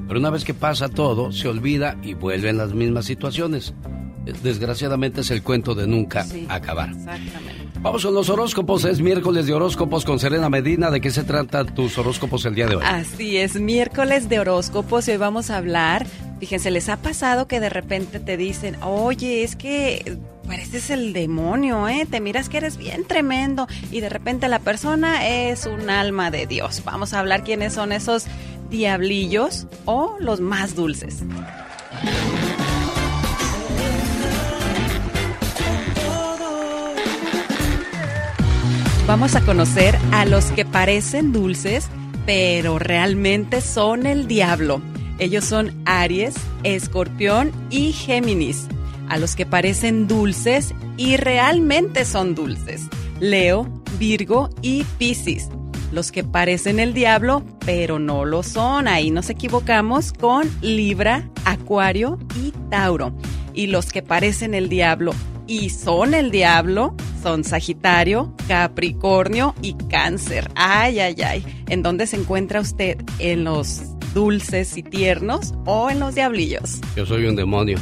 Pero 0.09 0.19
una 0.19 0.31
vez 0.31 0.45
que 0.45 0.55
pasa 0.55 0.89
todo, 0.89 1.31
se 1.31 1.49
olvida 1.49 1.97
y 2.03 2.15
vuelven 2.15 2.57
las 2.57 2.75
mismas 2.75 3.05
situaciones. 3.05 3.75
Desgraciadamente 4.43 5.23
es 5.23 5.31
el 5.31 5.43
cuento 5.43 5.75
de 5.75 5.87
nunca 5.87 6.27
acabar. 6.49 6.91
Vamos 7.81 8.05
con 8.05 8.15
los 8.15 8.29
horóscopos. 8.29 8.85
Es 8.85 9.01
miércoles 9.01 9.47
de 9.47 9.55
horóscopos 9.55 10.05
con 10.05 10.19
Serena 10.19 10.51
Medina. 10.51 10.91
¿De 10.91 11.01
qué 11.01 11.11
se 11.11 11.25
trata 11.25 11.65
tus 11.65 11.97
horóscopos 11.97 12.45
el 12.45 12.55
día 12.55 12.67
de 12.67 12.77
hoy? 12.77 12.85
Así 12.87 13.39
es, 13.39 13.59
miércoles 13.59 14.29
de 14.29 14.41
horóscopos 14.41 15.09
y 15.09 15.13
hoy 15.13 15.17
vamos 15.17 15.51
a 15.51 15.57
hablar. 15.57 16.07
Fíjense, 16.39 16.71
¿les 16.71 16.89
ha 16.89 16.97
pasado 16.97 17.47
que 17.47 17.61
de 17.61 17.71
repente 17.71 18.21
te 18.21 18.37
dicen, 18.37 18.77
oye, 18.83 19.43
es 19.43 19.57
que 19.57 20.19
pareces 20.47 20.91
el 20.91 21.13
demonio, 21.13 21.89
¿eh? 21.89 22.07
Te 22.11 22.21
miras 22.21 22.49
que 22.49 22.59
eres 22.59 22.77
bien 22.77 23.05
tremendo 23.05 23.69
y 23.91 24.01
de 24.01 24.09
repente 24.09 24.49
la 24.49 24.59
persona 24.59 25.29
es 25.29 25.67
un 25.67 25.91
alma 25.91 26.31
de 26.31 26.47
Dios. 26.47 26.83
Vamos 26.85 27.13
a 27.13 27.21
hablar 27.21 27.45
quiénes 27.45 27.75
son 27.75 27.93
esos 27.93 28.27
diablillos 28.71 29.67
o 29.85 30.17
los 30.19 30.41
más 30.41 30.75
dulces. 30.75 31.23
Vamos 39.11 39.35
a 39.35 39.41
conocer 39.41 39.99
a 40.13 40.25
los 40.25 40.53
que 40.53 40.65
parecen 40.65 41.33
dulces, 41.33 41.89
pero 42.27 42.79
realmente 42.79 43.61
son 43.61 44.07
el 44.07 44.29
diablo. 44.29 44.81
Ellos 45.19 45.45
son 45.45 45.83
Aries, 45.85 46.37
Escorpión 46.63 47.51
y 47.71 47.91
Géminis. 47.91 48.69
A 49.09 49.19
los 49.19 49.35
que 49.35 49.47
parecen 49.47 50.07
dulces 50.07 50.77
y 50.97 51.17
realmente 51.17 52.05
son 52.05 52.37
dulces. 52.37 52.87
Leo, 53.19 53.83
Virgo 53.99 54.49
y 54.63 54.85
Piscis. 54.97 55.49
Los 55.91 56.13
que 56.13 56.23
parecen 56.23 56.79
el 56.79 56.95
diablo, 56.95 57.43
pero 57.67 57.99
no 57.99 58.25
lo 58.25 58.45
son. 58.45 58.87
Ahí 58.87 59.11
nos 59.11 59.29
equivocamos 59.29 60.13
con 60.13 60.49
Libra, 60.63 61.29
Acuario 61.45 62.17
y 62.37 62.53
Tauro. 62.71 63.13
Y 63.55 63.67
los 63.67 63.91
que 63.91 64.03
parecen 64.03 64.55
el 64.55 64.69
diablo 64.69 65.15
y 65.51 65.69
son 65.71 66.15
el 66.15 66.31
diablo 66.31 66.95
son 67.25 67.43
Sagitario, 67.43 68.33
Capricornio 68.47 69.57
y 69.61 69.75
Cáncer. 69.75 70.49
Ay, 70.55 71.01
ay, 71.01 71.17
ay. 71.23 71.65
¿En 71.69 71.83
dónde 71.83 72.07
se 72.07 72.17
encuentra 72.17 72.61
usted? 72.61 72.97
¿En 73.19 73.43
los 73.43 73.83
dulces 74.15 74.77
y 74.77 74.85
tiernos 74.85 75.53
o 75.67 75.91
en 75.91 75.99
los 75.99 76.15
diablillos? 76.15 76.81
Yo 76.95 77.05
soy 77.05 77.27
un 77.27 77.35
demonio. 77.35 77.79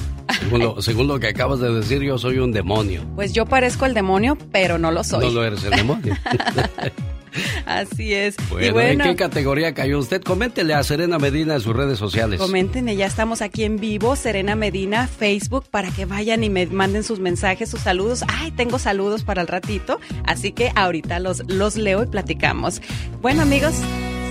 Según 0.81 1.09
lo, 1.09 1.21
que 1.21 1.29
acabas 1.29 1.61
de 1.61 1.71
decir, 1.71 2.03
yo 2.03 2.17
soy 2.17 2.39
un 2.39 2.53
demonio. 2.53 3.03
Pues 3.15 3.35
yo 3.35 3.45
parezco 3.45 3.85
el 3.85 3.93
demonio, 3.93 4.39
pero 4.51 4.79
no 4.79 4.91
lo 4.91 5.05
soy. 5.05 5.27
No 5.27 5.31
lo 5.31 5.45
eres 5.45 5.63
el 5.63 5.73
demonio. 5.73 6.17
Así 7.67 8.15
es. 8.15 8.37
Bueno, 8.51 8.81
¿en 8.81 8.99
qué 9.01 9.17
categoría 9.17 9.75
cayó 9.75 9.99
usted? 9.99 10.23
Coméntele 10.23 10.75
a 10.75 10.83
Serena 10.83 11.19
Medina 11.19 11.55
en 11.55 11.61
sus 11.61 11.75
redes 11.75 11.99
sociales. 11.99 12.41
Coméntenle, 12.41 12.97
ya 12.97 13.07
estamos 13.07 13.43
aquí 13.43 13.65
en 13.65 13.79
vivo, 13.79 14.17
Serena 14.17 14.55
Medina, 14.55 15.07
Facebook, 15.07 15.65
para 15.71 15.91
que 15.91 16.05
vayan 16.05 16.45
y 16.45 16.51
me 16.51 16.67
manden 16.67 17.05
sus 17.05 17.21
mensajes, 17.21 17.69
sus 17.69 17.81
saludos. 17.81 18.25
Ay, 18.29 18.51
tengo 18.51 18.79
saludos 18.79 19.25
para 19.25 19.43
el 19.43 19.49
ratito, 19.49 20.01
así 20.25 20.53
que 20.53 20.73
ahorita 20.75 21.19
los, 21.21 21.43
los 21.49 21.77
leo 21.77 22.03
y 22.03 22.07
platicamos. 22.07 22.81
Bueno, 23.21 23.43
amigos, 23.43 23.75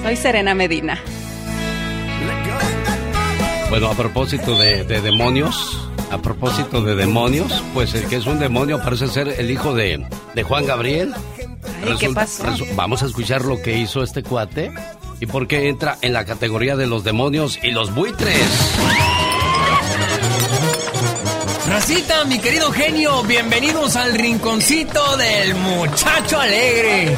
soy 0.04 0.16
Serena 0.16 0.54
Medina. 0.54 1.00
Bueno, 3.70 3.90
a 3.90 3.96
propósito 3.96 4.58
de, 4.58 4.86
demonios, 4.86 5.90
a 6.10 6.22
propósito 6.22 6.82
de 6.82 6.96
demonios, 6.96 7.64
pues 7.74 7.94
el 7.96 8.08
que 8.08 8.16
es 8.16 8.26
un 8.26 8.40
demonio 8.40 8.82
parece 8.82 9.08
ser 9.08 9.28
el 9.28 9.52
hijo 9.52 9.74
de, 9.74 10.08
de 10.34 10.44
Juan 10.44 10.66
Gabriel. 10.66 11.14
¿Qué 12.00 12.10
pasó? 12.10 12.44
vamos 12.76 13.04
a 13.04 13.06
escuchar 13.06 13.46
lo 13.46 13.62
que 13.62 13.78
hizo 13.78 14.04
este 14.04 14.24
cuate 14.24 14.72
y 15.20 15.26
por 15.26 15.48
qué 15.48 15.70
entra 15.70 15.98
en 16.02 16.14
la 16.14 16.26
categoría 16.26 16.76
de 16.76 16.88
los 16.88 17.04
demonios 17.04 17.60
y 17.62 17.72
los 17.72 17.94
buitres. 17.94 18.38
Racita, 21.68 22.24
mi 22.26 22.40
querido 22.40 22.72
genio, 22.72 23.24
bienvenidos 23.24 23.96
al 23.98 24.14
rinconcito 24.14 25.18
del 25.18 25.54
muchacho 25.56 26.40
alegre. 26.40 27.14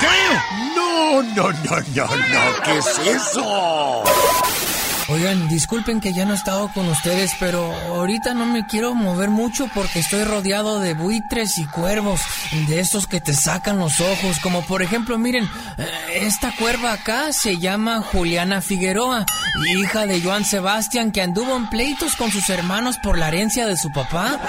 ¿Qué? 0.00 0.76
No, 0.76 1.22
no, 1.22 1.52
no, 1.52 1.80
no, 1.94 2.06
no, 2.06 2.62
¿qué 2.64 2.78
es 2.78 2.98
eso? 3.16 4.04
Oigan, 5.12 5.46
disculpen 5.46 6.00
que 6.00 6.14
ya 6.14 6.24
no 6.24 6.32
he 6.32 6.36
estado 6.36 6.70
con 6.72 6.88
ustedes, 6.88 7.32
pero 7.38 7.70
ahorita 7.70 8.32
no 8.32 8.46
me 8.46 8.66
quiero 8.66 8.94
mover 8.94 9.28
mucho 9.28 9.68
porque 9.74 9.98
estoy 9.98 10.24
rodeado 10.24 10.80
de 10.80 10.94
buitres 10.94 11.58
y 11.58 11.66
cuervos, 11.66 12.22
de 12.66 12.80
estos 12.80 13.06
que 13.06 13.20
te 13.20 13.34
sacan 13.34 13.78
los 13.78 14.00
ojos, 14.00 14.38
como 14.40 14.62
por 14.62 14.80
ejemplo, 14.80 15.18
miren, 15.18 15.44
eh, 15.76 16.20
esta 16.22 16.50
cuerva 16.56 16.94
acá 16.94 17.34
se 17.34 17.58
llama 17.58 18.00
Juliana 18.00 18.62
Figueroa, 18.62 19.26
hija 19.76 20.06
de 20.06 20.22
Joan 20.22 20.46
Sebastián, 20.46 21.12
que 21.12 21.20
anduvo 21.20 21.56
en 21.56 21.68
pleitos 21.68 22.16
con 22.16 22.30
sus 22.30 22.48
hermanos 22.48 22.96
por 22.96 23.18
la 23.18 23.28
herencia 23.28 23.66
de 23.66 23.76
su 23.76 23.90
papá. 23.90 24.40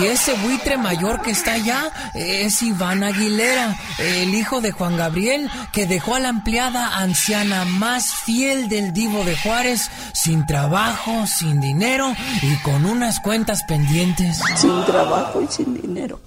Y, 0.00 0.06
ese 0.06 0.34
buitre 0.34 0.78
mayor 0.78 1.20
que 1.20 1.32
está 1.32 1.54
allá 1.54 1.90
es 2.14 2.62
Iván 2.62 3.02
Aguilera, 3.02 3.76
el 3.98 4.34
hijo 4.34 4.60
de 4.60 4.72
Juan 4.72 4.96
Gabriel, 4.96 5.50
que 5.72 5.86
dejó 5.86 6.14
a 6.14 6.20
la 6.20 6.28
empleada 6.28 6.96
anciana 6.96 7.64
más 7.64 8.14
fiel 8.14 8.68
del 8.68 8.92
divo 8.92 9.24
de 9.24 9.36
Juárez 9.36 9.65
sin 10.12 10.46
trabajo, 10.46 11.26
sin 11.26 11.60
dinero 11.60 12.14
y 12.42 12.56
con 12.62 12.86
unas 12.86 13.20
cuentas 13.20 13.62
pendientes. 13.64 14.40
Sin 14.56 14.84
trabajo 14.84 15.40
y 15.40 15.46
sin 15.48 15.80
dinero. 15.80 16.20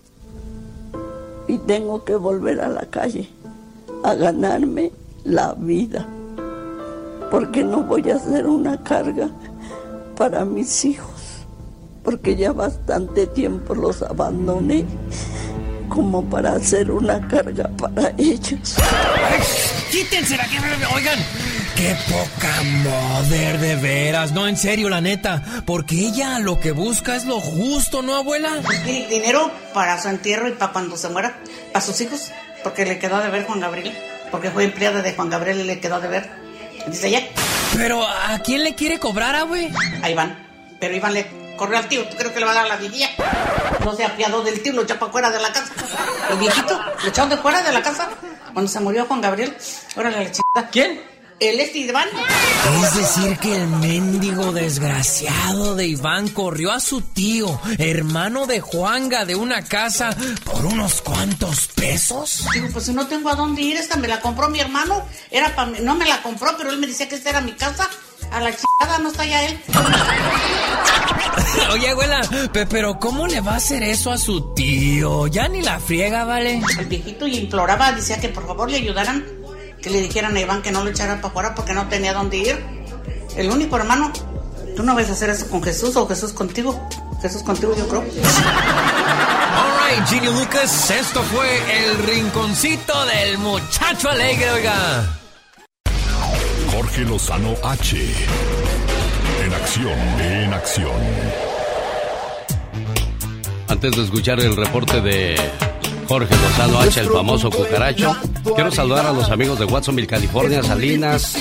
Y 1.47 1.57
tengo 1.59 2.03
que 2.03 2.15
volver 2.15 2.61
a 2.61 2.67
la 2.67 2.85
calle 2.85 3.29
a 4.03 4.13
ganarme 4.13 4.91
la 5.23 5.53
vida. 5.53 6.05
Porque 7.31 7.63
no 7.63 7.83
voy 7.83 8.09
a 8.09 8.15
hacer 8.15 8.47
una 8.47 8.81
carga 8.83 9.29
para 10.17 10.45
mis 10.45 10.85
hijos. 10.85 11.45
Porque 12.03 12.35
ya 12.35 12.51
bastante 12.51 13.27
tiempo 13.27 13.75
los 13.75 14.01
abandoné 14.01 14.85
como 15.89 16.23
para 16.23 16.53
hacer 16.53 16.91
una 16.91 17.27
carga 17.27 17.69
para 17.77 18.13
ellos. 18.17 18.75
¡Quítense 19.91 20.37
la 20.37 20.45
que... 20.45 20.57
Oigan, 20.95 21.19
Qué 21.79 21.95
poca 22.09 22.61
moder, 22.83 23.57
de 23.57 23.75
veras. 23.77 24.33
No, 24.33 24.49
en 24.49 24.57
serio, 24.57 24.89
la 24.89 24.99
neta. 24.99 25.41
Porque 25.65 25.95
ella 25.95 26.37
lo 26.39 26.59
que 26.59 26.73
busca 26.73 27.15
es 27.15 27.23
lo 27.23 27.39
justo, 27.39 28.01
¿no, 28.01 28.17
abuela? 28.17 28.49
Dinero 28.83 29.49
para 29.73 29.97
su 30.01 30.09
entierro 30.09 30.49
y 30.49 30.51
para 30.51 30.73
cuando 30.73 30.97
se 30.97 31.07
muera, 31.07 31.39
para 31.71 31.85
sus 31.85 32.01
hijos. 32.01 32.33
Porque 32.65 32.83
le 32.83 32.99
quedó 32.99 33.21
de 33.21 33.29
ver 33.29 33.45
Juan 33.45 33.61
Gabriel. 33.61 33.97
Porque 34.29 34.51
fue 34.51 34.65
empleada 34.65 35.01
de 35.01 35.13
Juan 35.13 35.29
Gabriel 35.29 35.61
y 35.61 35.63
le 35.63 35.79
quedó 35.79 36.01
de 36.01 36.09
ver. 36.09 36.29
Dice 36.85 37.07
ella. 37.07 37.25
Pero, 37.77 38.05
¿a 38.05 38.37
quién 38.39 38.65
le 38.65 38.75
quiere 38.75 38.99
cobrar, 38.99 39.35
abue? 39.35 39.71
A 40.01 40.09
Iván. 40.09 40.37
Pero 40.81 40.93
Iván 40.93 41.13
le 41.13 41.27
corrió 41.55 41.77
al 41.77 41.87
tío. 41.87 42.05
¿Tú 42.09 42.17
crees 42.17 42.33
que 42.33 42.41
le 42.41 42.45
va 42.45 42.51
a 42.51 42.55
dar 42.55 42.67
la 42.67 42.75
vivía? 42.75 43.07
No 43.85 43.95
se 43.95 44.03
apiadó 44.03 44.43
del 44.43 44.61
tío, 44.61 44.73
lo 44.73 44.81
echó 44.81 44.99
para 44.99 45.13
fuera 45.13 45.31
de 45.31 45.39
la 45.39 45.53
casa. 45.53 45.71
El 46.29 46.39
viejito, 46.39 46.77
lo 47.03 47.07
echaron 47.07 47.29
de 47.29 47.37
fuera 47.37 47.63
de 47.63 47.71
la 47.71 47.81
casa. 47.81 48.09
Cuando 48.51 48.69
se 48.69 48.81
murió 48.81 49.05
Juan 49.05 49.21
Gabriel, 49.21 49.55
órale 49.95 50.25
la 50.25 50.29
chingada. 50.29 50.69
¿Quién? 50.69 51.18
El 51.39 51.59
este 51.61 51.79
Iván. 51.79 52.07
Es 52.83 52.95
decir, 52.95 53.37
que 53.37 53.55
el 53.55 53.67
mendigo 53.67 54.51
desgraciado 54.51 55.75
de 55.75 55.87
Iván 55.87 56.27
corrió 56.29 56.71
a 56.73 56.81
su 56.81 57.01
tío, 57.01 57.61
hermano 57.77 58.45
de 58.45 58.59
Juanga, 58.59 59.23
de 59.23 59.35
una 59.35 59.63
casa 59.63 60.09
por 60.43 60.65
unos 60.65 61.01
cuantos 61.01 61.67
pesos. 61.67 62.45
Digo, 62.53 62.67
pues 62.73 62.85
si 62.87 62.93
no 62.93 63.07
tengo 63.07 63.29
a 63.29 63.35
dónde 63.35 63.61
ir, 63.61 63.77
esta 63.77 63.95
me 63.95 64.09
la 64.09 64.19
compró 64.19 64.49
mi 64.49 64.59
hermano. 64.59 65.05
Era 65.31 65.55
para 65.55 65.71
no 65.79 65.95
me 65.95 66.05
la 66.05 66.21
compró, 66.21 66.55
pero 66.57 66.71
él 66.71 66.77
me 66.77 66.87
decía 66.87 67.07
que 67.07 67.15
esta 67.15 67.29
era 67.29 67.39
mi 67.41 67.53
casa. 67.53 67.89
A 68.31 68.41
la 68.41 68.51
chingada 68.51 68.99
no 69.01 69.09
está 69.09 69.25
ya 69.25 69.43
él. 69.45 69.59
Oye, 71.71 71.89
abuela, 71.89 72.21
pe- 72.51 72.65
pero 72.65 72.99
¿cómo 72.99 73.27
le 73.27 73.39
va 73.41 73.53
a 73.53 73.57
hacer 73.57 73.81
eso 73.83 74.11
a 74.11 74.17
su 74.17 74.53
tío? 74.53 75.27
Ya 75.27 75.47
ni 75.47 75.61
la 75.61 75.79
friega, 75.79 76.25
¿vale? 76.25 76.61
El 76.77 76.85
viejito 76.87 77.27
y 77.27 77.37
imploraba, 77.37 77.91
decía 77.93 78.19
que 78.19 78.27
por 78.29 78.45
favor 78.45 78.69
le 78.69 78.77
ayudaran, 78.77 79.25
que 79.81 79.89
le 79.89 80.01
dijeran 80.01 80.35
a 80.35 80.39
Iván 80.39 80.61
que 80.61 80.71
no 80.71 80.83
lo 80.83 80.89
echara 80.89 81.17
para 81.17 81.29
afuera 81.29 81.55
porque 81.55 81.73
no 81.73 81.87
tenía 81.87 82.13
dónde 82.13 82.37
ir. 82.37 82.63
El 83.35 83.49
único 83.49 83.77
hermano, 83.77 84.11
tú 84.75 84.83
no 84.83 84.95
vas 84.95 85.09
a 85.09 85.13
hacer 85.13 85.29
eso 85.29 85.49
con 85.49 85.63
Jesús 85.63 85.95
o 85.95 86.07
Jesús 86.07 86.33
contigo. 86.33 86.79
Jesús 87.21 87.43
contigo, 87.43 87.75
yo 87.75 87.87
creo. 87.87 88.01
Alright, 88.01 90.07
Genio 90.07 90.31
Lucas, 90.31 90.91
esto 90.91 91.21
fue 91.23 91.85
el 91.85 91.97
rinconcito 92.03 93.05
del 93.05 93.37
muchacho 93.37 94.09
alegre, 94.09 94.51
oiga. 94.51 95.19
Jorge 96.71 97.01
Lozano 97.01 97.55
H. 97.63 97.97
En 99.43 99.53
acción, 99.53 99.99
en 100.21 100.53
acción. 100.53 101.01
Antes 103.67 103.95
de 103.95 104.03
escuchar 104.03 104.39
el 104.39 104.55
reporte 104.55 105.01
de 105.01 105.35
Jorge 106.09 106.35
Lozano 106.35 106.79
H, 106.79 107.01
el 107.01 107.07
famoso 107.07 107.51
cucaracho, 107.51 108.15
quiero 108.55 108.71
saludar 108.71 109.05
a 109.05 109.13
los 109.13 109.29
amigos 109.29 109.59
de 109.59 109.65
Watsonville, 109.65 110.07
California, 110.07 110.63
Salinas. 110.63 111.37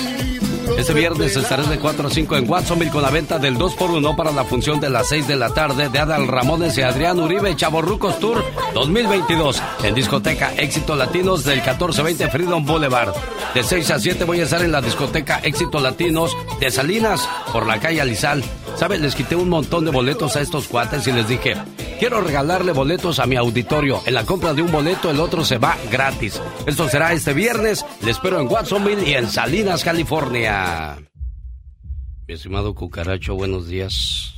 Este 0.78 0.94
viernes 0.94 1.34
estaré 1.34 1.64
de 1.64 1.76
4 1.76 2.06
a 2.06 2.10
5 2.10 2.36
en 2.36 2.48
Watsonville 2.48 2.92
con 2.92 3.02
la 3.02 3.10
venta 3.10 3.40
del 3.40 3.58
2x1 3.58 4.14
para 4.14 4.30
la 4.30 4.44
función 4.44 4.78
de 4.78 4.88
las 4.88 5.08
6 5.08 5.26
de 5.26 5.34
la 5.34 5.52
tarde 5.52 5.88
de 5.88 5.98
Adal 5.98 6.28
Ramones 6.28 6.78
y 6.78 6.82
Adrián 6.82 7.18
Uribe 7.18 7.56
Chaborrucos 7.56 8.20
Tour 8.20 8.44
2022 8.74 9.60
en 9.82 9.96
discoteca 9.96 10.54
Éxito 10.56 10.94
Latinos 10.94 11.42
del 11.42 11.56
1420 11.56 12.30
Freedom 12.30 12.64
Boulevard. 12.64 13.12
De 13.54 13.64
6 13.64 13.90
a 13.90 13.98
7 13.98 14.22
voy 14.22 14.38
a 14.38 14.44
estar 14.44 14.62
en 14.62 14.70
la 14.70 14.80
discoteca 14.80 15.40
Éxito 15.42 15.80
Latinos 15.80 16.36
de 16.60 16.70
Salinas 16.70 17.28
por 17.52 17.66
la 17.66 17.80
calle 17.80 18.00
Alizal. 18.00 18.44
¿Saben? 18.76 19.02
Les 19.02 19.16
quité 19.16 19.34
un 19.34 19.48
montón 19.48 19.84
de 19.84 19.90
boletos 19.90 20.36
a 20.36 20.40
estos 20.40 20.68
cuates 20.68 21.04
y 21.08 21.12
les 21.12 21.26
dije, 21.26 21.56
quiero 21.98 22.20
regalarle 22.20 22.70
boletos 22.70 23.18
a 23.18 23.26
mi 23.26 23.34
auditorio. 23.34 24.00
En 24.06 24.14
la 24.14 24.24
compra 24.24 24.54
de 24.54 24.62
un 24.62 24.70
boleto 24.70 25.10
el 25.10 25.18
otro 25.18 25.44
se 25.44 25.58
va 25.58 25.76
gratis. 25.90 26.40
Esto 26.64 26.88
será 26.88 27.12
este 27.12 27.32
viernes. 27.32 27.84
Le 28.02 28.12
espero 28.12 28.40
en 28.40 28.46
Watsonville 28.46 29.08
y 29.08 29.14
en 29.14 29.28
Salinas, 29.28 29.82
California. 29.82 30.67
Mi 32.26 32.34
estimado 32.34 32.74
cucaracho, 32.74 33.34
buenos 33.34 33.68
días. 33.68 34.34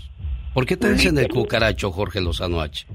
¿Por 0.55 0.67
qué 0.67 0.77
te 0.77 0.93
dicen 0.93 1.19
el 1.19 1.29
cucaracho, 1.29 1.91
Jorge 1.91 2.21
Lozano 2.21 2.61
H? 2.61 2.87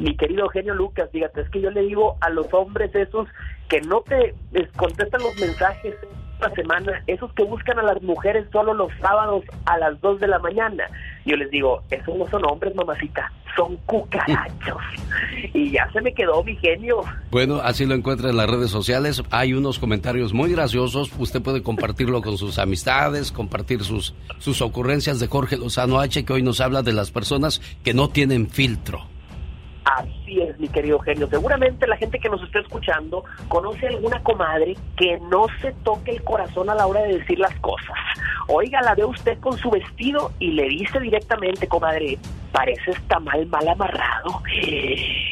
mi 0.00 0.16
querido 0.16 0.48
genio 0.48 0.74
Lucas, 0.74 1.10
fíjate, 1.12 1.42
es 1.42 1.50
que 1.50 1.60
yo 1.60 1.70
le 1.70 1.82
digo 1.82 2.16
a 2.22 2.30
los 2.30 2.52
hombres 2.54 2.92
esos 2.94 3.28
que 3.68 3.82
no 3.82 4.00
te 4.00 4.34
contestan 4.76 5.22
los 5.22 5.38
mensajes 5.38 5.94
esta 6.32 6.54
semana, 6.54 7.02
esos 7.06 7.30
que 7.34 7.44
buscan 7.44 7.78
a 7.78 7.82
las 7.82 8.00
mujeres 8.02 8.46
solo 8.50 8.72
los 8.72 8.90
sábados 9.00 9.44
a 9.66 9.76
las 9.76 10.00
2 10.00 10.20
de 10.20 10.28
la 10.28 10.38
mañana. 10.38 10.84
Yo 11.24 11.36
les 11.36 11.50
digo, 11.50 11.82
esos 11.90 12.16
no 12.16 12.26
son 12.28 12.44
hombres, 12.46 12.74
mamacita, 12.74 13.30
son 13.56 13.76
cucarachos. 13.86 14.82
y 15.54 15.70
ya 15.70 15.90
se 15.92 16.00
me 16.00 16.14
quedó 16.14 16.42
mi 16.42 16.56
genio. 16.56 17.02
Bueno, 17.30 17.60
así 17.62 17.86
lo 17.86 17.94
encuentra 17.94 18.30
en 18.30 18.36
las 18.36 18.48
redes 18.48 18.70
sociales. 18.70 19.22
Hay 19.30 19.52
unos 19.52 19.78
comentarios 19.78 20.32
muy 20.32 20.52
graciosos. 20.52 21.10
Usted 21.18 21.42
puede 21.42 21.62
compartirlo 21.62 22.22
con 22.22 22.38
sus 22.38 22.58
amistades, 22.58 23.32
compartir 23.32 23.84
sus, 23.84 24.14
sus 24.38 24.62
ocurrencias 24.62 25.20
de 25.20 25.26
Jorge 25.26 25.56
Lozano 25.56 26.00
H, 26.00 26.24
que 26.24 26.32
hoy 26.32 26.42
nos 26.42 26.60
habla 26.60 26.82
de 26.82 26.92
las 26.92 27.10
personas 27.10 27.60
que 27.84 27.94
no 27.94 28.08
tienen 28.08 28.48
filtro. 28.48 29.06
Así 29.84 30.19
es, 30.38 30.58
mi 30.60 30.68
querido 30.68 30.98
genio. 31.00 31.28
Seguramente 31.28 31.86
la 31.86 31.96
gente 31.96 32.18
que 32.18 32.28
nos 32.28 32.42
está 32.42 32.60
escuchando 32.60 33.24
conoce 33.48 33.88
alguna 33.88 34.22
comadre 34.22 34.76
que 34.96 35.18
no 35.30 35.46
se 35.60 35.72
toque 35.84 36.12
el 36.12 36.22
corazón 36.22 36.70
a 36.70 36.74
la 36.74 36.86
hora 36.86 37.02
de 37.02 37.18
decir 37.18 37.38
las 37.38 37.54
cosas. 37.60 37.96
Oiga, 38.48 38.80
la 38.82 38.94
ve 38.94 39.04
usted 39.04 39.38
con 39.40 39.56
su 39.58 39.70
vestido 39.70 40.32
y 40.38 40.52
le 40.52 40.68
dice 40.68 41.00
directamente, 41.00 41.66
comadre, 41.66 42.18
parece 42.52 42.92
mal 43.20 43.46
mal 43.46 43.68
amarrado. 43.68 44.42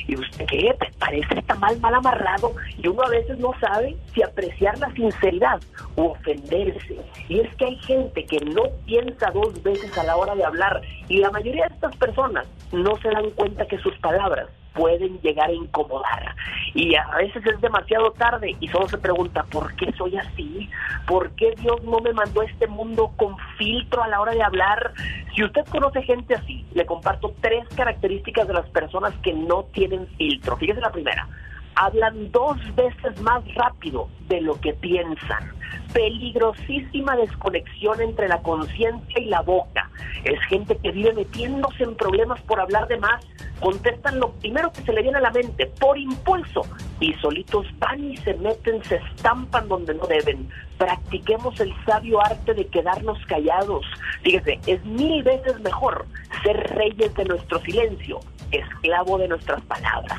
¿Y 0.06 0.14
usted 0.16 0.46
qué? 0.46 0.74
Parece 0.98 1.42
mal 1.58 1.78
mal 1.80 1.94
amarrado. 1.94 2.52
Y 2.76 2.88
uno 2.88 3.02
a 3.02 3.08
veces 3.08 3.38
no 3.38 3.52
sabe 3.60 3.96
si 4.14 4.22
apreciar 4.22 4.78
la 4.78 4.90
sinceridad 4.92 5.60
o 5.96 6.12
ofenderse. 6.12 6.96
Y 7.28 7.40
es 7.40 7.54
que 7.56 7.66
hay 7.66 7.76
gente 7.76 8.24
que 8.24 8.38
no 8.38 8.62
piensa 8.86 9.30
dos 9.30 9.62
veces 9.62 9.96
a 9.98 10.04
la 10.04 10.16
hora 10.16 10.34
de 10.34 10.44
hablar. 10.44 10.80
Y 11.08 11.18
la 11.18 11.30
mayoría 11.30 11.66
de 11.66 11.74
estas 11.74 11.96
personas 11.96 12.46
no 12.72 12.96
se 12.96 13.08
dan 13.10 13.30
cuenta 13.30 13.66
que 13.66 13.78
sus 13.78 13.96
palabras 13.98 14.48
pueden 14.74 15.20
llegar 15.20 15.50
a 15.50 15.52
incomodar. 15.52 16.34
Y 16.74 16.94
a 16.94 17.06
veces 17.16 17.44
es 17.46 17.60
demasiado 17.60 18.12
tarde 18.12 18.56
y 18.60 18.68
solo 18.68 18.88
se 18.88 18.98
pregunta, 18.98 19.44
¿por 19.44 19.74
qué 19.76 19.92
soy 19.92 20.16
así? 20.16 20.70
¿Por 21.06 21.30
qué 21.32 21.54
Dios 21.58 21.82
no 21.84 21.98
me 22.00 22.12
mandó 22.12 22.40
a 22.40 22.44
este 22.44 22.66
mundo 22.66 23.12
con 23.16 23.36
filtro 23.56 24.02
a 24.02 24.08
la 24.08 24.20
hora 24.20 24.32
de 24.32 24.42
hablar? 24.42 24.92
Si 25.34 25.44
usted 25.44 25.64
conoce 25.66 26.02
gente 26.02 26.34
así, 26.34 26.64
le 26.74 26.86
comparto 26.86 27.34
tres 27.40 27.66
características 27.74 28.46
de 28.48 28.54
las 28.54 28.68
personas 28.70 29.14
que 29.22 29.32
no 29.32 29.64
tienen 29.72 30.06
filtro. 30.16 30.56
Fíjese 30.56 30.80
la 30.80 30.92
primera. 30.92 31.28
Hablan 31.74 32.32
dos 32.32 32.56
veces 32.74 33.20
más 33.22 33.42
rápido 33.54 34.08
de 34.28 34.40
lo 34.40 34.60
que 34.60 34.74
piensan. 34.74 35.57
Peligrosísima 35.92 37.16
desconexión 37.16 38.00
entre 38.00 38.28
la 38.28 38.42
conciencia 38.42 39.20
y 39.20 39.26
la 39.26 39.40
boca. 39.42 39.90
Es 40.24 40.38
gente 40.48 40.76
que 40.76 40.92
vive 40.92 41.12
metiéndose 41.12 41.82
en 41.84 41.94
problemas 41.94 42.40
por 42.42 42.60
hablar 42.60 42.88
de 42.88 42.98
más. 42.98 43.24
Contestan 43.60 44.20
lo 44.20 44.32
primero 44.32 44.70
que 44.72 44.82
se 44.82 44.92
le 44.92 45.02
viene 45.02 45.18
a 45.18 45.22
la 45.22 45.30
mente, 45.30 45.66
por 45.80 45.98
impulso. 45.98 46.62
Y 47.00 47.14
solitos 47.14 47.66
van 47.78 48.12
y 48.12 48.16
se 48.18 48.34
meten, 48.34 48.84
se 48.84 48.96
estampan 48.96 49.68
donde 49.68 49.94
no 49.94 50.06
deben. 50.06 50.48
Practiquemos 50.76 51.58
el 51.60 51.74
sabio 51.84 52.20
arte 52.20 52.54
de 52.54 52.66
quedarnos 52.66 53.18
callados. 53.26 53.84
Fíjese, 54.22 54.60
es 54.66 54.84
mil 54.84 55.22
veces 55.22 55.58
mejor 55.60 56.06
ser 56.42 56.56
reyes 56.76 57.14
de 57.14 57.24
nuestro 57.24 57.60
silencio, 57.60 58.20
esclavo 58.52 59.18
de 59.18 59.28
nuestras 59.28 59.60
palabras. 59.62 60.18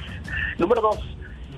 Número 0.58 0.82
dos, 0.82 1.00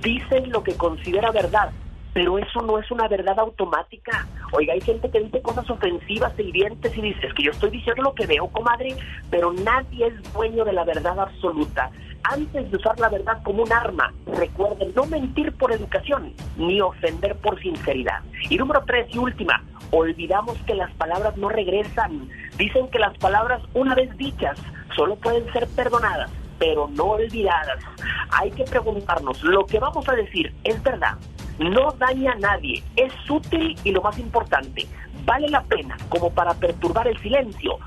dicen 0.01 0.51
lo 0.51 0.63
que 0.63 0.73
considera 0.75 1.31
verdad, 1.31 1.71
pero 2.13 2.37
eso 2.37 2.61
no 2.61 2.79
es 2.79 2.89
una 2.91 3.07
verdad 3.07 3.39
automática. 3.39 4.27
Oiga, 4.51 4.73
hay 4.73 4.81
gente 4.81 5.09
que 5.09 5.21
dice 5.21 5.41
cosas 5.41 5.69
ofensivas, 5.69 6.37
hirientes 6.37 6.95
y 6.97 7.01
dice, 7.01 7.27
es 7.27 7.33
que 7.33 7.43
yo 7.43 7.51
estoy 7.51 7.71
diciendo 7.71 8.03
lo 8.03 8.13
que 8.13 8.25
veo, 8.25 8.47
comadre, 8.47 8.95
pero 9.29 9.53
nadie 9.53 10.07
es 10.07 10.33
dueño 10.33 10.65
de 10.65 10.73
la 10.73 10.83
verdad 10.83 11.19
absoluta. 11.19 11.89
Antes 12.23 12.69
de 12.69 12.77
usar 12.77 12.99
la 12.99 13.09
verdad 13.09 13.41
como 13.43 13.63
un 13.63 13.71
arma, 13.71 14.13
recuerden 14.27 14.91
no 14.95 15.05
mentir 15.05 15.51
por 15.53 15.71
educación, 15.71 16.33
ni 16.57 16.79
ofender 16.79 17.35
por 17.37 17.59
sinceridad. 17.61 18.21
Y 18.49 18.57
número 18.57 18.83
tres 18.85 19.07
y 19.11 19.17
última, 19.17 19.63
olvidamos 19.91 20.57
que 20.67 20.75
las 20.75 20.91
palabras 20.93 21.35
no 21.37 21.49
regresan. 21.49 22.29
Dicen 22.57 22.89
que 22.89 22.99
las 22.99 23.17
palabras 23.17 23.61
una 23.73 23.95
vez 23.95 24.15
dichas 24.17 24.59
solo 24.95 25.15
pueden 25.15 25.51
ser 25.53 25.67
perdonadas 25.69 26.29
pero 26.61 26.87
no 26.93 27.05
olvidadas. 27.05 27.83
Hay 28.29 28.51
que 28.51 28.65
preguntarnos, 28.65 29.41
¿lo 29.41 29.65
que 29.65 29.79
vamos 29.79 30.07
a 30.07 30.13
decir 30.13 30.53
es 30.63 30.81
verdad? 30.83 31.17
No 31.61 31.91
daña 31.99 32.31
a 32.31 32.35
nadie, 32.35 32.83
es 32.95 33.13
útil 33.29 33.77
y 33.83 33.91
lo 33.91 34.01
más 34.01 34.17
importante, 34.17 34.87
vale 35.25 35.47
la 35.47 35.61
pena 35.61 35.95
como 36.09 36.31
para 36.31 36.55
perturbar 36.55 37.07
el 37.07 37.17
silencio. 37.19 37.77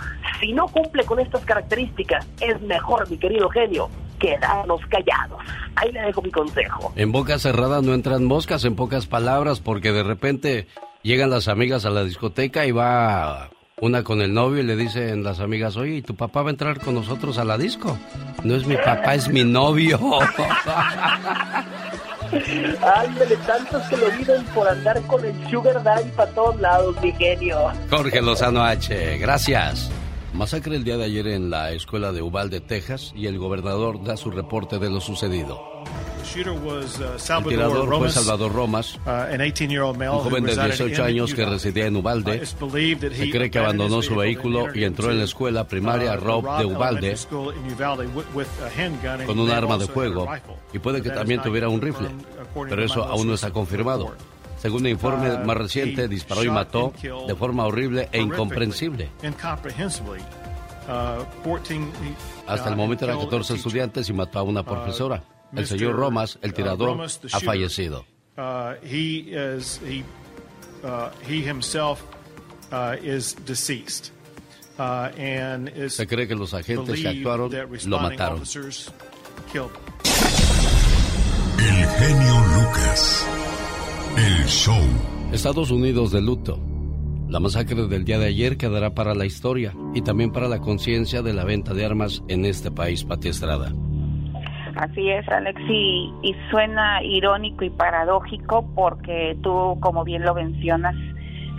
Si 0.41 0.53
no 0.53 0.69
cumple 0.69 1.05
con 1.05 1.19
estas 1.19 1.45
características, 1.45 2.25
es 2.41 2.61
mejor, 2.63 3.11
mi 3.11 3.19
querido 3.19 3.49
genio, 3.49 3.91
quedarnos 4.21 4.81
callados. 4.87 5.43
Ahí 5.75 5.91
le 5.91 6.03
dejo 6.03 6.23
mi 6.23 6.31
consejo. 6.31 6.93
En 6.95 7.11
boca 7.11 7.39
cerrada 7.41 7.83
no 7.83 7.95
entran 7.95 8.25
moscas, 8.25 8.65
en 8.65 8.77
pocas 8.77 9.07
palabras, 9.07 9.59
porque 9.59 9.91
de 9.91 10.05
repente 10.05 10.69
llegan 11.03 11.31
las 11.31 11.49
amigas 11.49 11.85
a 11.85 11.91
la 11.91 12.05
discoteca 12.05 12.67
y 12.67 12.71
va 12.71 13.51
una 13.81 14.05
con 14.05 14.23
el 14.23 14.33
novio 14.33 14.61
y 14.61 14.67
le 14.67 14.77
dicen 14.77 15.25
las 15.25 15.41
amigas, 15.41 15.77
oye, 15.77 15.97
¿y 15.97 16.03
tu 16.03 16.15
papá 16.15 16.43
va 16.43 16.51
a 16.51 16.53
entrar 16.53 16.79
con 16.79 16.95
nosotros 16.95 17.39
a 17.39 17.45
la 17.45 17.59
disco? 17.59 17.99
No 18.45 18.55
es 18.55 18.67
mi 18.67 18.77
papá, 18.77 19.17
es 19.17 19.29
mi 19.29 19.43
novio. 19.43 19.99
Ándale, 22.33 23.37
tantos 23.47 23.83
que 23.85 23.97
lo 23.97 24.11
viven 24.11 24.45
por 24.55 24.69
andar 24.69 25.01
con 25.03 25.25
el 25.25 25.35
sugar 25.51 25.83
daddy 25.83 26.11
para 26.11 26.31
todos 26.33 26.61
lados, 26.61 26.97
mi 27.03 27.13
genio. 27.13 27.73
Jorge 27.91 28.23
Lozano 28.23 28.63
H, 28.65 29.19
gracias. 29.19 29.91
Masacre 30.33 30.75
el 30.75 30.85
día 30.85 30.97
de 30.97 31.05
ayer 31.05 31.29
en 31.29 31.49
la 31.49 31.71
escuela 31.71 32.11
de 32.11 32.21
Uvalde, 32.21 32.61
Texas, 32.61 33.13
y 33.15 33.27
el 33.27 33.39
gobernador 33.39 34.03
da 34.03 34.17
su 34.17 34.31
reporte 34.31 34.81
de 34.81 34.91
lo 34.91 35.01
sucedido. 35.01 35.74
El 36.25 37.45
tirador 37.45 37.99
fue 37.99 38.11
Salvador 38.11 38.53
Romas, 38.53 38.99
un 39.05 40.19
joven 40.21 40.45
de 40.45 40.55
18 40.55 41.05
años 41.05 41.35
que 41.35 41.45
residía 41.45 41.87
en 41.87 41.97
Ubalde. 41.97 42.45
Se 42.47 43.31
cree 43.31 43.51
que 43.51 43.59
abandonó 43.59 44.03
su 44.03 44.17
vehículo 44.17 44.75
y 44.75 44.85
entró 44.85 45.11
en 45.11 45.19
la 45.19 45.25
escuela 45.25 45.67
primaria 45.69 46.17
Rob 46.17 46.59
de 46.59 46.65
Ubalde 46.65 47.17
con 49.27 49.39
un 49.39 49.51
arma 49.51 49.79
de 49.79 49.87
fuego 49.87 50.29
y 50.73 50.79
puede 50.79 51.03
que 51.03 51.11
también 51.11 51.43
tuviera 51.43 51.69
un 51.69 51.81
rifle, 51.81 52.09
pero 52.69 52.85
eso 52.85 53.05
aún 53.05 53.27
no 53.27 53.35
está 53.35 53.51
confirmado. 53.51 54.15
Según 54.59 54.87
el 54.87 54.93
informe 54.93 55.37
más 55.45 55.57
reciente, 55.59 56.09
disparó 56.09 56.43
y 56.43 56.49
mató 56.51 56.93
de 57.29 57.35
forma 57.35 57.67
horrible 57.67 58.09
e 58.11 58.21
incomprensible. 58.21 59.11
Hasta 62.47 62.71
el 62.71 62.77
momento 62.77 63.05
eran 63.05 63.19
14 63.19 63.55
estudiantes 63.55 64.09
y 64.09 64.13
mató 64.13 64.39
a 64.39 64.43
una 64.43 64.63
profesora. 64.63 65.23
El 65.57 65.67
señor 65.67 65.95
Romas, 65.95 66.39
el 66.43 66.55
tirador, 66.55 67.01
ha 67.33 67.41
fallecido. 67.41 68.05
Se 75.89 76.07
cree 76.07 76.29
que 76.29 76.35
los 76.35 76.55
agentes 76.55 77.01
que 77.01 77.09
actuaron 77.09 77.51
lo 77.87 77.99
mataron. 78.01 78.43
El 81.59 81.87
genio 81.87 82.45
Lucas. 82.57 83.27
El 84.17 84.45
show. 84.47 84.83
Estados 85.33 85.71
Unidos 85.71 86.11
de 86.13 86.21
luto. 86.21 86.61
La 87.29 87.41
masacre 87.41 87.87
del 87.87 88.05
día 88.05 88.19
de 88.19 88.27
ayer 88.27 88.57
quedará 88.57 88.95
para 88.95 89.15
la 89.15 89.27
historia 89.27 89.75
y 89.95 90.03
también 90.03 90.31
para 90.31 90.49
la 90.49 90.61
conciencia 90.61 91.23
de 91.23 91.33
la 91.33 91.45
venta 91.45 91.73
de 91.75 91.85
armas 91.85 92.23
en 92.29 92.45
este 92.45 92.71
país, 92.71 93.05
Pati 93.05 93.29
Estrada. 93.29 93.75
Así 94.77 95.09
es, 95.09 95.29
Alex, 95.29 95.61
y, 95.69 96.13
y 96.23 96.35
suena 96.51 97.03
irónico 97.03 97.65
y 97.65 97.71
paradójico 97.71 98.69
porque 98.75 99.39
tú, 99.43 99.79
como 99.81 100.03
bien 100.03 100.25
lo 100.25 100.35
mencionas, 100.35 100.97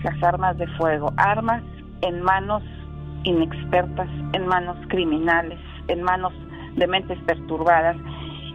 las 0.04 0.22
armas 0.22 0.58
de 0.58 0.68
fuego, 0.78 1.14
armas 1.18 1.64
en 2.02 2.22
manos 2.22 2.62
inexpertas, 3.24 4.10
en 4.34 4.48
manos 4.48 4.78
criminales, 4.90 5.60
en 5.88 6.04
manos 6.04 6.34
de 6.76 6.88
mentes 6.88 7.18
perturbadas. 7.26 7.98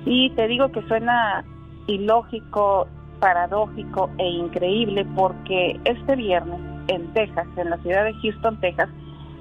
Y 0.04 0.30
te 0.30 0.46
digo 0.46 0.70
que 0.70 0.82
suena 0.82 1.44
ilógico, 1.86 2.86
paradójico 3.18 4.10
e 4.18 4.28
increíble 4.28 5.06
porque 5.16 5.78
este 5.84 6.16
viernes 6.16 6.60
en 6.88 7.12
Texas, 7.12 7.46
en 7.56 7.70
la 7.70 7.78
ciudad 7.78 8.04
de 8.04 8.14
Houston, 8.14 8.58
Texas, 8.60 8.88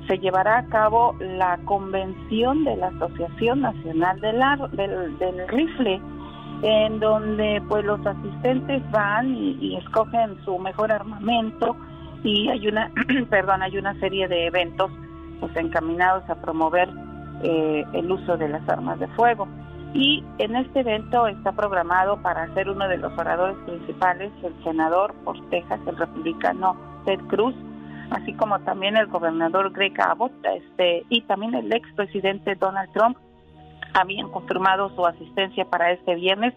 se 0.10 0.18
llevará 0.18 0.58
a 0.58 0.66
cabo 0.66 1.16
la 1.20 1.60
convención 1.66 2.64
de 2.64 2.76
la 2.78 2.88
Asociación 2.88 3.62
Nacional 3.62 4.20
del, 4.20 4.40
del, 5.20 5.48
Rifle, 5.48 6.02
en 6.64 7.00
donde 7.00 7.62
pues 7.70 7.86
los 7.86 8.04
asistentes 8.04 8.82
van 8.90 9.36
y, 9.36 9.78
escogen 9.78 10.44
su 10.44 10.58
mejor 10.58 10.92
armamento 10.92 11.76
y 12.24 12.50
hay 12.50 12.68
una, 12.68 12.92
perdón, 13.30 13.62
hay 13.62 13.78
una 13.78 13.94
serie 14.00 14.28
de 14.28 14.48
eventos 14.48 14.92
pues 15.40 15.56
encaminados 15.56 16.28
a 16.28 16.42
promover 16.42 16.90
eh, 17.44 17.86
el 17.94 18.12
uso 18.12 18.36
de 18.36 18.50
las 18.50 18.68
armas 18.68 19.00
de 19.00 19.08
fuego. 19.10 19.48
Y 19.94 20.24
en 20.40 20.56
este 20.56 20.80
evento 20.80 21.28
está 21.28 21.52
programado 21.52 22.18
para 22.24 22.52
ser 22.56 22.68
uno 22.70 22.88
de 22.88 22.98
los 22.98 23.16
oradores 23.18 23.58
principales 23.66 24.32
el 24.44 24.56
senador 24.64 25.14
por 25.24 25.40
Texas, 25.50 25.80
el 25.86 25.98
republicano 25.98 26.76
Ted 27.06 27.20
Cruz, 27.28 27.56
así 28.12 28.34
como 28.34 28.60
también 28.60 28.98
el 28.98 29.08
gobernador 29.08 29.72
Greg 29.72 30.00
Abbott 30.02 30.32
este, 30.44 31.06
y 31.10 31.22
también 31.22 31.54
el 31.54 31.72
expresidente 31.72 32.56
Donald 32.56 32.92
Trump 32.94 33.18
habían 33.94 34.30
confirmado 34.30 34.90
su 34.96 35.06
asistencia 35.06 35.66
para 35.66 35.92
este 35.92 36.16
viernes. 36.16 36.54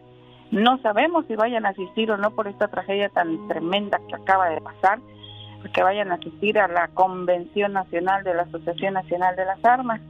No 0.50 0.78
sabemos 0.78 1.24
si 1.26 1.36
vayan 1.36 1.64
a 1.64 1.70
asistir 1.70 2.10
o 2.10 2.16
no 2.16 2.30
por 2.32 2.46
esta 2.46 2.68
tragedia 2.68 3.08
tan 3.08 3.48
tremenda 3.48 4.00
que 4.08 4.14
acaba 4.14 4.50
de 4.50 4.60
pasar, 4.60 4.98
que 5.72 5.82
vayan 5.82 6.10
a 6.10 6.16
asistir 6.16 6.58
a 6.58 6.68
la 6.68 6.88
Convención 6.88 7.72
Nacional 7.72 8.24
de 8.24 8.34
la 8.34 8.42
Asociación 8.42 8.94
Nacional 8.94 9.36
de 9.36 9.44
las 9.44 9.64
Armas. 9.64 10.00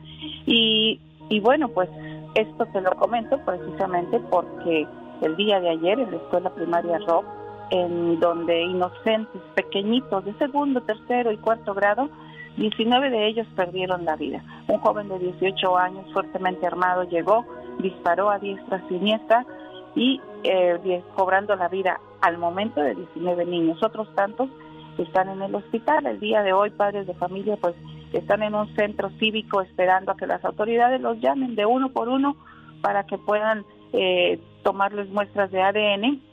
Y, 0.47 1.01
y 1.29 1.41
bueno, 1.41 1.69
pues 1.69 1.89
esto 2.35 2.67
te 2.67 2.81
lo 2.81 2.91
comento 2.93 3.39
precisamente 3.45 4.19
porque 4.31 4.87
el 5.21 5.37
día 5.37 5.61
de 5.61 5.71
ayer 5.71 6.01
en 6.01 6.11
la 6.11 6.17
escuela 6.17 6.51
primaria 6.51 6.99
Rock 7.07 7.27
en 7.73 8.21
donde 8.21 8.61
inocentes, 8.61 9.41
pequeñitos, 9.55 10.27
de 10.27 10.35
segundo, 10.35 10.83
tercero 10.83 11.33
y 11.33 11.39
cuarto 11.39 11.73
grado, 11.73 12.11
19 12.59 13.09
de 13.09 13.29
ellos 13.29 13.47
perdieron 13.57 14.05
la 14.05 14.15
vida. 14.15 14.45
Un 14.69 14.79
joven 14.79 15.09
de 15.09 15.19
18 15.19 15.79
años, 15.79 16.05
fuertemente 16.13 16.67
armado, 16.67 17.05
llegó, 17.05 17.47
disparó 17.79 18.29
a 18.29 18.39
diestra 18.39 18.87
siniestra 18.89 19.47
y 19.95 20.21
eh, 20.45 21.03
cobrando 21.17 21.57
la 21.57 21.69
vida 21.69 21.99
al 22.21 22.37
momento 22.37 22.83
de 22.83 22.95
19 22.95 23.47
niños. 23.47 23.83
Otros 23.83 24.15
tantos 24.15 24.51
están 24.99 25.31
en 25.31 25.41
el 25.41 25.55
hospital. 25.55 26.05
El 26.05 26.21
día 26.21 26.43
de 26.43 26.53
hoy, 26.53 26.69
padres 26.69 27.07
de 27.07 27.15
familia, 27.15 27.57
pues 27.57 27.75
están 28.13 28.43
en 28.43 28.55
un 28.55 28.69
centro 28.77 29.09
cívico 29.19 29.63
esperando 29.63 30.13
a 30.13 30.17
que 30.19 30.27
las 30.27 30.45
autoridades 30.45 31.01
los 31.01 31.19
llamen 31.23 31.55
de 31.55 31.65
uno 31.65 31.89
por 31.89 32.11
uno 32.11 32.37
para 32.83 33.07
que 33.07 33.17
puedan 33.17 33.65
eh, 33.95 34.39
tomarles 34.63 35.09
muestras 35.09 35.51
de 35.51 35.63
ADN 35.63 36.32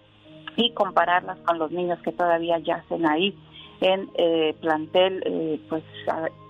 y 0.55 0.73
compararlas 0.73 1.37
con 1.39 1.59
los 1.59 1.71
niños 1.71 1.99
que 2.03 2.11
todavía 2.11 2.59
yacen 2.59 3.05
ahí 3.05 3.35
en 3.81 4.09
eh, 4.15 4.55
plantel, 4.59 5.23
eh, 5.25 5.59
pues 5.69 5.83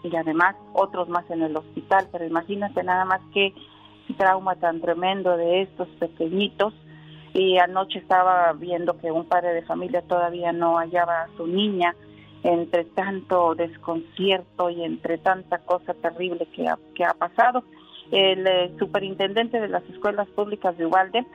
y 0.03 0.15
además 0.15 0.55
otros 0.73 1.09
más 1.09 1.29
en 1.29 1.43
el 1.43 1.55
hospital, 1.55 2.07
pero 2.11 2.25
imagínate 2.25 2.83
nada 2.83 3.05
más 3.05 3.21
que 3.33 3.53
trauma 4.17 4.55
tan 4.55 4.81
tremendo 4.81 5.37
de 5.37 5.61
estos 5.61 5.87
pequeñitos 5.99 6.73
y 7.33 7.57
anoche 7.59 7.99
estaba 7.99 8.51
viendo 8.53 8.97
que 8.97 9.11
un 9.11 9.25
padre 9.25 9.53
de 9.53 9.61
familia 9.63 10.01
todavía 10.01 10.51
no 10.51 10.77
hallaba 10.77 11.23
a 11.23 11.27
su 11.37 11.45
niña 11.45 11.95
entre 12.43 12.85
tanto 12.85 13.53
desconcierto 13.53 14.69
y 14.69 14.83
entre 14.83 15.17
tanta 15.17 15.59
cosa 15.59 15.93
terrible 15.93 16.47
que 16.55 16.67
ha, 16.67 16.77
que 16.95 17.03
ha 17.03 17.13
pasado. 17.13 17.63
El 18.11 18.47
eh, 18.47 18.71
superintendente 18.79 19.59
de 19.59 19.67
las 19.67 19.83
escuelas 19.89 20.27
públicas 20.29 20.77
de 20.77 20.85
Ubalde 20.85 21.25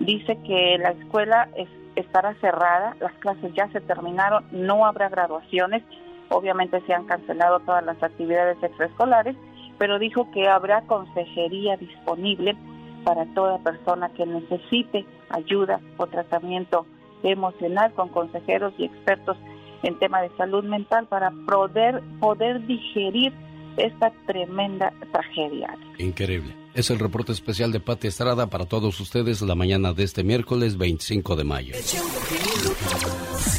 dice 0.00 0.38
que 0.44 0.78
la 0.78 0.90
escuela 0.90 1.48
es 1.56 1.68
estará 1.96 2.34
cerrada, 2.40 2.96
las 3.00 3.12
clases 3.14 3.52
ya 3.54 3.68
se 3.70 3.80
terminaron, 3.80 4.44
no 4.50 4.84
habrá 4.84 5.08
graduaciones, 5.08 5.82
obviamente 6.28 6.80
se 6.86 6.94
han 6.94 7.04
cancelado 7.04 7.60
todas 7.60 7.84
las 7.84 8.02
actividades 8.02 8.60
extraescolares, 8.62 9.36
pero 9.78 9.98
dijo 9.98 10.30
que 10.32 10.48
habrá 10.48 10.82
consejería 10.82 11.76
disponible 11.76 12.56
para 13.04 13.26
toda 13.34 13.58
persona 13.58 14.08
que 14.10 14.26
necesite 14.26 15.04
ayuda 15.28 15.80
o 15.96 16.06
tratamiento 16.06 16.86
emocional 17.22 17.92
con 17.92 18.08
consejeros 18.08 18.74
y 18.78 18.84
expertos 18.84 19.36
en 19.82 19.98
tema 19.98 20.22
de 20.22 20.30
salud 20.36 20.64
mental 20.64 21.06
para 21.06 21.30
poder, 21.46 22.02
poder 22.20 22.66
digerir 22.66 23.32
esta 23.76 24.12
tremenda 24.26 24.92
tragedia. 25.12 25.76
Increíble. 25.98 26.54
Es 26.74 26.90
el 26.90 26.98
reporte 26.98 27.32
especial 27.32 27.70
de 27.70 27.80
Pati 27.80 28.08
Estrada 28.08 28.48
para 28.48 28.66
todos 28.66 28.98
ustedes 28.98 29.40
la 29.42 29.54
mañana 29.54 29.92
de 29.92 30.02
este 30.02 30.24
miércoles 30.24 30.76
25 30.76 31.36
de 31.36 31.44
mayo. 31.44 31.76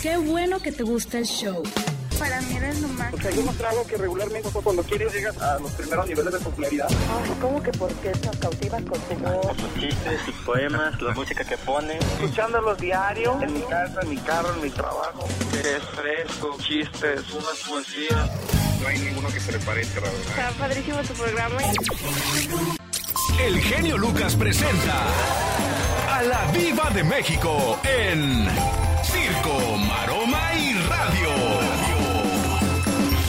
Qué 0.01 0.17
bueno 0.17 0.59
que 0.59 0.71
te 0.71 0.83
gusta 0.83 1.19
el 1.19 1.25
show. 1.25 1.63
Para 2.19 2.41
mí 2.41 2.55
eres 2.55 2.81
lo 2.81 2.87
más. 2.89 3.13
O 3.13 3.17
sea, 3.17 3.31
yo 3.31 3.41
algo 3.67 3.87
que 3.87 3.97
regularmente 3.97 4.49
cuando 4.63 4.83
quieres 4.83 5.13
llegas 5.13 5.37
a 5.41 5.59
los 5.59 5.71
primeros 5.71 6.07
niveles 6.07 6.33
de 6.33 6.39
popularidad. 6.39 6.87
Ay, 6.89 7.31
¿cómo 7.41 7.61
que 7.61 7.71
por 7.71 7.91
qué 7.95 8.11
nos 8.25 8.37
cautivas 8.37 8.83
con 8.83 8.99
tu 8.99 9.15
voz? 9.15 9.57
Sus 9.57 9.73
chistes, 9.81 10.21
sus 10.25 10.35
poemas, 10.45 11.01
la 11.01 11.13
música 11.13 11.43
que 11.43 11.57
ponen. 11.57 11.97
Escuchándolos 11.97 12.77
diario, 12.77 13.39
en 13.41 13.53
mi 13.53 13.61
casa, 13.61 13.99
en 14.01 14.09
mi 14.09 14.17
carro, 14.17 14.53
en 14.53 14.61
mi 14.61 14.69
trabajo. 14.69 15.27
Es 15.53 15.83
fresco, 15.95 16.57
chistes, 16.59 17.21
unas 17.31 17.57
poesías. 17.67 18.29
No 18.81 18.87
hay 18.87 18.99
ninguno 18.99 19.27
que 19.29 19.39
se 19.39 19.51
le 19.51 19.59
parezca, 19.59 20.01
la 20.01 20.07
verdad. 20.07 20.27
Está 20.29 20.49
padrísimo 20.51 20.97
tu 21.01 21.13
programa. 21.13 21.57
El 23.39 23.59
genio 23.59 23.97
Lucas 23.97 24.35
presenta 24.35 25.03
a 26.11 26.21
la 26.21 26.45
Viva 26.51 26.89
de 26.91 27.03
México 27.03 27.79
en 27.83 28.47
Circo, 29.03 29.77
Maroma 29.77 30.53
y. 30.55 30.74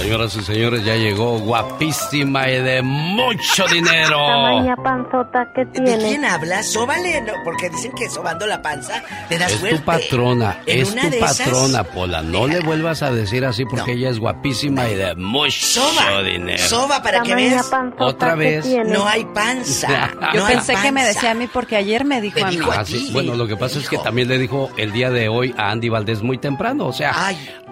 Señoras 0.07 0.37
y 0.37 0.43
señores, 0.43 0.85
ya 0.85 0.95
llegó 0.95 1.37
guapísima 1.41 2.49
y 2.49 2.63
de 2.63 2.81
mucho 2.81 3.67
dinero. 3.67 4.17
Tamaña 4.25 4.77
panzota 4.77 5.53
que 5.53 5.67
tiene. 5.67 5.97
¿De 5.97 5.99
quién 5.99 6.25
hablas? 6.25 6.71
Sóbale, 6.73 7.21
no, 7.23 7.33
porque 7.43 7.69
dicen 7.71 7.91
que 7.91 8.09
sobando 8.09 8.47
la 8.47 8.63
panza 8.63 9.03
te 9.29 9.37
da 9.37 9.47
es 9.47 9.55
suerte. 9.55 9.79
tu 9.79 9.85
patrona, 9.85 10.61
es 10.65 10.95
tu 10.95 11.19
patrona, 11.19 11.83
Pola. 11.83 12.23
No 12.23 12.47
le 12.47 12.61
vuelvas 12.61 13.03
a 13.03 13.11
decir 13.11 13.45
así 13.45 13.65
porque 13.65 13.95
ella 13.95 14.11
es 14.11 14.21
guapísima 14.21 14.89
y 14.89 14.95
de 14.95 15.17
mucho 15.17 15.83
dinero. 16.25 16.63
Soba 16.63 17.03
para 17.03 17.23
que 17.23 17.35
veas. 17.35 17.69
Otra 17.99 18.37
vez. 18.37 18.65
No 18.87 19.09
hay 19.09 19.25
panza. 19.25 20.13
Yo 20.33 20.47
pensé 20.47 20.77
que 20.77 20.93
me 20.93 21.05
decía 21.05 21.33
a 21.33 21.35
mí 21.35 21.49
porque 21.53 21.75
ayer 21.75 22.05
me 22.05 22.21
dijo 22.21 22.45
a 22.45 22.51
mí. 22.53 22.61
Ah, 22.63 22.85
bueno, 23.11 23.35
lo 23.35 23.49
que 23.49 23.57
pasa 23.57 23.81
es 23.81 23.89
que 23.89 23.99
también 23.99 24.29
le 24.29 24.39
dijo 24.39 24.71
el 24.77 24.93
día 24.93 25.11
de 25.11 25.29
hoy 25.29 25.53
a 25.59 25.73
Andy 25.73 25.89
Valdés 25.89 26.23
muy 26.23 26.39
temprano. 26.39 26.87
O 26.87 26.93
sea, 26.93 27.13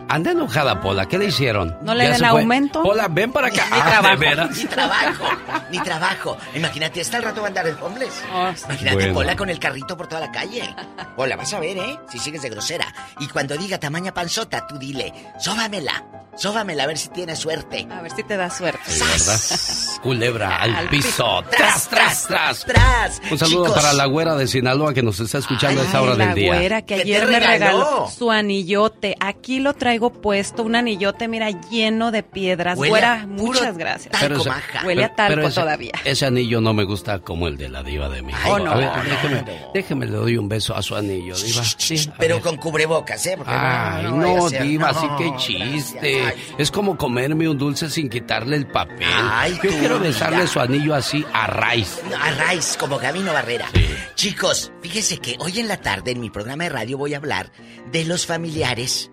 Anda 0.09 0.33
enojada, 0.33 0.81
Pola. 0.81 1.07
¿Qué 1.07 1.19
le 1.19 1.27
hicieron? 1.27 1.77
¿No 1.83 1.95
le 1.95 2.05
¿Ya 2.05 2.13
den 2.13 2.25
aumento? 2.27 2.83
Pola, 2.83 3.09
ven 3.09 3.33
para 3.33 3.49
acá. 3.49 3.65
Ni 3.71 3.79
Ah, 3.81 3.85
trabajo, 3.91 4.09
¿de 4.09 4.17
veras? 4.27 4.57
ni 4.57 4.65
trabajo, 4.67 5.25
ni 5.71 5.79
trabajo. 5.81 6.37
Imagínate, 6.55 7.01
hasta 7.01 7.17
el 7.17 7.23
rato 7.23 7.41
va 7.41 7.47
a 7.47 7.49
andar 7.49 7.67
el 7.67 7.77
homeless. 7.83 8.23
Imagínate, 8.67 8.95
Bueno. 8.97 9.15
Pola 9.15 9.35
con 9.37 9.49
el 9.51 9.59
carrito 9.59 9.97
por 9.97 10.07
toda 10.07 10.21
la 10.21 10.31
calle. 10.31 10.75
Pola, 11.17 11.37
vas 11.37 11.53
a 11.55 11.59
ver, 11.61 11.79
¿eh? 11.79 11.99
Si 12.11 12.19
sigues 12.19 12.43
de 12.43 12.51
grosera. 12.51 12.87
Y 13.19 13.29
cuando 13.29 13.57
diga 13.57 13.79
tamaña 13.79 14.13
panzota, 14.13 14.67
tú 14.67 14.79
dile, 14.79 15.13
sóbamela, 15.39 16.05
sóbamela 16.37 16.85
a 16.85 16.87
ver 16.87 16.99
si 16.99 17.09
tiene 17.09 17.35
suerte. 17.35 17.89
A 17.91 18.03
ver 18.03 18.13
si 18.13 18.23
te 18.25 18.37
da 18.37 18.51
suerte. 18.51 18.81
Sí, 18.87 19.01
¿verdad? 19.03 19.41
Culebra 20.03 20.57
al, 20.57 20.75
Al 20.77 20.89
piso. 20.91 21.09
piso. 21.09 21.45
Tras, 21.51 21.89
tras, 21.89 22.27
tras. 22.27 22.65
Tras. 22.65 23.21
Un 23.31 23.39
saludo 23.39 23.65
Chicos. 23.67 23.73
para 23.83 23.93
la 23.95 24.05
güera 24.07 24.35
de 24.37 24.47
Sinaloa 24.47 24.93
que 24.93 25.03
nos 25.03 25.19
está 25.19 25.39
escuchando 25.39 25.81
a 25.81 25.85
esta 25.85 26.03
hora 26.03 26.13
Ay, 26.13 26.19
del 26.19 26.29
la 26.29 26.35
día. 26.35 26.55
güera 26.57 26.83
que 26.83 26.95
¿Qué 26.97 27.03
te 27.05 27.17
ayer 27.17 27.27
me 27.27 27.41
regaló? 27.41 27.79
regaló 27.79 28.09
su 28.11 28.31
anillote. 28.31 29.17
Aquí 29.19 29.61
lo 29.61 29.73
traigo 29.75 29.94
puesto, 30.13 30.63
un 30.63 30.77
anillote, 30.77 31.29
mira, 31.29 31.51
lleno 31.71 32.11
de 32.11 32.23
piedras. 32.23 32.79
Huele 32.79 32.91
güera, 32.91 33.23
a 33.23 33.27
puro 33.27 33.37
muchas 33.61 33.79
gracias. 33.79 34.15
Pero 34.21 34.43
Huele 34.85 35.05
a 35.05 35.15
talco 35.15 35.35
pero 35.37 35.49
ese- 35.49 35.61
todavía. 35.61 35.93
Ese 36.05 36.27
anillo 36.27 36.61
no 36.61 36.73
me 36.75 36.85
gusta 36.85 37.19
como 37.21 37.49
el 37.49 37.57
de 37.57 37.69
la 37.69 37.83
diva 37.83 38.09
de 38.09 38.23
México. 38.23 38.55
Ay, 38.57 38.65
no, 38.65 38.71
a 38.71 38.75
ver, 38.77 38.87
no, 38.97 39.03
déjeme, 39.05 39.43
no. 39.43 39.71
déjeme, 39.73 40.07
le 40.07 40.13
doy 40.13 40.37
un 40.37 40.49
beso 40.49 40.75
a 40.75 40.83
su 40.83 40.95
anillo, 40.97 41.35
diva. 41.37 41.63
Sí, 41.65 42.11
Pero 42.19 42.37
ver. 42.37 42.43
con 42.45 42.57
cubrebocas, 42.57 43.25
¿eh? 43.27 43.35
Porque 43.37 43.53
Ay, 43.55 44.05
no, 44.05 44.49
diva, 44.51 44.93
no, 44.93 44.99
así 44.99 45.07
que 45.19 45.29
gracias. 45.31 45.43
chiste. 45.47 46.23
Ay, 46.25 46.35
Es 46.59 46.71
como 46.71 46.97
comerme 46.97 47.49
un 47.49 47.59
dulce 47.59 47.89
sin 47.91 48.09
quitarle 48.09 48.57
el 48.57 48.67
papel. 48.67 49.07
Ay, 49.07 49.55
Yo 49.63 49.71
quiero 49.71 49.99
besarle 50.01 50.47
su 50.47 50.61
anillo 50.61 50.95
así 50.95 51.25
a 51.33 51.47
raíz. 51.47 52.01
A 52.21 52.51
Rice, 52.53 52.79
como 52.79 52.99
Gabino 52.99 53.33
Barrera. 53.33 53.67
Chicos, 54.15 54.73
fíjense 54.83 55.19
que 55.19 55.37
hoy 55.41 55.61
en 55.61 55.69
la 55.69 55.77
tarde 55.79 56.13
en 56.13 56.21
mi 56.21 56.31
programa 56.31 56.65
de 56.65 56.71
radio 56.71 56.99
voy 56.99 57.15
a 57.15 57.19
hablar 57.19 57.51
de 57.93 58.05
los 58.05 58.27
familiares 58.27 59.11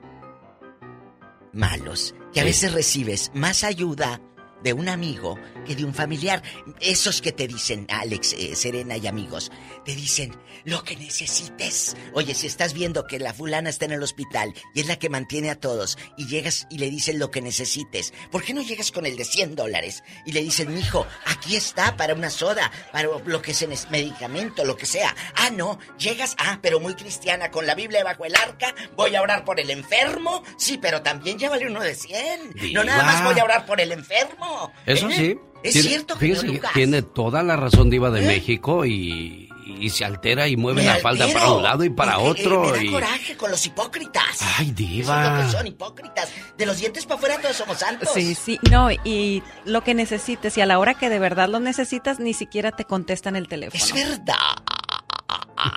malos, 1.53 2.15
que 2.34 2.41
a 2.41 2.44
veces 2.44 2.73
recibes 2.73 3.32
más 3.34 3.64
ayuda 3.64 4.22
de 4.63 4.73
un 4.73 4.89
amigo 4.89 5.38
que 5.65 5.75
de 5.75 5.85
un 5.85 5.93
familiar. 5.93 6.41
Esos 6.79 7.21
que 7.21 7.31
te 7.31 7.47
dicen, 7.47 7.85
Alex, 7.89 8.33
eh, 8.33 8.55
Serena 8.55 8.97
y 8.97 9.07
amigos, 9.07 9.51
te 9.85 9.95
dicen 9.95 10.35
lo 10.63 10.83
que 10.83 10.95
necesites. 10.95 11.95
Oye, 12.13 12.35
si 12.35 12.47
estás 12.47 12.73
viendo 12.73 13.07
que 13.07 13.19
la 13.19 13.33
fulana 13.33 13.69
está 13.69 13.85
en 13.85 13.91
el 13.93 14.03
hospital 14.03 14.53
y 14.75 14.81
es 14.81 14.88
la 14.88 14.97
que 14.99 15.09
mantiene 15.09 15.49
a 15.49 15.59
todos 15.59 15.97
y 16.17 16.27
llegas 16.27 16.67
y 16.69 16.77
le 16.77 16.89
dices 16.89 17.15
lo 17.15 17.31
que 17.31 17.41
necesites, 17.41 18.13
¿por 18.31 18.43
qué 18.43 18.53
no 18.53 18.61
llegas 18.61 18.91
con 18.91 19.05
el 19.05 19.15
de 19.17 19.25
100 19.25 19.55
dólares 19.55 20.03
y 20.25 20.31
le 20.33 20.41
dices, 20.41 20.67
mijo, 20.67 21.07
aquí 21.25 21.55
está 21.55 21.97
para 21.97 22.13
una 22.13 22.29
soda, 22.29 22.71
para 22.91 23.09
lo 23.25 23.41
que 23.41 23.53
se 23.53 23.67
nes- 23.67 23.89
medicamento, 23.89 24.65
lo 24.65 24.77
que 24.77 24.85
sea? 24.85 25.15
Ah, 25.35 25.49
no, 25.49 25.79
llegas, 25.97 26.35
ah, 26.38 26.59
pero 26.61 26.79
muy 26.79 26.95
cristiana, 26.95 27.49
con 27.51 27.65
la 27.65 27.75
Biblia 27.75 28.03
bajo 28.03 28.25
el 28.25 28.35
arca, 28.35 28.73
voy 28.95 29.15
a 29.15 29.21
orar 29.21 29.45
por 29.45 29.59
el 29.59 29.69
enfermo, 29.69 30.43
sí, 30.57 30.77
pero 30.77 31.01
también 31.01 31.39
llévale 31.39 31.67
uno 31.67 31.81
de 31.81 31.95
100. 31.95 32.55
No 32.73 32.83
nada 32.83 33.03
más 33.03 33.23
voy 33.23 33.39
a 33.39 33.43
orar 33.43 33.65
por 33.65 33.79
el 33.81 33.91
enfermo. 33.91 34.51
Eso 34.86 35.10
¿Eh? 35.10 35.14
sí. 35.15 35.38
Es 35.64 35.73
Tiene- 35.73 35.90
cierto, 35.90 36.18
Fíjese 36.18 36.48
que 36.48 36.53
Lucas. 36.53 36.72
tiene 36.73 37.02
toda 37.03 37.44
la 37.44 37.56
razón 37.56 37.90
Diva 37.91 38.10
de 38.10 38.23
¿Eh? 38.23 38.28
México 38.28 38.84
y, 38.84 39.48
y 39.80 39.90
se 39.91 40.03
altera 40.03 40.48
y 40.48 40.57
mueve 40.57 40.82
Me 40.82 40.88
la 40.88 40.95
falda 40.98 41.26
altero, 41.26 41.40
para 41.40 41.52
un 41.53 41.61
lado 41.64 41.84
y 41.84 41.90
para 41.91 42.14
eh, 42.14 42.18
otro. 42.19 42.61
me 42.64 42.72
da 42.72 42.84
y... 42.84 42.90
coraje 42.91 43.38
con 43.38 43.52
los 43.52 43.64
hipócritas. 43.68 44.40
Ay, 44.57 44.69
Eso 44.69 44.72
es 44.72 44.80
lo 44.80 44.88
diva. 44.88 45.44
que 45.45 45.52
son 45.52 45.68
hipócritas. 45.68 46.30
De 46.57 46.65
los 46.65 46.80
dientes 46.80 47.06
para 47.06 47.18
afuera 47.19 47.38
todos 47.40 47.56
somos 47.57 47.78
santos. 47.78 48.10
Sí, 48.11 48.34
sí, 48.34 48.60
no, 48.72 48.90
y 48.91 49.44
lo 49.65 49.84
que 49.84 49.94
necesites, 49.94 50.57
y 50.57 50.61
a 50.61 50.65
la 50.65 50.80
hora 50.80 50.95
que 50.95 51.10
de 51.10 51.19
verdad 51.19 51.48
lo 51.48 51.60
necesitas, 51.60 52.19
ni 52.19 52.34
siquiera 52.34 52.72
te 52.72 52.86
contestan 52.86 53.36
el 53.36 53.48
teléfono. 53.48 53.84
Es 53.84 53.94
verdad. 53.94 54.36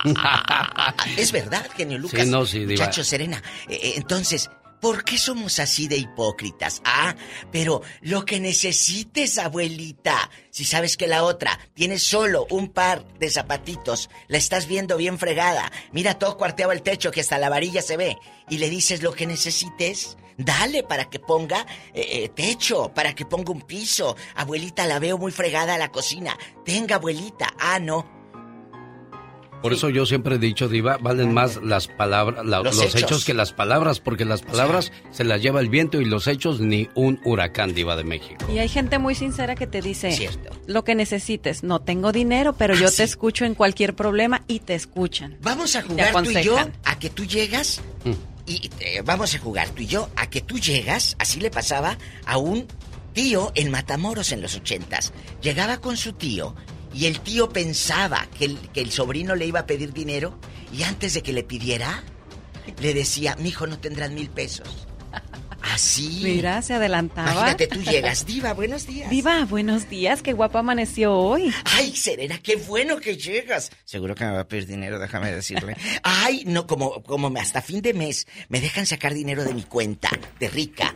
es 1.16 1.30
verdad, 1.32 1.66
genio 1.76 1.98
Lucas. 1.98 2.22
Sí, 2.24 2.30
no, 2.30 2.46
sí, 2.46 2.60
diva. 2.60 2.70
Muchacho, 2.84 3.04
Serena. 3.04 3.42
entonces, 3.68 4.50
¿por 4.84 5.02
qué 5.02 5.16
somos 5.16 5.60
así 5.60 5.88
de 5.88 5.96
hipócritas? 5.96 6.82
Ah, 6.84 7.16
pero 7.50 7.80
lo 8.02 8.26
que 8.26 8.38
necesites, 8.38 9.38
abuelita. 9.38 10.28
Si 10.50 10.66
sabes 10.66 10.98
que 10.98 11.06
la 11.06 11.24
otra 11.24 11.58
tiene 11.72 11.98
solo 11.98 12.46
un 12.50 12.68
par 12.68 13.02
de 13.14 13.30
zapatitos, 13.30 14.10
la 14.28 14.36
estás 14.36 14.66
viendo 14.66 14.98
bien 14.98 15.18
fregada. 15.18 15.72
Mira, 15.92 16.18
todo 16.18 16.36
cuarteado 16.36 16.70
el 16.70 16.82
techo 16.82 17.12
que 17.12 17.22
hasta 17.22 17.38
la 17.38 17.48
varilla 17.48 17.80
se 17.80 17.96
ve. 17.96 18.18
Y 18.50 18.58
le 18.58 18.68
dices 18.68 19.02
lo 19.02 19.14
que 19.14 19.26
necesites. 19.26 20.18
Dale 20.36 20.82
para 20.82 21.08
que 21.08 21.18
ponga 21.18 21.64
eh, 21.94 22.24
eh, 22.24 22.28
techo, 22.28 22.92
para 22.92 23.14
que 23.14 23.24
ponga 23.24 23.52
un 23.52 23.62
piso. 23.62 24.16
Abuelita, 24.34 24.84
la 24.84 24.98
veo 24.98 25.16
muy 25.16 25.32
fregada 25.32 25.76
a 25.76 25.78
la 25.78 25.90
cocina. 25.90 26.36
Tenga, 26.62 26.96
abuelita. 26.96 27.54
Ah, 27.58 27.78
no. 27.78 28.23
Por 29.64 29.72
eso 29.72 29.88
yo 29.88 30.04
siempre 30.04 30.34
he 30.34 30.38
dicho, 30.38 30.68
Diva, 30.68 30.98
valen 30.98 31.32
más 31.32 31.56
las 31.62 31.88
palabras, 31.88 32.44
la- 32.44 32.58
Los 32.60 32.76
los, 32.76 32.84
hechos. 32.84 33.02
hechos. 33.02 33.24
que 33.24 33.32
las 33.32 33.54
palabras, 33.54 33.98
porque 33.98 34.26
las 34.26 34.42
palabras 34.42 34.92
se 35.10 35.24
las 35.24 35.40
lleva 35.40 35.60
el 35.60 35.70
viento 35.70 36.02
y 36.02 36.04
los 36.04 36.26
hechos 36.26 36.60
ni 36.60 36.90
un 36.94 37.18
huracán, 37.24 37.72
Diva 37.74 37.96
de 37.96 38.04
México. 38.04 38.44
Y 38.52 38.58
hay 38.58 38.68
gente 38.68 38.98
muy 38.98 39.14
sincera 39.14 39.54
que 39.54 39.66
te 39.66 39.80
dice 39.80 40.12
Cierto. 40.12 40.50
lo 40.66 40.84
que 40.84 40.94
necesites. 40.94 41.62
No 41.62 41.80
tengo 41.80 42.12
dinero, 42.12 42.52
pero 42.58 42.74
Ah, 42.74 42.78
yo 42.78 42.88
sí. 42.88 42.98
te 42.98 43.02
escucho 43.04 43.46
en 43.46 43.54
cualquier 43.54 43.94
problema 43.94 44.42
y 44.48 44.58
te 44.60 44.74
escuchan. 44.74 45.38
Vamos 45.40 45.74
a 45.76 45.82
jugar 45.82 46.12
tú 46.22 46.30
y 46.30 46.42
yo 46.42 46.58
a 46.84 46.98
que 46.98 47.08
tú 47.08 47.24
llegas 47.24 47.80
y 48.46 48.70
eh, 48.80 49.00
vamos 49.02 49.34
a 49.34 49.38
jugar 49.38 49.70
tú 49.70 49.80
y 49.80 49.86
yo 49.86 50.10
a 50.16 50.28
que 50.28 50.42
tú 50.42 50.58
llegas, 50.58 51.16
así 51.18 51.40
le 51.40 51.50
pasaba 51.50 51.96
a 52.26 52.36
un 52.36 52.66
tío 53.14 53.50
en 53.54 53.70
Matamoros 53.70 54.30
en 54.32 54.42
los 54.42 54.56
ochentas. 54.56 55.14
Llegaba 55.40 55.78
con 55.78 55.96
su 55.96 56.12
tío 56.12 56.54
y 56.94 57.06
el 57.06 57.20
tío 57.20 57.48
pensaba 57.48 58.26
que 58.38 58.44
el, 58.44 58.58
que 58.72 58.80
el 58.80 58.92
sobrino 58.92 59.34
le 59.34 59.46
iba 59.46 59.60
a 59.60 59.66
pedir 59.66 59.92
dinero 59.92 60.38
y 60.72 60.84
antes 60.84 61.14
de 61.14 61.22
que 61.22 61.32
le 61.32 61.42
pidiera, 61.42 62.04
le 62.80 62.94
decía, 62.94 63.36
mi 63.36 63.50
hijo 63.50 63.66
no 63.66 63.78
tendrás 63.78 64.10
mil 64.10 64.30
pesos. 64.30 64.86
Así. 65.60 66.20
Mira, 66.22 66.60
se 66.62 66.74
adelantaba. 66.74 67.32
Imagínate, 67.32 67.66
tú 67.66 67.82
llegas, 67.82 68.26
Diva, 68.26 68.52
buenos 68.52 68.86
días. 68.86 69.10
Diva, 69.10 69.44
buenos 69.44 69.88
días, 69.88 70.22
qué 70.22 70.32
guapa 70.32 70.58
amaneció 70.60 71.14
hoy. 71.14 71.52
Ay, 71.64 71.96
Serena, 71.96 72.38
qué 72.42 72.56
bueno 72.56 72.98
que 72.98 73.16
llegas. 73.16 73.70
Seguro 73.84 74.14
que 74.14 74.24
me 74.24 74.32
va 74.32 74.40
a 74.40 74.48
pedir 74.48 74.66
dinero, 74.66 74.98
déjame 74.98 75.32
decirle. 75.32 75.76
Ay, 76.02 76.44
no, 76.46 76.66
como, 76.66 77.02
como 77.02 77.32
hasta 77.38 77.62
fin 77.62 77.80
de 77.80 77.94
mes 77.94 78.26
me 78.48 78.60
dejan 78.60 78.86
sacar 78.86 79.14
dinero 79.14 79.42
de 79.42 79.54
mi 79.54 79.62
cuenta, 79.62 80.10
de 80.38 80.48
rica. 80.48 80.92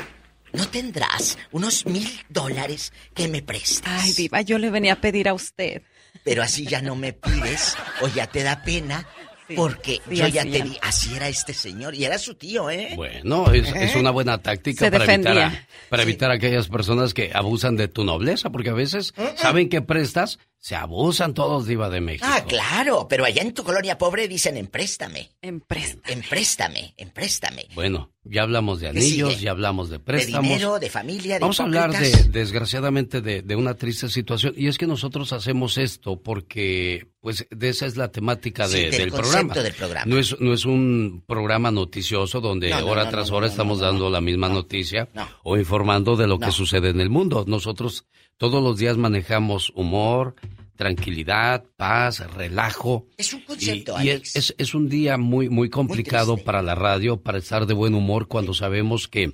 ¿No 0.52 0.68
tendrás 0.68 1.38
unos 1.52 1.86
mil 1.86 2.08
dólares 2.28 2.92
que 3.14 3.28
me 3.28 3.42
prestes? 3.42 3.82
Ay, 3.84 4.12
Diva, 4.12 4.40
yo 4.42 4.58
le 4.58 4.70
venía 4.70 4.94
a 4.94 5.00
pedir 5.00 5.28
a 5.28 5.34
usted. 5.34 5.82
Pero 6.24 6.42
así 6.42 6.66
ya 6.66 6.82
no 6.82 6.96
me 6.96 7.12
pides 7.12 7.76
o 8.00 8.08
ya 8.08 8.26
te 8.26 8.42
da 8.42 8.62
pena. 8.62 9.06
Sí, 9.46 9.54
porque 9.54 10.00
sí, 10.06 10.16
yo 10.16 10.26
ya 10.28 10.42
te 10.42 10.60
di, 10.62 10.76
así 10.82 11.14
era 11.14 11.26
este 11.26 11.54
señor 11.54 11.94
y 11.94 12.04
era 12.04 12.18
su 12.18 12.34
tío, 12.34 12.68
¿eh? 12.68 12.92
Bueno, 12.96 13.50
es, 13.50 13.74
es 13.74 13.96
una 13.96 14.10
buena 14.10 14.42
táctica 14.42 14.90
para 14.90 15.06
evitar, 15.14 15.38
a, 15.38 15.66
para 15.88 16.02
evitar 16.02 16.30
a 16.30 16.34
aquellas 16.34 16.68
personas 16.68 17.14
que 17.14 17.30
abusan 17.32 17.74
de 17.76 17.88
tu 17.88 18.04
nobleza, 18.04 18.50
porque 18.50 18.68
a 18.68 18.74
veces 18.74 19.14
saben 19.36 19.70
que 19.70 19.80
prestas, 19.80 20.38
se 20.60 20.74
abusan 20.74 21.34
todos, 21.34 21.66
Diva 21.66 21.88
de 21.88 22.00
México. 22.00 22.26
Ah, 22.28 22.44
claro, 22.46 23.06
pero 23.08 23.24
allá 23.24 23.42
en 23.42 23.54
tu 23.54 23.62
colonia 23.62 23.96
pobre 23.96 24.26
dicen 24.28 24.56
empréstame, 24.56 25.30
Empresta. 25.40 26.10
empréstame, 26.12 26.94
empréstame. 26.96 27.66
Bueno, 27.74 28.10
ya 28.24 28.42
hablamos 28.42 28.80
de 28.80 28.90
¿Qué 28.90 28.98
anillos, 28.98 29.40
ya 29.40 29.52
hablamos 29.52 29.88
de 29.88 29.98
De 29.98 30.04
préstamos. 30.04 30.42
dinero, 30.48 30.78
de 30.80 30.90
familia, 30.90 31.34
de 31.34 31.40
Vamos 31.40 31.60
a 31.60 31.62
hablar 31.62 31.92
de, 31.92 32.10
desgraciadamente, 32.24 33.20
de, 33.20 33.42
de 33.42 33.56
una 33.56 33.74
triste 33.74 34.08
situación. 34.08 34.52
Y 34.56 34.66
es 34.66 34.78
que 34.78 34.86
nosotros 34.86 35.32
hacemos 35.32 35.78
esto 35.78 36.20
porque, 36.20 37.06
pues, 37.20 37.46
de 37.50 37.68
esa 37.68 37.86
es 37.86 37.96
la 37.96 38.10
temática 38.10 38.66
Sí, 38.66 38.76
de- 38.78 38.90
del 38.90 38.98
del, 38.98 39.10
concepto 39.10 39.30
programa. 39.38 39.62
del 39.62 39.74
programa. 39.74 40.04
No 40.06 40.18
es, 40.18 40.40
no 40.40 40.52
es 40.52 40.64
un 40.66 41.22
programa 41.26 41.70
noticioso 41.70 42.40
donde 42.40 42.70
No, 42.70 42.80
no, 42.80 42.86
hora 42.88 43.04
no, 43.04 43.10
tras 43.10 43.30
no, 43.30 43.36
hora 43.36 43.46
no, 43.46 43.50
estamos 43.52 43.78
no, 43.78 43.84
no, 43.86 43.90
dando 43.92 44.10
la 44.10 44.20
misma 44.20 44.48
noticia 44.48 45.08
no. 45.14 45.26
o 45.44 45.56
informando 45.56 46.16
de 46.16 46.26
lo 46.26 46.38
No. 46.38 46.46
que 46.46 46.52
sucede 46.52 46.90
en 46.90 47.00
el 47.00 47.10
mundo. 47.10 47.44
Nosotros 47.46 48.06
todos 48.38 48.62
los 48.62 48.78
días 48.78 48.96
manejamos 48.96 49.70
humor, 49.74 50.34
tranquilidad, 50.76 51.64
paz, 51.76 52.20
relajo. 52.34 53.06
Es 53.16 53.32
un 53.34 53.40
Y, 53.40 53.44
concepto, 53.44 53.92
y 54.00 54.10
Alex. 54.10 54.36
es, 54.36 54.54
es- 54.58 54.74
un 54.74 54.88
día 54.88 55.18
muy, 55.18 55.48
muy 55.48 55.68
complicado 55.70 56.36
para 56.38 56.62
la 56.62 56.74
radio, 56.74 57.20
para 57.20 57.38
estar 57.38 57.66
de 57.66 57.74
buen 57.74 57.94
humor 57.94 58.28
cuando 58.28 58.54
sabemos 58.54 59.08
que 59.08 59.32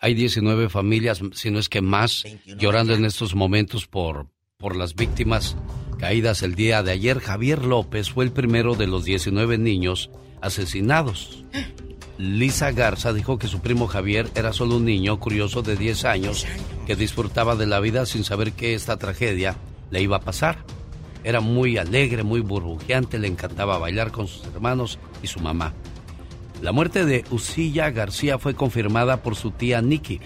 hay 0.00 0.14
19 0.14 0.70
familias, 0.70 1.20
si 1.34 1.50
no 1.50 1.58
es 1.58 1.68
que 1.68 1.82
más, 1.82 2.22
21 2.24 2.58
llorando 2.60 2.94
en 2.94 3.04
estos 3.04 3.34
momentos 3.34 3.86
por, 3.86 4.28
por 4.56 4.74
las 4.74 4.94
víctimas 4.94 5.56
caídas 5.98 6.42
el 6.42 6.54
día 6.54 6.82
de 6.82 6.92
ayer. 6.92 7.18
Javier 7.20 7.62
López 7.66 8.08
fue 8.08 8.24
el 8.24 8.32
primero 8.32 8.74
de 8.74 8.86
los 8.86 9.04
19 9.04 9.58
niños 9.58 10.08
asesinados. 10.40 11.44
Lisa 12.20 12.70
Garza 12.72 13.14
dijo 13.14 13.38
que 13.38 13.48
su 13.48 13.60
primo 13.60 13.86
Javier 13.86 14.30
era 14.34 14.52
solo 14.52 14.76
un 14.76 14.84
niño 14.84 15.18
curioso 15.18 15.62
de 15.62 15.74
10 15.74 16.04
años 16.04 16.46
que 16.86 16.94
disfrutaba 16.94 17.56
de 17.56 17.64
la 17.66 17.80
vida 17.80 18.04
sin 18.04 18.24
saber 18.24 18.52
que 18.52 18.74
esta 18.74 18.98
tragedia 18.98 19.56
le 19.90 20.02
iba 20.02 20.18
a 20.18 20.20
pasar. 20.20 20.58
Era 21.24 21.40
muy 21.40 21.78
alegre, 21.78 22.22
muy 22.22 22.40
burbujeante, 22.40 23.18
le 23.18 23.26
encantaba 23.26 23.78
bailar 23.78 24.12
con 24.12 24.28
sus 24.28 24.44
hermanos 24.48 24.98
y 25.22 25.28
su 25.28 25.40
mamá. 25.40 25.72
La 26.60 26.72
muerte 26.72 27.06
de 27.06 27.24
Usilla 27.30 27.88
García 27.90 28.38
fue 28.38 28.54
confirmada 28.54 29.22
por 29.22 29.34
su 29.34 29.50
tía 29.50 29.80
Nikki, 29.80 30.20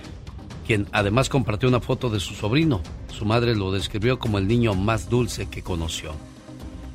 quien 0.67 0.89
además 0.91 1.29
compartió 1.29 1.69
una 1.69 1.79
foto 1.79 2.11
de 2.11 2.19
su 2.19 2.35
sobrino. 2.35 2.83
Su 3.13 3.25
madre 3.25 3.55
lo 3.55 3.71
describió 3.71 4.19
como 4.19 4.39
el 4.39 4.49
niño 4.49 4.75
más 4.75 5.09
dulce 5.09 5.47
que 5.47 5.63
conoció. 5.63 6.11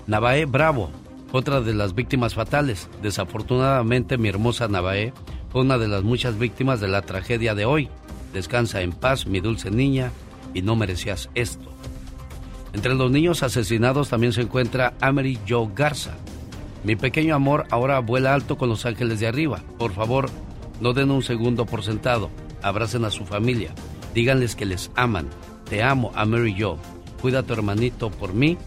Navae 0.08 0.44
Bravo, 0.44 0.92
otra 1.32 1.62
de 1.62 1.74
las 1.74 1.96
víctimas 1.96 2.34
fatales. 2.34 2.90
Desafortunadamente 3.02 4.18
mi 4.18 4.30
hermosa 4.30 4.68
Navae 4.68 5.14
fue 5.52 5.62
una 5.62 5.78
de 5.78 5.88
las 5.88 6.04
muchas 6.04 6.38
víctimas 6.38 6.80
de 6.80 6.88
la 6.88 7.02
tragedia 7.02 7.56
de 7.56 7.66
hoy. 7.66 7.90
Descansa 8.34 8.82
en 8.82 8.92
paz, 8.92 9.26
mi 9.26 9.40
dulce 9.40 9.72
niña, 9.72 10.12
y 10.54 10.62
no 10.62 10.76
merecías 10.76 11.30
esto. 11.36 11.70
Entre 12.74 12.94
los 12.94 13.12
niños 13.12 13.44
asesinados 13.44 14.10
también 14.10 14.34
se 14.34 14.42
encuentra 14.42 14.94
Amery 15.02 15.40
Joe 15.48 15.70
Garza. 15.76 16.16
Mi 16.84 16.96
pequeño 16.96 17.36
amor 17.36 17.66
ahora 17.72 18.00
vuela 18.00 18.34
alto 18.34 18.58
con 18.58 18.70
los 18.70 18.86
ángeles 18.86 19.20
de 19.20 19.28
arriba. 19.28 19.62
Por 19.78 19.94
favor, 19.94 20.30
no 20.80 20.94
den 20.94 21.12
un 21.12 21.24
segundo 21.24 21.66
por 21.66 21.84
sentado. 21.84 22.30
Abracen 22.62 23.06
a 23.06 23.12
su 23.12 23.26
familia. 23.26 23.74
Díganles 24.14 24.56
que 24.56 24.66
les 24.66 24.92
aman. 24.96 25.28
Te 25.70 25.84
amo, 25.84 26.12
Amery 26.16 26.56
Joe. 26.60 26.78
Cuida 27.22 27.40
a 27.40 27.44
tu 27.44 27.54
hermanito 27.54 28.12
por 28.12 28.34
mí. 28.34 28.58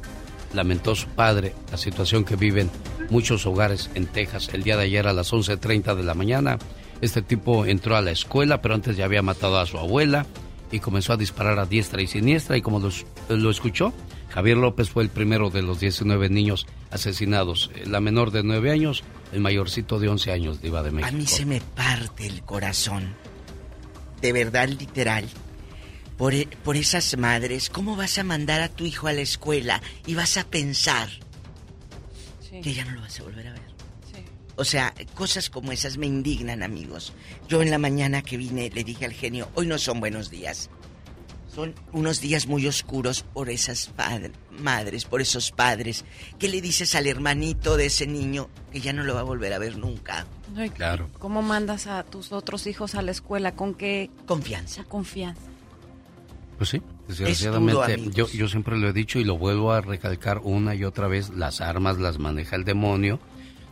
Lamentó 0.54 0.94
su 0.94 1.08
padre 1.08 1.54
la 1.70 1.78
situación 1.78 2.24
que 2.24 2.36
viven 2.36 2.70
muchos 3.10 3.46
hogares 3.46 3.90
en 3.94 4.06
Texas. 4.06 4.50
El 4.52 4.62
día 4.62 4.76
de 4.76 4.84
ayer 4.84 5.06
a 5.06 5.12
las 5.12 5.32
11.30 5.32 5.94
de 5.94 6.02
la 6.02 6.14
mañana, 6.14 6.58
este 7.00 7.22
tipo 7.22 7.66
entró 7.66 7.96
a 7.96 8.00
la 8.00 8.10
escuela, 8.10 8.62
pero 8.62 8.74
antes 8.74 8.96
ya 8.96 9.04
había 9.04 9.22
matado 9.22 9.58
a 9.58 9.66
su 9.66 9.78
abuela 9.78 10.26
y 10.70 10.80
comenzó 10.80 11.12
a 11.12 11.16
disparar 11.16 11.58
a 11.58 11.66
diestra 11.66 12.02
y 12.02 12.06
siniestra. 12.06 12.56
Y 12.56 12.62
como 12.62 12.80
lo, 13.28 13.50
escuchó, 13.50 13.92
Javier 14.30 14.56
López 14.56 14.88
fue 14.88 15.02
el 15.02 15.10
primero 15.10 15.50
de 15.50 15.62
los 15.62 15.80
19 15.80 16.28
niños 16.28 16.66
asesinados. 16.90 17.70
La 17.84 18.00
menor 18.00 18.30
de 18.30 18.42
9 18.42 18.70
años, 18.70 19.04
el 19.32 19.40
mayorcito 19.40 19.98
de 19.98 20.08
11 20.08 20.32
años, 20.32 20.62
Diva 20.62 20.82
de 20.82 20.90
México. 20.90 21.14
A 21.14 21.16
mí 21.16 21.26
se 21.26 21.44
me 21.44 21.60
parte 21.60 22.26
el 22.26 22.42
corazón. 22.42 23.14
De 24.20 24.32
verdad, 24.32 24.68
literal. 24.68 25.26
Por, 26.22 26.34
e, 26.34 26.46
por 26.62 26.76
esas 26.76 27.18
madres, 27.18 27.68
¿cómo 27.68 27.96
vas 27.96 28.16
a 28.16 28.22
mandar 28.22 28.60
a 28.60 28.68
tu 28.68 28.84
hijo 28.84 29.08
a 29.08 29.12
la 29.12 29.22
escuela 29.22 29.82
y 30.06 30.14
vas 30.14 30.36
a 30.36 30.44
pensar 30.44 31.08
que 32.62 32.72
ya 32.72 32.84
no 32.84 32.92
lo 32.92 33.00
vas 33.00 33.18
a 33.18 33.24
volver 33.24 33.48
a 33.48 33.52
ver? 33.52 33.62
O 34.54 34.64
sea, 34.64 34.94
cosas 35.14 35.50
como 35.50 35.72
esas 35.72 35.96
me 35.96 36.06
indignan, 36.06 36.62
amigos. 36.62 37.12
Yo 37.48 37.60
en 37.60 37.72
la 37.72 37.78
mañana 37.78 38.22
que 38.22 38.36
vine 38.36 38.70
le 38.70 38.84
dije 38.84 39.04
al 39.04 39.14
genio, 39.14 39.48
hoy 39.56 39.66
no 39.66 39.78
son 39.78 39.98
buenos 39.98 40.30
días. 40.30 40.70
Son 41.52 41.74
unos 41.90 42.20
días 42.20 42.46
muy 42.46 42.68
oscuros 42.68 43.24
por 43.24 43.50
esas 43.50 43.90
madres, 44.52 45.04
por 45.06 45.22
esos 45.22 45.50
padres. 45.50 46.04
¿Qué 46.38 46.46
le 46.46 46.60
dices 46.60 46.94
al 46.94 47.08
hermanito 47.08 47.76
de 47.76 47.86
ese 47.86 48.06
niño 48.06 48.48
que 48.70 48.80
ya 48.80 48.92
no 48.92 49.02
lo 49.02 49.16
va 49.16 49.22
a 49.22 49.24
volver 49.24 49.54
a 49.54 49.58
ver 49.58 49.76
nunca? 49.76 50.24
claro. 50.76 51.10
¿Cómo 51.18 51.42
mandas 51.42 51.88
a 51.88 52.04
tus 52.04 52.30
otros 52.30 52.68
hijos 52.68 52.94
a 52.94 53.02
la 53.02 53.10
escuela? 53.10 53.56
¿Con 53.56 53.74
qué 53.74 54.08
confianza? 54.24 54.84
Confianza. 54.84 55.51
Pues 56.62 56.70
sí, 56.70 56.82
desgraciadamente 57.08 58.10
yo, 58.12 58.28
yo 58.28 58.48
siempre 58.48 58.78
lo 58.78 58.88
he 58.88 58.92
dicho 58.92 59.18
y 59.18 59.24
lo 59.24 59.36
vuelvo 59.36 59.72
a 59.72 59.80
recalcar 59.80 60.40
una 60.44 60.74
y 60.74 60.84
otra 60.84 61.08
vez, 61.08 61.30
las 61.30 61.60
armas 61.60 61.98
las 61.98 62.18
maneja 62.18 62.56
el 62.56 62.64
demonio 62.64 63.18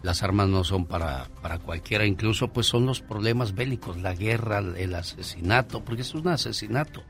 las 0.02 0.22
armas 0.22 0.48
no 0.48 0.64
son 0.64 0.86
para, 0.86 1.28
para 1.42 1.58
cualquiera, 1.58 2.06
incluso 2.06 2.48
pues 2.48 2.66
son 2.66 2.86
los 2.86 3.00
problemas 3.00 3.54
bélicos, 3.54 3.98
la 3.98 4.14
guerra, 4.14 4.58
el 4.58 4.94
asesinato, 4.94 5.84
porque 5.84 6.02
es 6.02 6.14
un 6.14 6.28
asesinato. 6.28 7.02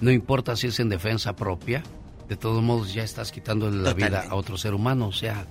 No 0.00 0.10
importa 0.10 0.56
si 0.56 0.68
es 0.68 0.80
en 0.80 0.88
defensa 0.88 1.36
propia, 1.36 1.82
de 2.28 2.36
todos 2.36 2.62
modos 2.62 2.94
ya 2.94 3.02
estás 3.02 3.30
quitándole 3.30 3.82
la 3.82 3.92
vida 3.92 4.26
a 4.28 4.34
otro 4.34 4.56
ser 4.56 4.74
humano, 4.74 5.08
o 5.08 5.12
sea... 5.12 5.46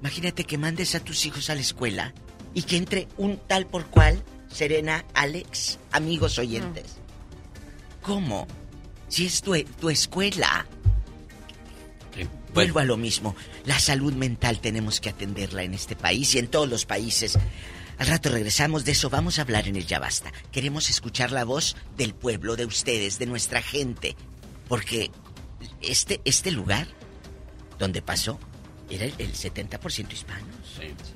Imagínate 0.00 0.44
que 0.44 0.58
mandes 0.58 0.94
a 0.94 1.00
tus 1.00 1.26
hijos 1.26 1.50
a 1.50 1.54
la 1.54 1.60
escuela 1.60 2.14
y 2.54 2.62
que 2.62 2.76
entre 2.76 3.08
un 3.18 3.38
tal 3.46 3.66
por 3.66 3.84
cual, 3.86 4.22
Serena, 4.48 5.04
Alex, 5.14 5.78
amigos 5.92 6.38
oyentes. 6.38 6.96
¿Cómo? 8.00 8.46
Si 9.12 9.26
es 9.26 9.42
tu, 9.42 9.52
tu 9.78 9.90
escuela. 9.90 10.64
Vuelvo 12.54 12.78
a 12.78 12.84
lo 12.84 12.96
mismo. 12.96 13.36
La 13.66 13.78
salud 13.78 14.14
mental 14.14 14.58
tenemos 14.58 15.02
que 15.02 15.10
atenderla 15.10 15.64
en 15.64 15.74
este 15.74 15.96
país 15.96 16.34
y 16.34 16.38
en 16.38 16.48
todos 16.48 16.66
los 16.66 16.86
países. 16.86 17.38
Al 17.98 18.06
rato 18.06 18.30
regresamos, 18.30 18.86
de 18.86 18.92
eso 18.92 19.10
vamos 19.10 19.38
a 19.38 19.42
hablar 19.42 19.68
en 19.68 19.76
el 19.76 19.86
Ya 19.86 19.98
Basta. 19.98 20.32
Queremos 20.50 20.88
escuchar 20.88 21.30
la 21.30 21.44
voz 21.44 21.76
del 21.98 22.14
pueblo, 22.14 22.56
de 22.56 22.64
ustedes, 22.64 23.18
de 23.18 23.26
nuestra 23.26 23.60
gente. 23.60 24.16
Porque 24.66 25.10
este, 25.82 26.22
este 26.24 26.50
lugar 26.50 26.88
donde 27.78 28.00
pasó 28.00 28.40
era 28.88 29.04
el, 29.04 29.34
70% 29.34 30.10
hispanos. 30.10 30.61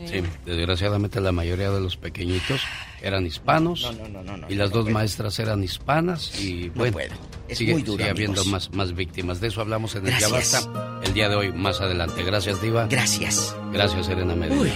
Sí, 0.05 0.23
desgraciadamente 0.45 1.21
la 1.21 1.33
mayoría 1.33 1.71
de 1.71 1.81
los 1.81 1.97
pequeñitos 1.97 2.61
eran 3.03 3.27
hispanos. 3.27 3.91
y 4.49 4.55
las 4.55 4.71
dos 4.71 4.89
maestras 4.89 5.39
eran 5.39 5.63
hispanas 5.63 6.41
y 6.41 6.69
bueno, 6.71 6.99
es 7.49 7.59
sigue, 7.59 7.73
muy 7.73 7.83
duro, 7.83 7.99
sigue 7.99 8.11
habiendo 8.11 8.45
más, 8.47 8.73
más 8.73 8.95
víctimas. 8.95 9.41
De 9.41 9.49
eso 9.49 9.61
hablamos 9.61 9.95
en 9.95 10.07
el 10.07 10.19
Ya 10.19 10.29
Basta 10.29 11.01
el 11.05 11.13
día 11.15 11.29
de 11.29 11.37
hoy, 11.37 11.53
más 11.53 11.81
adelante. 11.81 12.23
Gracias, 12.23 12.61
Diva. 12.61 12.87
Gracias. 12.87 13.57
Gracias, 13.73 14.07
Serena 14.07 14.35
Medina. 14.35 14.73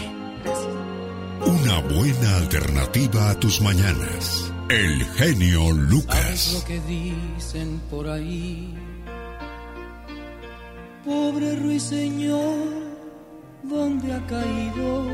Una 1.45 1.81
buena 1.81 2.37
alternativa 2.37 3.31
a 3.31 3.41
tus 3.41 3.61
mañanas. 3.61 4.53
El 4.69 5.05
genio 5.17 5.73
Lucas. 5.73 6.41
¿Sabes 6.41 6.55
lo 6.55 6.65
que 6.65 6.81
dicen 6.81 7.81
por 7.91 8.09
ahí? 8.09 8.75
Pobre 11.05 11.57
ruiseñor 11.57 12.90
¿dónde 13.71 14.13
ha 14.13 14.21
caído? 14.27 15.05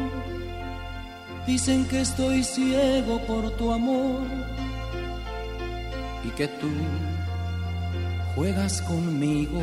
Dicen 1.47 1.87
que 1.87 2.01
estoy 2.01 2.43
ciego 2.43 3.21
por 3.27 3.51
tu 3.53 3.71
amor 3.71 4.23
y 6.25 6.31
que 6.31 6.49
tú 6.49 6.71
juegas 8.35 8.83
conmigo. 8.83 9.61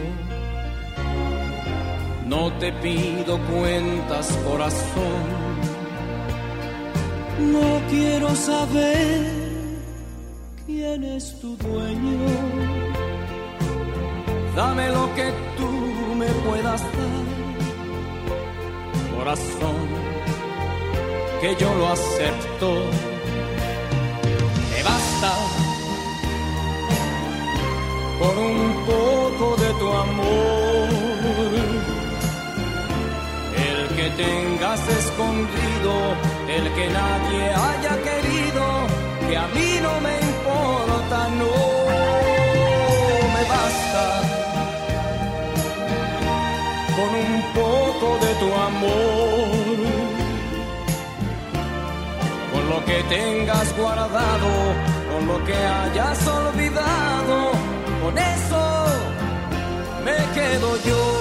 No 2.28 2.54
te 2.54 2.72
pido 2.74 3.38
cuentas, 3.52 4.32
corazón. 4.48 5.24
No 7.52 7.82
quiero 7.90 8.34
saber 8.36 9.22
quién 10.66 11.04
es 11.04 11.40
tu 11.42 11.58
dueño. 11.58 12.28
Dame 14.56 14.88
lo 14.90 15.14
que 15.16 15.34
tú 15.58 15.70
me 16.16 16.28
puedas 16.46 16.82
dar 16.82 17.43
que 21.40 21.56
yo 21.56 21.74
lo 21.76 21.88
acepto. 21.88 22.70
Me 24.72 24.84
basta 24.84 25.32
con 28.20 28.38
un 28.38 28.86
poco 28.86 29.56
de 29.64 29.70
tu 29.80 29.88
amor, 30.06 30.90
el 33.70 33.96
que 33.96 34.08
tengas 34.24 34.82
escondido, 34.90 35.94
el 36.58 36.66
que 36.74 36.88
nadie 36.90 37.44
haya 37.68 37.94
querido, 38.10 38.64
que 39.28 39.38
a 39.38 39.48
mí 39.56 39.80
no 39.82 40.02
me 40.02 40.16
importa, 40.32 41.30
no 41.42 41.56
me 43.36 43.44
basta 43.56 44.06
con 46.98 47.10
un 47.26 47.34
poco 47.54 48.26
de 48.26 48.34
tu 48.36 48.54
amor. 48.54 49.13
Que 52.86 53.04
tengas 53.04 53.78
guardado, 53.78 54.50
con 55.12 55.28
lo 55.28 55.46
que 55.46 55.54
hayas 55.54 56.28
olvidado, 56.28 57.52
con 58.02 58.18
eso 58.18 58.86
me 60.04 60.18
quedo 60.34 60.78
yo. 60.84 61.13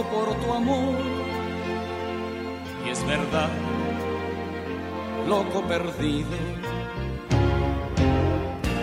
Por 0.00 0.34
tu 0.40 0.52
amor. 0.52 0.96
Y 2.86 2.90
es 2.90 3.06
verdad, 3.06 3.50
loco 5.28 5.62
perdido. 5.68 6.36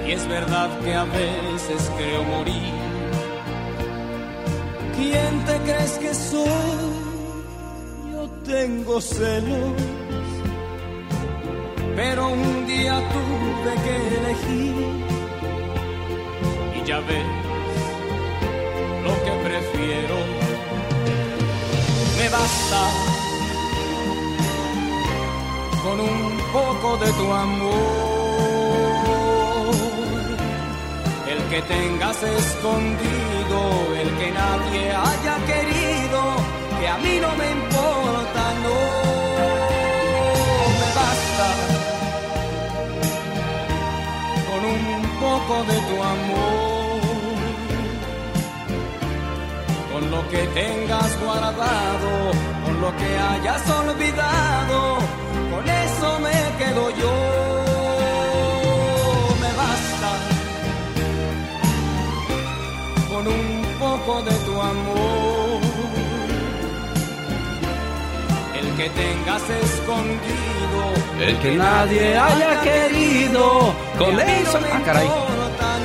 Y 0.08 0.12
es 0.12 0.28
verdad 0.28 0.70
que 0.84 0.94
a 0.94 1.06
veces 1.06 1.92
creo 1.98 2.24
morir. 2.24 2.74
¿Quién 4.96 5.46
te 5.46 5.58
crees 5.72 5.98
que 5.98 6.14
soy? 6.14 6.92
Yo 8.12 8.30
tengo 8.46 9.02
celos 9.02 10.00
pero 12.00 12.30
un 12.30 12.66
día 12.66 12.96
tuve 13.12 13.74
que 13.84 13.96
elegir 14.20 14.76
y 16.78 16.88
ya 16.88 17.00
ves 17.02 17.26
lo 19.04 19.14
que 19.26 19.32
prefiero. 19.44 20.39
Basta 22.40 22.84
con 25.84 26.00
un 26.00 26.38
poco 26.54 26.98
de 27.04 27.12
tu 27.20 27.34
amor, 27.34 27.74
el 31.28 31.40
que 31.50 31.62
tengas 31.64 32.24
escondido, 32.24 33.60
el 34.02 34.10
que 34.20 34.32
nadie 34.32 34.84
haya 35.06 35.36
querido, 35.52 36.20
que 36.80 36.88
a 36.88 36.98
mí 37.00 37.20
no 37.26 37.32
me 37.36 37.48
importa, 37.60 38.44
no 38.66 38.78
me 40.80 40.90
basta 41.00 41.50
con 44.48 44.62
un 44.78 45.04
poco 45.26 45.56
de 45.72 45.78
tu 45.90 45.96
amor, 46.16 46.69
con 50.00 50.12
lo 50.12 50.30
que 50.30 50.38
tengas 50.38 51.20
guardado, 51.20 52.32
con 52.66 52.82
lo 52.82 52.96
que 52.96 53.18
hayas 53.18 53.70
olvidado, 53.70 54.98
con 55.52 55.70
eso 55.70 56.20
me 56.20 56.38
quedo 56.58 56.90
yo. 56.92 57.16
Me 59.42 59.52
basta 59.62 60.12
con 63.10 63.28
un 63.28 63.66
poco 63.80 64.22
de 64.22 64.36
tu 64.46 64.62
amor. 64.62 65.60
El 68.60 68.76
que 68.78 68.90
tengas 68.90 69.44
escondido, 69.50 70.82
El 71.20 71.40
que 71.40 71.52
nadie 71.56 72.18
haya 72.18 72.62
querido. 72.62 73.74
Con 73.98 74.20
eso. 74.20 74.62
me 74.62 74.70
Ah, 74.72 74.82
caray. 74.86 75.10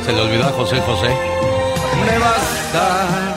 Se 0.04 0.12
le 0.12 0.20
olvidó 0.20 0.44
a 0.44 0.52
José 0.52 0.80
José. 0.86 1.08
Me 2.06 2.18
basta 2.18 3.33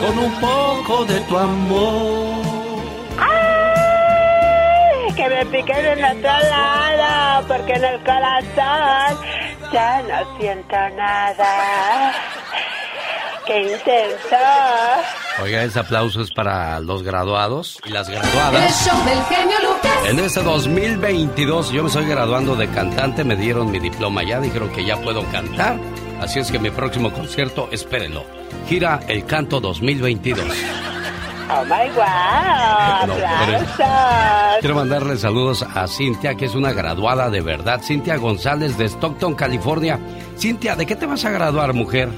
con 0.00 0.18
un 0.18 0.32
poco 0.40 1.04
de 1.06 1.20
tu 1.22 1.36
amor. 1.38 2.44
¡Ay! 3.18 5.12
Que 5.14 5.28
me 5.28 5.46
piquen 5.46 5.84
en 5.86 6.04
otro 6.04 6.30
lado, 6.50 7.46
porque 7.48 7.72
en 7.72 7.84
el 7.84 7.98
corazón 8.04 9.18
ya 9.72 10.02
no 10.02 10.38
siento 10.38 10.76
nada. 10.96 12.14
¡Qué 13.46 13.62
intenso! 13.62 14.36
Oiga, 15.42 15.62
ese 15.62 15.78
aplauso 15.78 16.20
es 16.20 16.30
para 16.30 16.78
los 16.80 17.02
graduados 17.02 17.78
y 17.86 17.90
las 17.90 18.08
El 18.08 18.16
graduadas. 18.16 18.84
show 18.86 19.04
del 19.04 19.22
genio 19.24 19.56
Lucas. 19.62 19.92
En 20.06 20.18
este 20.18 20.42
2022 20.42 21.70
yo 21.70 21.82
me 21.82 21.88
estoy 21.88 22.06
graduando 22.06 22.56
de 22.56 22.68
cantante, 22.68 23.24
me 23.24 23.36
dieron 23.36 23.70
mi 23.70 23.78
diploma 23.78 24.22
ya, 24.22 24.40
dijeron 24.40 24.68
que 24.70 24.84
ya 24.84 24.96
puedo 24.98 25.24
cantar, 25.30 25.76
así 26.20 26.40
es 26.40 26.50
que 26.50 26.58
mi 26.58 26.70
próximo 26.70 27.10
concierto, 27.10 27.68
espérenlo. 27.72 28.24
Gira 28.68 29.00
El 29.08 29.24
Canto 29.24 29.60
2022. 29.60 30.40
¡Oh, 31.50 31.64
my 31.64 31.88
wow! 31.96 33.06
No. 33.06 33.14
Quiero 34.60 34.74
mandarle 34.74 35.16
saludos 35.16 35.62
a 35.62 35.86
Cintia, 35.88 36.34
que 36.34 36.44
es 36.44 36.54
una 36.54 36.72
graduada 36.72 37.30
de 37.30 37.40
verdad. 37.40 37.80
Cintia 37.82 38.16
González 38.18 38.76
de 38.76 38.84
Stockton, 38.84 39.34
California. 39.34 39.98
Cintia, 40.36 40.76
¿de 40.76 40.84
qué 40.84 40.94
te 40.96 41.06
vas 41.06 41.24
a 41.24 41.30
graduar, 41.30 41.72
mujer? 41.72 42.10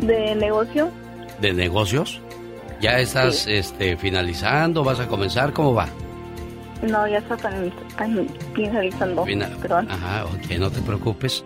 ¿De 0.00 0.34
negocio? 0.34 0.90
¿De 1.40 1.54
negocios? 1.54 2.20
¿Ya 2.82 2.98
estás 2.98 3.46
este, 3.46 3.96
finalizando? 3.96 4.84
¿Vas 4.84 5.00
a 5.00 5.06
comenzar? 5.08 5.52
¿Cómo 5.54 5.72
va? 5.74 5.88
No, 6.82 7.08
ya 7.08 7.18
está 7.18 7.36
finalizando. 7.38 9.24
Fina- 9.24 9.48
Perdón. 9.62 9.88
Ajá, 9.90 10.26
ok, 10.26 10.50
no 10.58 10.70
te 10.70 10.80
preocupes. 10.82 11.44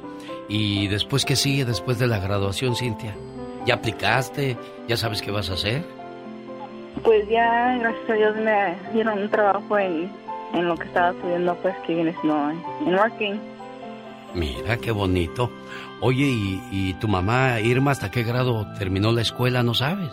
¿Y 0.55 0.87
después 0.89 1.25
qué 1.25 1.35
sigue 1.35 1.65
después 1.65 1.99
de 1.99 2.07
la 2.07 2.19
graduación, 2.19 2.77
Cintia? 2.77 3.15
¿Ya 3.65 3.77
aplicaste? 3.77 4.59
¿Ya 4.87 4.99
sabes 4.99 5.23
qué 5.23 5.31
vas 5.31 5.49
a 5.49 5.55
hacer? 5.55 5.83
Pues 7.03 7.27
ya, 7.31 7.79
gracias 7.79 8.11
a 8.11 8.13
Dios, 8.13 8.37
me 8.37 8.77
dieron 8.93 9.19
un 9.19 9.31
trabajo 9.31 9.79
en, 9.79 10.13
en 10.53 10.69
lo 10.69 10.77
que 10.77 10.85
estaba 10.85 11.13
estudiando, 11.13 11.55
pues 11.63 11.75
que 11.87 11.95
viene 11.95 12.15
siendo 12.21 12.51
en, 12.51 12.63
en 12.87 12.95
marketing. 12.95 13.39
Mira, 14.35 14.77
qué 14.77 14.91
bonito. 14.91 15.51
Oye, 16.03 16.27
¿y, 16.27 16.61
y 16.71 16.95
tu 17.01 17.09
mamá, 17.09 17.59
Irma, 17.61 17.93
hasta 17.93 18.11
qué 18.11 18.23
grado 18.23 18.67
terminó 18.79 19.11
la 19.11 19.23
escuela? 19.23 19.63
¿No 19.63 19.73
sabes? 19.73 20.13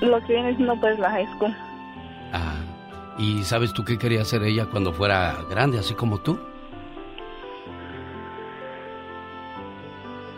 Lo 0.00 0.18
que 0.22 0.32
viene 0.32 0.56
siendo, 0.56 0.80
pues, 0.80 0.98
la 0.98 1.10
high 1.10 1.28
school. 1.34 1.54
Ah, 2.32 2.54
¿y 3.18 3.42
sabes 3.42 3.74
tú 3.74 3.84
qué 3.84 3.98
quería 3.98 4.22
hacer 4.22 4.42
ella 4.44 4.64
cuando 4.64 4.94
fuera 4.94 5.36
grande, 5.50 5.78
así 5.78 5.92
como 5.92 6.16
tú? 6.20 6.38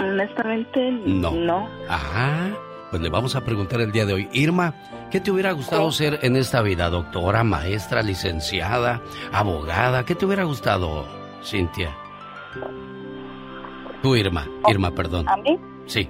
Honestamente, 0.03 0.91
No. 1.05 1.31
no. 1.33 1.69
Ajá. 1.89 2.51
Pues 2.91 3.01
le 3.01 3.09
vamos 3.09 3.35
a 3.37 3.41
preguntar 3.43 3.81
el 3.81 3.91
día 3.91 4.05
de 4.05 4.13
hoy. 4.13 4.29
Irma, 4.33 4.75
¿qué 5.11 5.19
te 5.21 5.31
hubiera 5.31 5.53
gustado 5.53 5.91
ser 5.93 6.19
en 6.23 6.37
esta 6.37 6.61
vida? 6.61 6.91
¿Doctora, 6.91 7.43
maestra, 7.43 8.03
licenciada, 8.03 9.01
abogada? 9.33 10.05
¿Qué 10.05 10.15
te 10.15 10.27
hubiera 10.27 10.45
gustado, 10.45 11.07
Cintia? 11.43 11.91
Tú, 14.03 14.15
Irma. 14.17 14.47
Irma, 14.69 14.91
perdón. 14.91 15.27
¿A 15.29 15.37
mí? 15.39 15.59
Sí. 15.87 16.09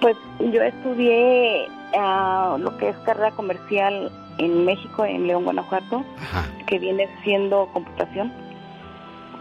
Pues 0.00 0.16
yo 0.40 0.60
estudié 0.60 1.68
ah, 1.96 2.56
lo 2.58 2.76
que 2.76 2.88
es 2.90 2.96
carrera 2.98 3.30
comercial 3.30 4.10
en 4.38 4.64
México, 4.64 5.04
en 5.04 5.26
León, 5.26 5.44
Guanajuato, 5.44 6.04
que 6.66 6.78
viene 6.78 7.08
siendo 7.22 7.66
computación. 7.72 8.32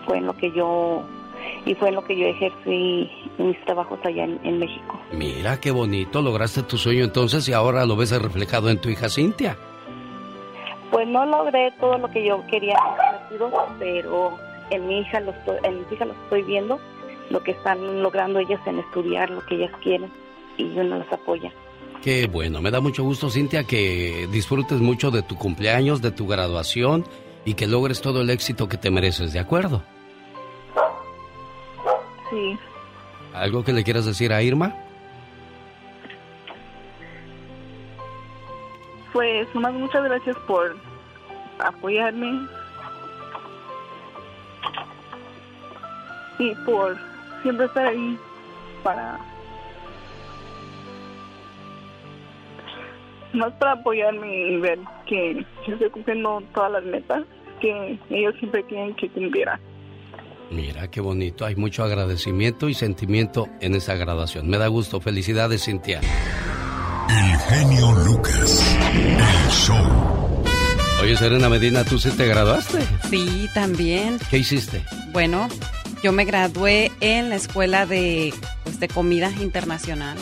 Fue 0.06 0.20
en 0.20 0.28
lo 0.28 0.34
que 0.38 0.52
yo 0.54 1.04
y 1.66 1.76
fue 1.76 1.90
en 1.90 1.96
lo 1.96 2.04
que 2.04 2.18
yo 2.18 2.26
ejercí 2.28 3.10
mis 3.38 3.60
trabajos 3.66 4.00
allá 4.04 4.24
en, 4.24 4.40
en 4.44 4.60
México. 4.60 5.00
Mira, 5.14 5.60
qué 5.60 5.72
bonito. 5.72 6.22
Lograste 6.22 6.64
tu 6.64 6.78
sueño 6.78 7.04
entonces 7.04 7.48
y 7.48 7.54
ahora 7.54 7.86
lo 7.86 7.96
ves 7.96 8.12
reflejado 8.20 8.70
en 8.70 8.80
tu 8.80 8.90
hija 8.90 9.10
Cintia. 9.10 9.58
Pues 10.92 11.08
no 11.08 11.26
logré 11.26 11.72
todo 11.80 11.98
lo 11.98 12.10
que 12.10 12.26
yo 12.26 12.44
quería 12.48 12.76
pero 13.80 14.38
en 14.70 14.88
mi 14.88 15.00
hija 15.00 15.20
lo 15.20 15.32
estoy, 15.32 15.58
en 15.64 15.78
mi 15.78 15.86
hija 15.92 16.06
lo 16.06 16.14
estoy 16.14 16.44
viendo, 16.44 16.80
lo 17.30 17.42
que 17.44 17.52
están 17.52 18.02
logrando 18.02 18.40
ellas 18.40 18.60
en 18.66 18.80
estudiar, 18.80 19.30
lo 19.30 19.46
que 19.46 19.56
ellas 19.56 19.72
quieren 19.82 20.12
y 20.58 20.64
uno 20.78 20.98
las 20.98 21.12
apoya. 21.12 21.52
Qué 22.02 22.28
bueno. 22.28 22.62
Me 22.62 22.72
da 22.72 22.82
mucho 22.82 23.04
gusto, 23.04 23.30
Cintia, 23.30 23.64
que 23.64 24.28
disfrutes 24.32 24.80
mucho 24.80 25.12
de 25.12 25.22
tu 25.22 25.36
cumpleaños, 25.36 26.02
de 26.02 26.12
tu 26.12 26.28
graduación 26.28 27.06
y 27.46 27.54
que 27.54 27.68
logres 27.68 28.02
todo 28.02 28.22
el 28.22 28.30
éxito 28.30 28.68
que 28.68 28.78
te 28.78 28.90
mereces, 28.90 29.34
¿de 29.34 29.40
acuerdo? 29.40 29.84
Sí. 32.32 32.58
¿Algo 33.34 33.64
que 33.64 33.74
le 33.74 33.84
quieras 33.84 34.06
decir 34.06 34.34
a 34.34 34.41
Irma? 34.41 34.74
Pues 39.14 39.53
más 39.53 39.74
muchas 39.74 40.03
gracias 40.03 40.38
por 40.48 40.76
apoyarme 41.60 42.48
y 46.40 46.56
por 46.66 46.98
siempre 47.44 47.66
estar 47.66 47.88
ahí 47.88 48.18
para 48.84 49.20
más 53.34 53.53
para 53.53 53.74
apoyarme 53.74 54.36
y 54.36 54.60
ver 54.60 54.80
que 55.06 55.45
yo 55.66 55.74
estoy 55.74 55.90
cumpliendo 55.90 56.41
todas 56.53 56.72
las 56.72 56.84
metas 56.84 57.24
que 57.60 57.99
ellos 58.10 58.36
siempre 58.40 58.64
quieren 58.64 58.95
que 58.95 59.10
cumpliera. 59.10 59.60
Mira, 60.52 60.90
qué 60.90 60.99
bonito. 60.99 61.45
Hay 61.45 61.56
mucho 61.56 61.84
agradecimiento 61.84 62.68
y 62.68 62.73
sentimiento 62.73 63.48
en 63.61 63.76
esa 63.76 63.95
graduación. 63.95 64.49
Me 64.49 64.57
da 64.57 64.68
gusto. 64.68 64.99
Felicidades, 64.99 65.64
Cintia. 65.64 66.02
El 67.10 67.38
genio 67.40 67.91
Lucas. 68.06 68.78
El 68.94 69.52
show. 69.52 70.44
Oye, 71.02 71.18
Serena 71.18 71.49
Medina, 71.49 71.84
¿tú 71.84 71.98
sí 71.98 72.11
te 72.11 72.28
graduaste? 72.28 72.80
Sí, 73.10 73.49
también. 73.53 74.19
¿Qué 74.30 74.38
hiciste? 74.40 74.84
Bueno, 75.11 75.48
yo 76.03 76.11
me 76.11 76.26
gradué 76.26 76.91
en 76.99 77.30
la 77.30 77.36
escuela 77.36 77.86
de, 77.86 78.34
pues, 78.64 78.80
de 78.80 78.88
comida 78.88 79.32
internacional. 79.41 80.18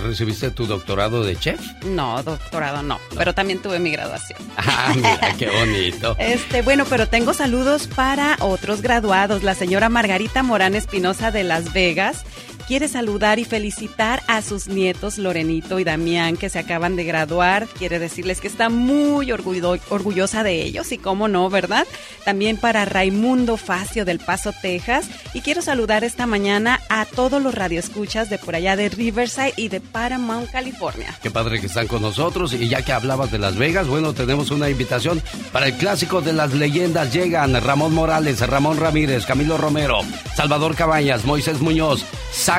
¿Recibiste 0.00 0.50
tu 0.50 0.66
doctorado 0.66 1.24
de 1.24 1.36
chef? 1.36 1.60
No, 1.84 2.22
doctorado 2.22 2.82
no, 2.82 2.98
pero 3.16 3.34
también 3.34 3.60
tuve 3.60 3.78
mi 3.78 3.90
graduación. 3.90 4.38
Ah, 4.70 4.92
mira, 4.94 5.34
qué 5.38 5.48
bonito. 5.58 6.14
Este, 6.18 6.62
bueno, 6.62 6.84
pero 6.88 7.08
tengo 7.08 7.32
saludos 7.34 7.86
para 7.88 8.36
otros 8.40 8.80
graduados. 8.82 9.42
La 9.42 9.54
señora 9.54 9.88
Margarita 9.88 10.42
Morán 10.42 10.74
Espinosa 10.74 11.30
de 11.30 11.42
Las 11.44 11.72
Vegas 11.72 12.24
quiere 12.68 12.86
saludar 12.86 13.38
y 13.38 13.44
felicitar 13.46 14.22
a 14.28 14.42
sus 14.42 14.68
nietos 14.68 15.16
Lorenito 15.16 15.78
y 15.80 15.84
Damián 15.84 16.36
que 16.36 16.50
se 16.50 16.58
acaban 16.58 16.96
de 16.96 17.04
graduar. 17.04 17.66
Quiere 17.66 17.98
decirles 17.98 18.42
que 18.42 18.46
está 18.46 18.68
muy 18.68 19.28
orgullo- 19.32 19.80
orgullosa 19.88 20.42
de 20.42 20.62
ellos 20.62 20.92
y 20.92 20.98
cómo 20.98 21.28
no, 21.28 21.48
¿verdad? 21.48 21.86
También 22.26 22.58
para 22.58 22.84
Raimundo 22.84 23.56
Facio 23.56 24.04
del 24.04 24.18
Paso, 24.18 24.52
Texas. 24.52 25.06
Y 25.32 25.40
quiero 25.40 25.62
saludar 25.62 26.04
esta 26.04 26.26
mañana 26.26 26.80
a 26.90 27.06
todos 27.06 27.42
los 27.42 27.54
radioescuchas 27.54 28.28
de 28.28 28.36
por 28.36 28.54
allá 28.54 28.76
de 28.76 28.90
Riverside 28.90 29.54
y 29.56 29.68
de 29.68 29.80
Paramount, 29.80 30.50
California. 30.50 31.18
Qué 31.22 31.30
padre 31.30 31.60
que 31.60 31.66
están 31.66 31.86
con 31.86 32.02
nosotros. 32.02 32.52
Y 32.52 32.68
ya 32.68 32.82
que 32.82 32.92
hablabas 32.92 33.32
de 33.32 33.38
Las 33.38 33.56
Vegas, 33.56 33.86
bueno, 33.88 34.12
tenemos 34.12 34.50
una 34.50 34.68
invitación 34.68 35.22
para 35.52 35.68
el 35.68 35.72
clásico 35.74 36.20
de 36.20 36.34
las 36.34 36.52
leyendas. 36.52 37.14
Llegan 37.14 37.58
Ramón 37.64 37.94
Morales, 37.94 38.46
Ramón 38.46 38.76
Ramírez, 38.76 39.24
Camilo 39.24 39.56
Romero, 39.56 40.00
Salvador 40.36 40.74
Cabañas, 40.74 41.24
Moisés 41.24 41.60
Muñoz, 41.60 42.04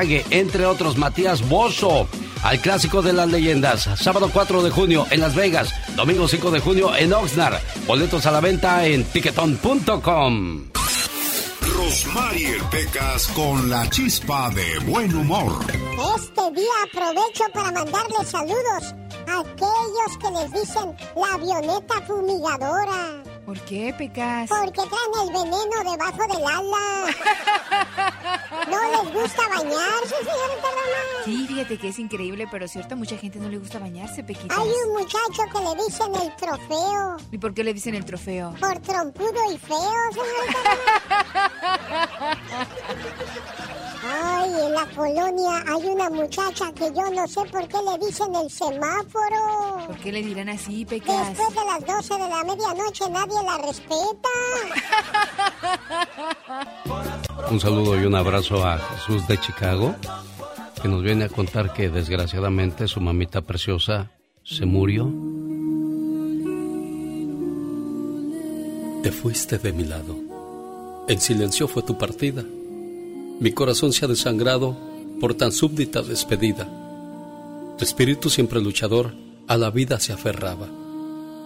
Entre 0.02 0.64
otros, 0.64 0.96
Matías 0.96 1.46
Bozo. 1.46 2.08
Al 2.42 2.58
clásico 2.60 3.02
de 3.02 3.12
las 3.12 3.28
leyendas, 3.28 3.86
sábado 3.96 4.30
4 4.32 4.62
de 4.62 4.70
junio 4.70 5.06
en 5.10 5.20
Las 5.20 5.34
Vegas, 5.34 5.74
domingo 5.94 6.26
5 6.26 6.50
de 6.50 6.60
junio 6.60 6.96
en 6.96 7.12
Oxnard. 7.12 7.60
Boletos 7.86 8.24
a 8.24 8.30
la 8.30 8.40
venta 8.40 8.86
en 8.86 9.04
tiquetón.com. 9.04 10.70
Rosmar 11.76 12.36
y 12.38 12.44
el 12.46 12.62
Pecas 12.70 13.26
con 13.28 13.68
la 13.68 13.90
chispa 13.90 14.48
de 14.50 14.78
buen 14.90 15.14
humor. 15.14 15.52
Este 15.68 16.50
día 16.52 16.70
aprovecho 16.84 17.44
para 17.52 17.70
mandarles 17.70 18.28
saludos 18.28 18.94
a 19.28 19.40
aquellos 19.40 20.16
que 20.18 20.30
les 20.30 20.52
dicen 20.52 20.96
la 21.14 21.34
avioneta 21.34 22.00
fumigadora. 22.06 23.29
¿Por 23.50 23.58
qué, 23.62 23.92
Pecas? 23.98 24.48
Porque 24.48 24.70
traen 24.70 25.26
el 25.26 25.32
veneno 25.32 25.90
debajo 25.90 26.22
del 26.32 26.44
ala. 26.46 27.10
¿No 28.70 29.02
les 29.02 29.12
gusta 29.12 29.42
bañarse, 29.48 30.14
señorita 30.18 30.68
Roma? 30.70 31.24
Sí, 31.24 31.46
fíjate 31.48 31.76
que 31.76 31.88
es 31.88 31.98
increíble, 31.98 32.46
pero 32.48 32.68
cierto, 32.68 32.94
a 32.94 32.96
mucha 32.96 33.16
gente 33.16 33.40
no 33.40 33.48
le 33.48 33.58
gusta 33.58 33.80
bañarse, 33.80 34.22
Pequitas. 34.22 34.56
Hay 34.56 34.68
un 34.68 34.92
muchacho 34.92 35.42
que 35.52 35.58
le 35.64 35.74
dicen 35.84 36.14
el 36.14 36.36
trofeo. 36.36 37.16
¿Y 37.32 37.38
por 37.38 37.52
qué 37.52 37.64
le 37.64 37.74
dicen 37.74 37.96
el 37.96 38.04
trofeo? 38.04 38.54
Por 38.60 38.78
trompudo 38.82 39.52
y 39.52 39.58
feo, 39.58 40.12
señorita 40.12 41.50
Ay, 44.02 44.50
en 44.66 44.72
la 44.72 44.86
colonia 44.86 45.64
hay 45.66 45.86
una 45.88 46.08
muchacha 46.08 46.72
que 46.72 46.86
yo 46.94 47.10
no 47.10 47.28
sé 47.28 47.40
por 47.50 47.68
qué 47.68 47.76
le 47.82 48.06
dicen 48.06 48.34
el 48.34 48.50
semáforo. 48.50 49.86
¿Por 49.86 49.96
qué 49.98 50.12
le 50.12 50.22
dirán 50.22 50.48
así, 50.48 50.84
Pecas? 50.86 51.28
Después 51.28 51.54
de 51.54 51.64
las 51.66 51.84
12 51.86 52.14
de 52.14 52.28
la 52.28 52.44
medianoche 52.44 53.10
nadie 53.10 53.42
la 53.44 53.58
respeta. 53.58 54.28
Un 57.50 57.60
saludo 57.60 58.00
y 58.00 58.06
un 58.06 58.14
abrazo 58.14 58.64
a 58.66 58.78
Jesús 58.78 59.26
de 59.26 59.38
Chicago, 59.38 59.94
que 60.80 60.88
nos 60.88 61.02
viene 61.02 61.24
a 61.24 61.28
contar 61.28 61.72
que 61.72 61.90
desgraciadamente 61.90 62.88
su 62.88 63.00
mamita 63.00 63.42
preciosa 63.42 64.12
se 64.44 64.64
murió. 64.64 65.10
Te 69.02 69.12
fuiste 69.12 69.58
de 69.58 69.72
mi 69.72 69.84
lado. 69.84 70.16
En 71.08 71.20
silencio 71.20 71.68
fue 71.68 71.82
tu 71.82 71.98
partida. 71.98 72.44
Mi 73.40 73.52
corazón 73.52 73.94
se 73.94 74.04
ha 74.04 74.08
desangrado 74.08 74.76
por 75.18 75.32
tan 75.34 75.50
súbdita 75.50 76.02
despedida. 76.02 76.68
Tu 77.78 77.84
espíritu 77.84 78.28
siempre 78.28 78.60
luchador 78.60 79.14
a 79.46 79.56
la 79.56 79.70
vida 79.70 79.98
se 79.98 80.12
aferraba, 80.12 80.68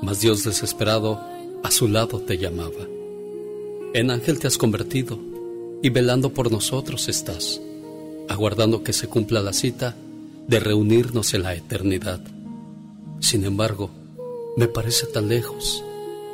mas 0.02 0.20
Dios 0.20 0.42
desesperado 0.42 1.20
a 1.62 1.70
su 1.70 1.86
lado 1.86 2.18
te 2.18 2.36
llamaba. 2.36 2.88
En 3.94 4.10
ángel 4.10 4.40
te 4.40 4.48
has 4.48 4.58
convertido 4.58 5.20
y 5.84 5.90
velando 5.90 6.34
por 6.34 6.50
nosotros 6.50 7.08
estás, 7.08 7.60
aguardando 8.28 8.82
que 8.82 8.92
se 8.92 9.06
cumpla 9.06 9.40
la 9.40 9.52
cita 9.52 9.94
de 10.48 10.58
reunirnos 10.58 11.32
en 11.32 11.44
la 11.44 11.54
eternidad. 11.54 12.20
Sin 13.20 13.44
embargo, 13.44 13.90
me 14.56 14.66
parece 14.66 15.06
tan 15.06 15.28
lejos 15.28 15.84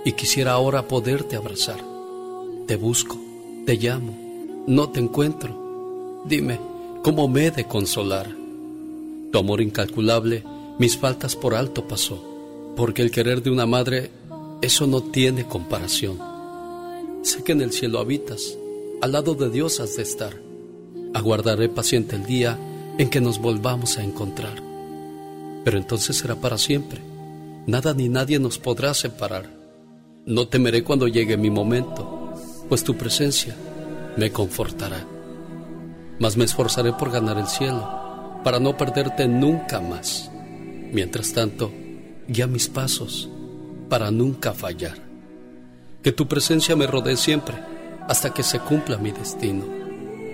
y 0.06 0.12
quisiera 0.12 0.52
ahora 0.52 0.88
poderte 0.88 1.36
abrazar. 1.36 1.84
Te 2.66 2.76
busco, 2.76 3.20
te 3.66 3.76
llamo, 3.76 4.29
no 4.66 4.90
te 4.90 5.00
encuentro. 5.00 6.22
Dime, 6.24 6.60
¿cómo 7.02 7.28
me 7.28 7.46
he 7.46 7.50
de 7.50 7.64
consolar? 7.64 8.28
Tu 9.32 9.38
amor 9.38 9.60
incalculable 9.60 10.44
mis 10.78 10.96
faltas 10.96 11.36
por 11.36 11.54
alto 11.54 11.86
pasó, 11.86 12.24
porque 12.74 13.02
el 13.02 13.10
querer 13.10 13.42
de 13.42 13.50
una 13.50 13.66
madre, 13.66 14.10
eso 14.62 14.86
no 14.86 15.02
tiene 15.02 15.44
comparación. 15.44 16.18
Sé 17.22 17.44
que 17.44 17.52
en 17.52 17.60
el 17.60 17.72
cielo 17.72 17.98
habitas, 17.98 18.56
al 19.02 19.12
lado 19.12 19.34
de 19.34 19.50
Dios 19.50 19.78
has 19.80 19.96
de 19.96 20.02
estar. 20.02 20.34
Aguardaré 21.12 21.68
paciente 21.68 22.16
el 22.16 22.24
día 22.24 22.58
en 22.96 23.10
que 23.10 23.20
nos 23.20 23.40
volvamos 23.40 23.98
a 23.98 24.02
encontrar. 24.02 24.62
Pero 25.64 25.76
entonces 25.76 26.16
será 26.16 26.36
para 26.36 26.56
siempre. 26.56 27.02
Nada 27.66 27.92
ni 27.92 28.08
nadie 28.08 28.38
nos 28.38 28.58
podrá 28.58 28.94
separar. 28.94 29.50
No 30.24 30.48
temeré 30.48 30.82
cuando 30.82 31.08
llegue 31.08 31.36
mi 31.36 31.50
momento, 31.50 32.32
pues 32.70 32.84
tu 32.84 32.96
presencia 32.96 33.54
me 34.20 34.30
confortará. 34.30 35.06
Mas 36.18 36.36
me 36.36 36.44
esforzaré 36.44 36.92
por 36.92 37.10
ganar 37.10 37.38
el 37.38 37.46
cielo, 37.46 37.88
para 38.44 38.60
no 38.60 38.76
perderte 38.76 39.26
nunca 39.26 39.80
más. 39.80 40.30
Mientras 40.92 41.32
tanto, 41.32 41.72
guía 42.28 42.46
mis 42.46 42.68
pasos, 42.68 43.30
para 43.88 44.10
nunca 44.10 44.52
fallar. 44.52 44.98
Que 46.02 46.12
tu 46.12 46.28
presencia 46.28 46.76
me 46.76 46.86
rodee 46.86 47.16
siempre, 47.16 47.56
hasta 48.08 48.34
que 48.34 48.42
se 48.42 48.60
cumpla 48.60 48.98
mi 48.98 49.10
destino. 49.10 49.64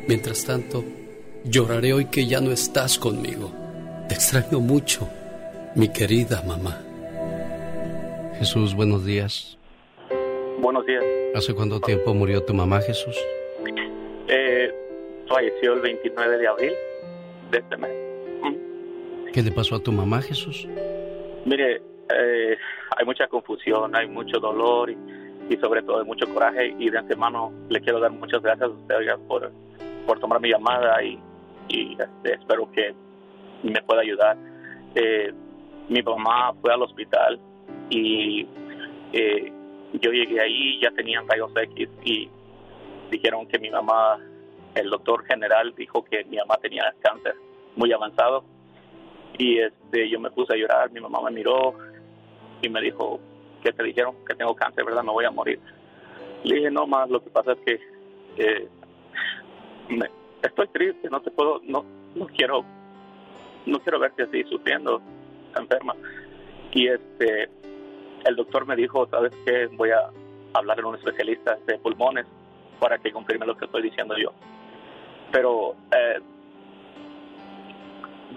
Mientras 0.08 0.44
tanto, 0.44 0.84
lloraré 1.44 1.92
hoy 1.92 2.06
que 2.06 2.26
ya 2.26 2.40
no 2.40 2.50
estás 2.50 2.98
conmigo. 2.98 3.52
Te 4.08 4.14
extraño 4.14 4.58
mucho, 4.58 5.08
mi 5.76 5.90
querida 5.90 6.42
mamá. 6.42 6.80
Jesús, 8.40 8.74
buenos 8.74 9.04
días. 9.04 9.56
Buenos 10.60 10.84
días. 10.86 11.04
¿Hace 11.36 11.54
cuánto 11.54 11.80
tiempo 11.80 12.14
murió 12.14 12.42
tu 12.42 12.52
mamá, 12.52 12.80
Jesús? 12.80 13.16
Eh, 14.28 14.74
falleció 15.28 15.74
el 15.74 15.80
29 15.80 16.38
de 16.38 16.48
abril 16.48 16.72
de 17.50 17.58
este 17.58 17.76
mes. 17.76 17.90
¿Qué 19.32 19.42
le 19.42 19.52
pasó 19.52 19.76
a 19.76 19.80
tu 19.80 19.92
mamá, 19.92 20.22
Jesús? 20.22 20.66
Mire, 21.44 21.82
eh, 22.08 22.56
hay 22.96 23.04
mucha 23.04 23.26
confusión, 23.28 23.94
hay 23.94 24.08
mucho 24.08 24.38
dolor 24.38 24.90
y, 24.90 24.96
y, 25.50 25.56
sobre 25.58 25.82
todo 25.82 26.00
hay 26.00 26.06
mucho 26.06 26.26
coraje 26.32 26.74
y 26.78 26.90
de 26.90 26.98
antemano 26.98 27.52
le 27.68 27.80
quiero 27.80 28.00
dar 28.00 28.12
muchas 28.12 28.42
gracias 28.42 28.68
a 28.68 28.72
usted 28.72 28.96
oiga, 28.96 29.18
por, 29.28 29.52
por 30.06 30.18
tomar 30.18 30.40
mi 30.40 30.50
llamada 30.50 31.02
y, 31.02 31.20
y 31.68 31.92
este, 31.92 32.34
espero 32.34 32.70
que 32.72 32.94
me 33.62 33.82
pueda 33.82 34.00
ayudar. 34.00 34.36
Eh, 34.94 35.32
mi 35.88 36.02
mamá 36.02 36.52
fue 36.60 36.72
al 36.72 36.82
hospital 36.82 37.38
y 37.90 38.46
eh, 39.12 39.52
yo 40.00 40.10
llegué 40.10 40.40
ahí, 40.40 40.80
ya 40.80 40.90
tenían 40.92 41.28
rayos 41.28 41.50
X 41.54 41.88
y 42.04 42.28
dijeron 43.10 43.46
que 43.46 43.58
mi 43.58 43.70
mamá, 43.70 44.18
el 44.74 44.90
doctor 44.90 45.24
general 45.26 45.74
dijo 45.76 46.04
que 46.04 46.24
mi 46.24 46.36
mamá 46.36 46.56
tenía 46.58 46.94
cáncer 47.00 47.34
muy 47.76 47.92
avanzado 47.92 48.44
y 49.38 49.58
este 49.58 50.08
yo 50.08 50.18
me 50.20 50.30
puse 50.30 50.54
a 50.54 50.56
llorar, 50.56 50.90
mi 50.90 51.00
mamá 51.00 51.20
me 51.22 51.30
miró 51.30 51.74
y 52.62 52.68
me 52.68 52.80
dijo, 52.80 53.20
¿qué 53.62 53.72
te 53.72 53.82
dijeron? 53.82 54.14
Que 54.26 54.34
tengo 54.34 54.54
cáncer, 54.54 54.84
¿verdad? 54.84 55.02
Me 55.02 55.12
voy 55.12 55.24
a 55.24 55.30
morir. 55.30 55.60
Le 56.44 56.56
dije, 56.56 56.70
no 56.70 56.86
más, 56.86 57.08
lo 57.10 57.22
que 57.22 57.30
pasa 57.30 57.52
es 57.52 57.58
que 57.60 58.68
me, 59.88 60.10
estoy 60.42 60.68
triste, 60.68 61.08
no 61.10 61.20
te 61.20 61.30
puedo, 61.30 61.60
no, 61.64 61.84
no 62.14 62.26
quiero, 62.26 62.64
no 63.66 63.78
quiero 63.80 63.98
verte 63.98 64.24
así 64.24 64.42
sufriendo, 64.44 65.00
enferma. 65.58 65.94
Y 66.72 66.88
este, 66.88 67.48
el 68.24 68.36
doctor 68.36 68.66
me 68.66 68.76
dijo, 68.76 69.06
¿sabes 69.08 69.32
qué? 69.44 69.66
Voy 69.72 69.90
a 69.90 70.10
hablar 70.54 70.76
con 70.76 70.90
un 70.90 70.96
especialista 70.96 71.58
de 71.66 71.78
pulmones 71.78 72.26
para 72.78 72.98
que 72.98 73.12
confirme 73.12 73.46
lo 73.46 73.56
que 73.56 73.64
estoy 73.64 73.82
diciendo 73.82 74.16
yo. 74.16 74.32
Pero 75.32 75.74
eh, 75.92 76.20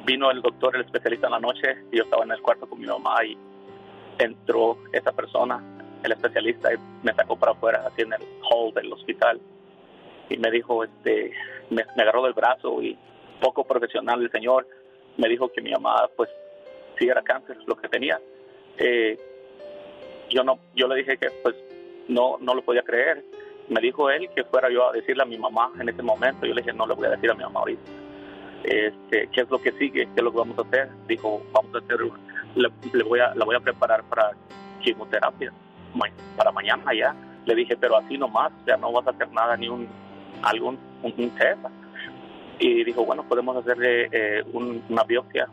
vino 0.06 0.32
el 0.32 0.42
doctor, 0.42 0.76
el 0.76 0.84
especialista 0.84 1.28
en 1.28 1.34
la 1.34 1.40
noche, 1.40 1.78
y 1.92 1.98
yo 1.98 2.04
estaba 2.04 2.24
en 2.24 2.32
el 2.32 2.42
cuarto 2.42 2.68
con 2.68 2.80
mi 2.80 2.88
mamá 2.88 3.24
y 3.24 3.38
entró 4.18 4.78
esa 4.92 5.12
persona, 5.12 5.64
el 6.04 6.12
especialista, 6.12 6.74
y 6.74 6.78
me 7.04 7.14
sacó 7.14 7.38
para 7.38 7.52
afuera, 7.52 7.86
así 7.88 8.02
en 8.02 8.14
el 8.14 8.22
hall 8.50 8.74
del 8.74 8.92
hospital, 8.92 9.40
y 10.30 10.38
me 10.38 10.52
dijo, 10.52 10.84
este, 10.84 11.34
me, 11.70 11.84
agarró 11.98 12.24
del 12.24 12.34
brazo 12.34 12.82
y 12.82 12.98
poco 13.42 13.64
profesional 13.64 14.22
el 14.22 14.32
señor, 14.32 14.68
me 15.18 15.28
dijo 15.28 15.52
que 15.52 15.62
mi 15.62 15.72
mamá, 15.72 16.10
pues, 16.16 16.30
sí 16.98 17.08
era 17.08 17.22
cáncer, 17.22 17.58
lo 17.66 17.76
que 17.76 17.88
tenía. 17.90 18.20
Eh, 18.78 19.18
yo 20.30 20.44
no, 20.44 20.60
yo 20.76 20.88
le 20.88 20.96
dije 20.96 21.18
que, 21.18 21.30
pues, 21.44 21.56
no, 22.08 22.38
no 22.40 22.54
lo 22.54 22.62
podía 22.62 22.84
creer. 22.84 23.24
Me 23.70 23.82
dijo 23.82 24.10
él 24.10 24.30
que 24.36 24.44
fuera 24.44 24.70
yo 24.72 24.90
a 24.90 24.92
decirle 24.92 25.24
a 25.24 25.26
mi 25.26 25.38
mamá 25.38 25.72
en 25.80 25.90
ese 25.90 26.02
momento. 26.02 26.46
Yo 26.46 26.54
le 26.54 26.62
dije, 26.62 26.74
no 26.74 26.88
le 26.88 26.96
voy 26.96 27.08
a 27.08 27.12
decir 27.12 27.30
a 27.30 27.36
mi 27.36 27.44
mamá 27.44 27.60
ahorita 27.60 27.82
este, 28.64 29.30
qué 29.32 29.42
es 29.42 29.50
lo 29.50 29.62
que 29.62 29.72
sigue, 29.74 30.06
qué 30.06 30.14
es 30.16 30.24
lo 30.24 30.32
que 30.32 30.38
vamos 30.38 30.58
a 30.58 30.62
hacer. 30.62 30.90
Dijo, 31.08 31.42
vamos 31.52 31.74
a 31.76 31.78
hacer, 31.80 32.00
le, 32.56 33.04
voy 33.04 33.20
a, 33.20 33.34
la 33.36 33.46
voy 33.46 33.56
a 33.56 33.60
preparar 33.60 34.04
para 34.04 34.32
quimioterapia 34.82 35.54
para 36.36 36.52
mañana 36.52 36.94
ya. 36.94 37.16
Le 37.46 37.56
dije, 37.56 37.76
pero 37.78 37.98
así 37.98 38.18
nomás, 38.18 38.52
o 38.62 38.66
sea, 38.66 38.78
no 38.78 38.92
vas 38.92 39.08
a 39.08 39.12
hacer 39.12 39.32
nada, 39.32 39.58
ni 39.58 39.68
un, 39.68 39.88
algún, 40.44 40.78
un, 41.04 41.14
un 41.18 41.30
test. 41.32 41.60
Y 42.60 42.84
dijo, 42.84 43.06
bueno, 43.06 43.24
podemos 43.24 43.56
hacerle 43.58 44.10
eh, 44.12 44.44
un, 44.54 44.84
una 44.90 45.04
biopsia. 45.04 45.48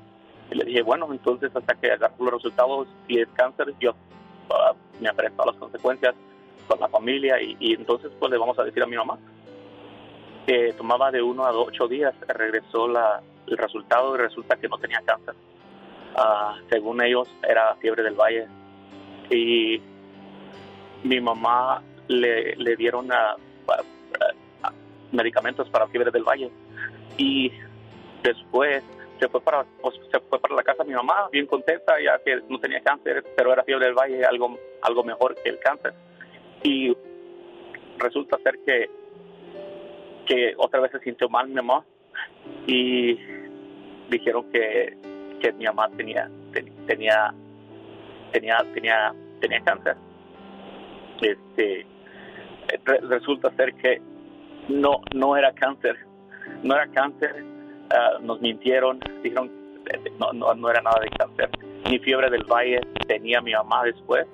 Y 0.51 0.57
le 0.57 0.65
dije, 0.65 0.83
bueno, 0.83 1.09
entonces 1.11 1.51
hasta 1.55 1.75
que 1.75 1.93
agarro 1.93 2.17
los 2.19 2.35
resultados, 2.35 2.89
si 3.07 3.19
es 3.19 3.29
cáncer, 3.35 3.73
yo 3.81 3.93
uh, 3.93 4.75
me 5.01 5.09
enfrento 5.09 5.43
a 5.43 5.47
las 5.47 5.57
consecuencias 5.57 6.15
con 6.67 6.81
la 6.81 6.89
familia 6.89 7.41
y, 7.41 7.75
entonces 7.75 8.11
pues 8.19 8.31
le 8.31 8.39
vamos 8.39 8.59
a 8.59 8.65
decir 8.65 8.83
a 8.83 8.87
mi 8.87 8.97
mamá 8.97 9.19
que 10.47 10.73
tomaba 10.75 11.11
de 11.11 11.21
uno 11.23 11.45
a 11.45 11.53
ocho 11.53 11.89
días, 11.89 12.15
regresó 12.29 12.87
la, 12.87 13.21
el 13.47 13.59
resultado 13.59 14.15
y 14.15 14.19
resulta 14.19 14.57
que 14.57 14.69
no 14.69 14.79
tenía 14.79 15.03
cáncer. 15.05 15.35
Uh, 16.17 16.57
según 16.71 17.03
ellos 17.03 17.29
era 17.43 17.75
fiebre 17.77 18.05
del 18.05 18.15
valle. 18.15 18.47
Y 19.29 19.83
mi 21.03 21.21
mamá 21.21 21.83
le, 22.07 22.55
le 22.55 22.77
dieron 22.77 23.11
a 23.13 23.35
medicamentos 25.11 25.69
para 25.69 25.89
fiebre 25.89 26.13
del 26.13 26.23
valle. 26.23 26.49
Y 27.19 27.51
después 28.23 28.85
se 29.19 29.29
fue 29.29 29.41
para 29.41 29.65
pues, 29.81 29.95
se 30.11 30.21
fue 30.21 30.39
para 30.39 30.55
la 30.55 30.63
casa 30.63 30.83
de 30.83 30.91
mi 30.91 30.95
mamá 30.95 31.29
bien 31.33 31.47
contenta 31.47 31.95
ya 32.03 32.19
que 32.23 32.41
no 32.49 32.59
tenía 32.59 32.81
cáncer 32.83 33.25
pero 33.37 33.53
era 33.53 33.65
fiebre 33.65 33.87
del 33.87 33.95
valle 33.95 34.25
algo 34.25 34.59
algo 34.83 35.05
mejor 35.05 35.35
que 35.43 35.49
el 35.49 35.59
cáncer 35.59 35.95
y 36.67 36.97
resulta 37.99 38.39
ser 38.43 38.59
que 38.67 38.91
que 40.27 40.55
otra 40.57 40.81
vez 40.81 40.91
se 40.91 40.99
sintió 41.01 41.29
mal 41.29 41.47
mi 41.47 41.55
mamá 41.55 41.85
y 42.67 43.17
dijeron 44.11 44.51
que, 44.51 44.97
que 45.41 45.53
mi 45.53 45.65
mamá 45.65 45.89
tenía 45.97 46.29
tenía 46.87 47.33
tenía 48.33 48.59
tenía 48.75 49.15
tenía 49.41 49.61
cáncer. 49.61 49.97
Este 51.23 51.87
resulta 53.09 53.55
ser 53.55 53.73
que 53.75 54.03
no 54.69 55.01
no 55.15 55.37
era 55.37 55.53
cáncer 55.53 55.97
no 56.65 56.75
era 56.75 56.89
cáncer 56.89 57.45
ah, 57.91 58.19
nos 58.21 58.41
mintieron 58.41 58.99
dijeron 59.23 59.53
no, 60.19 60.33
no 60.33 60.53
no 60.55 60.71
era 60.71 60.83
nada 60.83 60.99
de 61.01 61.11
cáncer 61.11 61.49
ni 61.89 62.01
fiebre 62.01 62.29
del 62.29 62.43
valle 62.45 62.81
tenía 63.07 63.41
mi 63.41 63.53
mamá 63.53 63.85
después 63.85 64.27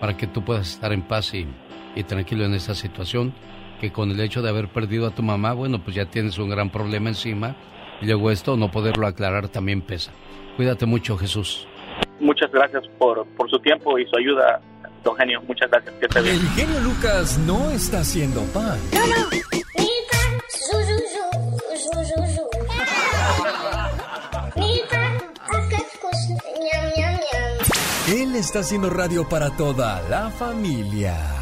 para 0.00 0.16
que 0.16 0.26
tú 0.26 0.42
puedas 0.42 0.70
estar 0.70 0.92
en 0.92 1.02
paz 1.02 1.34
y, 1.34 1.46
y 1.94 2.04
tranquilo 2.04 2.44
en 2.44 2.54
esta 2.54 2.74
situación, 2.74 3.34
que 3.80 3.92
con 3.92 4.10
el 4.10 4.20
hecho 4.20 4.42
de 4.42 4.48
haber 4.48 4.68
perdido 4.68 5.06
a 5.06 5.14
tu 5.14 5.22
mamá, 5.22 5.52
bueno, 5.52 5.82
pues 5.82 5.94
ya 5.94 6.06
tienes 6.06 6.38
un 6.38 6.48
gran 6.48 6.70
problema 6.70 7.10
encima 7.10 7.54
y 8.00 8.06
luego 8.06 8.30
esto, 8.30 8.56
no 8.56 8.70
poderlo 8.70 9.06
aclarar 9.06 9.48
también 9.48 9.82
pesa. 9.82 10.12
Cuídate 10.56 10.86
mucho, 10.86 11.16
Jesús. 11.16 11.66
Muchas 12.20 12.50
gracias 12.50 12.84
por, 12.98 13.26
por 13.36 13.50
su 13.50 13.58
tiempo 13.58 13.98
y 13.98 14.06
su 14.06 14.16
ayuda, 14.16 14.60
don 15.02 15.16
Genio. 15.16 15.42
Muchas 15.42 15.70
gracias. 15.70 15.94
Que 15.96 16.18
El 16.18 16.48
genio 16.50 16.80
Lucas 16.80 17.38
no 17.38 17.70
está 17.70 18.00
haciendo 18.00 18.42
pan. 18.52 18.78
Él 28.08 28.34
está 28.34 28.58
haciendo 28.58 28.90
radio 28.90 29.28
para 29.28 29.50
toda 29.56 30.02
la 30.08 30.30
familia. 30.30 31.41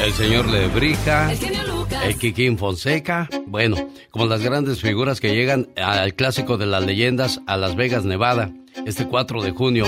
El 0.00 0.12
señor 0.14 0.48
Lebrija. 0.48 1.30
El 1.30 1.38
genio 1.38 1.62
Lucas. 1.64 2.04
El 2.04 2.16
Kikín 2.16 2.58
Fonseca. 2.58 3.28
Bueno, 3.46 3.76
como 4.10 4.26
las 4.26 4.42
grandes 4.42 4.80
figuras 4.80 5.20
que 5.20 5.34
llegan 5.34 5.68
al 5.76 6.14
clásico 6.14 6.56
de 6.56 6.66
las 6.66 6.84
leyendas 6.84 7.40
a 7.46 7.56
Las 7.56 7.76
Vegas, 7.76 8.04
Nevada, 8.04 8.50
este 8.86 9.06
4 9.06 9.42
de 9.42 9.50
junio. 9.52 9.84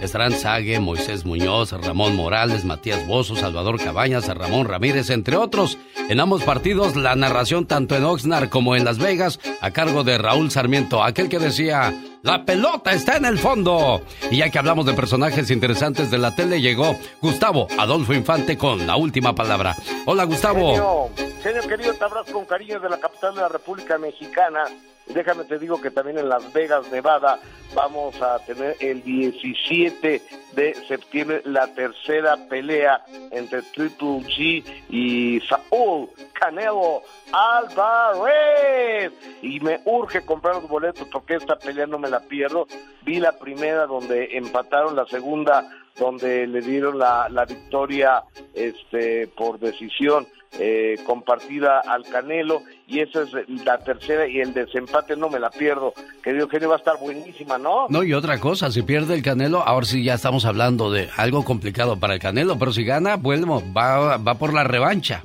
Estarán 0.00 0.32
Sague, 0.32 0.80
Moisés 0.80 1.24
Muñoz, 1.24 1.70
Ramón 1.72 2.16
Morales, 2.16 2.64
Matías 2.64 3.06
Bozo, 3.06 3.36
Salvador 3.36 3.78
Cabañas, 3.80 4.26
Ramón 4.26 4.66
Ramírez, 4.66 5.10
entre 5.10 5.36
otros. 5.36 5.78
En 6.08 6.18
ambos 6.18 6.42
partidos, 6.42 6.96
la 6.96 7.14
narración 7.14 7.66
tanto 7.66 7.94
en 7.96 8.04
Oxnard 8.04 8.48
como 8.48 8.74
en 8.74 8.84
Las 8.84 8.98
Vegas, 8.98 9.38
a 9.60 9.70
cargo 9.70 10.02
de 10.02 10.18
Raúl 10.18 10.50
Sarmiento, 10.50 11.04
aquel 11.04 11.28
que 11.28 11.38
decía, 11.38 11.94
la 12.22 12.44
pelota 12.44 12.92
está 12.92 13.16
en 13.16 13.24
el 13.24 13.38
fondo. 13.38 14.02
Y 14.30 14.38
ya 14.38 14.50
que 14.50 14.58
hablamos 14.58 14.86
de 14.86 14.94
personajes 14.94 15.50
interesantes 15.50 16.10
de 16.10 16.18
la 16.18 16.34
tele, 16.34 16.60
llegó 16.60 16.96
Gustavo 17.20 17.66
Adolfo 17.78 18.14
Infante 18.14 18.56
con 18.56 18.86
la 18.86 18.96
última 18.96 19.34
palabra. 19.34 19.76
Hola, 20.06 20.24
Gustavo. 20.24 20.70
Genio, 20.70 21.10
genio 21.42 21.68
querido, 21.68 21.94
te 21.94 22.04
abrazo 22.04 22.32
con 22.32 22.44
cariño 22.44 22.80
de 22.80 22.88
la 22.88 22.98
capital 22.98 23.34
de 23.34 23.40
la 23.40 23.48
República 23.48 23.98
Mexicana. 23.98 24.64
Déjame 25.06 25.44
te 25.44 25.58
digo 25.58 25.80
que 25.80 25.90
también 25.90 26.18
en 26.18 26.28
Las 26.28 26.52
Vegas, 26.52 26.90
Nevada, 26.90 27.38
vamos 27.74 28.20
a 28.22 28.38
tener 28.40 28.76
el 28.80 29.02
17 29.02 30.22
de 30.54 30.74
septiembre 30.86 31.42
la 31.44 31.66
tercera 31.74 32.36
pelea 32.48 33.04
entre 33.30 33.62
Triple 33.62 34.20
G 34.26 34.64
y 34.88 35.40
Saúl 35.40 36.08
Canelo 36.32 37.02
Alvarez. 37.32 39.12
Y 39.42 39.60
me 39.60 39.80
urge 39.84 40.24
comprar 40.24 40.56
los 40.56 40.68
boletos 40.68 41.08
porque 41.10 41.34
esta 41.34 41.56
pelea 41.56 41.86
no 41.86 41.98
me 41.98 42.08
la 42.08 42.20
pierdo. 42.20 42.66
Vi 43.04 43.18
la 43.18 43.38
primera 43.38 43.86
donde 43.86 44.36
empataron, 44.36 44.96
la 44.96 45.06
segunda 45.06 45.68
donde 45.98 46.46
le 46.46 46.60
dieron 46.60 46.98
la, 46.98 47.28
la 47.28 47.44
victoria 47.44 48.22
este, 48.54 49.28
por 49.28 49.58
decisión 49.58 50.26
eh, 50.58 50.98
compartida 51.06 51.80
al 51.80 52.04
Canelo 52.04 52.62
y 52.86 53.00
esa 53.00 53.22
es 53.22 53.30
la 53.64 53.78
tercera 53.78 54.26
y 54.28 54.40
el 54.40 54.52
desempate 54.52 55.16
no 55.16 55.28
me 55.28 55.40
la 55.40 55.50
pierdo. 55.50 55.94
Querido 56.22 56.48
genio, 56.48 56.68
va 56.68 56.76
a 56.76 56.78
estar 56.78 56.98
buenísima, 56.98 57.58
¿no? 57.58 57.86
No, 57.88 58.02
y 58.02 58.12
otra 58.12 58.38
cosa, 58.38 58.70
si 58.70 58.82
pierde 58.82 59.14
el 59.14 59.22
Canelo, 59.22 59.62
ahora 59.62 59.86
sí 59.86 60.04
ya 60.04 60.14
estamos 60.14 60.44
hablando 60.44 60.90
de 60.90 61.08
algo 61.16 61.44
complicado 61.44 61.98
para 61.98 62.14
el 62.14 62.20
Canelo, 62.20 62.58
pero 62.58 62.72
si 62.72 62.84
gana, 62.84 63.16
bueno, 63.16 63.62
va, 63.76 64.18
va 64.18 64.34
por 64.34 64.52
la 64.52 64.64
revancha. 64.64 65.24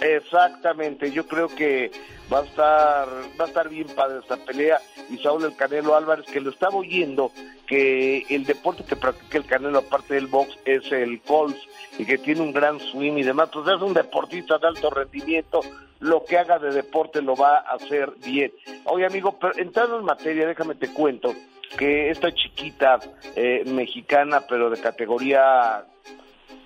Exactamente, 0.00 1.12
yo 1.12 1.26
creo 1.26 1.48
que 1.48 1.92
va 2.32 2.40
a 2.40 2.44
estar 2.44 3.08
va 3.40 3.44
a 3.44 3.48
estar 3.48 3.68
bien 3.68 3.86
padre 3.94 4.18
esta 4.20 4.36
pelea 4.36 4.80
y 5.10 5.18
Saúl 5.18 5.44
el 5.44 5.56
Canelo 5.56 5.94
Álvarez 5.94 6.26
que 6.26 6.40
lo 6.40 6.50
estaba 6.50 6.74
oyendo 6.76 7.30
que 7.66 8.24
el 8.28 8.44
deporte 8.44 8.84
que 8.84 8.96
practica 8.96 9.38
el 9.38 9.44
Canelo 9.44 9.78
aparte 9.78 10.14
del 10.14 10.26
box 10.26 10.58
es 10.64 10.90
el 10.90 11.20
golf 11.26 11.56
y 11.98 12.04
que 12.04 12.18
tiene 12.18 12.40
un 12.40 12.52
gran 12.52 12.80
swing 12.80 13.18
y 13.18 13.22
demás, 13.22 13.50
pues 13.52 13.66
es 13.68 13.82
un 13.82 13.94
deportista 13.94 14.58
de 14.58 14.68
alto 14.68 14.90
rendimiento, 14.90 15.60
lo 16.00 16.24
que 16.24 16.38
haga 16.38 16.58
de 16.58 16.72
deporte 16.72 17.22
lo 17.22 17.36
va 17.36 17.58
a 17.58 17.74
hacer 17.74 18.12
bien. 18.24 18.52
Oye 18.84 19.06
amigo, 19.06 19.38
pero 19.38 19.56
entrando 19.56 19.98
en 19.98 20.04
materia, 20.04 20.46
déjame 20.46 20.74
te 20.74 20.92
cuento 20.92 21.34
que 21.76 22.10
esta 22.10 22.32
chiquita 22.32 22.98
eh, 23.36 23.62
mexicana 23.66 24.42
pero 24.48 24.70
de 24.70 24.80
categoría 24.80 25.84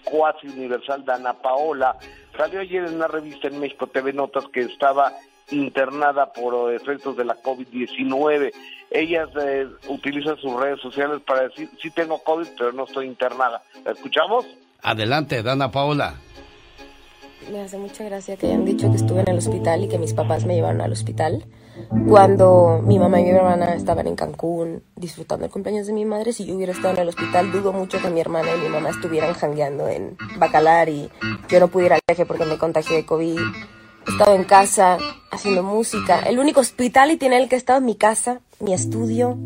cuasi 0.04 0.46
universal, 0.48 1.04
Dana 1.04 1.34
Paola, 1.34 1.96
salió 2.36 2.60
ayer 2.60 2.84
en 2.84 2.94
una 2.94 3.08
revista 3.08 3.48
en 3.48 3.58
México 3.58 3.88
TV 3.88 4.12
Notas 4.12 4.46
que 4.52 4.60
estaba 4.60 5.12
internada 5.50 6.32
por 6.32 6.72
efectos 6.72 7.16
de 7.16 7.24
la 7.24 7.36
COVID-19. 7.42 8.52
Ella 8.90 9.28
eh, 9.40 9.68
utiliza 9.88 10.36
sus 10.36 10.52
redes 10.58 10.80
sociales 10.80 11.20
para 11.26 11.48
decir, 11.48 11.68
sí 11.80 11.90
tengo 11.90 12.22
COVID, 12.22 12.48
pero 12.56 12.72
no 12.72 12.84
estoy 12.84 13.06
internada. 13.06 13.62
¿La 13.84 13.92
escuchamos? 13.92 14.46
Adelante, 14.86 15.42
Dana 15.42 15.72
Paola. 15.72 16.14
Me 17.50 17.60
hace 17.60 17.76
mucha 17.76 18.04
gracia 18.04 18.36
que 18.36 18.46
hayan 18.46 18.64
dicho 18.64 18.88
que 18.88 18.96
estuve 18.96 19.22
en 19.22 19.30
el 19.30 19.38
hospital 19.38 19.82
y 19.82 19.88
que 19.88 19.98
mis 19.98 20.14
papás 20.14 20.44
me 20.44 20.54
llevaron 20.54 20.80
al 20.80 20.92
hospital 20.92 21.44
cuando 22.08 22.80
mi 22.84 22.96
mamá 22.96 23.18
y 23.18 23.24
mi 23.24 23.30
hermana 23.30 23.74
estaban 23.74 24.06
en 24.06 24.14
Cancún 24.14 24.84
disfrutando 24.94 25.44
el 25.44 25.50
cumpleaños 25.50 25.88
de 25.88 25.92
mi 25.92 26.04
madre. 26.04 26.32
Si 26.32 26.46
yo 26.46 26.54
hubiera 26.54 26.70
estado 26.70 26.94
en 26.94 27.00
el 27.00 27.08
hospital, 27.08 27.50
dudo 27.50 27.72
mucho 27.72 28.00
que 28.00 28.10
mi 28.10 28.20
hermana 28.20 28.48
y 28.56 28.60
mi 28.60 28.68
mamá 28.68 28.90
estuvieran 28.90 29.34
jangueando 29.34 29.88
en 29.88 30.16
Bacalar 30.38 30.88
y 30.88 31.10
yo 31.48 31.58
no 31.58 31.66
pudiera 31.66 31.98
viaje 32.06 32.24
porque 32.24 32.44
me 32.44 32.56
contagié 32.56 32.98
de 32.98 33.06
COVID. 33.06 33.38
he 33.40 34.10
estado 34.12 34.36
en 34.36 34.44
casa 34.44 34.98
haciendo 35.32 35.64
música. 35.64 36.20
El 36.20 36.38
único 36.38 36.60
hospitality 36.60 37.26
en 37.26 37.32
el 37.32 37.48
que 37.48 37.56
he 37.56 37.58
estado 37.58 37.80
es 37.80 37.84
mi 37.84 37.96
casa, 37.96 38.40
mi 38.60 38.72
estudio. 38.72 39.36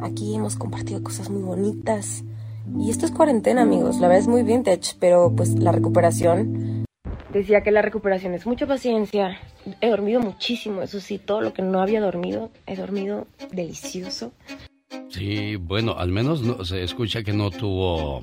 Aquí 0.00 0.34
hemos 0.34 0.56
compartido 0.56 1.02
cosas 1.02 1.28
muy 1.28 1.42
bonitas. 1.42 2.24
Y 2.78 2.90
esto 2.90 3.06
es 3.06 3.12
cuarentena, 3.12 3.62
amigos. 3.62 3.96
La 3.96 4.08
verdad 4.08 4.22
es 4.22 4.28
muy 4.28 4.42
vintage, 4.42 4.94
pero 4.98 5.32
pues 5.34 5.58
la 5.58 5.72
recuperación. 5.72 6.84
Decía 7.32 7.62
que 7.62 7.70
la 7.70 7.80
recuperación 7.80 8.34
es 8.34 8.46
mucha 8.46 8.66
paciencia. 8.66 9.38
He 9.80 9.88
dormido 9.88 10.20
muchísimo, 10.20 10.82
eso 10.82 11.00
sí, 11.00 11.18
todo 11.18 11.40
lo 11.40 11.54
que 11.54 11.62
no 11.62 11.80
había 11.80 12.00
dormido, 12.00 12.50
he 12.66 12.76
dormido 12.76 13.26
delicioso. 13.52 14.32
Sí, 15.08 15.56
bueno, 15.56 15.96
al 15.96 16.10
menos 16.10 16.42
no, 16.42 16.64
se 16.64 16.82
escucha 16.82 17.22
que 17.22 17.32
no 17.32 17.50
tuvo 17.50 18.22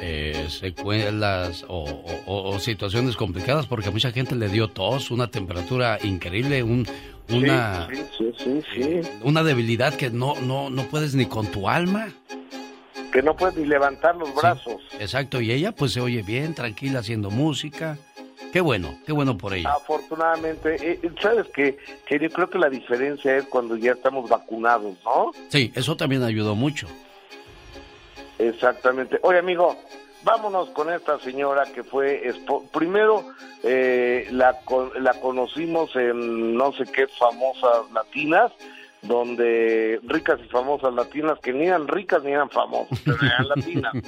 eh, 0.00 0.46
secuelas 0.48 1.64
o, 1.68 2.58
situaciones 2.58 3.16
complicadas 3.16 3.66
porque 3.66 3.90
mucha 3.90 4.10
gente 4.12 4.34
le 4.34 4.48
dio 4.48 4.68
tos, 4.68 5.10
una 5.10 5.30
temperatura 5.30 5.98
increíble, 6.02 6.62
un, 6.62 6.86
una, 7.30 7.88
una 9.22 9.42
debilidad 9.42 9.94
que 9.94 10.10
no, 10.10 10.34
no, 10.40 10.70
no 10.70 10.82
puedes 10.84 11.14
ni 11.14 11.26
con 11.26 11.46
tu 11.46 11.68
alma. 11.68 12.08
Que 13.12 13.22
no 13.22 13.34
puedes 13.36 13.56
ni 13.56 13.66
levantar 13.66 14.16
los 14.16 14.34
brazos. 14.34 14.82
exacto, 14.98 15.40
y 15.40 15.50
ella 15.52 15.72
pues 15.72 15.92
se 15.92 16.00
oye 16.00 16.22
bien, 16.22 16.54
tranquila, 16.54 17.00
haciendo 17.00 17.30
música. 17.30 17.98
Qué 18.52 18.60
bueno, 18.60 18.98
qué 19.06 19.12
bueno 19.12 19.36
por 19.38 19.54
ella. 19.54 19.72
Afortunadamente, 19.72 20.74
eh, 20.74 20.98
eh, 21.02 21.10
¿sabes 21.22 21.46
qué? 21.54 21.78
Que 22.06 22.18
yo 22.18 22.28
creo 22.30 22.50
que 22.50 22.58
la 22.58 22.68
diferencia 22.68 23.36
es 23.36 23.44
cuando 23.44 23.76
ya 23.76 23.92
estamos 23.92 24.28
vacunados, 24.28 24.96
¿no? 25.04 25.30
Sí, 25.48 25.72
eso 25.74 25.96
también 25.96 26.22
ayudó 26.24 26.54
mucho. 26.54 26.88
Exactamente. 28.38 29.18
Oye, 29.22 29.38
amigo, 29.38 29.76
vámonos 30.24 30.70
con 30.70 30.92
esta 30.92 31.18
señora 31.20 31.64
que 31.72 31.84
fue, 31.84 32.32
primero 32.72 33.24
eh, 33.62 34.26
la, 34.30 34.58
la 34.98 35.14
conocimos 35.20 35.94
en 35.94 36.56
no 36.56 36.72
sé 36.72 36.84
qué 36.84 37.06
famosas 37.06 37.90
latinas, 37.92 38.50
donde 39.02 40.00
ricas 40.04 40.38
y 40.44 40.48
famosas 40.48 40.94
latinas, 40.94 41.38
que 41.40 41.52
ni 41.52 41.66
eran 41.66 41.88
ricas 41.88 42.22
ni 42.22 42.32
eran 42.32 42.50
famosas, 42.50 43.00
pero 43.04 43.18
eran 43.22 43.48
latinas. 43.48 43.92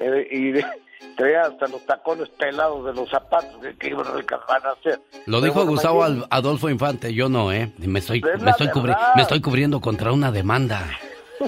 Eh, 0.00 0.28
y 0.30 1.14
traía 1.16 1.42
hasta 1.42 1.68
los 1.68 1.84
tacones 1.86 2.28
pelados 2.30 2.84
de 2.84 2.94
los 2.94 3.08
zapatos 3.08 3.54
que, 3.78 3.88
iban 3.88 4.06
a 4.06 4.70
hacer. 4.70 5.00
Lo 5.26 5.40
dijo 5.40 5.64
Gustavo 5.66 6.04
Adolfo 6.30 6.68
Infante, 6.68 7.14
yo 7.14 7.28
no, 7.28 7.52
¿eh? 7.52 7.72
Me 7.78 8.00
estoy, 8.00 8.20
me 8.20 8.50
estoy, 8.50 8.68
me 9.14 9.22
estoy 9.22 9.40
cubriendo 9.40 9.80
contra 9.80 10.12
una 10.12 10.32
demanda. 10.32 10.84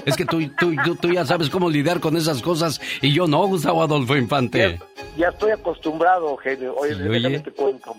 Es 0.05 0.15
que 0.15 0.25
tú, 0.25 0.39
tú, 0.59 0.75
tú, 1.01 1.11
ya 1.11 1.25
sabes 1.25 1.49
cómo 1.49 1.69
lidiar 1.69 1.99
con 1.99 2.15
esas 2.17 2.41
cosas 2.41 2.79
y 3.01 3.13
yo 3.13 3.27
no, 3.27 3.45
Gustavo 3.47 3.83
Adolfo 3.83 4.15
Infante. 4.15 4.79
Ya, 5.15 5.29
estoy 5.29 5.51
acostumbrado, 5.51 6.35
genio. 6.37 6.75
Oye, 6.75 6.95
déjame 6.95 7.39
te 7.39 7.51
cuento. 7.51 7.95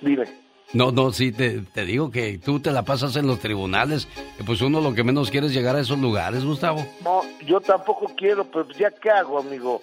Dime. 0.00 0.43
No, 0.74 0.90
no, 0.90 1.12
sí, 1.12 1.30
te, 1.30 1.60
te, 1.60 1.84
digo 1.84 2.10
que 2.10 2.36
tú 2.38 2.58
te 2.58 2.72
la 2.72 2.82
pasas 2.82 3.14
en 3.14 3.28
los 3.28 3.38
tribunales. 3.38 4.08
pues 4.44 4.60
uno 4.60 4.80
lo 4.80 4.92
que 4.92 5.04
menos 5.04 5.30
quiere 5.30 5.46
es 5.46 5.54
llegar 5.54 5.76
a 5.76 5.80
esos 5.80 5.98
lugares, 5.98 6.44
Gustavo. 6.44 6.84
No, 7.04 7.22
yo 7.46 7.60
tampoco 7.60 8.10
quiero, 8.16 8.44
pero 8.44 8.68
ya 8.70 8.90
qué 8.90 9.10
hago, 9.10 9.38
amigo. 9.38 9.80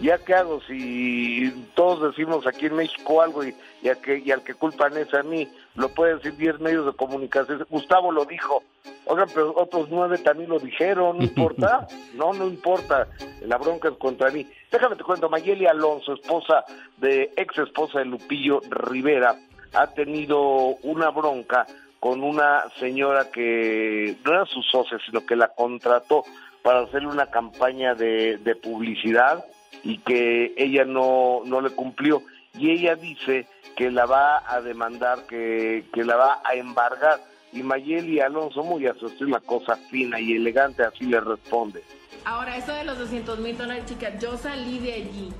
¿Ya 0.00 0.18
qué 0.18 0.34
hago 0.34 0.60
si 0.66 1.52
todos 1.74 2.10
decimos 2.10 2.44
aquí 2.46 2.66
en 2.66 2.74
México 2.74 3.22
algo 3.22 3.44
y, 3.44 3.54
y, 3.82 3.90
que, 4.02 4.18
y 4.18 4.32
al 4.32 4.42
que 4.42 4.54
culpan 4.54 4.96
es 4.96 5.14
a 5.14 5.22
mí? 5.22 5.48
Lo 5.76 5.90
pueden 5.90 6.16
decir 6.16 6.36
10 6.36 6.58
medios 6.58 6.86
de 6.86 6.92
comunicación. 6.92 7.64
Gustavo 7.70 8.10
lo 8.10 8.24
dijo. 8.24 8.64
Oigan, 9.06 9.28
pero 9.32 9.54
otros 9.56 9.88
nueve 9.90 10.18
también 10.18 10.50
lo 10.50 10.58
dijeron. 10.58 11.18
¿No 11.18 11.24
importa? 11.24 11.86
no, 12.14 12.32
no 12.32 12.48
importa. 12.48 13.06
La 13.42 13.58
bronca 13.58 13.90
es 13.90 13.96
contra 13.96 14.30
mí. 14.30 14.44
Déjame 14.72 14.96
te 14.96 15.04
cuento. 15.04 15.30
Mayeli 15.30 15.66
Alonso, 15.66 16.14
esposa 16.14 16.64
de, 16.96 17.32
ex 17.36 17.58
esposa 17.58 18.00
de 18.00 18.06
Lupillo 18.06 18.60
Rivera, 18.70 19.36
ha 19.74 19.86
tenido 19.88 20.40
una 20.82 21.10
bronca 21.10 21.66
con 22.00 22.22
una 22.24 22.64
señora 22.80 23.30
que 23.30 24.16
no 24.24 24.32
era 24.32 24.46
su 24.46 24.60
socia, 24.62 24.98
sino 25.06 25.24
que 25.24 25.36
la 25.36 25.48
contrató 25.48 26.24
para 26.62 26.80
hacerle 26.80 27.08
una 27.08 27.26
campaña 27.26 27.94
de, 27.94 28.56
publicidad 28.62 29.44
y 29.84 29.98
que 29.98 30.52
ella 30.56 30.84
no, 30.84 31.42
no 31.44 31.60
le 31.60 31.70
cumplió. 31.70 32.22
Y 32.58 32.70
ella 32.70 32.96
dice 32.96 33.46
que 33.76 33.90
la 33.90 34.06
va 34.06 34.42
a 34.46 34.60
demandar, 34.60 35.26
que, 35.26 35.84
que 35.92 36.04
la 36.04 36.16
va 36.16 36.42
a 36.44 36.54
embargar. 36.54 37.20
Y 37.52 37.62
Mayeli 37.62 38.20
Alonso, 38.20 38.62
muy 38.62 38.86
asustó 38.86 39.24
una 39.24 39.40
cosa 39.40 39.76
fina 39.76 40.18
y 40.18 40.32
elegante, 40.32 40.82
así 40.82 41.04
le 41.04 41.20
responde. 41.20 41.82
Ahora, 42.24 42.56
eso 42.56 42.72
de 42.72 42.84
los 42.84 42.98
200 42.98 43.38
mil 43.40 43.56
dólares, 43.56 43.84
chica, 43.86 44.16
yo 44.18 44.36
salí 44.36 44.78
de 44.78 44.92
allí, 44.94 45.32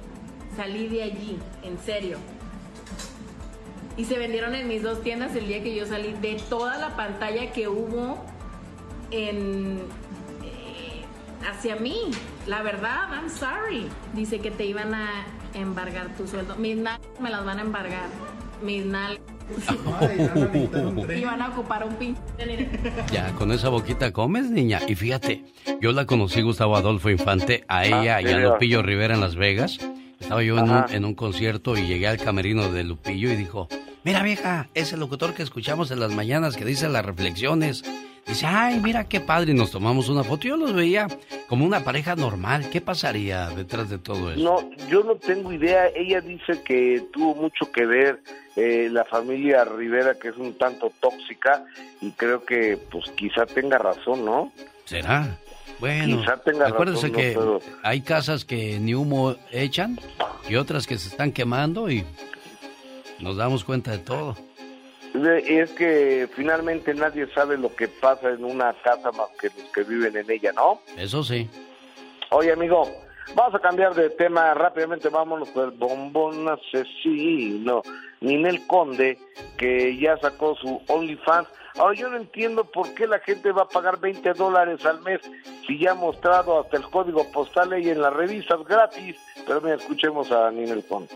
salí 0.57 0.89
de 0.89 1.03
allí, 1.03 1.39
en 1.63 1.79
serio. 1.79 2.19
Y 3.97 4.05
se 4.05 4.19
vendieron 4.19 4.55
en 4.55 4.69
mis 4.69 4.83
dos 4.83 5.03
tiendas 5.03 5.37
el 5.37 5.47
día 5.47 5.63
que 5.63 5.75
yo 5.75 5.87
salí 5.87 6.15
de 6.15 6.41
toda 6.49 6.79
la 6.79 6.97
pantalla 6.97 7.53
que 7.53 7.69
hubo 7.69 8.25
en, 9.11 9.81
hacia 11.49 11.77
mí. 11.77 12.11
La 12.47 12.63
verdad, 12.63 13.09
I'm 13.13 13.29
sorry. 13.29 13.87
Dice 14.15 14.41
que 14.41 14.51
te 14.51 14.65
iban 14.65 14.95
a 14.95 15.27
embargar 15.55 16.15
tu 16.17 16.27
sueldo. 16.27 16.57
Mis 16.57 16.77
nalgas 16.77 17.21
me 17.21 17.31
las 17.31 17.45
van 17.45 17.59
a 17.59 17.63
embargar. 17.63 18.09
Mis 18.63 18.85
nalgas. 18.85 19.21
Iban 21.17 21.43
a 21.43 21.49
ocupar 21.49 21.85
un 21.85 21.95
pin. 21.97 22.17
Ya, 23.13 23.33
con 23.33 23.53
esa 23.53 23.69
boquita 23.69 24.13
comes, 24.13 24.51
niña. 24.51 24.81
Y 24.89 24.95
fíjate, 24.95 25.45
yo 25.81 25.93
la 25.93 26.07
conocí, 26.07 26.41
Gustavo 26.41 26.77
Adolfo 26.77 27.11
Infante, 27.11 27.65
a 27.69 27.79
ah, 27.79 27.85
ella 27.85 28.21
y 28.23 28.29
a 28.29 28.39
Lupillo 28.39 28.83
Rivera 28.83 29.15
en 29.15 29.21
Las 29.21 29.37
Vegas. 29.37 29.79
Estaba 30.23 30.43
yo 30.45 30.57
en 30.57 30.71
un, 30.71 30.85
en 30.91 31.05
un, 31.05 31.15
concierto 31.15 31.77
y 31.77 31.87
llegué 31.89 32.07
al 32.07 32.17
camerino 32.17 32.71
de 32.71 32.85
Lupillo 32.85 33.33
y 33.33 33.35
dijo, 33.35 33.69
mira 34.05 34.23
vieja, 34.23 34.69
es 34.73 34.93
el 34.93 35.01
locutor 35.01 35.35
que 35.35 35.43
escuchamos 35.43 35.91
en 35.91 35.99
las 35.99 36.13
mañanas 36.13 36.57
que 36.57 36.65
dice 36.65 36.89
las 36.89 37.05
reflexiones. 37.05 37.83
Dice, 38.25 38.47
ay, 38.47 38.79
mira 38.79 39.09
qué 39.09 39.19
padre, 39.19 39.51
y 39.51 39.55
nos 39.55 39.73
tomamos 39.73 40.09
una 40.09 40.23
foto. 40.23 40.47
Yo 40.47 40.57
los 40.57 40.73
veía 40.73 41.09
como 41.49 41.67
una 41.67 41.83
pareja 41.83 42.15
normal. 42.15 42.71
¿Qué 42.71 42.81
pasaría 42.81 43.49
detrás 43.49 43.91
de 43.91 43.99
todo 43.99 44.31
eso? 44.31 44.41
No, 44.41 44.71
yo 44.89 45.03
no 45.03 45.17
tengo 45.17 45.53
idea. 45.53 45.89
Ella 45.89 46.21
dice 46.21 46.63
que 46.63 47.03
tuvo 47.13 47.35
mucho 47.35 47.73
que 47.73 47.85
ver 47.85 48.23
eh, 48.55 48.89
la 48.93 49.05
familia 49.05 49.65
Rivera, 49.65 50.15
que 50.21 50.29
es 50.29 50.37
un 50.37 50.57
tanto 50.57 50.93
tóxica, 51.01 51.65
y 52.01 52.13
creo 52.13 52.45
que, 52.45 52.79
pues, 52.93 53.11
quizá 53.17 53.45
tenga 53.45 53.77
razón, 53.77 54.25
¿no? 54.25 54.53
¿Será? 54.85 55.37
Bueno, 55.81 56.23
acuérdense 56.65 57.11
que 57.11 57.39
hay 57.83 58.01
casas 58.03 58.45
que 58.45 58.79
ni 58.79 58.95
humo 58.95 59.37
echan 59.51 59.99
y 60.49 60.57
otras 60.57 60.87
que 60.87 60.97
se 60.99 61.09
están 61.09 61.33
quemando 61.33 61.91
y 61.91 62.05
nos 63.19 63.37
damos 63.37 63.65
cuenta 63.65 63.91
de 63.91 63.99
todo 63.99 64.37
es 65.15 65.71
que 65.73 66.29
finalmente 66.35 66.95
nadie 66.95 67.27
sabe 67.35 67.59
lo 67.59 67.75
que 67.75 67.89
pasa 67.89 68.31
en 68.31 68.45
una 68.45 68.73
casa 68.83 69.13
más 69.13 69.29
que 69.41 69.49
los 69.49 69.71
que 69.73 69.83
viven 69.85 70.17
en 70.17 70.31
ella, 70.31 70.53
¿no? 70.53 70.81
Eso 70.97 71.23
sí. 71.23 71.49
Oye, 72.31 72.53
amigo, 72.53 72.91
vamos 73.35 73.55
a 73.55 73.59
cambiar 73.59 73.95
de 73.95 74.11
tema 74.11 74.55
rápidamente, 74.55 75.09
vámonos 75.09 75.51
con 75.51 75.65
el 75.65 75.71
bombón 75.73 76.49
asesino. 76.49 77.83
Ninel 78.21 78.67
Conde, 78.67 79.19
que 79.59 79.99
ya 79.99 80.17
sacó 80.17 80.55
su 80.57 80.81
OnlyFans. 80.89 81.49
Ahora 81.79 81.95
yo 81.95 82.09
no 82.09 82.17
entiendo 82.17 82.65
por 82.65 82.93
qué 82.95 83.07
la 83.07 83.19
gente 83.21 83.51
va 83.53 83.63
a 83.63 83.69
pagar 83.69 83.99
20 83.99 84.35
dólares 84.35 84.85
al 84.85 85.01
mes 85.03 85.21
si 85.67 85.79
ya 85.79 85.93
ha 85.93 85.95
mostrado 85.95 86.61
hasta 86.61 86.77
el 86.77 86.85
código 86.85 87.31
postal 87.33 87.81
y 87.83 87.89
en 87.89 88.03
las 88.03 88.13
revistas 88.13 88.63
gratis. 88.65 89.17
Pero 89.47 89.61
mira, 89.61 89.77
escuchemos 89.77 90.31
a 90.31 90.51
Ninel 90.51 90.85
Conde 90.87 91.15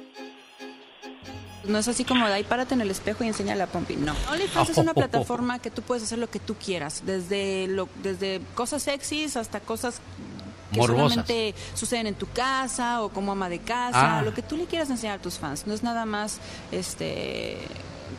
no 1.68 1.78
es 1.78 1.88
así 1.88 2.04
como 2.04 2.26
de 2.26 2.34
ahí 2.34 2.44
párate 2.44 2.74
en 2.74 2.80
el 2.80 2.90
espejo 2.90 3.24
y 3.24 3.28
enseña 3.28 3.54
la 3.54 3.66
pompi. 3.66 3.96
No. 3.96 4.14
OnlyFans 4.30 4.70
es 4.70 4.78
una 4.78 4.94
plataforma 4.94 5.58
que 5.58 5.70
tú 5.70 5.82
puedes 5.82 6.02
hacer 6.04 6.18
lo 6.18 6.30
que 6.30 6.38
tú 6.38 6.54
quieras, 6.54 7.02
desde 7.04 7.66
lo, 7.68 7.88
desde 8.02 8.40
cosas 8.54 8.82
sexys 8.82 9.36
hasta 9.36 9.60
cosas 9.60 10.00
que 10.72 10.82
solamente 10.82 11.54
suceden 11.74 12.08
en 12.08 12.14
tu 12.14 12.28
casa 12.28 13.02
o 13.02 13.08
como 13.08 13.32
ama 13.32 13.48
de 13.48 13.60
casa, 13.60 14.18
ah. 14.18 14.22
lo 14.22 14.34
que 14.34 14.42
tú 14.42 14.56
le 14.56 14.66
quieras 14.66 14.90
enseñar 14.90 15.18
a 15.18 15.22
tus 15.22 15.38
fans. 15.38 15.66
No 15.66 15.74
es 15.74 15.82
nada 15.82 16.04
más 16.06 16.40
este 16.72 17.58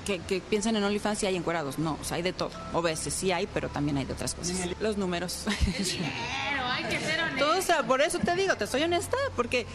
que, 0.05 0.19
que 0.19 0.41
piensen 0.41 0.75
en 0.75 0.83
OnlyFans 0.83 1.23
y 1.23 1.25
hay 1.27 1.35
encuerados. 1.35 1.79
No, 1.79 1.97
o 2.01 2.03
sea, 2.03 2.17
hay 2.17 2.23
de 2.23 2.33
todo. 2.33 2.51
O 2.73 2.81
veces 2.81 3.13
sí 3.13 3.31
hay, 3.31 3.47
pero 3.47 3.69
también 3.69 3.97
hay 3.97 4.05
de 4.05 4.13
otras 4.13 4.33
cosas. 4.33 4.55
Los 4.79 4.97
números. 4.97 5.45
Pero 5.45 6.65
hay 6.65 6.83
que 6.85 6.99
ser 6.99 7.17
o 7.57 7.61
sea, 7.61 7.83
por 7.83 8.01
eso 8.01 8.19
te 8.19 8.35
digo, 8.35 8.55
te 8.55 8.67
soy 8.67 8.83
honesta, 8.83 9.17
porque 9.35 9.65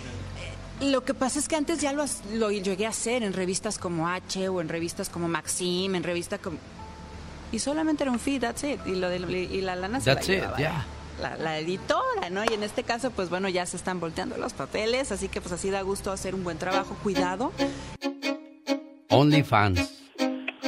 lo 0.81 1.05
que 1.05 1.15
pasa 1.15 1.39
es 1.39 1.49
que 1.49 1.57
antes 1.57 1.81
ya 1.81 1.93
lo, 1.93 2.05
lo 2.33 2.51
llegué 2.51 2.87
a 2.87 2.91
hacer 2.91 3.23
en 3.23 3.33
revistas 3.33 3.79
como 3.79 4.09
H 4.09 4.49
o 4.49 4.61
en 4.61 4.69
revistas 4.69 5.09
como 5.09 5.29
Maxim, 5.29 5.95
en 5.95 6.03
revistas 6.03 6.41
como... 6.41 6.59
Y 7.51 7.59
solamente 7.59 8.05
era 8.05 8.11
un 8.11 8.19
feed, 8.19 8.41
that's 8.41 8.65
it. 8.65 8.81
Y, 8.87 8.95
lo 8.95 9.09
de, 9.11 9.19
y 9.19 9.61
la 9.61 9.77
lana 9.77 10.01
se 10.01 10.15
that's 10.15 10.29
la 10.29 10.35
it, 10.35 10.45
La, 11.39 11.59
editora, 11.59 12.31
¿no? 12.31 12.45
Y 12.45 12.55
en 12.55 12.63
este 12.63 12.83
caso, 12.83 13.11
pues 13.11 13.29
bueno, 13.29 13.49
ya 13.49 13.67
se 13.67 13.77
están 13.77 14.01
volteando 14.01 14.39
los 14.39 14.55
papeles, 14.55 15.13
así 15.13 15.29
que 15.29 15.41
pues 15.41 15.53
así 15.53 15.71
da 15.71 15.83
gusto 15.83 16.11
hacer 16.11 16.35
un 16.35 16.45
buen 16.45 16.57
trabajo, 16.57 16.97
cuidado. 17.03 17.53
OnlyFans. 19.11 20.02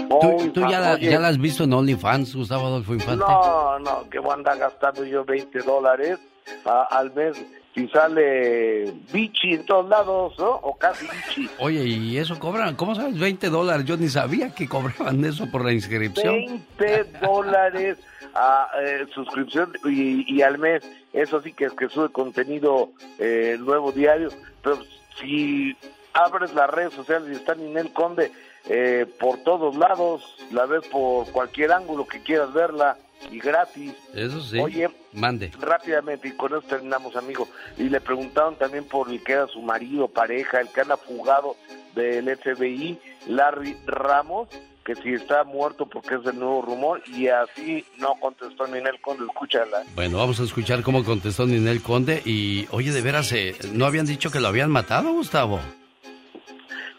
¿Tú, 0.09 0.51
tú 0.53 0.61
ya, 0.69 0.81
la, 0.81 1.29
has 1.29 1.39
visto 1.39 1.65
en 1.65 1.73
OnlyFans, 1.73 2.35
Gustavo 2.35 2.67
Adolfo 2.67 2.95
Infante? 2.95 3.25
No, 3.25 3.79
no, 3.79 4.09
que 4.11 4.19
voy 4.19 4.31
a 4.31 4.35
andar 4.35 4.59
gastando 4.59 5.05
yo 5.05 5.25
20 5.25 5.61
dólares 5.61 6.19
al 6.65 7.13
mes 7.15 7.37
si 7.75 7.89
sale 7.89 8.93
bichi 9.13 9.55
en 9.55 9.67
todos 9.67 9.89
lados, 9.89 10.39
¿no? 10.39 10.51
O 10.51 10.77
casi 10.77 11.07
bichi. 11.07 11.51
Oye, 11.59 11.83
¿y 11.85 12.19
eso 12.19 12.39
cobran? 12.39 12.77
¿Cómo 12.77 12.95
sabes 12.95 13.19
20 13.19 13.51
dólares? 13.51 13.85
Yo 13.85 13.97
ni 13.97 14.09
sabía 14.09 14.55
que 14.55 14.69
cobraban 14.69 15.25
eso 15.25 15.51
por 15.51 15.65
la 15.65 15.73
inscripción. 15.73 16.63
20 16.79 17.05
dólares 17.21 17.99
a 18.35 18.69
eh, 18.81 19.07
suscripción 19.13 19.73
y, 19.85 20.41
al 20.43 20.59
mes. 20.59 20.89
Eso 21.13 21.41
sí 21.43 21.53
que 21.53 21.65
es 21.65 21.73
que 21.73 21.89
sube 21.89 22.11
contenido 22.11 22.91
eh, 23.19 23.57
nuevo 23.59 23.91
diario. 23.91 24.29
Pero 24.63 24.79
si 25.21 25.77
abres 26.13 26.55
las 26.55 26.71
redes 26.71 26.93
sociales 26.93 27.29
y 27.33 27.35
está 27.35 27.57
Ninel 27.57 27.93
Conde 27.93 28.31
eh, 28.69 29.07
por 29.19 29.39
todos 29.39 29.77
lados, 29.77 30.23
la 30.51 30.67
ves 30.67 30.87
por 30.89 31.31
cualquier 31.33 31.73
ángulo 31.73 32.07
que 32.07 32.23
quieras 32.23 32.53
verla 32.53 32.97
y 33.31 33.39
gratis. 33.39 33.93
Eso 34.15 34.41
sí. 34.41 34.59
Oye, 34.59 34.91
mande. 35.13 35.53
Rápidamente, 35.59 36.29
y 36.29 36.33
con 36.33 36.53
eso 36.53 36.63
terminamos, 36.63 37.17
amigo. 37.17 37.49
Y 37.79 37.85
le 37.85 38.01
preguntaron 38.01 38.57
también 38.57 38.85
por 38.85 39.11
el 39.11 39.23
que 39.23 39.33
era 39.33 39.47
su 39.49 39.61
marido, 39.61 40.09
pareja, 40.09 40.61
el 40.61 40.69
que 40.69 40.81
anda 40.81 40.97
fugado 40.97 41.57
del 41.95 42.37
FBI, 42.37 42.99
Larry 43.29 43.77
Ramos, 43.87 44.49
que 44.85 44.95
si 44.97 45.15
está 45.15 45.45
muerto 45.45 45.87
porque 45.87 46.17
es 46.17 46.27
el 46.27 46.39
nuevo 46.39 46.63
rumor, 46.63 47.03
y 47.07 47.29
así 47.29 47.85
no 47.99 48.15
contestó 48.21 48.67
Ninel 48.67 49.01
Conde, 49.01 49.25
escúchala. 49.25 49.83
Bueno, 49.95 50.19
vamos 50.19 50.41
a 50.41 50.45
escuchar 50.45 50.83
cómo 50.83 51.05
contestó 51.05 51.47
Ninel 51.47 51.83
Conde, 51.83 52.21
y 52.25 52.67
oye, 52.71 52.93
de 52.93 53.01
veras, 53.01 53.33
eh, 53.33 53.55
¿no 53.73 53.87
habían 53.87 54.07
dicho 54.07 54.31
que 54.31 54.41
lo 54.41 54.49
habían 54.49 54.71
matado, 54.71 55.13
Gustavo? 55.13 55.61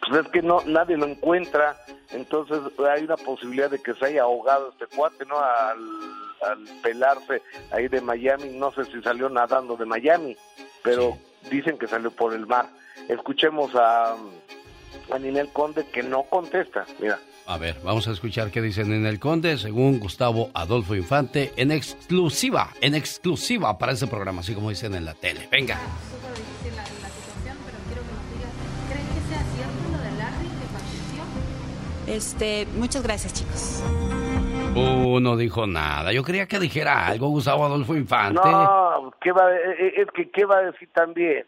Pues 0.02 0.26
es 0.26 0.32
que 0.32 0.42
no, 0.42 0.62
nadie 0.66 0.98
lo 0.98 1.06
encuentra, 1.06 1.78
entonces 2.12 2.60
hay 2.80 3.04
una 3.04 3.18
posibilidad 3.18 3.70
de 3.70 3.82
que 3.82 3.94
se 3.94 4.06
haya 4.06 4.24
ahogado 4.24 4.70
este 4.70 4.86
cuate, 4.96 5.26
¿no? 5.26 5.38
Al, 5.40 5.78
pelarse 6.84 7.42
ahí 7.72 7.88
de 7.88 8.02
Miami, 8.02 8.50
no 8.50 8.72
sé 8.72 8.86
si 8.86 9.02
salió 9.02 9.30
nadando 9.30 9.76
de 9.76 9.86
Miami, 9.86 10.38
pero 10.84 11.18
dicen 11.50 11.78
que 11.78 11.88
salió 11.88 12.12
por 12.12 12.34
el 12.34 12.46
mar. 12.46 12.70
Escuchemos 13.08 13.74
a, 13.74 14.16
a 15.12 15.20
Ninel 15.20 15.50
Conde 15.52 15.88
que 15.88 16.04
no 16.04 16.24
contesta, 16.24 16.86
mira. 17.00 17.20
A 17.48 17.58
ver, 17.58 17.80
vamos 17.84 18.08
a 18.08 18.12
escuchar 18.12 18.50
qué 18.50 18.62
dicen 18.62 18.92
en 18.92 19.06
el 19.06 19.20
Conde, 19.20 19.58
según 19.58 20.00
Gustavo 20.00 20.50
Adolfo 20.54 20.96
Infante, 20.96 21.54
en 21.58 21.72
exclusiva, 21.72 22.72
en 22.82 22.96
exclusiva 22.96 23.78
para 23.78 23.92
ese 23.92 24.08
programa, 24.08 24.42
así 24.42 24.56
como 24.56 24.70
dicen 24.70 24.96
en 24.96 25.06
la 25.06 25.14
tele. 25.14 25.48
Venga. 25.52 25.80
Este, 32.08 32.68
muchas 32.78 33.04
gracias, 33.04 33.34
chicos. 33.34 33.84
Uh, 34.76 35.20
no 35.20 35.38
dijo 35.38 35.66
nada. 35.66 36.12
Yo 36.12 36.24
creía 36.24 36.48
que 36.48 36.60
dijera 36.60 37.08
algo, 37.08 37.30
Gustavo 37.30 37.66
Adolfo 37.66 37.96
Infante. 37.96 38.42
No, 38.44 39.14
¿qué 39.22 39.32
va, 39.32 39.52
eh, 39.54 39.76
eh, 39.80 39.94
es 39.98 40.08
que, 40.12 40.30
¿qué 40.30 40.46
va 40.46 40.58
a 40.58 40.62
decir 40.64 40.90
también? 40.94 41.46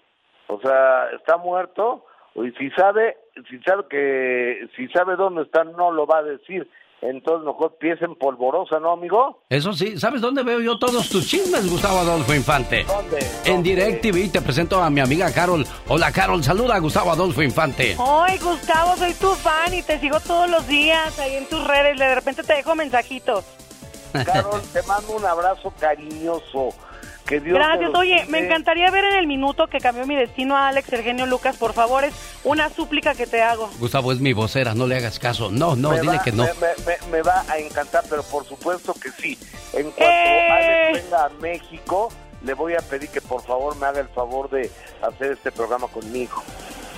O 0.48 0.60
sea, 0.62 1.10
está 1.12 1.38
muerto, 1.38 2.06
y 2.36 2.52
si 2.52 2.70
sabe, 2.72 3.18
si 3.50 3.60
sabe 3.60 3.84
que, 3.90 4.70
si 4.76 4.88
sabe 4.90 5.18
dónde 5.18 5.42
está, 5.42 5.66
no 5.66 5.92
lo 5.92 6.08
va 6.08 6.20
a 6.20 6.24
decir 6.24 6.70
entonces 7.02 7.45
mejor 7.45 7.78
pies 7.78 8.02
en 8.02 8.15
polvorosa, 8.15 8.80
¿no, 8.80 8.91
amigo? 8.91 9.44
Eso 9.49 9.74
sí, 9.74 9.98
¿sabes 9.98 10.22
dónde 10.22 10.44
veo 10.44 10.60
yo 10.60 10.80
todos 10.80 11.10
tus 11.10 11.28
chismes, 11.28 11.69
Gustavo 11.69 11.99
Adolfo 11.99 12.34
Infante? 12.34 12.84
¿Dónde? 12.84 13.19
En 13.45 13.61
DirecTV 13.61 14.32
te 14.32 14.41
presento 14.41 14.82
a 14.82 14.90
mi 14.90 14.99
amiga 14.99 15.32
Carol. 15.32 15.65
Hola, 15.88 16.11
Carol, 16.11 16.44
saluda 16.44 16.76
a 16.76 16.80
Gustavo 16.80 17.11
Adolfo 17.11 17.44
Infante. 17.44 17.95
Ay, 17.99 18.38
Gustavo, 18.40 18.95
soy 18.95 19.14
tu 19.14 19.34
fan 19.36 19.74
y 19.74 19.84
te 19.84 19.99
sigo 19.99 20.19
todos 20.19 20.49
los 20.49 20.68
días 20.68 21.18
ahí 21.19 21.36
en 21.36 21.48
tus 21.48 21.65
redes. 21.65 21.99
De 21.99 22.15
repente 22.15 22.44
te 22.44 22.53
dejo 22.53 22.76
mensajitos. 22.76 23.45
Carol, 24.26 24.61
te 24.74 24.82
mando 24.84 25.15
un 25.15 25.26
abrazo 25.26 25.72
cariñoso. 25.80 26.69
Gracias. 27.30 27.91
Oye, 27.94 28.26
me 28.30 28.40
encantaría 28.40 28.90
ver 28.90 29.06
en 29.06 29.14
el 29.16 29.28
minuto 29.28 29.68
que 29.68 29.80
cambió 29.80 30.06
mi 30.06 30.16
destino 30.16 30.56
a 30.56 30.70
Alex 30.70 30.91
Eugenio 30.94 31.26
Lucas. 31.26 31.58
Por 31.58 31.74
favor, 31.74 32.04
es 32.06 32.14
una 32.44 32.70
súplica 32.70 33.14
que 33.16 33.28
te 33.28 33.41
hago. 33.41 33.70
Gustavo 33.80 34.12
es 34.12 34.20
mi 34.20 34.34
vocera, 34.34 34.74
no 34.74 34.88
le 34.88 34.95
hagas 34.95 35.20
caso. 35.20 35.52
No, 35.52 35.76
no, 35.76 35.91
dile 35.91 36.20
que 36.24 36.32
no. 36.32 36.45
Me, 37.12 37.22
va 37.22 37.45
a 37.49 37.58
encantar, 37.58 38.04
pero 38.10 38.24
por 38.24 38.45
supuesto 38.45 38.94
que 38.94 39.12
sí. 39.12 39.38
En 39.74 39.91
cuanto 39.91 40.04
eh. 40.04 40.88
Alex 40.90 41.04
venga 41.04 41.26
a 41.26 41.30
México, 41.41 42.10
le 42.44 42.54
voy 42.54 42.74
a 42.74 42.80
pedir 42.80 43.10
que 43.10 43.22
por 43.22 43.41
favor 43.44 43.76
me 43.78 43.86
haga 43.86 43.99
el 43.99 44.08
favor 44.10 44.49
de 44.49 44.72
hacer 45.02 45.34
este 45.34 45.52
programa 45.52 45.88
conmigo. 45.88 46.41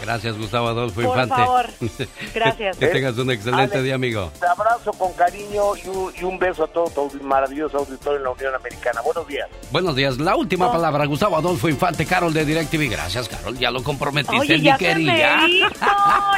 Gracias, 0.01 0.37
Gustavo 0.37 0.67
Adolfo 0.67 1.01
Por 1.01 1.05
Infante. 1.05 1.35
Por 1.35 1.45
favor. 1.45 1.65
Gracias. 2.33 2.77
que 2.77 2.87
tengas 2.87 3.17
un 3.17 3.31
excelente 3.31 3.81
día, 3.81 3.95
amigo. 3.95 4.31
Te 4.39 4.47
abrazo 4.47 4.91
con 4.93 5.13
cariño 5.13 5.75
y 5.75 6.23
un, 6.23 6.39
beso 6.39 6.63
a 6.63 6.67
todo 6.67 6.89
tu 6.89 7.23
maravilloso 7.23 7.79
auditorio 7.79 8.17
en 8.17 8.23
la 8.23 8.29
Unión 8.31 8.55
Americana. 8.55 9.01
Buenos 9.01 9.27
días. 9.27 9.49
Buenos 9.71 9.95
días. 9.95 10.17
La 10.17 10.35
última 10.35 10.71
palabra, 10.71 11.05
Gustavo 11.05 11.37
Adolfo 11.37 11.67
Infante, 11.67 12.05
Carol 12.05 12.33
de 12.33 12.45
DirecTV. 12.45 12.89
Gracias, 12.89 13.27
Carol. 13.27 13.57
Ya 13.57 13.71
lo 13.71 13.83
comprometiste, 13.83 14.39
Oye, 14.39 14.61
ya 14.61 14.77
Se 14.77 14.95
me 14.95 15.01
hizo, 15.03 15.69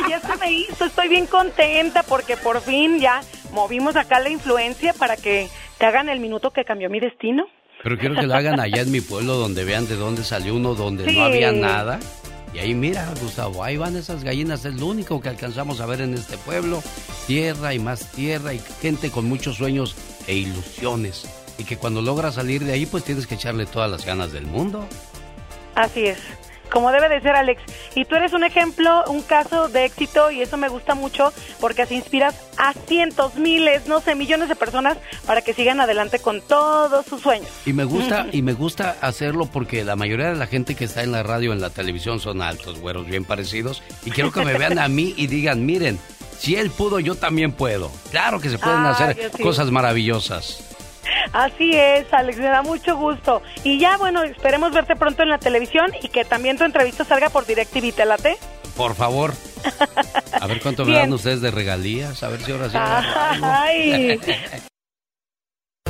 ya 0.10 0.20
se 0.20 0.38
me 0.38 0.52
hizo. 0.52 0.86
Estoy 0.86 1.08
bien 1.08 1.28
contenta 1.28 2.04
porque 2.04 2.38
por 2.38 2.62
fin 2.62 3.00
ya 3.00 3.22
movimos 3.52 3.96
acá 3.96 4.20
la 4.20 4.30
influencia 4.30 4.94
para 4.94 5.18
que 5.18 5.50
te 5.78 5.86
hagan 5.86 6.10
el 6.10 6.20
minuto 6.20 6.52
que 6.52 6.64
cambió 6.64 6.90
mi 6.90 7.00
destino. 7.00 7.46
Pero 7.84 7.98
quiero 7.98 8.16
que 8.16 8.28
lo 8.28 8.36
hagan 8.36 8.60
allá 8.60 8.82
en 8.82 8.92
mi 8.92 9.02
pueblo 9.02 9.36
donde 9.36 9.64
vean 9.64 9.88
de 9.88 9.96
dónde 9.96 10.24
salió 10.24 10.56
uno, 10.56 10.76
donde 10.76 11.12
no 11.12 11.24
había 11.24 11.52
nada. 11.52 12.00
Y 12.54 12.60
ahí 12.60 12.74
mira, 12.74 13.14
Gustavo, 13.22 13.64
ahí 13.64 13.78
van 13.78 13.96
esas 13.96 14.24
gallinas, 14.24 14.66
es 14.66 14.76
lo 14.76 14.88
único 14.88 15.22
que 15.22 15.30
alcanzamos 15.30 15.80
a 15.80 15.86
ver 15.86 16.02
en 16.02 16.14
este 16.14 16.38
pueblo. 16.38 16.84
Tierra 17.28 17.74
y 17.74 17.80
más 17.80 18.12
tierra 18.12 18.54
y 18.54 18.60
gente 18.82 19.10
con 19.10 19.26
muchos 19.26 19.58
sueños 19.58 19.96
e 20.28 20.36
ilusiones. 20.36 21.26
Y 21.58 21.64
que 21.64 21.78
cuando 21.78 22.02
logras 22.02 22.36
salir 22.36 22.64
de 22.64 22.74
ahí, 22.74 22.86
pues 22.86 23.04
tienes 23.04 23.28
que 23.28 23.36
echarle 23.36 23.66
todas 23.66 23.90
las 23.90 24.06
ganas 24.06 24.32
del 24.32 24.46
mundo. 24.46 24.86
Así 25.76 26.08
es 26.08 26.20
como 26.72 26.92
debe 26.92 27.10
de 27.10 27.22
ser 27.22 27.36
Alex. 27.36 27.62
Y 27.96 28.06
tú 28.06 28.16
eres 28.16 28.34
un 28.34 28.44
ejemplo, 28.44 29.04
un 29.08 29.22
caso 29.22 29.68
de 29.68 29.86
éxito 29.86 30.32
y 30.32 30.42
eso 30.42 30.58
me 30.58 30.70
gusta 30.70 30.96
mucho 30.96 31.34
porque 31.60 31.84
así 31.84 31.96
inspiras 31.96 32.36
a 32.58 32.74
cientos, 32.74 33.36
miles, 33.36 33.88
no 33.88 34.00
sé, 34.02 34.16
millones 34.16 34.50
de 34.50 34.56
personas 34.56 34.98
para 35.26 35.42
que 35.42 35.54
sigan 35.54 35.80
adelante 35.80 36.20
con 36.20 36.42
todos 36.42 37.06
sus 37.06 37.22
sueños. 37.22 37.50
Y 37.66 37.74
me 37.74 37.84
gusta 37.84 38.28
y 38.32 38.42
me 38.42 38.54
gusta 38.54 38.96
hacerlo 39.02 39.46
porque 39.46 39.84
la 39.84 39.96
mayoría 39.96 40.30
de 40.30 40.36
la 40.36 40.48
gente 40.48 40.76
que 40.76 40.86
está 40.86 41.04
en 41.04 41.12
la 41.12 41.24
radio, 41.24 41.54
en 41.54 41.62
la 41.62 41.70
televisión 41.70 42.20
son 42.20 42.42
altos, 42.42 42.80
güeros, 42.80 43.06
bien 43.06 43.26
parecidos 43.26 43.84
y 44.06 44.12
quiero 44.12 44.32
que 44.32 44.44
me 44.46 44.58
vean 44.58 44.80
a 44.80 44.88
mí 44.88 45.14
y 45.18 45.28
digan, 45.28 45.66
miren, 45.66 46.00
si 46.40 46.56
él 46.56 46.72
pudo, 46.72 47.00
yo 47.00 47.16
también 47.16 47.52
puedo. 47.52 47.92
Claro 48.10 48.40
que 48.40 48.50
se 48.50 48.58
pueden 48.58 48.86
hacer 48.86 49.32
cosas 49.44 49.70
maravillosas. 49.70 50.64
Así 51.34 51.72
es, 51.74 52.12
Alex, 52.14 52.38
me 52.38 52.46
da 52.46 52.62
mucho 52.62 52.98
gusto. 52.98 53.42
Y 53.64 53.80
ya, 53.80 53.98
bueno, 53.98 54.24
esperemos 54.24 54.72
verte 54.72 54.96
pronto 54.96 55.24
en 55.24 55.30
la 55.30 55.38
televisión 55.38 55.92
y 56.02 56.10
que 56.10 56.26
también 56.26 56.58
tu 56.58 56.64
entrevista 56.64 57.04
salga 57.04 57.30
por 57.30 57.46
DirecTV, 57.46 57.94
¿te 57.94 58.06
late? 58.06 58.38
Por 58.76 58.96
favor. 58.96 59.34
A 60.40 60.48
ver 60.48 60.62
cuánto 60.62 60.86
me 60.86 60.94
dan 60.94 61.14
ustedes 61.14 61.42
de 61.42 61.52
regalías, 61.52 62.24
a 62.24 62.30
ver 62.30 62.42
si 62.42 62.52
ahora 62.52 62.70
sí. 62.70 62.78
Ay. 62.78 64.20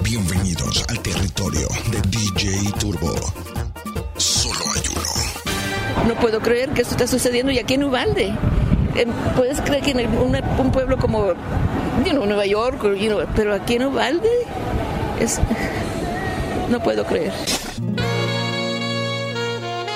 Bienvenidos 0.03 0.85
al 0.89 0.99
territorio 1.01 1.67
de 1.91 2.01
DJ 2.09 2.71
Turbo. 2.79 3.13
Solo 4.17 4.59
hay 4.75 4.81
uno. 4.91 6.07
No 6.07 6.15
puedo 6.19 6.41
creer 6.41 6.69
que 6.71 6.81
esto 6.81 6.95
está 6.95 7.07
sucediendo 7.07 7.51
y 7.51 7.59
aquí 7.59 7.75
en 7.75 7.85
Ubalde. 7.85 8.33
Eh, 8.95 9.07
puedes 9.37 9.61
creer 9.61 9.83
que 9.83 9.91
en 9.91 10.09
un 10.17 10.71
pueblo 10.71 10.97
como 10.97 11.33
Nueva 12.25 12.45
York, 12.45 12.81
pero 13.35 13.53
aquí 13.53 13.75
en 13.75 13.85
Ubalde 13.85 14.29
no 16.69 16.81
puedo 16.81 17.05
creer. 17.05 17.31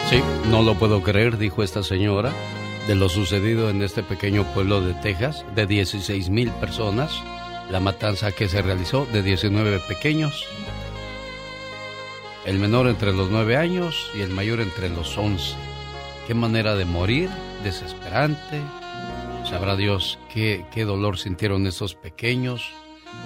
Sí, 0.09 0.21
no 0.49 0.61
lo 0.61 0.75
puedo 0.75 1.01
creer, 1.01 1.39
dijo 1.39 1.63
esta 1.63 1.81
señora, 1.81 2.31
de 2.87 2.93
lo 2.93 3.09
sucedido 3.09 3.71
en 3.71 3.81
este 3.81 4.03
pequeño 4.03 4.43
pueblo 4.53 4.81
de 4.81 4.93
Texas, 4.93 5.43
de 5.55 5.65
16 5.65 6.29
mil 6.29 6.51
personas, 6.51 7.11
la 7.71 7.79
matanza 7.79 8.31
que 8.31 8.47
se 8.47 8.61
realizó 8.61 9.07
de 9.07 9.23
19 9.23 9.79
pequeños, 9.87 10.45
el 12.45 12.59
menor 12.59 12.87
entre 12.87 13.11
los 13.11 13.31
9 13.31 13.57
años 13.57 14.11
y 14.13 14.21
el 14.21 14.29
mayor 14.29 14.61
entre 14.61 14.89
los 14.89 15.17
11. 15.17 15.55
Qué 16.27 16.35
manera 16.35 16.75
de 16.75 16.85
morir, 16.85 17.29
desesperante. 17.63 18.61
Sabrá 19.49 19.75
Dios 19.75 20.19
qué, 20.31 20.65
qué 20.71 20.85
dolor 20.85 21.17
sintieron 21.17 21.65
estos 21.65 21.95
pequeños 21.95 22.71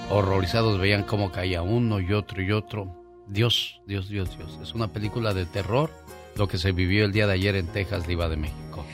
horrorizados 0.10 0.80
veían 0.80 1.03
cómo 1.03 1.31
caía 1.31 1.61
uno 1.61 1.99
y 1.99 2.14
otro 2.14 2.41
y 2.41 2.52
otro. 2.52 2.95
Dios, 3.27 3.81
Dios, 3.86 4.10
Dios, 4.10 4.36
Dios. 4.38 4.60
Es 4.61 4.73
una 4.73 4.88
película 4.88 5.34
de 5.34 5.45
terror 5.45 5.91
lo 6.36 6.48
que 6.48 6.57
se 6.57 6.72
vivió 6.72 7.06
el 7.06 7.11
día 7.11 7.27
de 7.27 7.34
ayer 7.34 7.56
en 7.56 7.68
Texas, 7.68 8.07
Liva 8.07 8.30
de 8.30 8.38
México. 8.38 8.86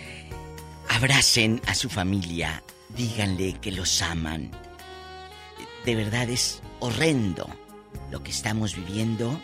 Abracen 0.90 1.62
a 1.68 1.76
su 1.76 1.90
familia, 1.90 2.64
díganle 2.96 3.54
que 3.62 3.72
los 3.72 4.02
aman. 4.02 4.52
De 5.86 5.96
verdad 5.96 6.30
es 6.30 6.62
horrendo 6.80 7.48
lo 8.12 8.24
que 8.24 8.32
estamos 8.32 8.76
viviendo. 8.76 9.40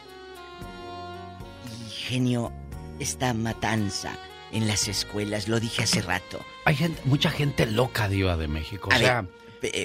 Y 1.66 1.90
genio, 1.90 2.52
esta 3.00 3.34
matanza 3.34 4.18
en 4.52 4.68
las 4.68 4.88
escuelas, 4.88 5.48
lo 5.48 5.60
dije 5.60 5.84
hace 5.84 6.02
rato. 6.02 6.40
Hay 6.66 6.76
gente, 6.76 7.02
mucha 7.06 7.30
gente 7.30 7.66
loca, 7.66 8.10
Diva 8.10 8.36
de 8.36 8.48
México. 8.48 8.90
o 8.94 8.98
sea, 8.98 9.26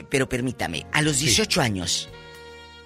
pero 0.09 0.28
permítame, 0.28 0.86
a 0.93 1.03
los 1.03 1.19
18 1.19 1.61
años, 1.61 2.09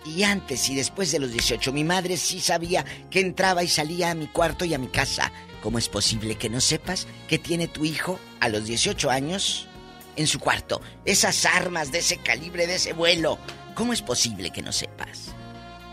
y 0.04 0.22
antes 0.22 0.68
y 0.70 0.74
después 0.74 1.12
de 1.12 1.18
los 1.18 1.32
18. 1.32 1.72
Mi 1.72 1.84
madre 1.84 2.16
sí 2.16 2.40
sabía 2.40 2.84
que 3.10 3.20
entraba 3.20 3.62
y 3.62 3.68
salía 3.68 4.10
a 4.10 4.14
mi 4.14 4.26
cuarto 4.28 4.64
y 4.64 4.74
a 4.74 4.78
mi 4.78 4.88
casa. 4.88 5.32
¿Cómo 5.62 5.78
es 5.78 5.88
posible 5.88 6.36
que 6.36 6.48
no 6.48 6.60
sepas 6.60 7.06
que 7.28 7.38
tiene 7.38 7.68
tu 7.68 7.84
hijo 7.84 8.18
a 8.40 8.48
los 8.48 8.64
18 8.64 9.10
años 9.10 9.68
en 10.16 10.26
su 10.26 10.40
cuarto? 10.40 10.80
Esas 11.04 11.44
armas 11.44 11.92
de 11.92 11.98
ese 11.98 12.16
calibre, 12.16 12.66
de 12.66 12.76
ese 12.76 12.92
vuelo. 12.92 13.38
¿Cómo 13.74 13.92
es 13.92 14.02
posible 14.02 14.50
que 14.50 14.62
no 14.62 14.72
sepas? 14.72 15.34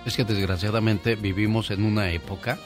Es 0.06 0.16
que 0.16 0.24
desgraciadamente 0.24 1.16
vivimos 1.16 1.70
en 1.70 1.84
una 1.84 2.12
época 2.12 2.58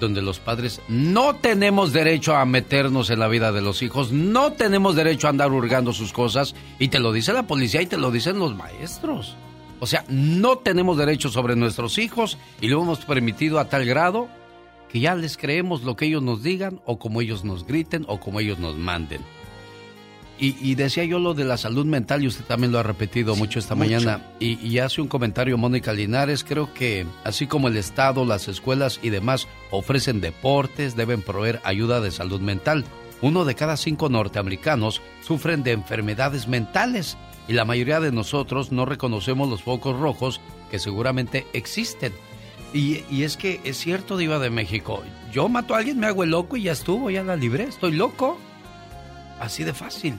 donde 0.00 0.22
los 0.22 0.40
padres 0.40 0.80
no 0.88 1.36
tenemos 1.36 1.92
derecho 1.92 2.34
a 2.34 2.44
meternos 2.44 3.10
en 3.10 3.20
la 3.20 3.28
vida 3.28 3.52
de 3.52 3.60
los 3.60 3.82
hijos, 3.82 4.10
no 4.10 4.52
tenemos 4.54 4.96
derecho 4.96 5.26
a 5.26 5.30
andar 5.30 5.52
hurgando 5.52 5.92
sus 5.92 6.12
cosas, 6.12 6.54
y 6.78 6.88
te 6.88 6.98
lo 6.98 7.12
dice 7.12 7.32
la 7.32 7.46
policía 7.46 7.82
y 7.82 7.86
te 7.86 7.98
lo 7.98 8.10
dicen 8.10 8.38
los 8.38 8.56
maestros. 8.56 9.36
O 9.78 9.86
sea, 9.86 10.04
no 10.08 10.58
tenemos 10.58 10.98
derecho 10.98 11.30
sobre 11.30 11.56
nuestros 11.56 11.98
hijos 11.98 12.36
y 12.60 12.68
lo 12.68 12.82
hemos 12.82 13.04
permitido 13.04 13.58
a 13.58 13.68
tal 13.68 13.86
grado 13.86 14.28
que 14.90 15.00
ya 15.00 15.14
les 15.14 15.36
creemos 15.36 15.82
lo 15.84 15.96
que 15.96 16.06
ellos 16.06 16.22
nos 16.22 16.42
digan 16.42 16.80
o 16.84 16.98
como 16.98 17.20
ellos 17.20 17.44
nos 17.44 17.66
griten 17.66 18.04
o 18.08 18.20
como 18.20 18.40
ellos 18.40 18.58
nos 18.58 18.76
manden. 18.76 19.20
Y, 20.42 20.74
decía 20.74 21.04
yo 21.04 21.18
lo 21.18 21.34
de 21.34 21.44
la 21.44 21.58
salud 21.58 21.84
mental 21.84 22.22
y 22.22 22.26
usted 22.26 22.46
también 22.46 22.72
lo 22.72 22.78
ha 22.78 22.82
repetido 22.82 23.36
mucho 23.36 23.58
esta 23.58 23.74
mañana. 23.74 24.24
Y, 24.38 24.58
y, 24.66 24.78
hace 24.78 25.02
un 25.02 25.08
comentario 25.08 25.58
Mónica 25.58 25.92
Linares, 25.92 26.44
creo 26.44 26.72
que 26.72 27.04
así 27.24 27.46
como 27.46 27.68
el 27.68 27.76
Estado, 27.76 28.24
las 28.24 28.48
escuelas 28.48 29.00
y 29.02 29.10
demás 29.10 29.48
ofrecen 29.70 30.22
deportes, 30.22 30.96
deben 30.96 31.20
proveer 31.20 31.60
ayuda 31.62 32.00
de 32.00 32.10
salud 32.10 32.40
mental. 32.40 32.86
Uno 33.20 33.44
de 33.44 33.54
cada 33.54 33.76
cinco 33.76 34.08
norteamericanos 34.08 35.02
sufren 35.20 35.62
de 35.62 35.72
enfermedades 35.72 36.48
mentales 36.48 37.18
y 37.46 37.52
la 37.52 37.66
mayoría 37.66 38.00
de 38.00 38.10
nosotros 38.10 38.72
no 38.72 38.86
reconocemos 38.86 39.46
los 39.50 39.62
focos 39.62 40.00
rojos 40.00 40.40
que 40.70 40.78
seguramente 40.78 41.46
existen. 41.52 42.14
Y, 42.72 43.04
y, 43.10 43.24
es 43.24 43.36
que 43.36 43.60
es 43.64 43.76
cierto, 43.76 44.16
Diva 44.16 44.38
de 44.38 44.48
México. 44.48 45.02
Yo 45.32 45.50
mato 45.50 45.74
a 45.74 45.78
alguien, 45.78 46.00
me 46.00 46.06
hago 46.06 46.24
el 46.24 46.30
loco 46.30 46.56
y 46.56 46.62
ya 46.62 46.72
estuvo, 46.72 47.10
ya 47.10 47.22
la 47.22 47.36
libré, 47.36 47.64
estoy 47.64 47.92
loco. 47.92 48.38
Así 49.38 49.64
de 49.64 49.74
fácil. 49.74 50.14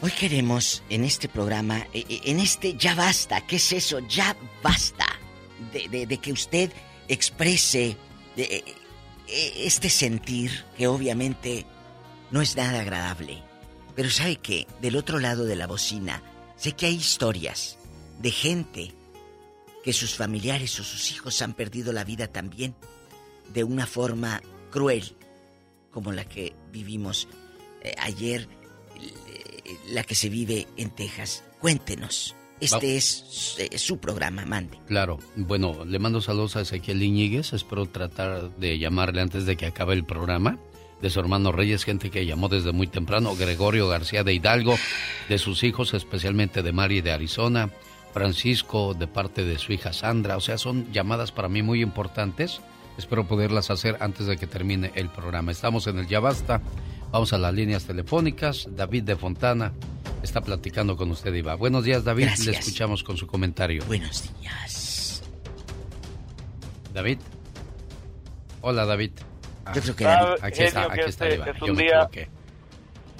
Hoy 0.00 0.12
queremos 0.12 0.84
en 0.90 1.04
este 1.04 1.28
programa, 1.28 1.78
eh, 1.92 2.04
eh, 2.08 2.20
en 2.26 2.38
este 2.38 2.76
ya 2.76 2.94
basta, 2.94 3.44
¿qué 3.44 3.56
es 3.56 3.72
eso? 3.72 3.98
Ya 3.98 4.36
basta 4.62 5.06
de, 5.72 6.18
que 6.18 6.32
usted 6.32 6.70
exprese 7.08 7.96
eh, 8.36 8.64
este 9.26 9.90
sentir 9.90 10.64
que 10.76 10.86
obviamente 10.86 11.66
no 12.30 12.40
es 12.40 12.54
nada 12.54 12.80
agradable. 12.80 13.42
Pero 13.96 14.08
sabe 14.08 14.36
que 14.36 14.68
del 14.80 14.94
otro 14.94 15.18
lado 15.18 15.44
de 15.46 15.56
la 15.56 15.66
bocina 15.66 16.22
sé 16.54 16.76
que 16.76 16.86
hay 16.86 16.94
historias 16.94 17.76
de 18.20 18.30
gente 18.30 18.94
que 19.82 19.92
sus 19.92 20.14
familiares 20.14 20.78
o 20.78 20.84
sus 20.84 21.10
hijos 21.10 21.42
han 21.42 21.54
perdido 21.54 21.92
la 21.92 22.04
vida 22.04 22.28
también 22.28 22.76
de 23.52 23.64
una 23.64 23.86
forma 23.86 24.42
cruel 24.70 25.16
como 25.90 26.12
la 26.12 26.24
que 26.24 26.54
vivimos 26.70 27.26
ayer 27.98 28.48
la 29.90 30.02
que 30.02 30.14
se 30.14 30.28
vive 30.28 30.66
en 30.76 30.90
Texas. 30.90 31.44
Cuéntenos. 31.60 32.34
Este 32.60 32.96
es, 32.96 33.56
eh, 33.58 33.78
su 33.78 33.98
programa, 33.98 34.44
mande. 34.44 34.78
Claro, 34.86 35.18
bueno, 35.36 35.84
le 35.84 35.98
mando 35.98 36.20
saludos 36.20 36.56
a 36.56 36.62
Ezequiel 36.62 37.02
Iñiguez. 37.02 37.52
Espero 37.52 37.86
tratar 37.86 38.56
de 38.56 38.78
llamarle 38.78 39.20
antes 39.20 39.46
de 39.46 39.56
que 39.56 39.66
acabe 39.66 39.94
el 39.94 40.04
programa. 40.04 40.58
De 41.00 41.10
su 41.10 41.20
hermano 41.20 41.52
Reyes, 41.52 41.84
gente 41.84 42.10
que 42.10 42.26
llamó 42.26 42.48
desde 42.48 42.72
muy 42.72 42.88
temprano. 42.88 43.36
Gregorio 43.36 43.86
García 43.86 44.24
de 44.24 44.34
Hidalgo, 44.34 44.76
de 45.28 45.38
sus 45.38 45.62
hijos, 45.62 45.94
especialmente 45.94 46.64
de 46.64 46.72
Mari 46.72 47.00
de 47.00 47.12
Arizona. 47.12 47.70
Francisco, 48.12 48.94
de 48.94 49.06
parte 49.06 49.44
de 49.44 49.58
su 49.58 49.72
hija 49.72 49.92
Sandra. 49.92 50.36
O 50.36 50.40
sea, 50.40 50.58
son 50.58 50.92
llamadas 50.92 51.30
para 51.30 51.48
mí 51.48 51.62
muy 51.62 51.82
importantes. 51.82 52.60
Espero 52.96 53.28
poderlas 53.28 53.70
hacer 53.70 53.96
antes 54.00 54.26
de 54.26 54.36
que 54.36 54.48
termine 54.48 54.90
el 54.96 55.08
programa. 55.08 55.52
Estamos 55.52 55.86
en 55.86 56.00
el 56.00 56.08
Ya 56.08 56.18
Basta. 56.18 56.60
Vamos 57.10 57.32
a 57.32 57.38
las 57.38 57.54
líneas 57.54 57.86
telefónicas. 57.86 58.68
David 58.70 59.04
de 59.04 59.16
Fontana 59.16 59.72
está 60.22 60.42
platicando 60.42 60.96
con 60.96 61.10
usted, 61.10 61.32
Iba. 61.32 61.54
Buenos 61.54 61.84
días, 61.84 62.04
David. 62.04 62.28
Le 62.44 62.52
escuchamos 62.52 63.02
con 63.02 63.16
su 63.16 63.26
comentario. 63.26 63.82
Buenos 63.86 64.30
días. 64.40 65.22
David. 66.92 67.18
Hola, 68.60 68.84
David. 68.84 69.12
Yo 69.74 69.80
creo 69.80 69.96
que 69.96 70.04
David. 70.04 70.42
Aquí 70.42 70.62
está, 70.62 70.82
aquí 70.84 71.00
está, 71.00 71.28
este 71.28 71.34
Iba. 71.36 71.50
Es 71.50 71.62
un 71.62 71.76
día... 71.76 72.08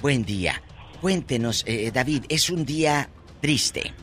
Buen 0.01 0.23
día. 0.23 0.61
Cuéntenos, 1.01 1.63
eh, 1.67 1.91
David, 1.91 2.25
es 2.29 2.49
un 2.49 2.65
día 2.65 3.09
triste. 3.41 3.93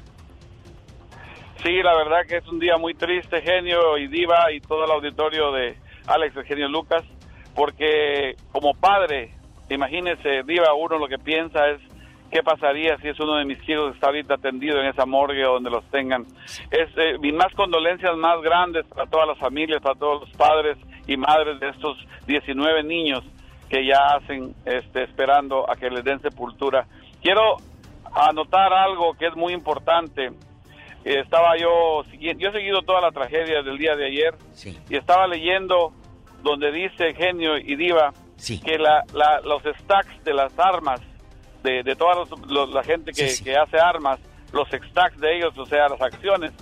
Sí, 1.63 1.83
la 1.83 1.95
verdad 1.97 2.27
que 2.29 2.39
es 2.39 2.47
un 2.49 2.59
día 2.59 2.77
muy 2.77 2.95
triste, 2.95 3.41
genio 3.41 3.97
y 3.99 4.09
diva 4.09 4.53
y 4.53 4.61
todo 4.61 4.85
el 4.85 4.91
auditorio 4.91 5.53
de 5.53 5.77
Alex, 6.07 6.37
el 6.37 6.45
genio 6.45 6.69
Lucas, 6.69 7.05
porque 7.55 8.37
como 8.53 8.75
padre 8.75 9.36
Imagínese, 9.69 10.43
Diva, 10.45 10.75
uno 10.75 10.99
lo 10.99 11.09
que 11.09 11.19
piensa 11.19 11.69
es 11.69 11.81
qué 12.31 12.43
pasaría 12.43 12.97
si 12.99 13.09
es 13.09 13.19
uno 13.21 13.37
de 13.37 13.45
mis 13.45 13.59
hijos 13.69 13.91
que 13.91 13.95
está 13.95 14.09
ahorita 14.09 14.35
atendido 14.35 14.81
en 14.81 14.87
esa 14.87 15.07
morgue 15.07 15.43
donde 15.43 15.71
los 15.71 15.85
tengan. 15.91 16.25
Es 16.71 16.89
eh, 16.97 17.19
mis 17.21 17.35
más 17.35 17.53
condolencias 17.55 18.17
más 18.17 18.41
grandes 18.43 18.85
para 18.87 19.07
todas 19.07 19.29
las 19.29 19.39
familias, 19.39 19.81
para 19.81 19.99
todos 19.99 20.23
los 20.23 20.31
padres 20.37 20.77
y 21.07 21.17
madres 21.17 21.59
de 21.61 21.69
estos 21.71 21.99
19 22.27 22.83
niños 22.85 23.25
que 23.69 23.85
ya 23.85 23.99
hacen 24.17 24.55
este, 24.65 25.05
esperando 25.05 25.69
a 25.69 25.75
que 25.75 25.91
les 25.91 26.05
den 26.05 26.21
sepultura. 26.21 26.87
Quiero 27.21 27.57
anotar 28.15 28.73
algo 28.73 29.15
que 29.15 29.27
es 29.27 29.35
muy 29.35 29.53
importante. 29.53 30.31
estaba 31.05 31.57
yo 31.57 32.03
yo 32.19 32.49
he 32.49 32.53
seguido 32.53 32.83
toda 32.83 33.01
la 33.01 33.11
tragedia 33.11 33.63
del 33.63 33.79
día 33.79 33.97
de 33.97 34.07
ayer 34.07 34.35
y 34.89 34.97
estaba 34.97 35.27
leyendo 35.27 35.93
donde 36.43 36.71
dice 36.71 37.15
genio 37.15 37.57
y 37.59 37.77
diva 37.77 38.13
que 38.65 38.79
la, 38.79 39.05
los 39.45 39.63
stacks 39.81 40.25
de 40.25 40.35
las 40.35 40.57
armas, 40.59 41.01
de, 41.63 41.83
de 41.83 41.97
toda 41.97 42.25
la 42.73 42.83
gente 42.83 43.13
que, 43.13 43.33
que, 43.43 43.57
hace 43.57 43.79
armas, 43.79 44.21
los 44.53 44.69
stacks 44.69 45.19
de 45.19 45.37
ellos, 45.37 45.57
o 45.59 45.67
sea, 45.67 45.89
las 45.89 46.01
acciones, 46.01 46.53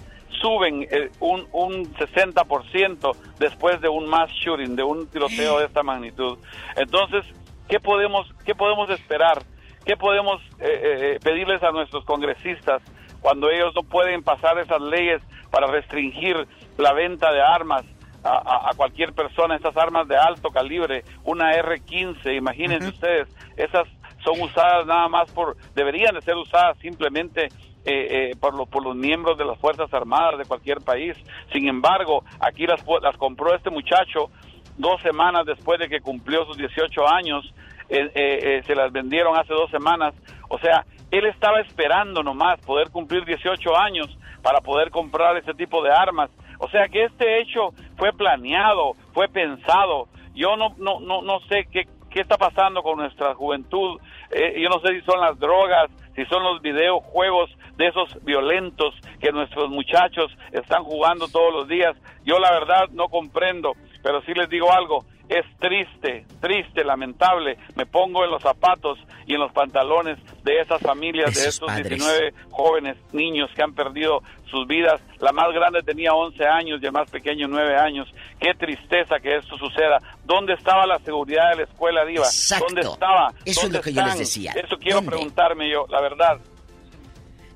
suben 0.40 0.86
eh, 0.90 1.10
un, 1.20 1.46
un 1.52 1.94
60% 1.94 3.16
después 3.38 3.80
de 3.80 3.88
un 3.88 4.06
mass 4.06 4.30
shooting, 4.32 4.76
de 4.76 4.82
un 4.82 5.06
tiroteo 5.09 5.59
de 5.59 5.66
esta 5.66 5.82
magnitud. 5.82 6.38
Entonces, 6.76 7.24
¿qué 7.68 7.80
podemos, 7.80 8.26
qué 8.44 8.55
podemos 8.55 8.90
esperar? 8.90 9.42
¿Qué 9.84 9.96
podemos 9.96 10.40
eh, 10.60 11.16
eh, 11.16 11.18
pedirles 11.22 11.62
a 11.62 11.70
nuestros 11.70 12.05
congresistas 12.05 12.82
cuando 13.20 13.51
ellos 13.51 13.72
no 13.74 13.82
pueden 13.82 14.22
pasar 14.22 14.59
esas 14.59 14.80
leyes 14.80 15.20
para 15.51 15.66
restringir 15.66 16.46
la 16.78 16.92
venta 16.92 17.32
de 17.32 17.40
armas 17.40 17.84
a, 18.24 18.70
cualquier 18.76 19.12
persona 19.12 19.56
estas 19.56 19.76
armas 19.76 20.09
de 20.09 20.16
alto 20.16 20.51
calibre, 20.51 21.05
una 21.24 21.52
R-15, 21.52 22.36
imagínense 22.36 22.88
ustedes, 22.88 23.28
esas 23.56 23.86
son 24.24 24.40
usadas 24.40 24.86
nada 24.86 25.09
más 25.09 25.30
por, 25.32 25.56
deberían 25.74 26.14
de 26.14 26.22
ser 26.22 26.34
usadas 26.36 26.78
simplemente 26.78 27.48
eh, 27.84 28.30
eh, 28.30 28.36
por, 28.40 28.66
por 28.68 28.82
los 28.82 28.96
miembros 28.96 29.36
de 29.36 29.44
las 29.44 29.59
Fuerzas 29.59 29.92
Armadas 29.92 30.38
de 30.38 30.46
cualquier 30.46 30.78
país. 30.78 31.14
Sin 31.52 31.68
embargo, 31.68 32.24
aquí 32.40 32.66
las, 32.66 32.82
las 33.02 33.16
compró 33.18 33.55
este 33.55 33.68
muchacho 33.68 34.30
dos 34.78 35.02
semanas 35.02 35.44
después 35.44 35.78
de 35.78 35.88
que 35.88 36.01
cumplió 36.01 36.46
sus 36.46 36.56
18 36.56 37.06
años, 37.06 37.55
eh, 37.90 38.62
se 38.66 38.74
las 38.74 38.90
vendieron 38.90 39.36
hace 39.36 39.52
dos 39.52 39.70
semanas. 39.70 40.14
O 40.48 40.59
sea, 40.59 40.86
él 41.10 41.26
estaba 41.26 41.60
esperando 41.60 42.22
nomás 42.22 42.59
poder 42.60 42.88
cumplir 42.90 43.26
18 43.26 43.76
años 43.76 44.09
para 44.42 44.60
poder 44.60 44.90
comprar 44.90 45.36
ese 45.36 45.52
tipo 45.52 45.82
de 45.82 45.90
armas 45.90 46.30
o 46.59 46.68
sea 46.68 46.89
que 46.89 47.05
este 47.05 47.40
hecho 47.40 47.70
fue 47.97 48.12
planeado, 48.12 48.94
fue 49.12 49.28
pensado. 49.28 50.09
Yo 50.35 50.56
no, 50.56 50.74
no, 50.78 51.01
no, 51.01 51.22
no 51.22 51.40
sé 51.48 51.66
qué, 51.70 51.86
qué 52.10 52.20
está 52.20 52.36
pasando 52.36 52.82
con 52.82 52.98
nuestra 52.98 53.35
juventud. 53.35 54.01
Eh, 54.31 54.60
yo 54.60 54.68
no 54.68 54.81
sé 54.81 54.98
si 54.98 55.01
son 55.05 55.20
las 55.20 55.39
drogas, 55.39 55.90
si 56.14 56.24
son 56.26 56.43
los 56.43 56.62
videojuegos 56.62 57.51
de 57.76 57.89
esos 57.89 58.24
violentos 58.24 58.94
que 59.20 59.32
nuestros 59.32 59.68
muchachos 59.70 60.31
están 60.52 60.85
jugando 60.85 61.28
todos 61.28 61.52
los 61.52 61.68
días. 61.68 61.97
Yo 62.24 62.39
la 62.39 62.52
verdad 62.52 62.89
no 62.93 63.09
comprendo, 63.09 63.72
pero 64.02 64.22
sí 64.22 64.32
les 64.35 64.48
digo 64.48 64.72
algo, 64.72 65.05
es 65.28 65.44
triste, 65.59 66.26
triste, 66.40 66.84
lamentable. 66.84 67.56
Me 67.76 67.86
pongo 67.86 68.24
en 68.24 68.30
los 68.30 68.42
zapatos 68.42 68.98
y 69.26 69.34
en 69.34 69.40
los 69.40 69.52
pantalones 69.52 70.18
de 70.42 70.60
esas 70.60 70.80
familias, 70.80 71.34
de 71.34 71.48
estos 71.48 71.74
19 71.74 72.34
jóvenes 72.51 72.96
niños 73.12 73.51
que 73.55 73.62
han 73.62 73.74
perdido 73.74 74.22
sus 74.51 74.66
vidas. 74.66 75.01
La 75.20 75.32
más 75.32 75.52
grande 75.52 75.82
tenía 75.82 76.12
11 76.12 76.44
años 76.46 76.80
y 76.82 76.86
el 76.86 76.92
más 76.92 77.10
pequeño 77.10 77.48
9 77.48 77.76
años. 77.76 78.09
Qué 78.38 78.55
tristeza 78.55 79.18
que 79.20 79.36
esto 79.36 79.56
suceda. 79.56 79.98
¿Dónde 80.24 80.55
estaba 80.55 80.86
la 80.86 80.98
seguridad 80.98 81.51
de 81.51 81.56
la 81.56 81.62
escuela, 81.64 82.05
Diva? 82.05 82.26
¿Dónde 82.59 82.82
estaba? 82.82 83.32
Eso 83.44 83.66
es 83.66 83.72
lo 83.72 83.80
que 83.80 83.92
yo 83.92 84.05
les 84.05 84.18
decía. 84.18 84.52
Eso 84.52 84.76
quiero 84.78 85.02
preguntarme 85.02 85.70
yo, 85.70 85.86
la 85.88 86.01
verdad. 86.01 86.38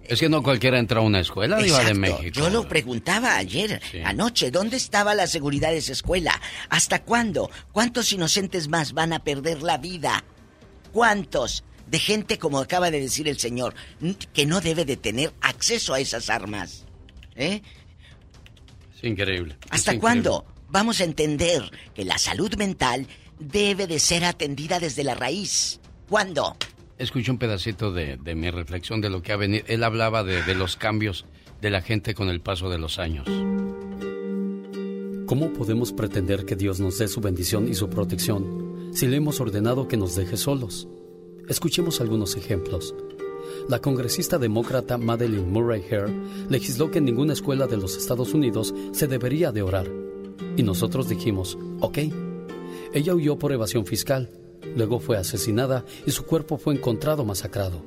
Es 0.09 0.21
que 0.21 0.29
no 0.31 0.43
cualquiera 0.43 0.79
entra 0.79 1.01
a 1.01 1.03
una 1.03 1.21
escuela, 1.21 1.59
Diva 1.59 1.85
de 1.85 1.93
México. 1.93 2.41
Yo 2.41 2.49
lo 2.49 2.67
preguntaba 2.67 3.37
ayer, 3.37 3.81
anoche, 4.05 4.51
¿dónde 4.51 4.79
estaba 4.79 5.15
la 5.15 5.27
seguridad 5.27 5.69
de 5.69 5.77
esa 5.79 5.93
escuela? 5.93 6.41
¿Hasta 6.71 7.03
cuándo? 7.03 7.51
¿Cuántos 7.73 8.11
inocentes 8.13 8.69
más 8.69 8.95
van 8.95 9.13
a 9.13 9.19
perder 9.19 9.63
la 9.63 9.77
vida? 9.77 10.25
¿Cuántos? 10.93 11.63
De 11.87 11.99
gente, 11.99 12.39
como 12.39 12.59
acaba 12.59 12.91
de 12.91 13.01
decir 13.01 13.29
el 13.29 13.39
señor, 13.39 13.75
que 14.33 14.47
no 14.47 14.63
debe 14.63 14.87
de 14.87 14.97
tener 14.97 15.33
acceso 15.43 15.93
a 15.93 16.01
esas 16.01 16.31
armas. 16.31 16.87
¿Eh? 17.37 17.61
Es 18.97 19.05
increíble. 19.05 19.57
¿Hasta 19.69 19.99
cuándo 19.99 20.47
vamos 20.69 21.01
a 21.01 21.05
entender 21.05 21.71
que 21.95 22.05
la 22.05 22.19
salud 22.19 22.55
mental 22.57 23.07
debe 23.39 23.87
de 23.87 23.99
ser 23.99 24.25
atendida 24.25 24.81
desde 24.81 25.05
la 25.05 25.15
raíz? 25.15 25.81
¿Cuándo? 26.09 26.57
Escuché 26.99 27.31
un 27.31 27.39
pedacito 27.39 27.93
de, 27.93 28.19
mi 28.35 28.51
reflexión 28.51 29.01
de 29.01 29.09
lo 29.09 29.23
que 29.23 29.33
ha 29.33 29.37
venido. 29.37 29.65
Él 29.69 29.85
hablaba 29.85 30.25
de, 30.25 30.55
los 30.57 30.77
cambios 30.77 31.27
de 31.63 31.71
la 31.71 31.81
gente 31.81 32.13
con 32.13 32.29
el 32.29 32.41
paso 32.41 32.69
de 32.71 32.79
los 32.79 32.99
años. 32.99 33.27
¿Cómo 35.27 35.53
podemos 35.53 35.93
pretender 35.93 36.45
que 36.45 36.57
Dios 36.57 36.81
nos 36.81 36.99
dé 36.99 37.07
su 37.07 37.21
bendición 37.21 37.69
y 37.69 37.75
su 37.75 37.89
protección 37.89 38.91
si 38.93 39.07
le 39.07 39.19
hemos 39.19 39.41
ordenado 39.41 39.87
que 39.87 39.97
nos 39.97 40.17
deje 40.17 40.37
solos? 40.37 40.89
Escuchemos 41.49 42.01
algunos 42.01 42.35
ejemplos. 42.35 42.95
La 43.69 43.81
congresista 43.81 44.39
demócrata 44.39 44.99
Madeleine 44.99 45.47
Murray 45.47 45.85
Hare 45.91 46.13
legisló 46.51 46.91
que 46.91 46.99
en 46.99 47.05
ninguna 47.05 47.33
escuela 47.33 47.69
de 47.69 47.77
los 47.77 47.97
Estados 47.97 48.35
Unidos 48.35 48.75
se 48.91 49.07
debería 49.07 49.53
de 49.53 49.63
orar. 49.63 49.89
Y 50.57 50.65
nosotros 50.65 51.09
dijimos, 51.09 51.57
ok. 51.81 51.99
Ella 52.93 53.15
huyó 53.15 53.39
por 53.39 53.53
evasión 53.53 53.87
fiscal, 53.87 54.31
luego 54.77 55.01
fue 55.01 55.17
asesinada 55.17 55.85
y 56.07 56.11
su 56.11 56.25
cuerpo 56.25 56.59
fue 56.59 56.75
encontrado 56.75 57.25
masacrado. 57.25 57.85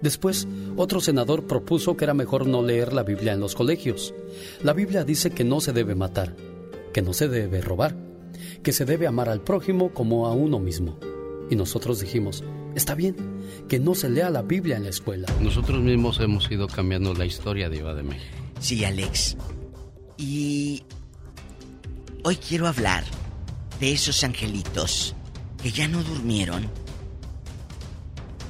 Después, 0.00 0.46
otro 0.76 1.00
senador 1.00 1.46
propuso 1.46 1.96
que 1.96 2.04
era 2.04 2.14
mejor 2.14 2.46
no 2.46 2.62
leer 2.62 2.92
la 2.92 3.02
Biblia 3.02 3.32
en 3.32 3.40
los 3.40 3.54
colegios. 3.54 4.14
La 4.62 4.72
Biblia 4.72 5.04
dice 5.04 5.30
que 5.30 5.44
no 5.44 5.60
se 5.60 5.72
debe 5.72 5.94
matar, 5.94 6.36
que 6.92 7.02
no 7.02 7.12
se 7.12 7.28
debe 7.28 7.60
robar, 7.60 7.96
que 8.62 8.72
se 8.72 8.84
debe 8.84 9.06
amar 9.06 9.28
al 9.28 9.40
prójimo 9.40 9.92
como 9.92 10.26
a 10.26 10.32
uno 10.32 10.58
mismo. 10.58 10.98
Y 11.50 11.56
nosotros 11.56 12.00
dijimos, 12.00 12.44
está 12.74 12.94
bien, 12.94 13.16
que 13.68 13.78
no 13.78 13.94
se 13.94 14.10
lea 14.10 14.30
la 14.30 14.42
Biblia 14.42 14.76
en 14.76 14.84
la 14.84 14.90
escuela. 14.90 15.28
Nosotros 15.40 15.80
mismos 15.80 16.20
hemos 16.20 16.50
ido 16.50 16.66
cambiando 16.66 17.14
la 17.14 17.24
historia 17.24 17.70
de 17.70 17.78
Iba 17.78 17.94
de 17.94 18.02
México. 18.02 18.36
Sí, 18.60 18.84
Alex. 18.84 19.36
Y 20.18 20.82
hoy 22.22 22.36
quiero 22.36 22.66
hablar 22.66 23.04
de 23.80 23.92
esos 23.92 24.24
angelitos 24.24 25.14
que 25.66 25.72
ya 25.72 25.88
no 25.88 26.04
durmieron 26.04 26.70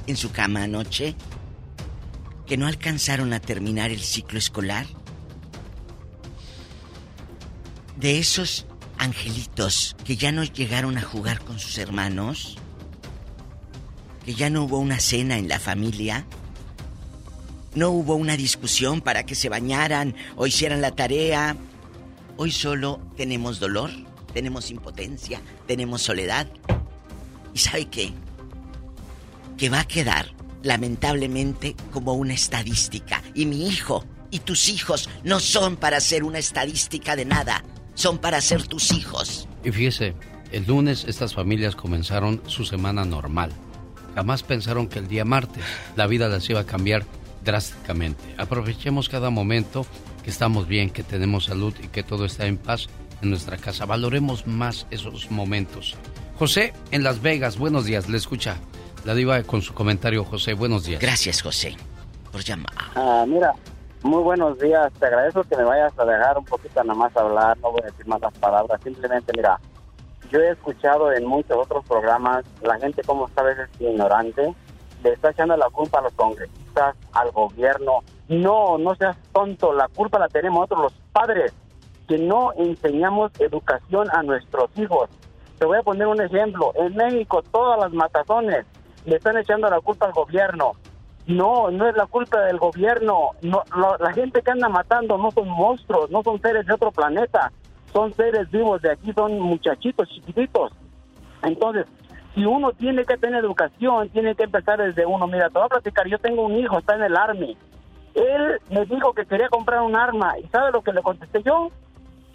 en 0.05 0.15
su 0.15 0.29
cama 0.29 0.61
anoche, 0.61 1.15
que 2.45 2.57
no 2.57 2.67
alcanzaron 2.67 3.33
a 3.33 3.39
terminar 3.39 3.89
el 3.89 4.01
ciclo 4.01 4.37
escolar 4.37 4.85
de 7.95 8.19
esos 8.19 8.67
angelitos 8.99 9.95
que 10.05 10.15
ya 10.15 10.31
no 10.31 10.43
llegaron 10.43 10.95
a 10.99 11.01
jugar 11.01 11.43
con 11.43 11.57
sus 11.57 11.79
hermanos, 11.79 12.59
que 14.23 14.35
ya 14.35 14.51
no 14.51 14.65
hubo 14.65 14.77
una 14.77 14.99
cena 14.99 15.39
en 15.39 15.47
la 15.47 15.59
familia, 15.59 16.23
no 17.73 17.89
hubo 17.89 18.13
una 18.13 18.37
discusión 18.37 19.01
para 19.01 19.25
que 19.25 19.33
se 19.33 19.49
bañaran 19.49 20.15
o 20.35 20.45
hicieran 20.45 20.81
la 20.81 20.91
tarea. 20.91 21.57
Hoy 22.37 22.51
solo 22.51 23.01
tenemos 23.17 23.59
dolor, 23.59 23.89
tenemos 24.33 24.69
impotencia, 24.69 25.41
tenemos 25.65 26.03
soledad. 26.03 26.47
¿Y 27.57 27.59
sabe 27.59 27.85
qué? 27.85 28.13
Que 29.57 29.69
va 29.69 29.79
a 29.79 29.87
quedar, 29.87 30.27
lamentablemente, 30.61 31.75
como 31.91 32.13
una 32.13 32.35
estadística. 32.35 33.23
Y 33.33 33.47
mi 33.47 33.67
hijo 33.67 34.05
y 34.29 34.41
tus 34.41 34.69
hijos 34.69 35.09
no 35.23 35.39
son 35.39 35.75
para 35.75 35.99
ser 35.99 36.23
una 36.23 36.37
estadística 36.37 37.15
de 37.15 37.25
nada 37.25 37.63
son 37.95 38.19
para 38.19 38.39
ser 38.41 38.67
tus 38.67 38.91
hijos. 38.91 39.49
Y 39.63 39.71
fíjese, 39.71 40.13
el 40.51 40.67
lunes 40.67 41.05
estas 41.07 41.33
familias 41.33 41.75
comenzaron 41.75 42.43
su 42.45 42.63
semana 42.63 43.05
normal. 43.05 43.49
Jamás 44.13 44.43
pensaron 44.43 44.87
que 44.87 44.99
el 44.99 45.07
día 45.07 45.25
martes 45.25 45.63
la 45.95 46.05
vida 46.05 46.27
las 46.27 46.47
iba 46.51 46.59
a 46.59 46.65
cambiar 46.65 47.05
drásticamente. 47.43 48.23
Aprovechemos 48.37 49.09
cada 49.09 49.31
momento 49.31 49.87
que 50.23 50.29
estamos 50.29 50.67
bien, 50.67 50.91
que 50.91 51.01
tenemos 51.01 51.45
salud 51.45 51.73
y 51.83 51.87
que 51.87 52.03
todo 52.03 52.25
está 52.25 52.45
en 52.45 52.57
paz 52.57 52.87
en 53.23 53.31
nuestra 53.31 53.57
casa. 53.57 53.87
Valoremos 53.87 54.45
más 54.45 54.85
esos 54.91 55.31
momentos. 55.31 55.95
José, 56.37 56.71
en 56.91 57.03
Las 57.03 57.23
Vegas, 57.23 57.57
buenos 57.57 57.85
días, 57.85 58.09
le 58.09 58.17
escucha. 58.17 58.57
La 59.05 59.15
diva 59.15 59.41
con 59.41 59.63
su 59.63 59.73
comentario, 59.73 60.23
José, 60.23 60.53
buenos 60.53 60.85
días. 60.85 61.01
Gracias, 61.01 61.41
José, 61.41 61.75
por 62.31 62.43
llamar. 62.43 62.75
Ah, 62.93 63.25
mira, 63.27 63.53
muy 64.03 64.21
buenos 64.21 64.59
días, 64.59 64.93
te 64.99 65.07
agradezco 65.07 65.43
que 65.45 65.57
me 65.57 65.63
vayas 65.63 65.97
a 65.97 66.05
dejar 66.05 66.37
un 66.37 66.45
poquito 66.45 66.83
nada 66.83 66.93
más 66.93 67.17
hablar, 67.17 67.57
no 67.57 67.71
voy 67.71 67.81
a 67.81 67.87
decir 67.87 68.05
más 68.05 68.21
las 68.21 68.33
palabras, 68.35 68.79
simplemente 68.83 69.31
mira, 69.35 69.59
yo 70.31 70.39
he 70.39 70.51
escuchado 70.51 71.11
en 71.11 71.25
muchos 71.25 71.57
otros 71.57 71.83
programas 71.85 72.45
la 72.61 72.77
gente 72.77 73.01
como 73.01 73.27
está 73.27 73.41
a 73.41 73.45
veces 73.45 73.69
ignorante, 73.79 74.53
le 75.03 75.13
está 75.13 75.31
echando 75.31 75.57
la 75.57 75.71
culpa 75.71 75.97
a 75.97 76.03
los 76.03 76.13
congresistas, 76.13 76.95
al 77.13 77.31
gobierno, 77.31 78.03
no, 78.27 78.77
no 78.77 78.95
seas 78.95 79.17
tonto, 79.33 79.73
la 79.73 79.87
culpa 79.87 80.19
la 80.19 80.27
tenemos 80.27 80.69
nosotros 80.69 80.93
los 80.93 80.93
padres, 81.11 81.51
que 82.07 82.19
no 82.19 82.53
enseñamos 82.53 83.31
educación 83.39 84.07
a 84.11 84.21
nuestros 84.21 84.69
hijos. 84.77 85.09
Te 85.57 85.65
voy 85.65 85.77
a 85.77 85.83
poner 85.83 86.07
un 86.07 86.21
ejemplo, 86.21 86.71
en 86.75 86.95
México 86.95 87.41
todas 87.51 87.79
las 87.79 87.93
matazones 87.93 88.65
le 89.05 89.15
están 89.15 89.37
echando 89.37 89.69
la 89.69 89.79
culpa 89.79 90.05
al 90.05 90.13
gobierno, 90.13 90.73
no, 91.27 91.69
no 91.69 91.89
es 91.89 91.95
la 91.97 92.05
culpa 92.05 92.39
del 92.41 92.57
gobierno. 92.57 93.31
No, 93.41 93.63
la 93.99 94.13
gente 94.13 94.41
que 94.41 94.51
anda 94.51 94.69
matando 94.69 95.17
no 95.17 95.29
son 95.31 95.49
monstruos, 95.49 96.09
no 96.09 96.23
son 96.23 96.41
seres 96.41 96.65
de 96.65 96.73
otro 96.73 96.91
planeta. 96.91 97.51
Son 97.91 98.13
seres 98.13 98.49
vivos 98.49 98.81
de 98.81 98.91
aquí, 98.91 99.11
son 99.13 99.37
muchachitos 99.39 100.07
chiquititos. 100.09 100.71
Entonces, 101.43 101.85
si 102.33 102.45
uno 102.45 102.71
tiene 102.71 103.03
que 103.03 103.17
tener 103.17 103.43
educación, 103.43 104.09
tiene 104.09 104.35
que 104.35 104.43
empezar 104.43 104.79
desde 104.79 105.05
uno. 105.05 105.27
Mira, 105.27 105.49
te 105.49 105.55
voy 105.59 105.65
a 105.65 105.69
platicar, 105.69 106.07
yo 106.07 106.17
tengo 106.17 106.43
un 106.43 106.55
hijo, 106.55 106.79
está 106.79 106.95
en 106.95 107.03
el 107.03 107.17
Army. 107.17 107.57
Él 108.13 108.59
me 108.69 108.85
dijo 108.85 109.13
que 109.13 109.25
quería 109.25 109.49
comprar 109.49 109.81
un 109.81 109.95
arma. 109.95 110.39
¿Y 110.39 110.47
sabe 110.47 110.71
lo 110.71 110.81
que 110.81 110.93
le 110.93 111.01
contesté 111.01 111.43
yo? 111.43 111.71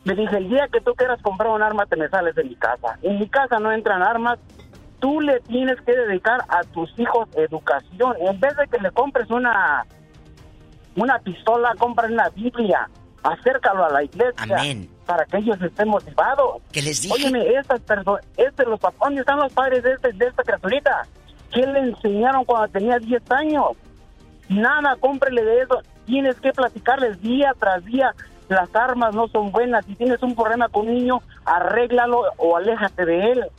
Me 0.04 0.14
dije, 0.14 0.36
el 0.36 0.48
día 0.48 0.68
que 0.72 0.80
tú 0.80 0.94
quieras 0.94 1.20
comprar 1.22 1.50
un 1.52 1.62
arma, 1.62 1.86
te 1.86 1.96
me 1.96 2.08
sales 2.08 2.34
de 2.34 2.44
mi 2.44 2.56
casa. 2.56 2.98
En 3.02 3.18
mi 3.18 3.28
casa 3.28 3.58
no 3.60 3.70
entran 3.70 4.02
armas, 4.02 4.38
tú 4.98 5.20
le 5.20 5.40
tienes 5.40 5.80
que 5.82 5.92
dedicar 5.92 6.44
a 6.48 6.62
tus 6.62 6.92
hijos 6.98 7.28
educación. 7.36 8.14
En 8.20 8.38
vez 8.40 8.56
de 8.56 8.66
que 8.68 8.78
le 8.78 8.90
compres 8.92 9.30
una, 9.30 9.86
una 10.96 11.18
pistola, 11.18 11.74
compra 11.78 12.06
una 12.06 12.28
Biblia. 12.30 12.88
Acércalo 13.22 13.84
a 13.84 13.90
la 13.90 14.02
iglesia. 14.02 14.88
Para 15.06 15.24
que 15.26 15.38
ellos 15.38 15.60
estén 15.60 15.88
motivados. 15.88 16.62
Que 16.72 16.82
les 16.82 17.02
dije. 17.02 17.14
Óyeme, 17.14 17.54
estas 17.54 17.80
personas, 17.80 18.24
este, 18.36 18.64
los 18.64 18.80
¿dónde 19.00 19.20
están 19.20 19.38
los 19.38 19.52
padres 19.52 19.82
de, 19.82 19.92
este, 19.92 20.12
de 20.12 20.26
esta 20.26 20.42
criaturita? 20.42 21.06
¿Qué 21.52 21.66
le 21.66 21.80
enseñaron 21.80 22.44
cuando 22.44 22.68
tenía 22.68 22.98
10 22.98 23.30
años? 23.30 23.64
Nada, 24.48 24.96
cómprele 25.00 25.44
de 25.44 25.62
eso. 25.62 25.82
Tienes 26.06 26.36
que 26.40 26.52
platicarles 26.52 27.20
día 27.20 27.54
tras 27.58 27.84
día. 27.84 28.14
Las 28.52 28.74
armas 28.74 29.14
no 29.14 29.28
son 29.28 29.50
buenas. 29.50 29.84
Si 29.86 29.94
tienes 29.94 30.22
un 30.22 30.34
problema 30.34 30.68
con 30.68 30.88
un 30.88 30.94
niño, 30.94 31.22
arréglalo 31.44 32.22
o 32.36 32.56
aléjate 32.56 33.04
de 33.04 33.32
él 33.32 33.50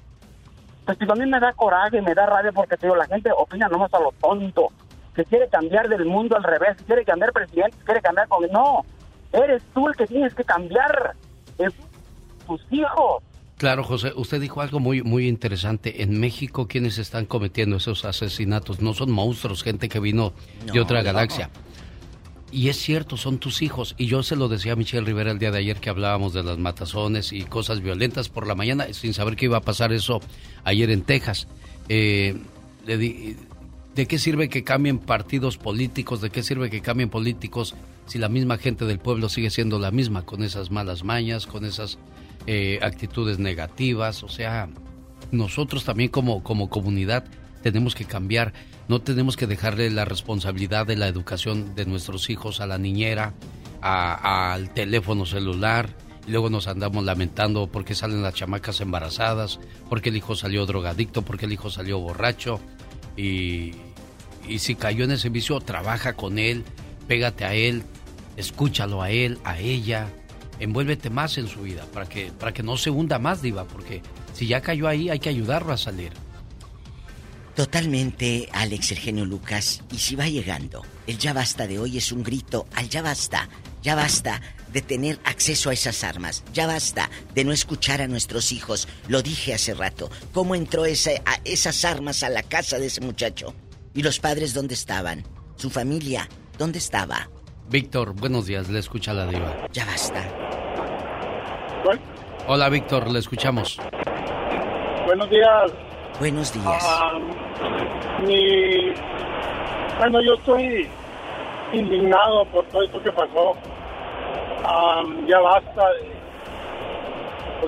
pues 0.86 1.10
a 1.10 1.16
mí 1.16 1.26
me 1.26 1.40
da 1.40 1.54
coraje, 1.54 2.02
me 2.02 2.14
da 2.14 2.26
rabia 2.26 2.52
porque 2.52 2.78
te 2.78 2.88
digo, 2.88 2.96
la 2.96 3.06
gente 3.06 3.30
opina 3.36 3.68
nomás 3.68 3.94
a 3.94 4.00
lo 4.00 4.14
tonto, 4.20 4.70
que 5.16 5.24
quiere 5.26 5.48
cambiar 5.48 5.88
del 5.88 6.06
mundo 6.06 6.36
al 6.36 6.44
revés, 6.44 6.78
que 6.78 6.84
quiere 6.84 7.06
cambiar 7.06 7.32
presidente, 7.32 7.78
quiere 7.86 8.02
cambiar 8.02 8.28
con... 8.28 8.46
No, 8.52 8.86
eres 9.32 9.64
tú 9.74 9.88
el 9.88 9.96
que 9.96 10.08
tienes 10.08 10.34
que 10.34 10.44
cambiar, 10.44 11.16
es 11.58 11.74
tus 12.46 12.62
hijos. 12.72 13.24
Claro, 13.58 13.84
José, 13.84 14.12
usted 14.16 14.42
dijo 14.42 14.60
algo 14.62 14.80
muy 14.80 15.04
muy 15.04 15.28
interesante. 15.28 16.02
En 16.04 16.20
México, 16.20 16.68
quienes 16.68 16.98
están 16.98 17.26
cometiendo 17.26 17.78
esos 17.78 18.04
asesinatos 18.04 18.82
no 18.82 18.94
son 18.94 19.12
monstruos, 19.12 19.64
gente 19.64 19.88
que 19.88 20.00
vino 20.00 20.34
de 20.74 20.82
otra 20.82 21.02
galaxia. 21.02 21.50
Y 22.54 22.70
es 22.70 22.78
cierto, 22.78 23.18
son 23.18 23.40
tus 23.40 23.64
hijos. 23.64 23.96
Y 23.98 24.06
yo 24.06 24.22
se 24.22 24.36
lo 24.36 24.48
decía 24.48 24.74
a 24.74 24.76
Michelle 24.76 25.04
Rivera 25.04 25.32
el 25.32 25.40
día 25.40 25.50
de 25.50 25.58
ayer 25.58 25.80
que 25.80 25.90
hablábamos 25.90 26.34
de 26.34 26.44
las 26.44 26.60
matazones 26.60 27.34
y 27.34 27.42
cosas 27.46 27.82
violentas 27.82 28.30
por 28.30 28.46
la 28.46 28.54
mañana, 28.54 28.86
sin 28.94 29.16
saber 29.16 29.36
que 29.36 29.46
iba 29.46 29.58
a 29.58 29.62
pasar 29.62 29.92
eso 29.92 30.22
ayer 30.64 30.92
en 30.92 31.02
Texas. 31.02 31.48
Eh, 31.90 32.38
¿De 32.86 34.06
qué 34.06 34.20
sirve 34.20 34.50
que 34.50 34.64
cambien 34.64 35.00
partidos 35.00 35.58
políticos? 35.58 36.22
¿De 36.22 36.30
qué 36.30 36.44
sirve 36.44 36.70
que 36.70 36.82
cambien 36.82 37.10
políticos 37.10 37.74
si 38.06 38.20
la 38.20 38.30
misma 38.30 38.60
gente 38.60 38.86
del 38.86 39.00
pueblo 39.00 39.30
sigue 39.30 39.50
siendo 39.50 39.80
la 39.80 39.90
misma, 39.90 40.22
con 40.22 40.44
esas 40.44 40.70
malas 40.70 41.04
mañas, 41.04 41.48
con 41.48 41.66
esas 41.66 41.98
eh, 42.46 42.78
actitudes 42.84 43.40
negativas? 43.40 44.22
O 44.22 44.30
sea, 44.30 44.70
nosotros 45.32 45.86
también 45.86 46.12
como, 46.12 46.44
como 46.44 46.70
comunidad 46.70 47.26
tenemos 47.64 47.96
que 47.96 48.06
cambiar 48.06 48.54
no 48.88 49.02
tenemos 49.02 49.38
que 49.38 49.48
dejarle 49.48 49.90
la 49.90 50.06
responsabilidad 50.06 50.86
de 50.86 50.98
la 50.98 51.08
educación 51.08 51.74
de 51.76 51.86
nuestros 51.86 52.30
hijos 52.30 52.60
a 52.60 52.68
la 52.68 52.78
niñera, 52.78 53.34
al 53.82 54.74
teléfono 54.74 55.26
celular, 55.26 55.90
y 56.28 56.32
luego 56.32 56.50
nos 56.50 56.68
andamos 56.68 57.04
lamentando 57.04 57.68
porque 57.68 57.96
salen 57.96 58.22
las 58.22 58.34
chamacas 58.34 58.82
embarazadas, 58.82 59.60
porque 59.90 60.10
el 60.10 60.18
hijo 60.18 60.36
salió 60.36 60.66
drogadicto, 60.66 61.22
porque 61.22 61.46
el 61.46 61.54
hijo 61.54 61.70
salió 61.70 62.00
borracho, 62.00 62.60
y, 63.16 63.72
y 64.48 64.60
si 64.60 64.76
cayó 64.76 65.06
en 65.06 65.12
ese 65.12 65.30
vicio, 65.30 65.60
trabaja 65.62 66.14
con 66.14 66.40
él, 66.40 66.64
pégate 67.08 67.46
a 67.46 67.54
él, 67.54 67.84
escúchalo 68.36 69.02
a 69.02 69.12
él, 69.12 69.40
a 69.46 69.60
ella, 69.60 70.10
envuélvete 70.60 71.10
más 71.10 71.38
en 71.38 71.48
su 71.48 71.62
vida 71.62 71.86
para 71.94 72.08
que, 72.08 72.32
para 72.38 72.54
que 72.54 72.64
no 72.64 72.76
se 72.76 72.90
hunda 72.90 73.18
más, 73.18 73.42
Diva, 73.42 73.66
porque 73.66 74.02
si 74.34 74.48
ya 74.48 74.62
cayó 74.62 74.88
ahí 74.88 75.10
hay 75.10 75.20
que 75.20 75.30
ayudarlo 75.30 75.72
a 75.72 75.78
salir. 75.78 76.12
Totalmente, 77.56 78.50
Alex, 78.52 78.92
el 78.92 78.98
genio 78.98 79.26
Lucas. 79.26 79.84
Y 79.92 80.00
si 80.00 80.16
va 80.16 80.28
llegando, 80.28 80.82
el 81.06 81.20
ya 81.20 81.34
basta 81.34 81.68
de 81.68 81.78
hoy 81.78 81.98
es 81.98 82.12
un 82.12 82.24
grito 82.24 82.66
al 82.76 82.90
ya 82.90 83.04
basta 83.04 83.48
Ya 83.84 83.96
basta 83.96 84.42
de 84.72 84.82
tener 84.82 85.20
acceso 85.24 85.70
a 85.70 85.74
esas 85.74 86.04
armas. 86.04 86.44
Ya 86.52 86.66
basta 86.66 87.10
de 87.36 87.44
no 87.44 87.52
escuchar 87.52 88.02
a 88.02 88.08
nuestros 88.08 88.52
hijos. 88.52 88.88
Lo 89.08 89.22
dije 89.22 89.54
hace 89.54 89.76
rato. 89.76 90.10
¿Cómo 90.34 90.56
entró 90.56 90.86
ese, 90.86 91.22
a 91.26 91.40
esas 91.46 91.86
armas 91.86 92.24
a 92.24 92.30
la 92.30 92.42
casa 92.42 92.80
de 92.80 92.88
ese 92.88 93.02
muchacho? 93.02 93.54
¿Y 93.94 94.02
los 94.02 94.20
padres 94.20 94.56
dónde 94.56 94.74
estaban? 94.74 95.24
¿Su 95.58 95.70
familia 95.70 96.28
dónde 96.58 96.80
estaba? 96.80 97.30
Víctor, 97.70 98.14
buenos 98.14 98.48
días. 98.48 98.68
Le 98.70 98.80
escucha 98.80 99.14
la 99.14 99.28
diva. 99.28 99.68
Ya 99.72 99.86
basta. 99.86 100.28
Hola, 102.48 102.70
Víctor. 102.70 103.12
Le 103.12 103.20
escuchamos. 103.20 103.78
Buenos 105.06 105.30
días. 105.30 105.72
Buenos 106.24 106.54
días. 106.54 106.66
Ah. 106.88 107.20
Bueno, 110.00 110.22
yo 110.22 110.36
estoy 110.36 110.88
indignado 111.74 112.46
por 112.46 112.64
todo 112.68 112.84
esto 112.84 113.04
que 113.04 113.12
pasó. 113.12 113.58
Ah, 114.64 115.04
ya 115.28 115.38
basta 115.42 115.86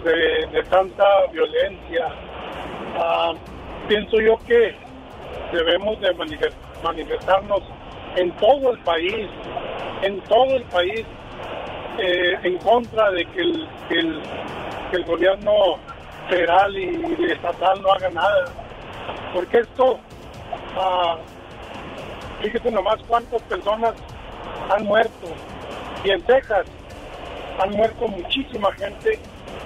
de, 0.06 0.48
de, 0.53 0.64
tanta 0.69 1.03
violencia. 1.34 2.07
Ah, 2.98 3.34
pienso 3.90 4.22
yo 4.22 4.38
que 4.48 4.73
debemos 5.52 5.99
de 5.99 6.14
manifestarnos 6.82 7.61
en 8.15 8.32
todo 8.38 8.72
el 8.72 8.80
país, 8.84 9.27
en 10.02 10.22
todo 10.22 10.56
el 10.56 10.64
país, 10.64 11.06
eh, 11.99 12.40
en 12.44 12.57
contra 12.60 13.11
de 13.11 13.26
que 13.26 13.41
el 14.94 15.03
gobierno 15.06 15.77
federal 16.30 16.77
y 16.77 17.31
estatal 17.31 17.81
no 17.81 17.91
haga 17.91 18.10
nada. 18.10 18.45
Porque 19.34 19.60
esto, 19.60 19.93
uh, 19.93 21.18
fíjate 22.41 22.72
nomás 22.72 22.97
cuántas 23.07 23.41
personas 23.43 23.93
han 24.69 24.85
muerto. 24.85 25.27
Y 26.03 26.11
en 26.11 26.22
Texas 26.23 26.65
han 27.60 27.72
muerto 27.72 28.07
muchísima 28.07 28.72
gente 28.73 29.19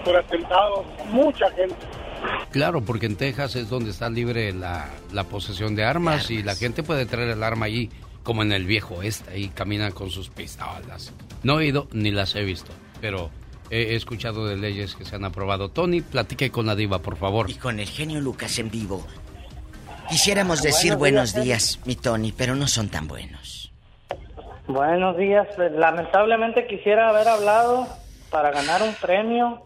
por 0.03 0.15
atentados, 0.15 0.85
mucha 1.11 1.49
gente. 1.51 1.75
Claro, 2.51 2.81
porque 2.81 3.05
en 3.05 3.15
Texas 3.15 3.55
es 3.55 3.69
donde 3.69 3.91
está 3.91 4.09
libre 4.09 4.51
la, 4.53 4.89
la 5.13 5.23
posesión 5.23 5.75
de 5.75 5.85
armas, 5.85 6.29
y 6.31 6.43
la 6.43 6.55
gente 6.55 6.83
puede 6.83 7.05
traer 7.05 7.29
el 7.29 7.43
arma 7.43 7.67
allí, 7.67 7.89
como 8.23 8.41
en 8.41 8.51
el 8.51 8.65
viejo 8.65 8.95
oeste, 8.95 9.31
ahí 9.31 9.49
caminan 9.49 9.91
con 9.91 10.09
sus 10.09 10.29
pistolas. 10.29 11.13
No 11.43 11.59
he 11.59 11.67
ido 11.67 11.87
ni 11.91 12.11
las 12.11 12.35
he 12.35 12.43
visto, 12.43 12.71
pero 13.01 13.29
he 13.69 13.95
escuchado 13.95 14.47
de 14.47 14.57
leyes 14.57 14.95
que 14.95 15.05
se 15.05 15.15
han 15.15 15.25
aprobado. 15.25 15.69
Tony, 15.69 16.01
platique 16.01 16.49
con 16.49 16.65
la 16.65 16.75
diva, 16.75 16.99
por 16.99 17.17
favor. 17.17 17.49
Y 17.49 17.55
con 17.55 17.79
el 17.79 17.87
genio 17.87 18.19
Lucas 18.19 18.57
en 18.59 18.69
vivo. 18.69 19.05
Quisiéramos 20.09 20.61
decir 20.63 20.95
buenos 20.95 21.35
días, 21.35 21.79
mi 21.85 21.95
Tony, 21.95 22.31
pero 22.31 22.55
no 22.55 22.67
son 22.67 22.89
tan 22.89 23.07
buenos. 23.07 23.71
Buenos 24.67 25.17
días. 25.17 25.47
Pues, 25.55 25.71
lamentablemente 25.71 26.65
quisiera 26.65 27.09
haber 27.09 27.27
hablado 27.27 27.87
para 28.31 28.51
ganar 28.51 28.81
un 28.81 28.93
premio 28.95 29.65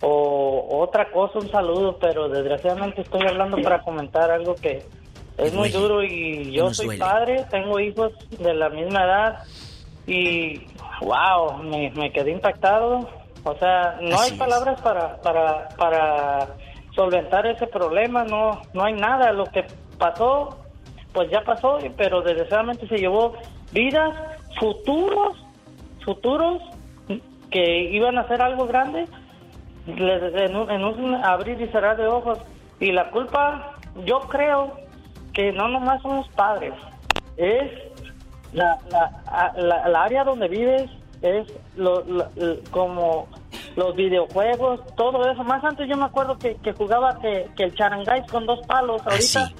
o 0.00 0.80
otra 0.80 1.10
cosa, 1.10 1.40
un 1.40 1.50
saludo, 1.50 1.98
pero 1.98 2.28
desgraciadamente 2.28 3.02
estoy 3.02 3.26
hablando 3.26 3.60
para 3.60 3.82
comentar 3.82 4.30
algo 4.30 4.54
que 4.54 4.84
es 5.38 5.52
muy 5.52 5.70
duro 5.70 6.02
y 6.02 6.52
yo 6.52 6.72
soy 6.72 6.96
padre, 6.96 7.44
tengo 7.50 7.80
hijos 7.80 8.12
de 8.38 8.54
la 8.54 8.68
misma 8.70 9.04
edad 9.04 9.44
y 10.06 10.66
wow, 11.00 11.62
me, 11.62 11.90
me 11.90 12.12
quedé 12.12 12.30
impactado 12.30 13.08
o 13.44 13.54
sea, 13.56 13.98
no 14.00 14.20
hay 14.20 14.32
palabras 14.32 14.80
para, 14.82 15.16
para, 15.22 15.68
para 15.76 16.48
solventar 16.94 17.46
ese 17.46 17.66
problema, 17.66 18.24
no, 18.24 18.60
no 18.74 18.84
hay 18.84 18.92
nada. 18.92 19.32
Lo 19.32 19.44
que 19.46 19.64
pasó, 19.98 20.58
pues 21.12 21.30
ya 21.30 21.42
pasó, 21.42 21.78
pero 21.96 22.22
desgraciadamente 22.22 22.86
se 22.88 22.98
llevó 22.98 23.34
vidas, 23.72 24.14
futuros, 24.58 25.36
futuros 26.04 26.62
que 27.50 27.90
iban 27.90 28.18
a 28.18 28.22
hacer 28.22 28.42
algo 28.42 28.66
grande 28.66 29.06
en 29.86 30.56
un, 30.56 30.70
en 30.70 30.84
un 30.84 31.14
abrir 31.14 31.60
y 31.60 31.68
cerrar 31.68 31.96
de 31.96 32.06
ojos. 32.06 32.38
Y 32.78 32.92
la 32.92 33.10
culpa, 33.10 33.76
yo 34.04 34.20
creo 34.20 34.72
que 35.32 35.52
no 35.52 35.68
nomás 35.68 36.02
son 36.02 36.16
los 36.16 36.28
padres, 36.30 36.74
es 37.36 37.70
la, 38.52 38.78
la, 38.90 39.52
la, 39.56 39.88
la 39.88 40.02
área 40.02 40.24
donde 40.24 40.48
vives, 40.48 40.90
es 41.22 41.46
lo, 41.76 42.04
como 42.70 43.28
los 43.76 43.94
videojuegos, 43.96 44.80
todo 44.96 45.30
eso. 45.30 45.44
Más 45.44 45.62
antes 45.64 45.88
yo 45.88 45.96
me 45.96 46.04
acuerdo 46.04 46.38
que, 46.38 46.56
jugaba 46.72 47.18
que, 47.20 47.48
el 47.56 47.74
charangáis 47.74 48.24
con 48.30 48.46
dos 48.46 48.60
palos. 48.66 49.02
Ah, 49.04 49.10
Ahorita 49.10 49.52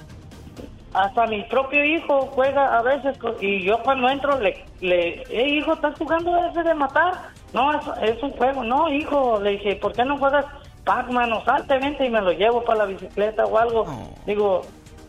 hasta 0.93 1.25
mi 1.27 1.41
propio 1.43 1.85
hijo 1.85 2.29
juega 2.33 2.77
a 2.77 2.81
veces 2.81 3.17
y 3.39 3.63
yo 3.63 3.81
cuando 3.81 4.09
entro 4.09 4.37
le, 4.39 4.65
le 4.81 5.23
hey 5.29 5.59
hijo, 5.59 5.73
¿estás 5.73 5.97
jugando 5.97 6.35
ese 6.47 6.63
de 6.63 6.73
matar? 6.73 7.13
No, 7.53 7.71
es, 8.01 8.21
un 8.21 8.31
juego. 8.31 8.63
No, 8.63 8.91
hijo, 8.91 9.39
le 9.41 9.51
dije, 9.51 9.75
¿por 9.77 9.93
qué 9.93 10.03
no 10.03 10.17
juegas 10.17 10.45
Pac-Man 10.83 11.31
o 11.31 11.43
salte, 11.45 11.77
vente 11.77 12.05
y 12.05 12.09
me 12.09 12.21
lo 12.21 12.31
llevo 12.31 12.63
para 12.63 12.79
la 12.79 12.85
bicicleta 12.85 13.45
o 13.45 13.57
algo? 13.57 13.85
Digo, 14.25 14.63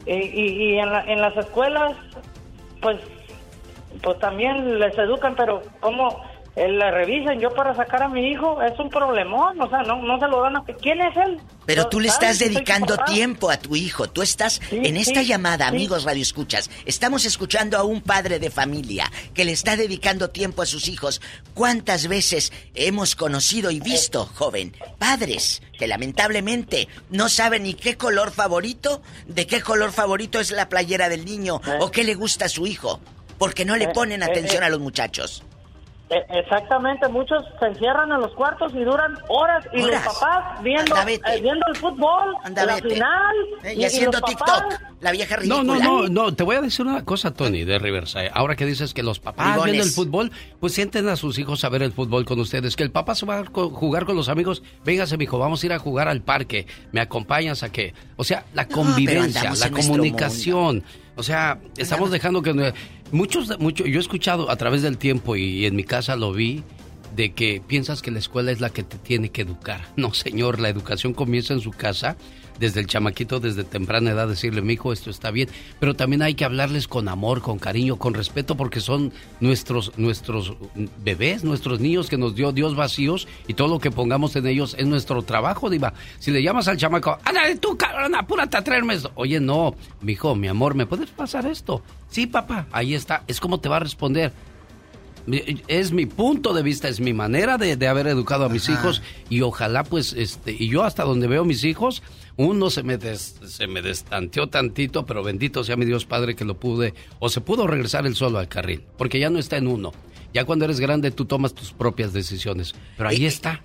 y, 0.06 0.12
y, 0.12 0.78
en, 0.78 0.88
en 0.88 1.20
las 1.20 1.36
escuelas, 1.36 1.94
pues 2.80 2.98
pues 4.02 4.18
también 4.18 4.78
les 4.78 4.96
educan, 4.98 5.34
pero 5.36 5.62
¿cómo, 5.80 6.22
la 6.54 6.90
revisan 6.90 7.40
yo 7.40 7.50
para 7.54 7.74
sacar 7.74 8.02
a 8.02 8.08
mi 8.08 8.28
hijo 8.28 8.60
es 8.62 8.78
un 8.78 8.90
problemón, 8.90 9.58
o 9.60 9.68
sea, 9.70 9.82
no, 9.82 10.02
no 10.02 10.18
se 10.18 10.28
lo 10.28 10.42
dan 10.42 10.56
a... 10.56 10.64
¿Quién 10.64 11.00
es 11.00 11.16
él? 11.16 11.40
Pero 11.64 11.88
tú 11.88 11.98
le 11.98 12.08
estás 12.08 12.38
dedicando 12.38 12.98
tiempo 12.98 13.50
a 13.50 13.56
tu 13.56 13.74
hijo, 13.74 14.08
tú 14.08 14.20
estás 14.20 14.60
en 14.70 14.96
esta 14.96 15.22
llamada, 15.22 15.66
amigos 15.66 16.04
Radio 16.04 16.20
Escuchas, 16.20 16.70
estamos 16.84 17.24
escuchando 17.24 17.78
a 17.78 17.84
un 17.84 18.02
padre 18.02 18.38
de 18.38 18.50
familia 18.50 19.10
que 19.32 19.44
le 19.44 19.52
está 19.52 19.76
dedicando 19.76 20.28
tiempo 20.30 20.60
a 20.60 20.66
sus 20.66 20.88
hijos. 20.88 21.22
¿Cuántas 21.54 22.06
veces 22.06 22.52
hemos 22.74 23.16
conocido 23.16 23.70
y 23.70 23.80
visto, 23.80 24.26
joven, 24.26 24.76
padres 24.98 25.62
que 25.78 25.86
lamentablemente 25.86 26.88
no 27.10 27.28
saben 27.28 27.62
ni 27.62 27.74
qué 27.74 27.96
color 27.96 28.30
favorito, 28.30 29.00
de 29.26 29.46
qué 29.46 29.62
color 29.62 29.92
favorito 29.92 30.38
es 30.38 30.50
la 30.50 30.68
playera 30.68 31.08
del 31.08 31.24
niño 31.24 31.60
o 31.80 31.90
qué 31.90 32.04
le 32.04 32.14
gusta 32.14 32.44
a 32.44 32.50
su 32.50 32.66
hijo? 32.66 33.00
Porque 33.38 33.64
no 33.64 33.76
le 33.76 33.86
eh, 33.86 33.90
ponen 33.94 34.22
eh, 34.22 34.26
atención 34.26 34.62
eh. 34.62 34.66
a 34.66 34.68
los 34.68 34.80
muchachos. 34.80 35.44
E, 36.12 36.26
exactamente, 36.40 37.08
muchos 37.08 37.42
se 37.58 37.66
encierran 37.66 38.12
en 38.12 38.20
los 38.20 38.34
cuartos 38.34 38.70
y 38.74 38.84
duran 38.84 39.16
horas 39.28 39.64
y 39.72 39.80
los 39.80 39.94
papás 40.02 40.62
viendo, 40.62 40.94
eh, 41.08 41.40
viendo 41.40 41.64
el 41.68 41.76
fútbol, 41.76 42.34
la 42.54 42.76
final 42.76 43.36
eh, 43.64 43.74
y, 43.78 43.84
haciendo 43.84 44.20
TikTok, 44.20 44.78
la 45.00 45.10
vieja 45.12 45.36
ridícula. 45.36 45.62
No, 45.62 45.74
no, 45.74 46.02
no, 46.02 46.08
no, 46.08 46.34
te 46.34 46.42
voy 46.42 46.56
a 46.56 46.60
decir 46.60 46.84
una 46.84 47.02
cosa, 47.02 47.32
Tony, 47.32 47.64
de 47.64 47.78
Riverside. 47.78 48.30
Ahora 48.34 48.56
que 48.56 48.66
dices 48.66 48.92
que 48.92 49.02
los 49.02 49.20
papás 49.20 49.64
viendo 49.64 49.82
el 49.82 49.88
fútbol, 49.88 50.32
pues 50.60 50.74
sienten 50.74 51.08
a 51.08 51.16
sus 51.16 51.38
hijos 51.38 51.64
a 51.64 51.70
ver 51.70 51.82
el 51.82 51.92
fútbol 51.92 52.26
con 52.26 52.38
ustedes, 52.40 52.76
que 52.76 52.82
el 52.82 52.90
papá 52.90 53.14
se 53.14 53.24
va 53.24 53.38
a 53.38 53.44
jugar 53.46 54.04
con 54.04 54.14
los 54.14 54.28
amigos, 54.28 54.62
véngase, 54.84 55.16
mijo, 55.16 55.38
vamos 55.38 55.62
a 55.62 55.66
ir 55.66 55.72
a 55.72 55.78
jugar 55.78 56.08
al 56.08 56.20
parque, 56.20 56.66
me 56.92 57.00
acompañas 57.00 57.62
a 57.62 57.72
qué, 57.72 57.94
o 58.16 58.24
sea, 58.24 58.44
la 58.52 58.68
convivencia, 58.68 59.54
la 59.54 59.70
comunicación. 59.70 60.84
O 61.16 61.22
sea, 61.22 61.60
estamos 61.76 62.10
dejando 62.10 62.42
que 62.42 62.72
muchos, 63.10 63.58
mucho, 63.58 63.84
yo 63.84 63.98
he 63.98 64.02
escuchado 64.02 64.50
a 64.50 64.56
través 64.56 64.82
del 64.82 64.98
tiempo 64.98 65.36
y, 65.36 65.66
en 65.66 65.76
mi 65.76 65.84
casa 65.84 66.16
lo 66.16 66.32
vi 66.32 66.62
de 67.14 67.32
que 67.32 67.62
piensas 67.66 68.00
que 68.00 68.10
la 68.10 68.18
escuela 68.18 68.50
es 68.50 68.60
la 68.60 68.70
que 68.70 68.82
te 68.82 68.96
tiene 68.98 69.30
que 69.30 69.42
educar. 69.42 69.86
No, 69.96 70.14
señor, 70.14 70.60
la 70.60 70.68
educación 70.68 71.12
comienza 71.12 71.52
en 71.52 71.60
su 71.60 71.70
casa 71.70 72.16
desde 72.62 72.78
el 72.78 72.86
chamaquito, 72.86 73.40
desde 73.40 73.64
temprana 73.64 74.12
edad, 74.12 74.28
decirle, 74.28 74.62
mi 74.62 74.74
hijo, 74.74 74.92
esto 74.92 75.10
está 75.10 75.32
bien, 75.32 75.48
pero 75.80 75.94
también 75.94 76.22
hay 76.22 76.34
que 76.34 76.44
hablarles 76.44 76.86
con 76.86 77.08
amor, 77.08 77.42
con 77.42 77.58
cariño, 77.58 77.96
con 77.96 78.14
respeto, 78.14 78.56
porque 78.56 78.80
son 78.80 79.12
nuestros, 79.40 79.98
nuestros 79.98 80.54
bebés, 81.02 81.42
nuestros 81.42 81.80
niños 81.80 82.08
que 82.08 82.16
nos 82.16 82.36
dio 82.36 82.52
Dios 82.52 82.76
vacíos 82.76 83.26
y 83.48 83.54
todo 83.54 83.66
lo 83.66 83.80
que 83.80 83.90
pongamos 83.90 84.36
en 84.36 84.46
ellos 84.46 84.76
es 84.78 84.86
nuestro 84.86 85.22
trabajo, 85.22 85.70
Diva. 85.70 85.92
Si 86.20 86.30
le 86.30 86.40
llamas 86.40 86.68
al 86.68 86.76
chamaco, 86.76 87.18
ándale 87.24 87.56
tú, 87.56 87.76
cabrón, 87.76 88.14
apúrate 88.14 88.56
a 88.56 88.62
traerme 88.62 88.94
esto. 88.94 89.10
Oye, 89.16 89.40
no, 89.40 89.74
mi 90.00 90.12
hijo, 90.12 90.36
mi 90.36 90.46
amor, 90.46 90.76
¿me 90.76 90.86
puedes 90.86 91.10
pasar 91.10 91.46
esto? 91.46 91.82
Sí, 92.10 92.28
papá, 92.28 92.66
ahí 92.70 92.94
está, 92.94 93.24
es 93.26 93.40
como 93.40 93.58
te 93.58 93.68
va 93.68 93.78
a 93.78 93.80
responder 93.80 94.32
es 95.68 95.92
mi 95.92 96.06
punto 96.06 96.52
de 96.52 96.62
vista, 96.62 96.88
es 96.88 97.00
mi 97.00 97.12
manera 97.12 97.58
de, 97.58 97.86
haber 97.86 98.08
educado 98.08 98.44
a 98.44 98.48
mis 98.48 98.68
hijos 98.68 99.02
y 99.30 99.42
ojalá 99.42 99.84
pues 99.84 100.14
este 100.14 100.52
y 100.52 100.68
yo 100.68 100.82
hasta 100.82 101.04
donde 101.04 101.28
veo 101.28 101.44
mis 101.44 101.64
hijos 101.64 102.02
uno 102.36 102.70
se 102.70 102.82
me, 102.82 102.98
se 102.98 103.66
me 103.66 103.82
destanteó 103.82 104.48
tantito, 104.48 105.04
pero 105.06 105.22
bendito 105.22 105.64
sea 105.64 105.76
mi 105.76 105.84
Dios 105.84 106.04
Padre 106.04 106.34
que 106.34 106.44
lo 106.44 106.58
pude, 106.58 106.94
o 107.18 107.28
se 107.28 107.40
pudo 107.40 107.66
regresar 107.66 108.06
el 108.06 108.16
solo 108.16 108.38
al 108.38 108.48
carril, 108.48 108.82
porque 108.96 109.18
ya 109.18 109.30
no 109.30 109.38
está 109.38 109.56
en 109.56 109.66
uno. 109.66 109.92
Ya 110.34 110.44
cuando 110.44 110.64
eres 110.64 110.80
grande 110.80 111.10
tú 111.10 111.26
tomas 111.26 111.54
tus 111.54 111.72
propias 111.72 112.12
decisiones. 112.12 112.74
Pero 112.96 113.08
ahí 113.08 113.24
eh, 113.24 113.28
está. 113.28 113.62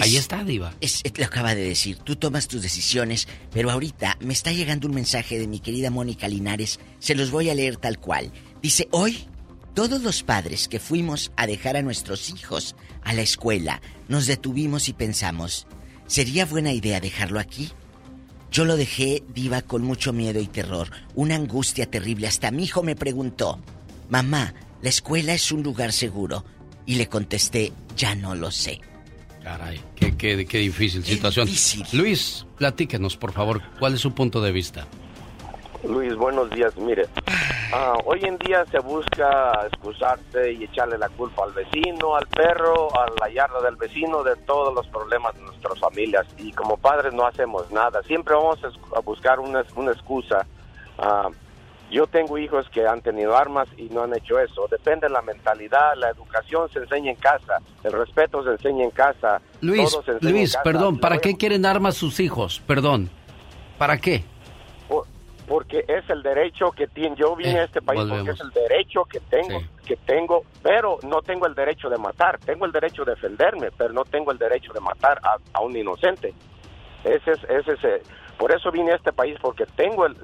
ahí 0.00 0.16
está, 0.16 0.42
Diva. 0.42 0.74
Es, 0.80 1.02
lo 1.16 1.24
acaba 1.24 1.54
de 1.54 1.62
decir. 1.62 1.98
Tú 1.98 2.16
tomas 2.16 2.48
tus 2.48 2.60
decisiones. 2.60 3.28
Pero 3.52 3.70
ahorita 3.70 4.16
me 4.20 4.32
está 4.32 4.50
llegando 4.50 4.88
un 4.88 4.94
mensaje 4.94 5.38
de 5.38 5.46
mi 5.46 5.60
querida 5.60 5.90
Mónica 5.90 6.26
Linares. 6.26 6.80
Se 6.98 7.14
los 7.14 7.30
voy 7.30 7.50
a 7.50 7.54
leer 7.54 7.76
tal 7.76 8.00
cual. 8.00 8.32
Dice, 8.60 8.88
hoy 8.90 9.28
todos 9.74 10.02
los 10.02 10.24
padres 10.24 10.66
que 10.66 10.80
fuimos 10.80 11.30
a 11.36 11.46
dejar 11.46 11.76
a 11.76 11.82
nuestros 11.82 12.30
hijos 12.30 12.74
a 13.04 13.12
la 13.12 13.22
escuela 13.22 13.80
nos 14.08 14.26
detuvimos 14.26 14.88
y 14.88 14.92
pensamos, 14.92 15.68
¿sería 16.08 16.46
buena 16.46 16.72
idea 16.72 16.98
dejarlo 17.00 17.38
aquí? 17.38 17.70
Yo 18.50 18.64
lo 18.64 18.76
dejé, 18.76 19.22
diva, 19.34 19.62
con 19.62 19.82
mucho 19.82 20.12
miedo 20.12 20.40
y 20.40 20.46
terror, 20.46 20.90
una 21.14 21.34
angustia 21.34 21.86
terrible. 21.86 22.26
Hasta 22.26 22.50
mi 22.50 22.64
hijo 22.64 22.82
me 22.82 22.96
preguntó, 22.96 23.60
mamá, 24.08 24.54
¿la 24.82 24.88
escuela 24.88 25.34
es 25.34 25.52
un 25.52 25.62
lugar 25.62 25.92
seguro? 25.92 26.44
Y 26.86 26.94
le 26.94 27.08
contesté, 27.08 27.72
ya 27.96 28.14
no 28.14 28.34
lo 28.34 28.50
sé. 28.50 28.80
Caray, 29.42 29.80
qué, 29.94 30.16
qué, 30.16 30.46
qué 30.46 30.58
difícil 30.58 31.04
situación. 31.04 31.48
Luis, 31.92 32.46
platíquenos, 32.56 33.16
por 33.16 33.32
favor, 33.32 33.62
¿cuál 33.78 33.94
es 33.94 34.00
su 34.00 34.14
punto 34.14 34.40
de 34.40 34.52
vista? 34.52 34.86
Luis, 35.84 36.14
buenos 36.16 36.50
días. 36.50 36.76
Mire, 36.76 37.06
ah, 37.72 37.94
hoy 38.04 38.20
en 38.22 38.36
día 38.38 38.64
se 38.70 38.78
busca 38.80 39.66
excusarse 39.66 40.52
y 40.52 40.64
echarle 40.64 40.98
la 40.98 41.08
culpa 41.08 41.44
al 41.44 41.52
vecino, 41.52 42.16
al 42.16 42.26
perro, 42.26 42.88
a 42.98 43.06
la 43.20 43.32
yarda 43.32 43.60
del 43.62 43.76
vecino 43.76 44.22
de 44.24 44.34
todos 44.36 44.74
los 44.74 44.86
problemas 44.88 45.34
de 45.34 45.42
nuestras 45.42 45.78
familias. 45.78 46.26
Y 46.38 46.52
como 46.52 46.76
padres 46.76 47.12
no 47.14 47.26
hacemos 47.26 47.70
nada. 47.70 48.02
Siempre 48.02 48.34
vamos 48.34 48.58
a 48.64 49.00
buscar 49.00 49.38
una, 49.38 49.64
una 49.76 49.92
excusa. 49.92 50.46
Ah, 50.98 51.28
yo 51.90 52.06
tengo 52.06 52.36
hijos 52.36 52.68
que 52.68 52.86
han 52.86 53.00
tenido 53.00 53.36
armas 53.36 53.68
y 53.76 53.84
no 53.84 54.02
han 54.02 54.14
hecho 54.14 54.38
eso. 54.38 54.66
Depende 54.70 55.06
de 55.06 55.12
la 55.12 55.22
mentalidad, 55.22 55.94
la 55.96 56.10
educación 56.10 56.68
se 56.70 56.80
enseña 56.80 57.12
en 57.12 57.16
casa, 57.16 57.60
el 57.82 57.92
respeto 57.92 58.44
se 58.44 58.50
enseña 58.50 58.84
en 58.84 58.90
casa. 58.90 59.40
Luis, 59.60 59.96
Luis, 60.20 60.58
perdón, 60.62 60.98
¿para 60.98 61.18
qué 61.18 61.36
quieren 61.36 61.64
armas 61.64 61.94
sus 61.94 62.20
hijos? 62.20 62.60
Perdón, 62.66 63.08
¿para 63.78 63.96
qué? 63.98 64.24
Porque 65.48 65.84
es 65.88 66.08
el 66.10 66.22
derecho 66.22 66.70
que 66.72 66.86
tiene. 66.86 67.16
Yo 67.16 67.34
vine 67.34 67.60
a 67.60 67.64
este 67.64 67.80
país 67.80 68.04
porque 68.08 68.30
es 68.30 68.40
el 68.40 68.50
derecho 68.50 69.04
que 69.04 69.20
tengo, 69.20 69.62
que 69.86 69.96
tengo, 69.96 70.44
pero 70.62 70.98
no 71.02 71.22
tengo 71.22 71.46
el 71.46 71.54
derecho 71.54 71.88
de 71.88 71.96
matar. 71.96 72.38
Tengo 72.38 72.66
el 72.66 72.72
derecho 72.72 73.04
de 73.04 73.14
defenderme, 73.14 73.70
pero 73.76 73.92
no 73.92 74.04
tengo 74.04 74.30
el 74.30 74.38
derecho 74.38 74.72
de 74.72 74.80
matar 74.80 75.20
a, 75.52 75.60
un 75.60 75.76
inocente. 75.76 76.34
Ese 77.02 77.32
es, 77.32 77.44
ese 77.44 77.72
es, 77.72 77.84
eh, 77.84 78.02
por 78.36 78.52
eso 78.52 78.70
vine 78.70 78.92
a 78.92 78.96
este 78.96 79.12
país 79.12 79.38
porque 79.40 79.64
tengo 79.66 80.04
el, 80.04 80.16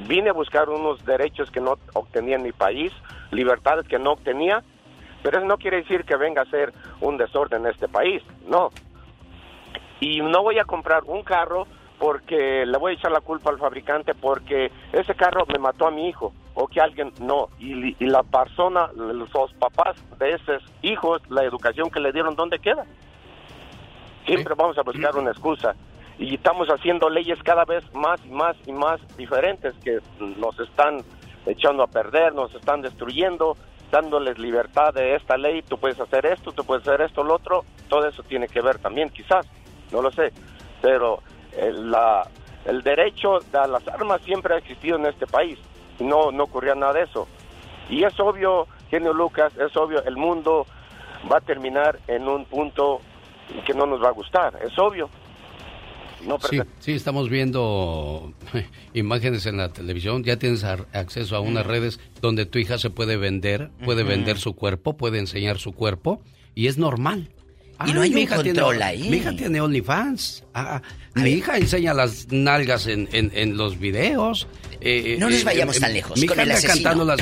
Vine 0.00 0.30
a 0.30 0.32
buscar 0.32 0.68
unos 0.68 1.04
derechos 1.04 1.50
que 1.50 1.60
no 1.60 1.78
obtenía 1.94 2.36
en 2.36 2.42
mi 2.42 2.52
país, 2.52 2.92
libertades 3.30 3.86
que 3.86 3.98
no 3.98 4.12
obtenía, 4.12 4.62
pero 5.22 5.38
eso 5.38 5.46
no 5.46 5.56
quiere 5.56 5.78
decir 5.78 6.04
que 6.04 6.16
venga 6.16 6.42
a 6.42 6.46
ser 6.46 6.72
un 7.00 7.16
desorden 7.16 7.64
en 7.64 7.70
este 7.70 7.86
país, 7.86 8.22
no. 8.46 8.70
Y 10.00 10.20
no 10.20 10.42
voy 10.42 10.58
a 10.58 10.64
comprar 10.64 11.04
un 11.04 11.22
carro 11.22 11.66
porque 12.04 12.66
le 12.66 12.76
voy 12.76 12.92
a 12.92 12.94
echar 12.96 13.10
la 13.12 13.22
culpa 13.22 13.48
al 13.48 13.56
fabricante 13.56 14.12
porque 14.12 14.70
ese 14.92 15.14
carro 15.14 15.46
me 15.50 15.58
mató 15.58 15.86
a 15.86 15.90
mi 15.90 16.06
hijo 16.06 16.34
o 16.52 16.68
que 16.68 16.78
alguien 16.78 17.14
no. 17.18 17.48
Y, 17.58 17.96
y 17.98 18.06
la 18.06 18.22
persona, 18.22 18.90
los 18.94 19.30
papás 19.58 19.96
de 20.18 20.32
esos 20.32 20.62
hijos, 20.82 21.22
la 21.30 21.44
educación 21.44 21.88
que 21.88 22.00
le 22.00 22.12
dieron, 22.12 22.36
¿dónde 22.36 22.58
queda? 22.58 22.84
Siempre 24.26 24.52
vamos 24.54 24.76
a 24.76 24.82
buscar 24.82 25.16
una 25.16 25.30
excusa 25.30 25.76
y 26.18 26.34
estamos 26.34 26.68
haciendo 26.68 27.08
leyes 27.08 27.42
cada 27.42 27.64
vez 27.64 27.82
más 27.94 28.20
y 28.26 28.28
más 28.28 28.54
y 28.66 28.72
más 28.72 29.00
diferentes 29.16 29.72
que 29.82 30.00
nos 30.20 30.60
están 30.60 30.98
echando 31.46 31.84
a 31.84 31.86
perder, 31.86 32.34
nos 32.34 32.54
están 32.54 32.82
destruyendo, 32.82 33.56
dándoles 33.90 34.38
libertad 34.38 34.92
de 34.92 35.14
esta 35.14 35.38
ley, 35.38 35.62
tú 35.62 35.78
puedes 35.78 35.98
hacer 35.98 36.26
esto, 36.26 36.52
tú 36.52 36.64
puedes 36.64 36.86
hacer 36.86 37.00
esto, 37.00 37.24
lo 37.24 37.36
otro, 37.36 37.64
todo 37.88 38.06
eso 38.06 38.22
tiene 38.24 38.46
que 38.46 38.60
ver 38.60 38.78
también, 38.78 39.08
quizás, 39.08 39.46
no 39.90 40.02
lo 40.02 40.12
sé, 40.12 40.34
pero 40.82 41.22
la, 41.56 42.28
el 42.64 42.82
derecho 42.82 43.38
a 43.52 43.66
las 43.66 43.86
armas 43.88 44.22
siempre 44.22 44.54
ha 44.54 44.58
existido 44.58 44.96
en 44.96 45.06
este 45.06 45.26
país 45.26 45.58
y 45.98 46.04
no, 46.04 46.30
no 46.32 46.44
ocurría 46.44 46.74
nada 46.74 46.94
de 46.94 47.02
eso. 47.02 47.28
Y 47.88 48.04
es 48.04 48.18
obvio, 48.18 48.66
genio 48.90 49.12
Lucas, 49.12 49.52
es 49.56 49.76
obvio, 49.76 50.02
el 50.04 50.16
mundo 50.16 50.66
va 51.30 51.38
a 51.38 51.40
terminar 51.40 51.98
en 52.08 52.28
un 52.28 52.44
punto 52.46 53.00
que 53.66 53.74
no 53.74 53.86
nos 53.86 54.02
va 54.02 54.08
a 54.08 54.12
gustar, 54.12 54.58
es 54.62 54.78
obvio 54.78 55.08
sí, 56.48 56.60
sí, 56.78 56.92
estamos 56.92 57.28
viendo 57.28 58.32
imágenes 58.94 59.46
en 59.46 59.56
la 59.58 59.72
televisión. 59.72 60.24
Ya 60.24 60.38
tienes 60.38 60.64
acceso 60.64 61.36
a 61.36 61.40
unas 61.40 61.66
redes 61.66 62.00
donde 62.20 62.46
tu 62.46 62.58
hija 62.58 62.78
se 62.78 62.90
puede 62.90 63.16
vender, 63.16 63.70
puede 63.84 64.02
vender 64.02 64.38
su 64.38 64.54
cuerpo, 64.54 64.96
puede 64.96 65.18
enseñar 65.18 65.58
su 65.58 65.72
cuerpo 65.72 66.22
y 66.54 66.66
es 66.66 66.78
normal. 66.78 67.30
Y 67.86 67.92
no 67.92 68.02
hay 68.02 68.14
un 68.14 68.26
control 68.26 68.82
ahí. 68.82 69.08
Mi 69.08 69.16
hija 69.18 69.34
tiene 69.34 69.60
OnlyFans. 69.60 70.44
Ah, 70.54 70.80
mi 71.14 71.30
hija 71.30 71.56
enseña 71.56 71.94
las 71.94 72.28
nalgas 72.30 72.86
en, 72.86 73.08
en, 73.12 73.56
los 73.56 73.78
videos. 73.78 74.46
Eh, 74.80 75.16
no 75.18 75.30
nos 75.30 75.40
eh, 75.40 75.44
vayamos 75.44 75.76
eh, 75.76 75.80
tan 75.80 75.92
lejos. 75.92 76.18
Mi 76.18 76.26
hija 76.26 76.42
está 76.42 76.68
cantando 76.68 77.04
las 77.04 77.20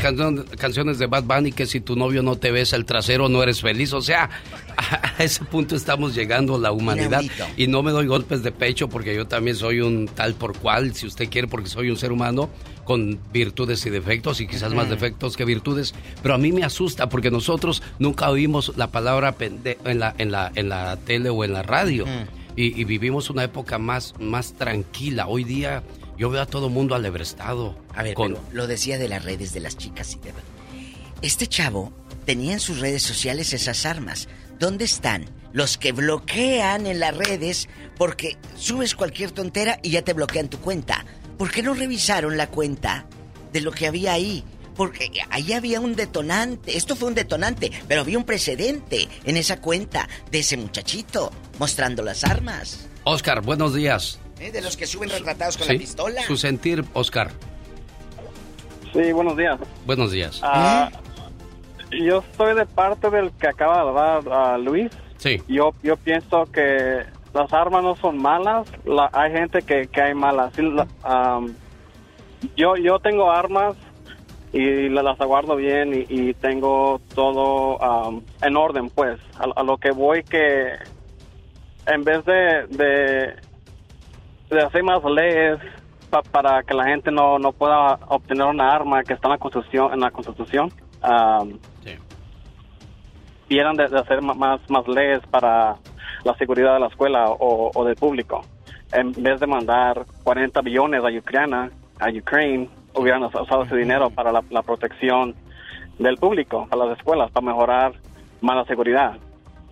canciones 0.59 0.99
de 0.99 1.07
Bad 1.07 1.25
Bunny 1.25 1.53
que 1.53 1.67
si 1.67 1.81
tu 1.81 1.97
novio 1.97 2.23
no 2.23 2.37
te 2.37 2.51
besa 2.51 2.77
el 2.77 2.85
trasero 2.85 3.29
no 3.29 3.43
eres 3.43 3.61
feliz. 3.61 3.93
O 3.93 4.03
sea, 4.03 4.29
a 4.77 5.23
ese 5.23 5.45
punto 5.45 5.75
estamos 5.77 6.15
llegando 6.15 6.59
la 6.59 6.73
humanidad. 6.73 7.23
Y 7.57 7.67
no 7.67 7.83
me 7.83 7.93
doy 7.93 8.07
golpes 8.07 8.43
de 8.43 8.53
pecho 8.53 8.89
porque 8.89 9.15
yo 9.15 9.27
también 9.27 9.57
soy 9.57 9.81
un 9.81 10.07
tal 10.07 10.35
por 10.35 10.59
cual, 10.59 10.95
si 10.95 11.07
usted 11.07 11.29
quiere, 11.29 11.49
porque 11.49 11.69
soy 11.69 11.91
un 11.91 11.97
ser 11.97 12.13
humano 12.13 12.51
con 12.85 13.19
virtudes 13.33 13.85
y 13.87 13.91
defectos 13.91 14.41
y 14.41 14.47
quizás 14.47 14.75
más 14.75 14.91
defectos 14.91 15.37
que 15.37 15.45
virtudes, 15.45 15.95
pero 16.23 16.35
a 16.35 16.39
mí 16.39 16.53
me 16.53 16.65
asusta 16.65 17.09
porque 17.09 17.31
nosotros 17.31 17.83
nunca 17.99 18.29
oímos 18.31 18.73
la 18.77 18.89
palabra 18.89 19.33
pende 19.33 19.79
en 19.85 20.01
la 20.01 20.15
en 20.19 20.33
la 20.33 20.51
en 20.55 20.69
la 20.69 20.97
tele 20.97 21.31
o 21.31 21.45
en 21.45 21.53
la 21.53 21.63
radio 21.63 22.05
y, 22.57 22.85
vivimos 22.85 23.31
una 23.31 23.45
época 23.45 23.79
más 23.79 24.15
más 24.19 24.55
tranquila. 24.55 25.27
Hoy 25.27 25.45
día 25.45 25.83
yo 26.19 26.31
veo 26.31 26.43
a 26.43 26.47
todo 26.47 26.69
mundo 26.69 26.95
alebrestado. 26.95 27.77
A 27.95 28.03
ver, 28.03 28.15
con... 28.15 28.37
lo 28.53 28.67
decía 28.67 28.99
de 28.99 29.09
las 29.09 29.25
redes 29.25 29.53
de 29.53 29.61
las 29.61 29.77
chicas 29.77 30.15
y 30.15 30.19
de 30.19 30.33
este 31.23 31.47
chavo 31.47 31.93
tenía 32.27 32.53
en 32.53 32.61
sus 32.61 32.81
redes 32.81 33.03
sociales 33.03 33.53
esas 33.53 33.87
armas. 33.87 34.29
¿Dónde 34.59 34.85
están? 34.85 35.25
Los 35.53 35.79
que 35.79 35.93
bloquean 35.93 36.87
en 36.87 36.99
las 36.99 37.17
redes 37.17 37.69
porque 37.97 38.37
subes 38.57 38.95
cualquier 38.95 39.31
tontera 39.31 39.79
y 39.83 39.91
ya 39.91 40.03
te 40.03 40.15
bloquean 40.15 40.49
tu 40.49 40.59
cuenta. 40.59 41.05
¿Por 41.43 41.51
qué 41.51 41.61
no 41.61 41.75
revisaron 41.75 42.37
la 42.37 42.47
cuenta 42.47 43.05
de 43.53 43.63
lo 43.63 43.73
que 43.73 43.89
había 43.89 44.13
ahí? 44.13 44.45
Porque 44.77 45.11
ahí 45.29 45.53
había 45.53 45.81
un 45.81 45.97
detonante. 45.97 46.77
Esto 46.77 46.95
fue 46.95 47.09
un 47.09 47.17
detonante, 47.17 47.73
pero 47.89 48.03
había 48.03 48.17
un 48.17 48.23
precedente 48.23 49.09
en 49.25 49.37
esa 49.37 49.61
cuenta 49.61 50.09
de 50.31 50.39
ese 50.39 50.57
muchachito 50.57 51.33
mostrando 51.59 52.05
las 52.05 52.23
armas. 52.23 52.89
Oscar, 53.03 53.41
buenos 53.43 53.75
días. 53.75 54.21
¿Eh? 54.39 54.53
De 54.53 54.63
los 54.63 54.77
que 54.77 54.87
suben 54.87 55.11
retratados 55.11 55.59
con 55.59 55.67
la 55.67 55.75
pistola. 55.75 56.23
Su 56.29 56.37
sentir, 56.37 56.85
Oscar. 56.93 57.33
Sí, 58.93 59.11
buenos 59.11 59.37
días. 59.37 59.59
Buenos 59.85 60.13
días. 60.13 60.39
Ah, 60.45 60.93
yo 61.91 62.21
estoy 62.21 62.55
de 62.55 62.67
parte 62.67 63.11
del 63.11 63.33
que 63.33 63.49
acaba 63.49 63.85
de 63.85 63.93
dar 63.93 64.33
a 64.33 64.59
Luis. 64.59 64.93
Sí. 65.17 65.43
Yo, 65.49 65.75
yo 65.83 65.97
pienso 65.97 66.47
que 66.53 67.03
las 67.35 67.53
armas 67.53 67.83
no 67.83 67.97
son 67.97 68.19
malas, 68.21 68.67
hay 69.13 69.33
gente 69.33 69.63
que, 69.63 69.87
que 69.89 70.03
hay 70.03 70.15
malas. 70.15 70.53
yo, 72.57 72.77
yo 72.77 72.99
tengo 72.99 73.31
armas 73.31 73.77
y 74.53 74.91
las 74.91 75.19
aguardo 75.21 75.57
bien 75.57 76.07
y, 76.09 76.35
tengo 76.35 77.01
todo 77.15 77.79
en 78.43 78.57
orden, 78.57 78.91
pues. 78.91 79.19
A, 79.39 79.63
lo 79.63 79.79
que 79.79 79.93
voy 79.93 80.23
que 80.25 80.75
en 81.87 82.05
vez 82.05 82.25
de, 82.27 82.67
de, 84.51 84.63
hacer 84.63 84.83
más 84.83 85.03
leyes 85.05 85.59
para 86.31 86.63
que 86.63 86.75
la 86.75 86.85
gente 86.85 87.11
no, 87.11 87.39
no 87.39 87.53
pueda 87.53 87.99
obtener 88.09 88.47
una 88.47 88.71
arma 88.71 89.03
que 89.03 89.15
está 89.15 89.29
en 89.29 89.33
la 89.33 89.39
Constitución, 89.39 89.95
en 89.95 90.01
la 90.01 90.11
Constitución 90.11 90.71
um, 91.03 91.59
de, 93.49 93.99
hacer 93.99 94.21
más, 94.21 94.61
más 94.69 94.89
leyes 94.89 95.21
para 95.31 95.77
la 96.25 96.35
seguridad 96.37 96.75
de 96.75 96.81
la 96.81 96.87
escuela 96.87 97.27
o, 97.29 97.85
del 97.85 97.97
público. 97.97 98.43
En 98.93 99.13
vez 99.13 99.41
de 99.41 99.47
mandar 99.47 100.05
40 100.23 100.61
billones 100.61 101.03
a 101.03 101.09
Ucrania, 101.09 101.71
a 101.99 102.11
Ukraine, 102.11 102.69
hubieran 102.95 103.25
usado 103.25 103.63
ese 103.63 103.77
dinero 103.77 104.11
para 104.11 104.33
la, 104.33 104.63
protección 104.63 105.35
del 105.99 106.17
público, 106.17 106.67
para 106.69 106.87
las 106.87 106.99
escuelas, 106.99 107.31
para 107.31 107.47
mejorar 107.47 107.95
más 108.41 108.57
la 108.57 108.65
seguridad. 108.65 109.17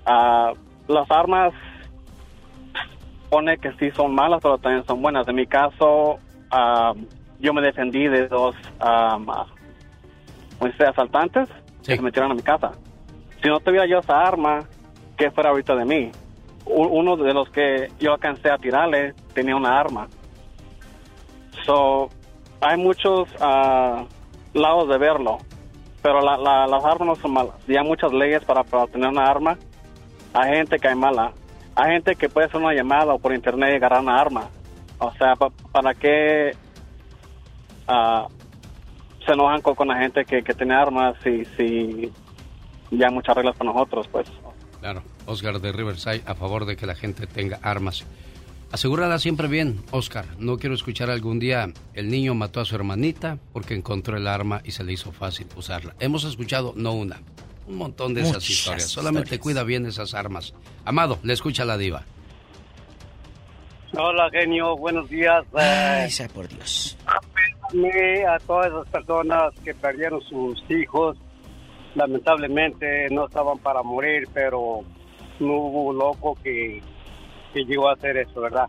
Ah, 0.07 0.53
las 0.89 1.11
armas 1.11 1.53
pone 3.29 3.59
que 3.59 3.73
sí 3.75 3.91
son 3.93 4.15
malas, 4.15 4.41
pero 4.43 4.59
también 4.59 4.85
son 4.87 5.03
buenas. 5.03 5.29
En 5.29 5.37
mi 5.37 5.47
caso, 5.47 6.19
ah, 6.51 6.95
yo 7.41 7.53
me 7.55 7.63
defendí 7.63 8.07
de 8.09 8.29
dos 8.29 8.55
um, 8.81 9.27
asaltantes 10.87 11.49
que 11.85 11.97
se 11.97 12.03
metieron 12.03 12.31
a 12.31 12.35
mi 12.35 12.43
casa. 12.43 12.73
Si 13.43 13.49
no 13.49 13.61
tuviera 13.61 13.87
yo 13.87 13.99
esa 13.99 14.21
arma, 14.21 14.61
¿qué 15.17 15.31
fuera 15.31 15.51
ahorita 15.51 15.75
de 15.75 15.85
mí? 15.85 16.13
Uno 16.67 17.17
de 17.17 17.35
los 17.35 17.49
que 17.51 17.89
yo 17.99 18.13
alcancé 18.13 18.51
a 18.51 18.59
tirarle 18.59 19.15
tenía 19.35 19.57
una 19.57 19.79
arma. 19.79 20.09
So, 21.65 22.09
hay 22.61 22.77
muchos 22.77 23.29
uh, 23.41 24.07
lados 24.55 24.89
de 24.89 24.99
verlo, 24.99 25.39
pero 26.03 26.21
las 26.21 26.85
armas 26.85 27.07
no 27.07 27.15
son 27.17 27.33
malas. 27.33 27.55
Y 27.67 27.77
hay 27.77 27.85
muchas 27.85 28.13
leyes 28.13 28.45
para, 28.45 28.65
tener 28.87 29.09
una 29.09 29.25
arma. 29.25 29.59
Hay 30.33 30.57
gente 30.57 30.79
que 30.79 30.89
hay 30.89 30.95
mala. 30.95 31.33
Hay 31.75 31.93
gente 31.93 32.15
que 32.15 32.29
puede 32.29 32.47
hacer 32.47 32.61
una 32.61 32.75
llamada 32.75 33.15
o 33.15 33.19
por 33.19 33.35
internet 33.35 33.71
y 33.73 33.77
agarrar 33.77 34.01
una 34.01 34.21
arma. 34.21 34.49
O 34.99 35.13
sea, 35.13 35.35
¿para 35.73 35.95
qué 35.95 36.51
uh, 37.89 38.29
se 39.25 39.33
enojan 39.33 39.61
con, 39.61 39.89
la 39.89 39.97
gente 39.97 40.25
que, 40.25 40.43
que 40.43 40.55
tiene 40.55 40.75
armas 40.75 41.17
si, 41.25 41.45
si 41.57 42.13
ya 42.91 43.07
hay 43.07 43.15
muchas 43.15 43.35
reglas 43.35 43.57
para 43.57 43.73
nosotros? 43.73 44.09
Pues 44.09 44.31
Claro, 44.81 45.03
Oscar 45.31 45.61
de 45.61 45.73
Riverside 45.73 46.23
a 46.27 46.35
favor 46.35 46.67
de 46.67 46.77
que 46.77 46.87
la 46.87 46.95
gente 46.95 47.27
tenga 47.27 47.59
armas. 47.63 48.05
Asegúrala 48.73 49.19
siempre 49.19 49.49
bien, 49.49 49.83
Oscar. 49.91 50.25
No 50.39 50.59
quiero 50.59 50.75
escuchar 50.75 51.11
algún 51.11 51.39
día 51.39 51.73
el 51.95 52.11
niño 52.11 52.35
mató 52.35 52.61
a 52.61 52.65
su 52.65 52.75
hermanita 52.75 53.39
porque 53.53 53.75
encontró 53.75 54.17
el 54.17 54.27
arma 54.27 54.61
y 54.65 54.73
se 54.73 54.85
le 54.85 54.93
hizo 54.93 55.13
fácil 55.13 55.47
usarla. 55.57 55.95
Hemos 55.99 56.25
escuchado 56.25 56.73
no 56.77 56.93
una, 56.93 57.21
Un 57.67 57.77
montón 57.77 58.15
de 58.15 58.23
esas 58.23 58.49
historias. 58.49 58.89
Solamente 58.89 59.39
cuida 59.39 59.63
bien 59.65 59.87
esas 59.87 60.15
armas. 60.15 60.55
Amado, 60.85 61.19
le 61.23 61.33
escucha 61.33 61.65
la 61.65 61.79
diva. 61.79 62.03
Hola, 63.97 64.31
genio. 64.31 64.77
Buenos 64.77 65.09
días. 65.09 65.45
Ay, 65.53 66.11
sea 66.11 66.29
por 66.29 66.49
Dios. 66.49 66.97
A 67.07 68.39
todas 68.47 68.67
esas 68.67 68.89
personas 68.89 69.53
que 69.65 69.75
perdieron 69.75 70.21
sus 70.23 70.61
hijos, 70.71 71.17
lamentablemente 71.95 73.09
no 73.11 73.27
estaban 73.27 73.59
para 73.59 73.83
morir, 73.83 74.29
pero 74.33 74.85
hubo 75.41 75.93
loco 75.93 76.37
que, 76.43 76.83
que 77.53 77.65
llegó 77.65 77.89
a 77.89 77.95
hacer 77.95 78.17
eso, 78.17 78.41
¿verdad? 78.41 78.69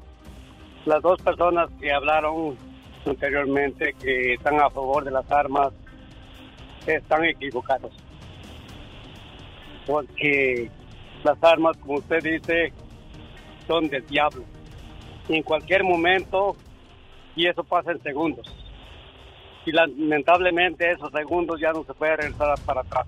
Las 0.86 1.02
dos 1.02 1.22
personas 1.22 1.70
que 1.80 1.92
hablaron 1.92 2.58
anteriormente 3.06 3.94
que 4.02 4.34
están 4.34 4.60
a 4.60 4.70
favor 4.70 5.04
de 5.04 5.12
las 5.12 5.30
armas 5.32 5.74
están 6.86 7.26
equivocados. 7.26 7.92
Porque 9.86 10.70
las 11.24 11.44
armas, 11.44 11.78
como 11.78 11.96
usted 11.96 12.24
dice, 12.24 12.74
son 13.68 13.88
del 13.90 14.06
diablo. 14.08 14.44
En 15.30 15.44
cualquier 15.44 15.84
momento, 15.84 16.56
y 17.36 17.48
eso 17.48 17.64
pasa 17.64 17.92
en 17.92 18.02
segundos. 18.02 18.48
Y 19.66 19.72
lamentablemente 19.72 20.90
esos 20.90 21.12
segundos 21.12 21.60
ya 21.60 21.72
no 21.72 21.84
se 21.84 21.94
puede 21.94 22.16
regresar 22.18 22.60
para 22.66 22.82
atrás. 22.82 23.06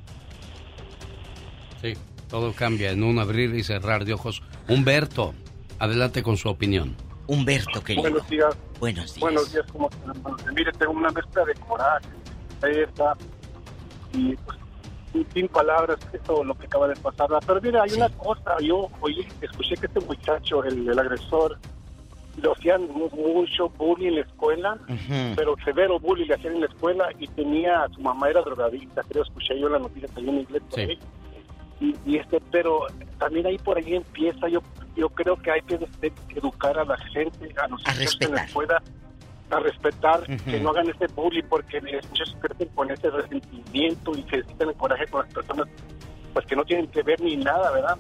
Sí, 1.82 1.93
todo 2.33 2.51
cambia 2.51 2.89
en 2.89 3.03
un 3.03 3.19
abrir 3.19 3.53
y 3.53 3.61
cerrar 3.61 4.05
de 4.05 4.13
ojos. 4.15 4.41
Humberto, 4.67 5.35
adelante 5.77 6.23
con 6.23 6.35
su 6.35 6.49
opinión. 6.49 6.95
Humberto, 7.27 7.83
querido. 7.83 8.01
Buenos 8.09 8.27
días. 8.27 8.57
Buenos 8.79 9.05
días. 9.13 9.19
Buenos 9.19 9.53
días, 9.53 9.65
¿cómo 9.71 9.87
están? 9.91 10.55
Mire, 10.55 10.71
tengo 10.71 10.93
una 10.93 11.11
mezcla 11.11 11.45
de 11.45 11.53
coraje, 11.53 12.07
tristeza 12.59 13.13
y 14.13 14.35
pues, 14.37 14.57
sin 15.31 15.47
palabras 15.47 15.99
esto 16.11 16.43
lo 16.43 16.55
que 16.55 16.65
acaba 16.65 16.87
de 16.87 16.95
pasar. 16.95 17.27
Pero 17.45 17.61
mire, 17.61 17.79
hay 17.79 17.91
una 17.91 18.09
cosa, 18.09 18.57
yo 18.63 18.89
oí, 19.01 19.27
escuché 19.39 19.75
que 19.75 19.85
este 19.85 19.99
muchacho, 19.99 20.63
el, 20.63 20.89
el 20.89 20.97
agresor, 20.97 21.59
le 22.41 22.51
hacían 22.51 22.87
mu- 22.91 23.11
mucho 23.11 23.69
bullying 23.77 24.07
en 24.07 24.15
la 24.15 24.21
escuela, 24.21 24.79
pero 25.35 25.55
severo 25.63 25.99
bullying 25.99 26.25
le 26.25 26.33
hacían 26.33 26.55
en 26.55 26.61
la 26.61 26.65
escuela 26.67 27.09
y 27.19 27.27
tenía, 27.27 27.87
su 27.93 28.01
mamá 28.01 28.27
era 28.31 28.41
drogadicta, 28.41 29.03
creo, 29.07 29.21
escuché 29.21 29.59
yo 29.59 29.67
en 29.67 29.73
la 29.73 29.79
noticia 29.79 30.07
también 30.07 30.37
en 30.37 30.41
inglés 30.41 30.63
por 30.67 30.79
ahí. 30.79 30.97
Y, 31.83 31.95
y 32.05 32.17
este, 32.17 32.41
pero 32.51 32.87
también 33.19 33.45
ahí 33.45 33.57
por 33.57 33.77
ahí 33.77 33.95
empieza, 33.95 34.47
yo 34.47 34.61
yo 34.95 35.09
creo 35.09 35.35
que 35.35 35.51
hay 35.51 35.61
que 35.61 35.79
educar 36.35 36.77
a 36.77 36.85
la 36.85 36.97
gente, 36.97 37.53
a 37.61 37.67
los 37.67 37.81
hijos 37.81 38.17
en 38.19 38.31
la 38.35 38.43
escuela, 38.43 38.81
a 39.49 39.59
respetar, 39.59 40.23
que 40.45 40.59
no 40.59 40.69
hagan 40.69 40.89
ese 40.89 41.07
bullying, 41.13 41.43
porque 41.49 41.79
los 41.81 42.07
muchachos 42.09 42.35
crecen 42.39 42.67
con 42.69 42.91
ese 42.91 43.09
resentimiento 43.09 44.11
y 44.15 44.23
se 44.23 44.43
sienten 44.43 44.69
el 44.69 44.75
coraje 44.75 45.05
con 45.07 45.21
las 45.23 45.33
personas 45.33 45.67
pues 46.33 46.45
que 46.47 46.55
no 46.55 46.63
tienen 46.65 46.87
que 46.87 47.03
ver 47.03 47.21
ni 47.21 47.37
nada, 47.37 47.71
¿verdad? 47.71 47.97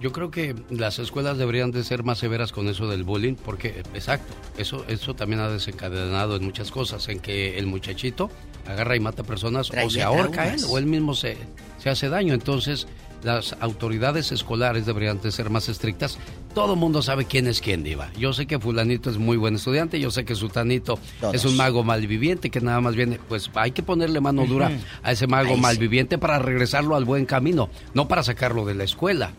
Yo 0.00 0.12
creo 0.12 0.30
que 0.30 0.54
las 0.70 0.98
escuelas 0.98 1.38
deberían 1.38 1.70
de 1.70 1.82
ser 1.82 2.02
más 2.02 2.18
severas 2.18 2.52
con 2.52 2.68
eso 2.68 2.88
del 2.88 3.04
bullying, 3.04 3.34
porque, 3.34 3.82
exacto, 3.94 4.34
eso, 4.58 4.84
eso 4.88 5.14
también 5.14 5.40
ha 5.40 5.48
desencadenado 5.48 6.36
en 6.36 6.44
muchas 6.44 6.70
cosas, 6.70 7.08
en 7.08 7.20
que 7.20 7.58
el 7.58 7.66
muchachito 7.66 8.30
agarra 8.66 8.96
y 8.96 9.00
mata 9.00 9.22
personas 9.22 9.70
o 9.70 9.90
se 9.90 10.02
ahorca 10.02 10.52
él 10.52 10.60
o 10.68 10.78
él 10.78 10.86
mismo 10.86 11.14
se, 11.14 11.36
se 11.78 11.90
hace 11.90 12.08
daño. 12.08 12.34
Entonces, 12.34 12.86
las 13.24 13.56
autoridades 13.60 14.30
escolares 14.32 14.86
deberían 14.86 15.20
de 15.20 15.32
ser 15.32 15.50
más 15.50 15.68
estrictas. 15.68 16.18
Todo 16.54 16.76
mundo 16.76 17.02
sabe 17.02 17.24
quién 17.24 17.46
es 17.46 17.60
quién, 17.60 17.82
Diva. 17.82 18.10
Yo 18.18 18.32
sé 18.32 18.46
que 18.46 18.58
fulanito 18.60 19.10
es 19.10 19.18
muy 19.18 19.36
buen 19.36 19.56
estudiante, 19.56 19.98
yo 19.98 20.10
sé 20.10 20.24
que 20.24 20.34
sutanito 20.34 20.98
Todos. 21.20 21.34
es 21.34 21.44
un 21.44 21.56
mago 21.56 21.82
malviviente 21.82 22.50
que 22.50 22.60
nada 22.60 22.80
más 22.80 22.94
viene, 22.94 23.18
pues 23.28 23.50
hay 23.54 23.72
que 23.72 23.82
ponerle 23.82 24.20
mano 24.20 24.46
dura 24.46 24.70
a 25.02 25.12
ese 25.12 25.26
mago 25.26 25.48
Ahí 25.50 25.56
sí. 25.56 25.60
malviviente 25.60 26.18
para 26.18 26.38
regresarlo 26.38 26.94
al 26.96 27.04
buen 27.04 27.24
camino, 27.26 27.70
no 27.94 28.06
para 28.06 28.22
sacarlo 28.22 28.64
de 28.64 28.74
la 28.74 28.84
escuela. 28.84 29.32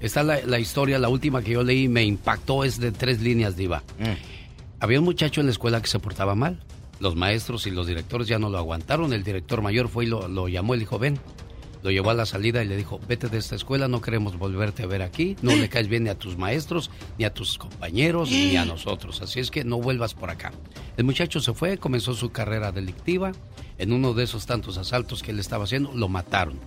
Está 0.00 0.22
la, 0.22 0.40
la 0.44 0.58
historia, 0.58 0.98
la 0.98 1.08
última 1.08 1.40
que 1.42 1.52
yo 1.52 1.62
leí 1.62 1.88
me 1.88 2.02
impactó, 2.04 2.64
es 2.64 2.80
de 2.80 2.90
tres 2.92 3.20
líneas, 3.22 3.56
Diva. 3.56 3.82
Había 4.80 4.98
un 4.98 5.04
muchacho 5.04 5.40
en 5.40 5.46
la 5.46 5.52
escuela 5.52 5.80
que 5.80 5.88
se 5.88 5.98
portaba 5.98 6.34
mal. 6.34 6.58
Los 7.00 7.16
maestros 7.16 7.66
y 7.66 7.70
los 7.70 7.86
directores 7.86 8.28
ya 8.28 8.38
no 8.38 8.50
lo 8.50 8.58
aguantaron. 8.58 9.12
El 9.12 9.24
director 9.24 9.62
mayor 9.62 9.88
fue 9.88 10.04
y 10.04 10.08
lo, 10.08 10.28
lo 10.28 10.48
llamó 10.48 10.74
y 10.74 10.78
le 10.78 10.82
dijo, 10.84 10.98
ven. 10.98 11.18
Lo 11.84 11.90
llevó 11.90 12.08
a 12.08 12.14
la 12.14 12.24
salida 12.24 12.64
y 12.64 12.66
le 12.66 12.78
dijo, 12.78 12.98
vete 13.06 13.28
de 13.28 13.36
esta 13.36 13.56
escuela, 13.56 13.88
no 13.88 14.00
queremos 14.00 14.38
volverte 14.38 14.84
a 14.84 14.86
ver 14.86 15.02
aquí. 15.02 15.36
No 15.42 15.54
le 15.54 15.68
caes 15.68 15.86
bien 15.86 16.04
ni 16.04 16.08
a 16.08 16.18
tus 16.18 16.38
maestros, 16.38 16.90
ni 17.18 17.26
a 17.26 17.34
tus 17.34 17.58
compañeros, 17.58 18.30
ni 18.30 18.56
a 18.56 18.64
nosotros. 18.64 19.20
Así 19.20 19.38
es 19.38 19.50
que 19.50 19.64
no 19.64 19.82
vuelvas 19.82 20.14
por 20.14 20.30
acá. 20.30 20.50
El 20.96 21.04
muchacho 21.04 21.40
se 21.40 21.52
fue, 21.52 21.76
comenzó 21.76 22.14
su 22.14 22.32
carrera 22.32 22.72
delictiva. 22.72 23.32
En 23.76 23.92
uno 23.92 24.14
de 24.14 24.24
esos 24.24 24.46
tantos 24.46 24.78
asaltos 24.78 25.22
que 25.22 25.32
él 25.32 25.38
estaba 25.38 25.64
haciendo, 25.64 25.92
lo 25.94 26.08
mataron. 26.08 26.58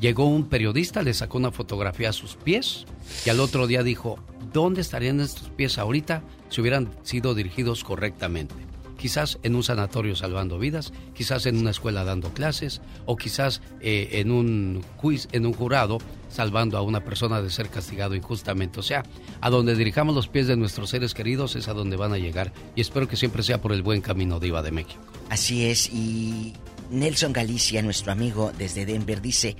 Llegó 0.00 0.26
un 0.26 0.48
periodista, 0.48 1.02
le 1.02 1.14
sacó 1.14 1.38
una 1.38 1.52
fotografía 1.52 2.10
a 2.10 2.12
sus 2.12 2.34
pies 2.34 2.84
y 3.24 3.30
al 3.30 3.38
otro 3.38 3.68
día 3.68 3.84
dijo, 3.84 4.18
¿dónde 4.52 4.80
estarían 4.80 5.20
estos 5.20 5.50
pies 5.50 5.78
ahorita 5.78 6.24
si 6.48 6.60
hubieran 6.60 6.90
sido 7.04 7.36
dirigidos 7.36 7.84
correctamente? 7.84 8.67
Quizás 8.98 9.38
en 9.42 9.54
un 9.54 9.62
sanatorio 9.62 10.16
salvando 10.16 10.58
vidas, 10.58 10.92
quizás 11.14 11.46
en 11.46 11.56
una 11.56 11.70
escuela 11.70 12.04
dando 12.04 12.34
clases 12.34 12.82
o 13.06 13.16
quizás 13.16 13.62
eh, 13.80 14.08
en 14.12 14.30
un 14.30 14.84
quiz, 15.00 15.28
en 15.32 15.46
un 15.46 15.54
jurado 15.54 15.98
salvando 16.28 16.76
a 16.76 16.82
una 16.82 17.04
persona 17.04 17.40
de 17.40 17.48
ser 17.48 17.70
castigado 17.70 18.14
injustamente. 18.14 18.80
O 18.80 18.82
sea, 18.82 19.04
a 19.40 19.50
donde 19.50 19.76
dirijamos 19.76 20.14
los 20.14 20.28
pies 20.28 20.46
de 20.48 20.56
nuestros 20.56 20.90
seres 20.90 21.14
queridos 21.14 21.56
es 21.56 21.68
a 21.68 21.74
donde 21.74 21.96
van 21.96 22.12
a 22.12 22.18
llegar 22.18 22.52
y 22.74 22.80
espero 22.80 23.08
que 23.08 23.16
siempre 23.16 23.42
sea 23.42 23.60
por 23.60 23.72
el 23.72 23.82
buen 23.82 24.00
camino 24.00 24.40
diva 24.40 24.62
de 24.62 24.72
México. 24.72 25.00
Así 25.30 25.64
es, 25.64 25.88
y 25.88 26.54
Nelson 26.90 27.32
Galicia, 27.32 27.82
nuestro 27.82 28.12
amigo 28.12 28.52
desde 28.58 28.84
Denver, 28.84 29.20
dice, 29.20 29.56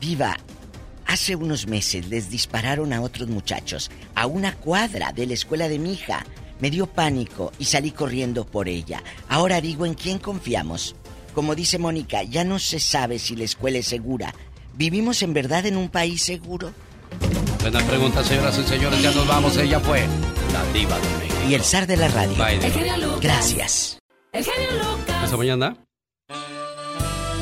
Viva, 0.00 0.36
hace 1.06 1.36
unos 1.36 1.66
meses 1.66 2.08
les 2.08 2.30
dispararon 2.30 2.92
a 2.92 3.02
otros 3.02 3.28
muchachos 3.28 3.90
a 4.14 4.26
una 4.26 4.54
cuadra 4.56 5.12
de 5.12 5.26
la 5.26 5.34
escuela 5.34 5.68
de 5.68 5.78
mi 5.78 5.92
hija. 5.92 6.24
Me 6.62 6.70
dio 6.70 6.86
pánico 6.86 7.50
y 7.58 7.64
salí 7.64 7.90
corriendo 7.90 8.46
por 8.46 8.68
ella. 8.68 9.02
Ahora 9.28 9.60
digo, 9.60 9.84
¿en 9.84 9.94
quién 9.94 10.20
confiamos? 10.20 10.94
Como 11.34 11.56
dice 11.56 11.76
Mónica, 11.76 12.22
ya 12.22 12.44
no 12.44 12.60
se 12.60 12.78
sabe 12.78 13.18
si 13.18 13.34
la 13.34 13.42
escuela 13.42 13.78
es 13.78 13.88
segura. 13.88 14.32
¿Vivimos 14.74 15.22
en 15.22 15.34
verdad 15.34 15.66
en 15.66 15.76
un 15.76 15.88
país 15.88 16.22
seguro? 16.22 16.72
Buena 17.62 17.80
pregunta, 17.80 18.22
señoras 18.22 18.56
y 18.58 18.62
señores, 18.62 19.02
ya 19.02 19.10
nos 19.10 19.26
vamos. 19.26 19.56
Ella 19.56 19.80
fue 19.80 20.06
la 20.52 20.64
diva 20.72 20.96
de 21.00 21.08
México. 21.18 21.40
Y 21.48 21.54
el 21.54 21.64
zar 21.64 21.88
de 21.88 21.96
la 21.96 22.06
radio. 22.06 22.36
Bye, 22.36 22.60
diva. 22.60 22.66
El 22.66 22.72
genio 22.72 22.96
Lucas. 22.98 23.20
Gracias. 23.22 23.98
El 24.30 24.44
genio 24.44 24.70
Lucas. 24.70 25.24
¿Esta 25.24 25.36
mañana? 25.36 25.76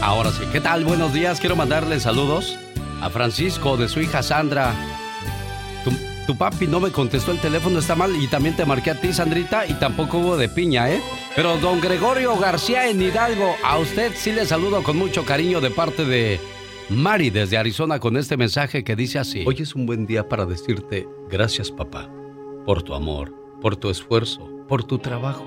Ahora 0.00 0.30
sí, 0.30 0.44
¿qué 0.50 0.62
tal? 0.62 0.86
Buenos 0.86 1.12
días, 1.12 1.40
quiero 1.40 1.56
mandarle 1.56 2.00
saludos 2.00 2.56
a 3.02 3.10
Francisco 3.10 3.76
de 3.76 3.90
su 3.90 4.00
hija 4.00 4.22
Sandra. 4.22 4.74
Tu, 6.30 6.36
papi 6.36 6.68
no 6.68 6.78
me 6.78 6.92
contestó 6.92 7.32
el 7.32 7.40
teléfono, 7.40 7.80
está 7.80 7.96
mal, 7.96 8.14
y 8.14 8.28
también 8.28 8.54
te 8.54 8.64
marqué 8.64 8.92
a 8.92 9.00
ti, 9.00 9.12
Sandrita, 9.12 9.66
y 9.66 9.74
tampoco 9.74 10.18
hubo 10.18 10.36
de 10.36 10.48
piña, 10.48 10.88
¿eh? 10.88 11.00
Pero 11.34 11.58
don 11.58 11.80
Gregorio 11.80 12.38
García 12.38 12.88
en 12.88 13.02
Hidalgo, 13.02 13.56
a 13.64 13.78
usted 13.78 14.12
sí 14.14 14.30
le 14.30 14.46
saludo 14.46 14.84
con 14.84 14.96
mucho 14.96 15.24
cariño 15.24 15.60
de 15.60 15.70
parte 15.70 16.04
de 16.04 16.38
Mari 16.88 17.30
desde 17.30 17.58
Arizona 17.58 17.98
con 17.98 18.16
este 18.16 18.36
mensaje 18.36 18.84
que 18.84 18.94
dice 18.94 19.18
así. 19.18 19.42
Hoy 19.44 19.56
es 19.58 19.74
un 19.74 19.86
buen 19.86 20.06
día 20.06 20.28
para 20.28 20.46
decirte 20.46 21.08
gracias, 21.28 21.72
papá, 21.72 22.08
por 22.64 22.84
tu 22.84 22.94
amor, 22.94 23.34
por 23.60 23.74
tu 23.74 23.90
esfuerzo, 23.90 24.48
por 24.68 24.84
tu 24.84 24.98
trabajo 24.98 25.44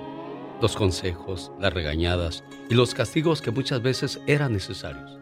los 0.61 0.75
consejos, 0.75 1.53
las 1.61 1.73
regañadas 1.73 2.43
y 2.69 2.73
los 2.73 2.93
castigos 2.93 3.41
que 3.41 3.51
muchas 3.51 3.81
veces 3.81 4.19
eran 4.27 4.51
necesarios. 4.51 5.17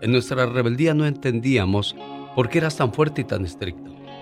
En 0.00 0.10
nuestra 0.10 0.46
rebeldía 0.46 0.92
no 0.92 1.06
entendíamos 1.06 1.94
por 2.34 2.48
qué 2.48 2.58
eras 2.58 2.76
tan 2.76 2.92
fuerte 2.92 3.20
y 3.20 3.24
tan 3.24 3.44
estricto. 3.44 3.97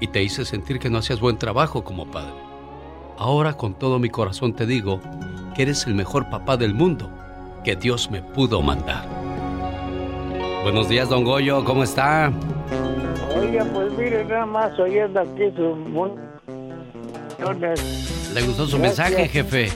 y 0.00 0.08
te 0.08 0.22
hice 0.22 0.44
sentir 0.44 0.78
que 0.78 0.90
no 0.90 0.98
hacías 0.98 1.20
buen 1.20 1.38
trabajo 1.38 1.84
como 1.84 2.10
padre. 2.10 2.34
Ahora 3.18 3.54
con 3.54 3.74
todo 3.74 3.98
mi 3.98 4.10
corazón 4.10 4.54
te 4.54 4.66
digo 4.66 5.00
que 5.54 5.62
eres 5.62 5.86
el 5.86 5.94
mejor 5.94 6.28
papá 6.30 6.56
del 6.56 6.74
mundo 6.74 7.10
que 7.64 7.76
Dios 7.76 8.10
me 8.10 8.22
pudo 8.22 8.60
mandar. 8.60 9.06
Buenos 10.62 10.88
días, 10.88 11.08
don 11.08 11.24
Goyo, 11.24 11.64
¿cómo 11.64 11.84
está? 11.84 12.32
Oiga, 13.36 13.64
pues 13.72 13.92
mire, 13.98 14.24
nada 14.24 14.46
más 14.46 14.78
oyendo 14.78 15.20
aquí 15.20 15.50
sus 15.56 15.76
¿Le 18.34 18.42
gustó 18.42 18.66
su 18.66 18.78
Gracias. 18.78 18.80
mensaje, 18.80 19.28
jefe? 19.28 19.72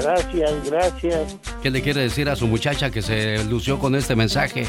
Gracias, 0.00 0.70
gracias. 0.70 1.36
¿Qué 1.62 1.70
le 1.70 1.80
quiere 1.80 2.02
decir 2.02 2.28
a 2.28 2.36
su 2.36 2.46
muchacha 2.46 2.90
que 2.90 3.00
se 3.00 3.42
lució 3.44 3.78
con 3.78 3.94
este 3.94 4.14
mensaje? 4.14 4.66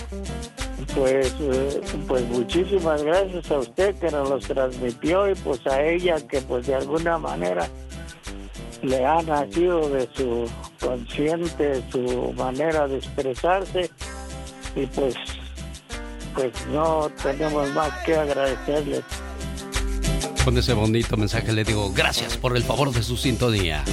Pues, 0.98 1.35
eh, 1.40 1.82
pues 2.08 2.27
muchísimas 2.30 3.03
gracias 3.03 3.51
a 3.51 3.59
usted 3.59 3.95
que 3.95 4.09
nos 4.09 4.30
los 4.30 4.43
transmitió 4.45 5.30
y 5.30 5.35
pues 5.35 5.66
a 5.67 5.84
ella 5.84 6.16
que 6.27 6.42
pues 6.42 6.66
de 6.66 6.74
alguna 6.74 7.19
manera 7.19 7.69
le 8.82 9.06
ha 9.06 9.22
nacido 9.22 9.90
de 9.90 10.09
su 10.16 10.50
consciente, 10.80 11.84
su 11.92 12.34
manera 12.35 12.88
de 12.88 12.98
expresarse 12.98 13.92
y 14.76 14.88
pues 14.88 15.14
pues 16.34 16.51
no 16.72 17.09
tenemos 17.22 17.72
más 17.74 17.92
que 18.03 18.16
agradecerle. 18.16 19.03
Con 20.43 20.58
ese 20.58 20.74
bonito 20.74 21.16
mensaje 21.16 21.53
le 21.53 21.64
digo 21.64 21.92
gracias 21.93 22.38
por 22.38 22.58
el 22.58 22.64
favor 22.64 22.92
de 22.92 23.03
su 23.03 23.17
sintonía. 23.17 23.84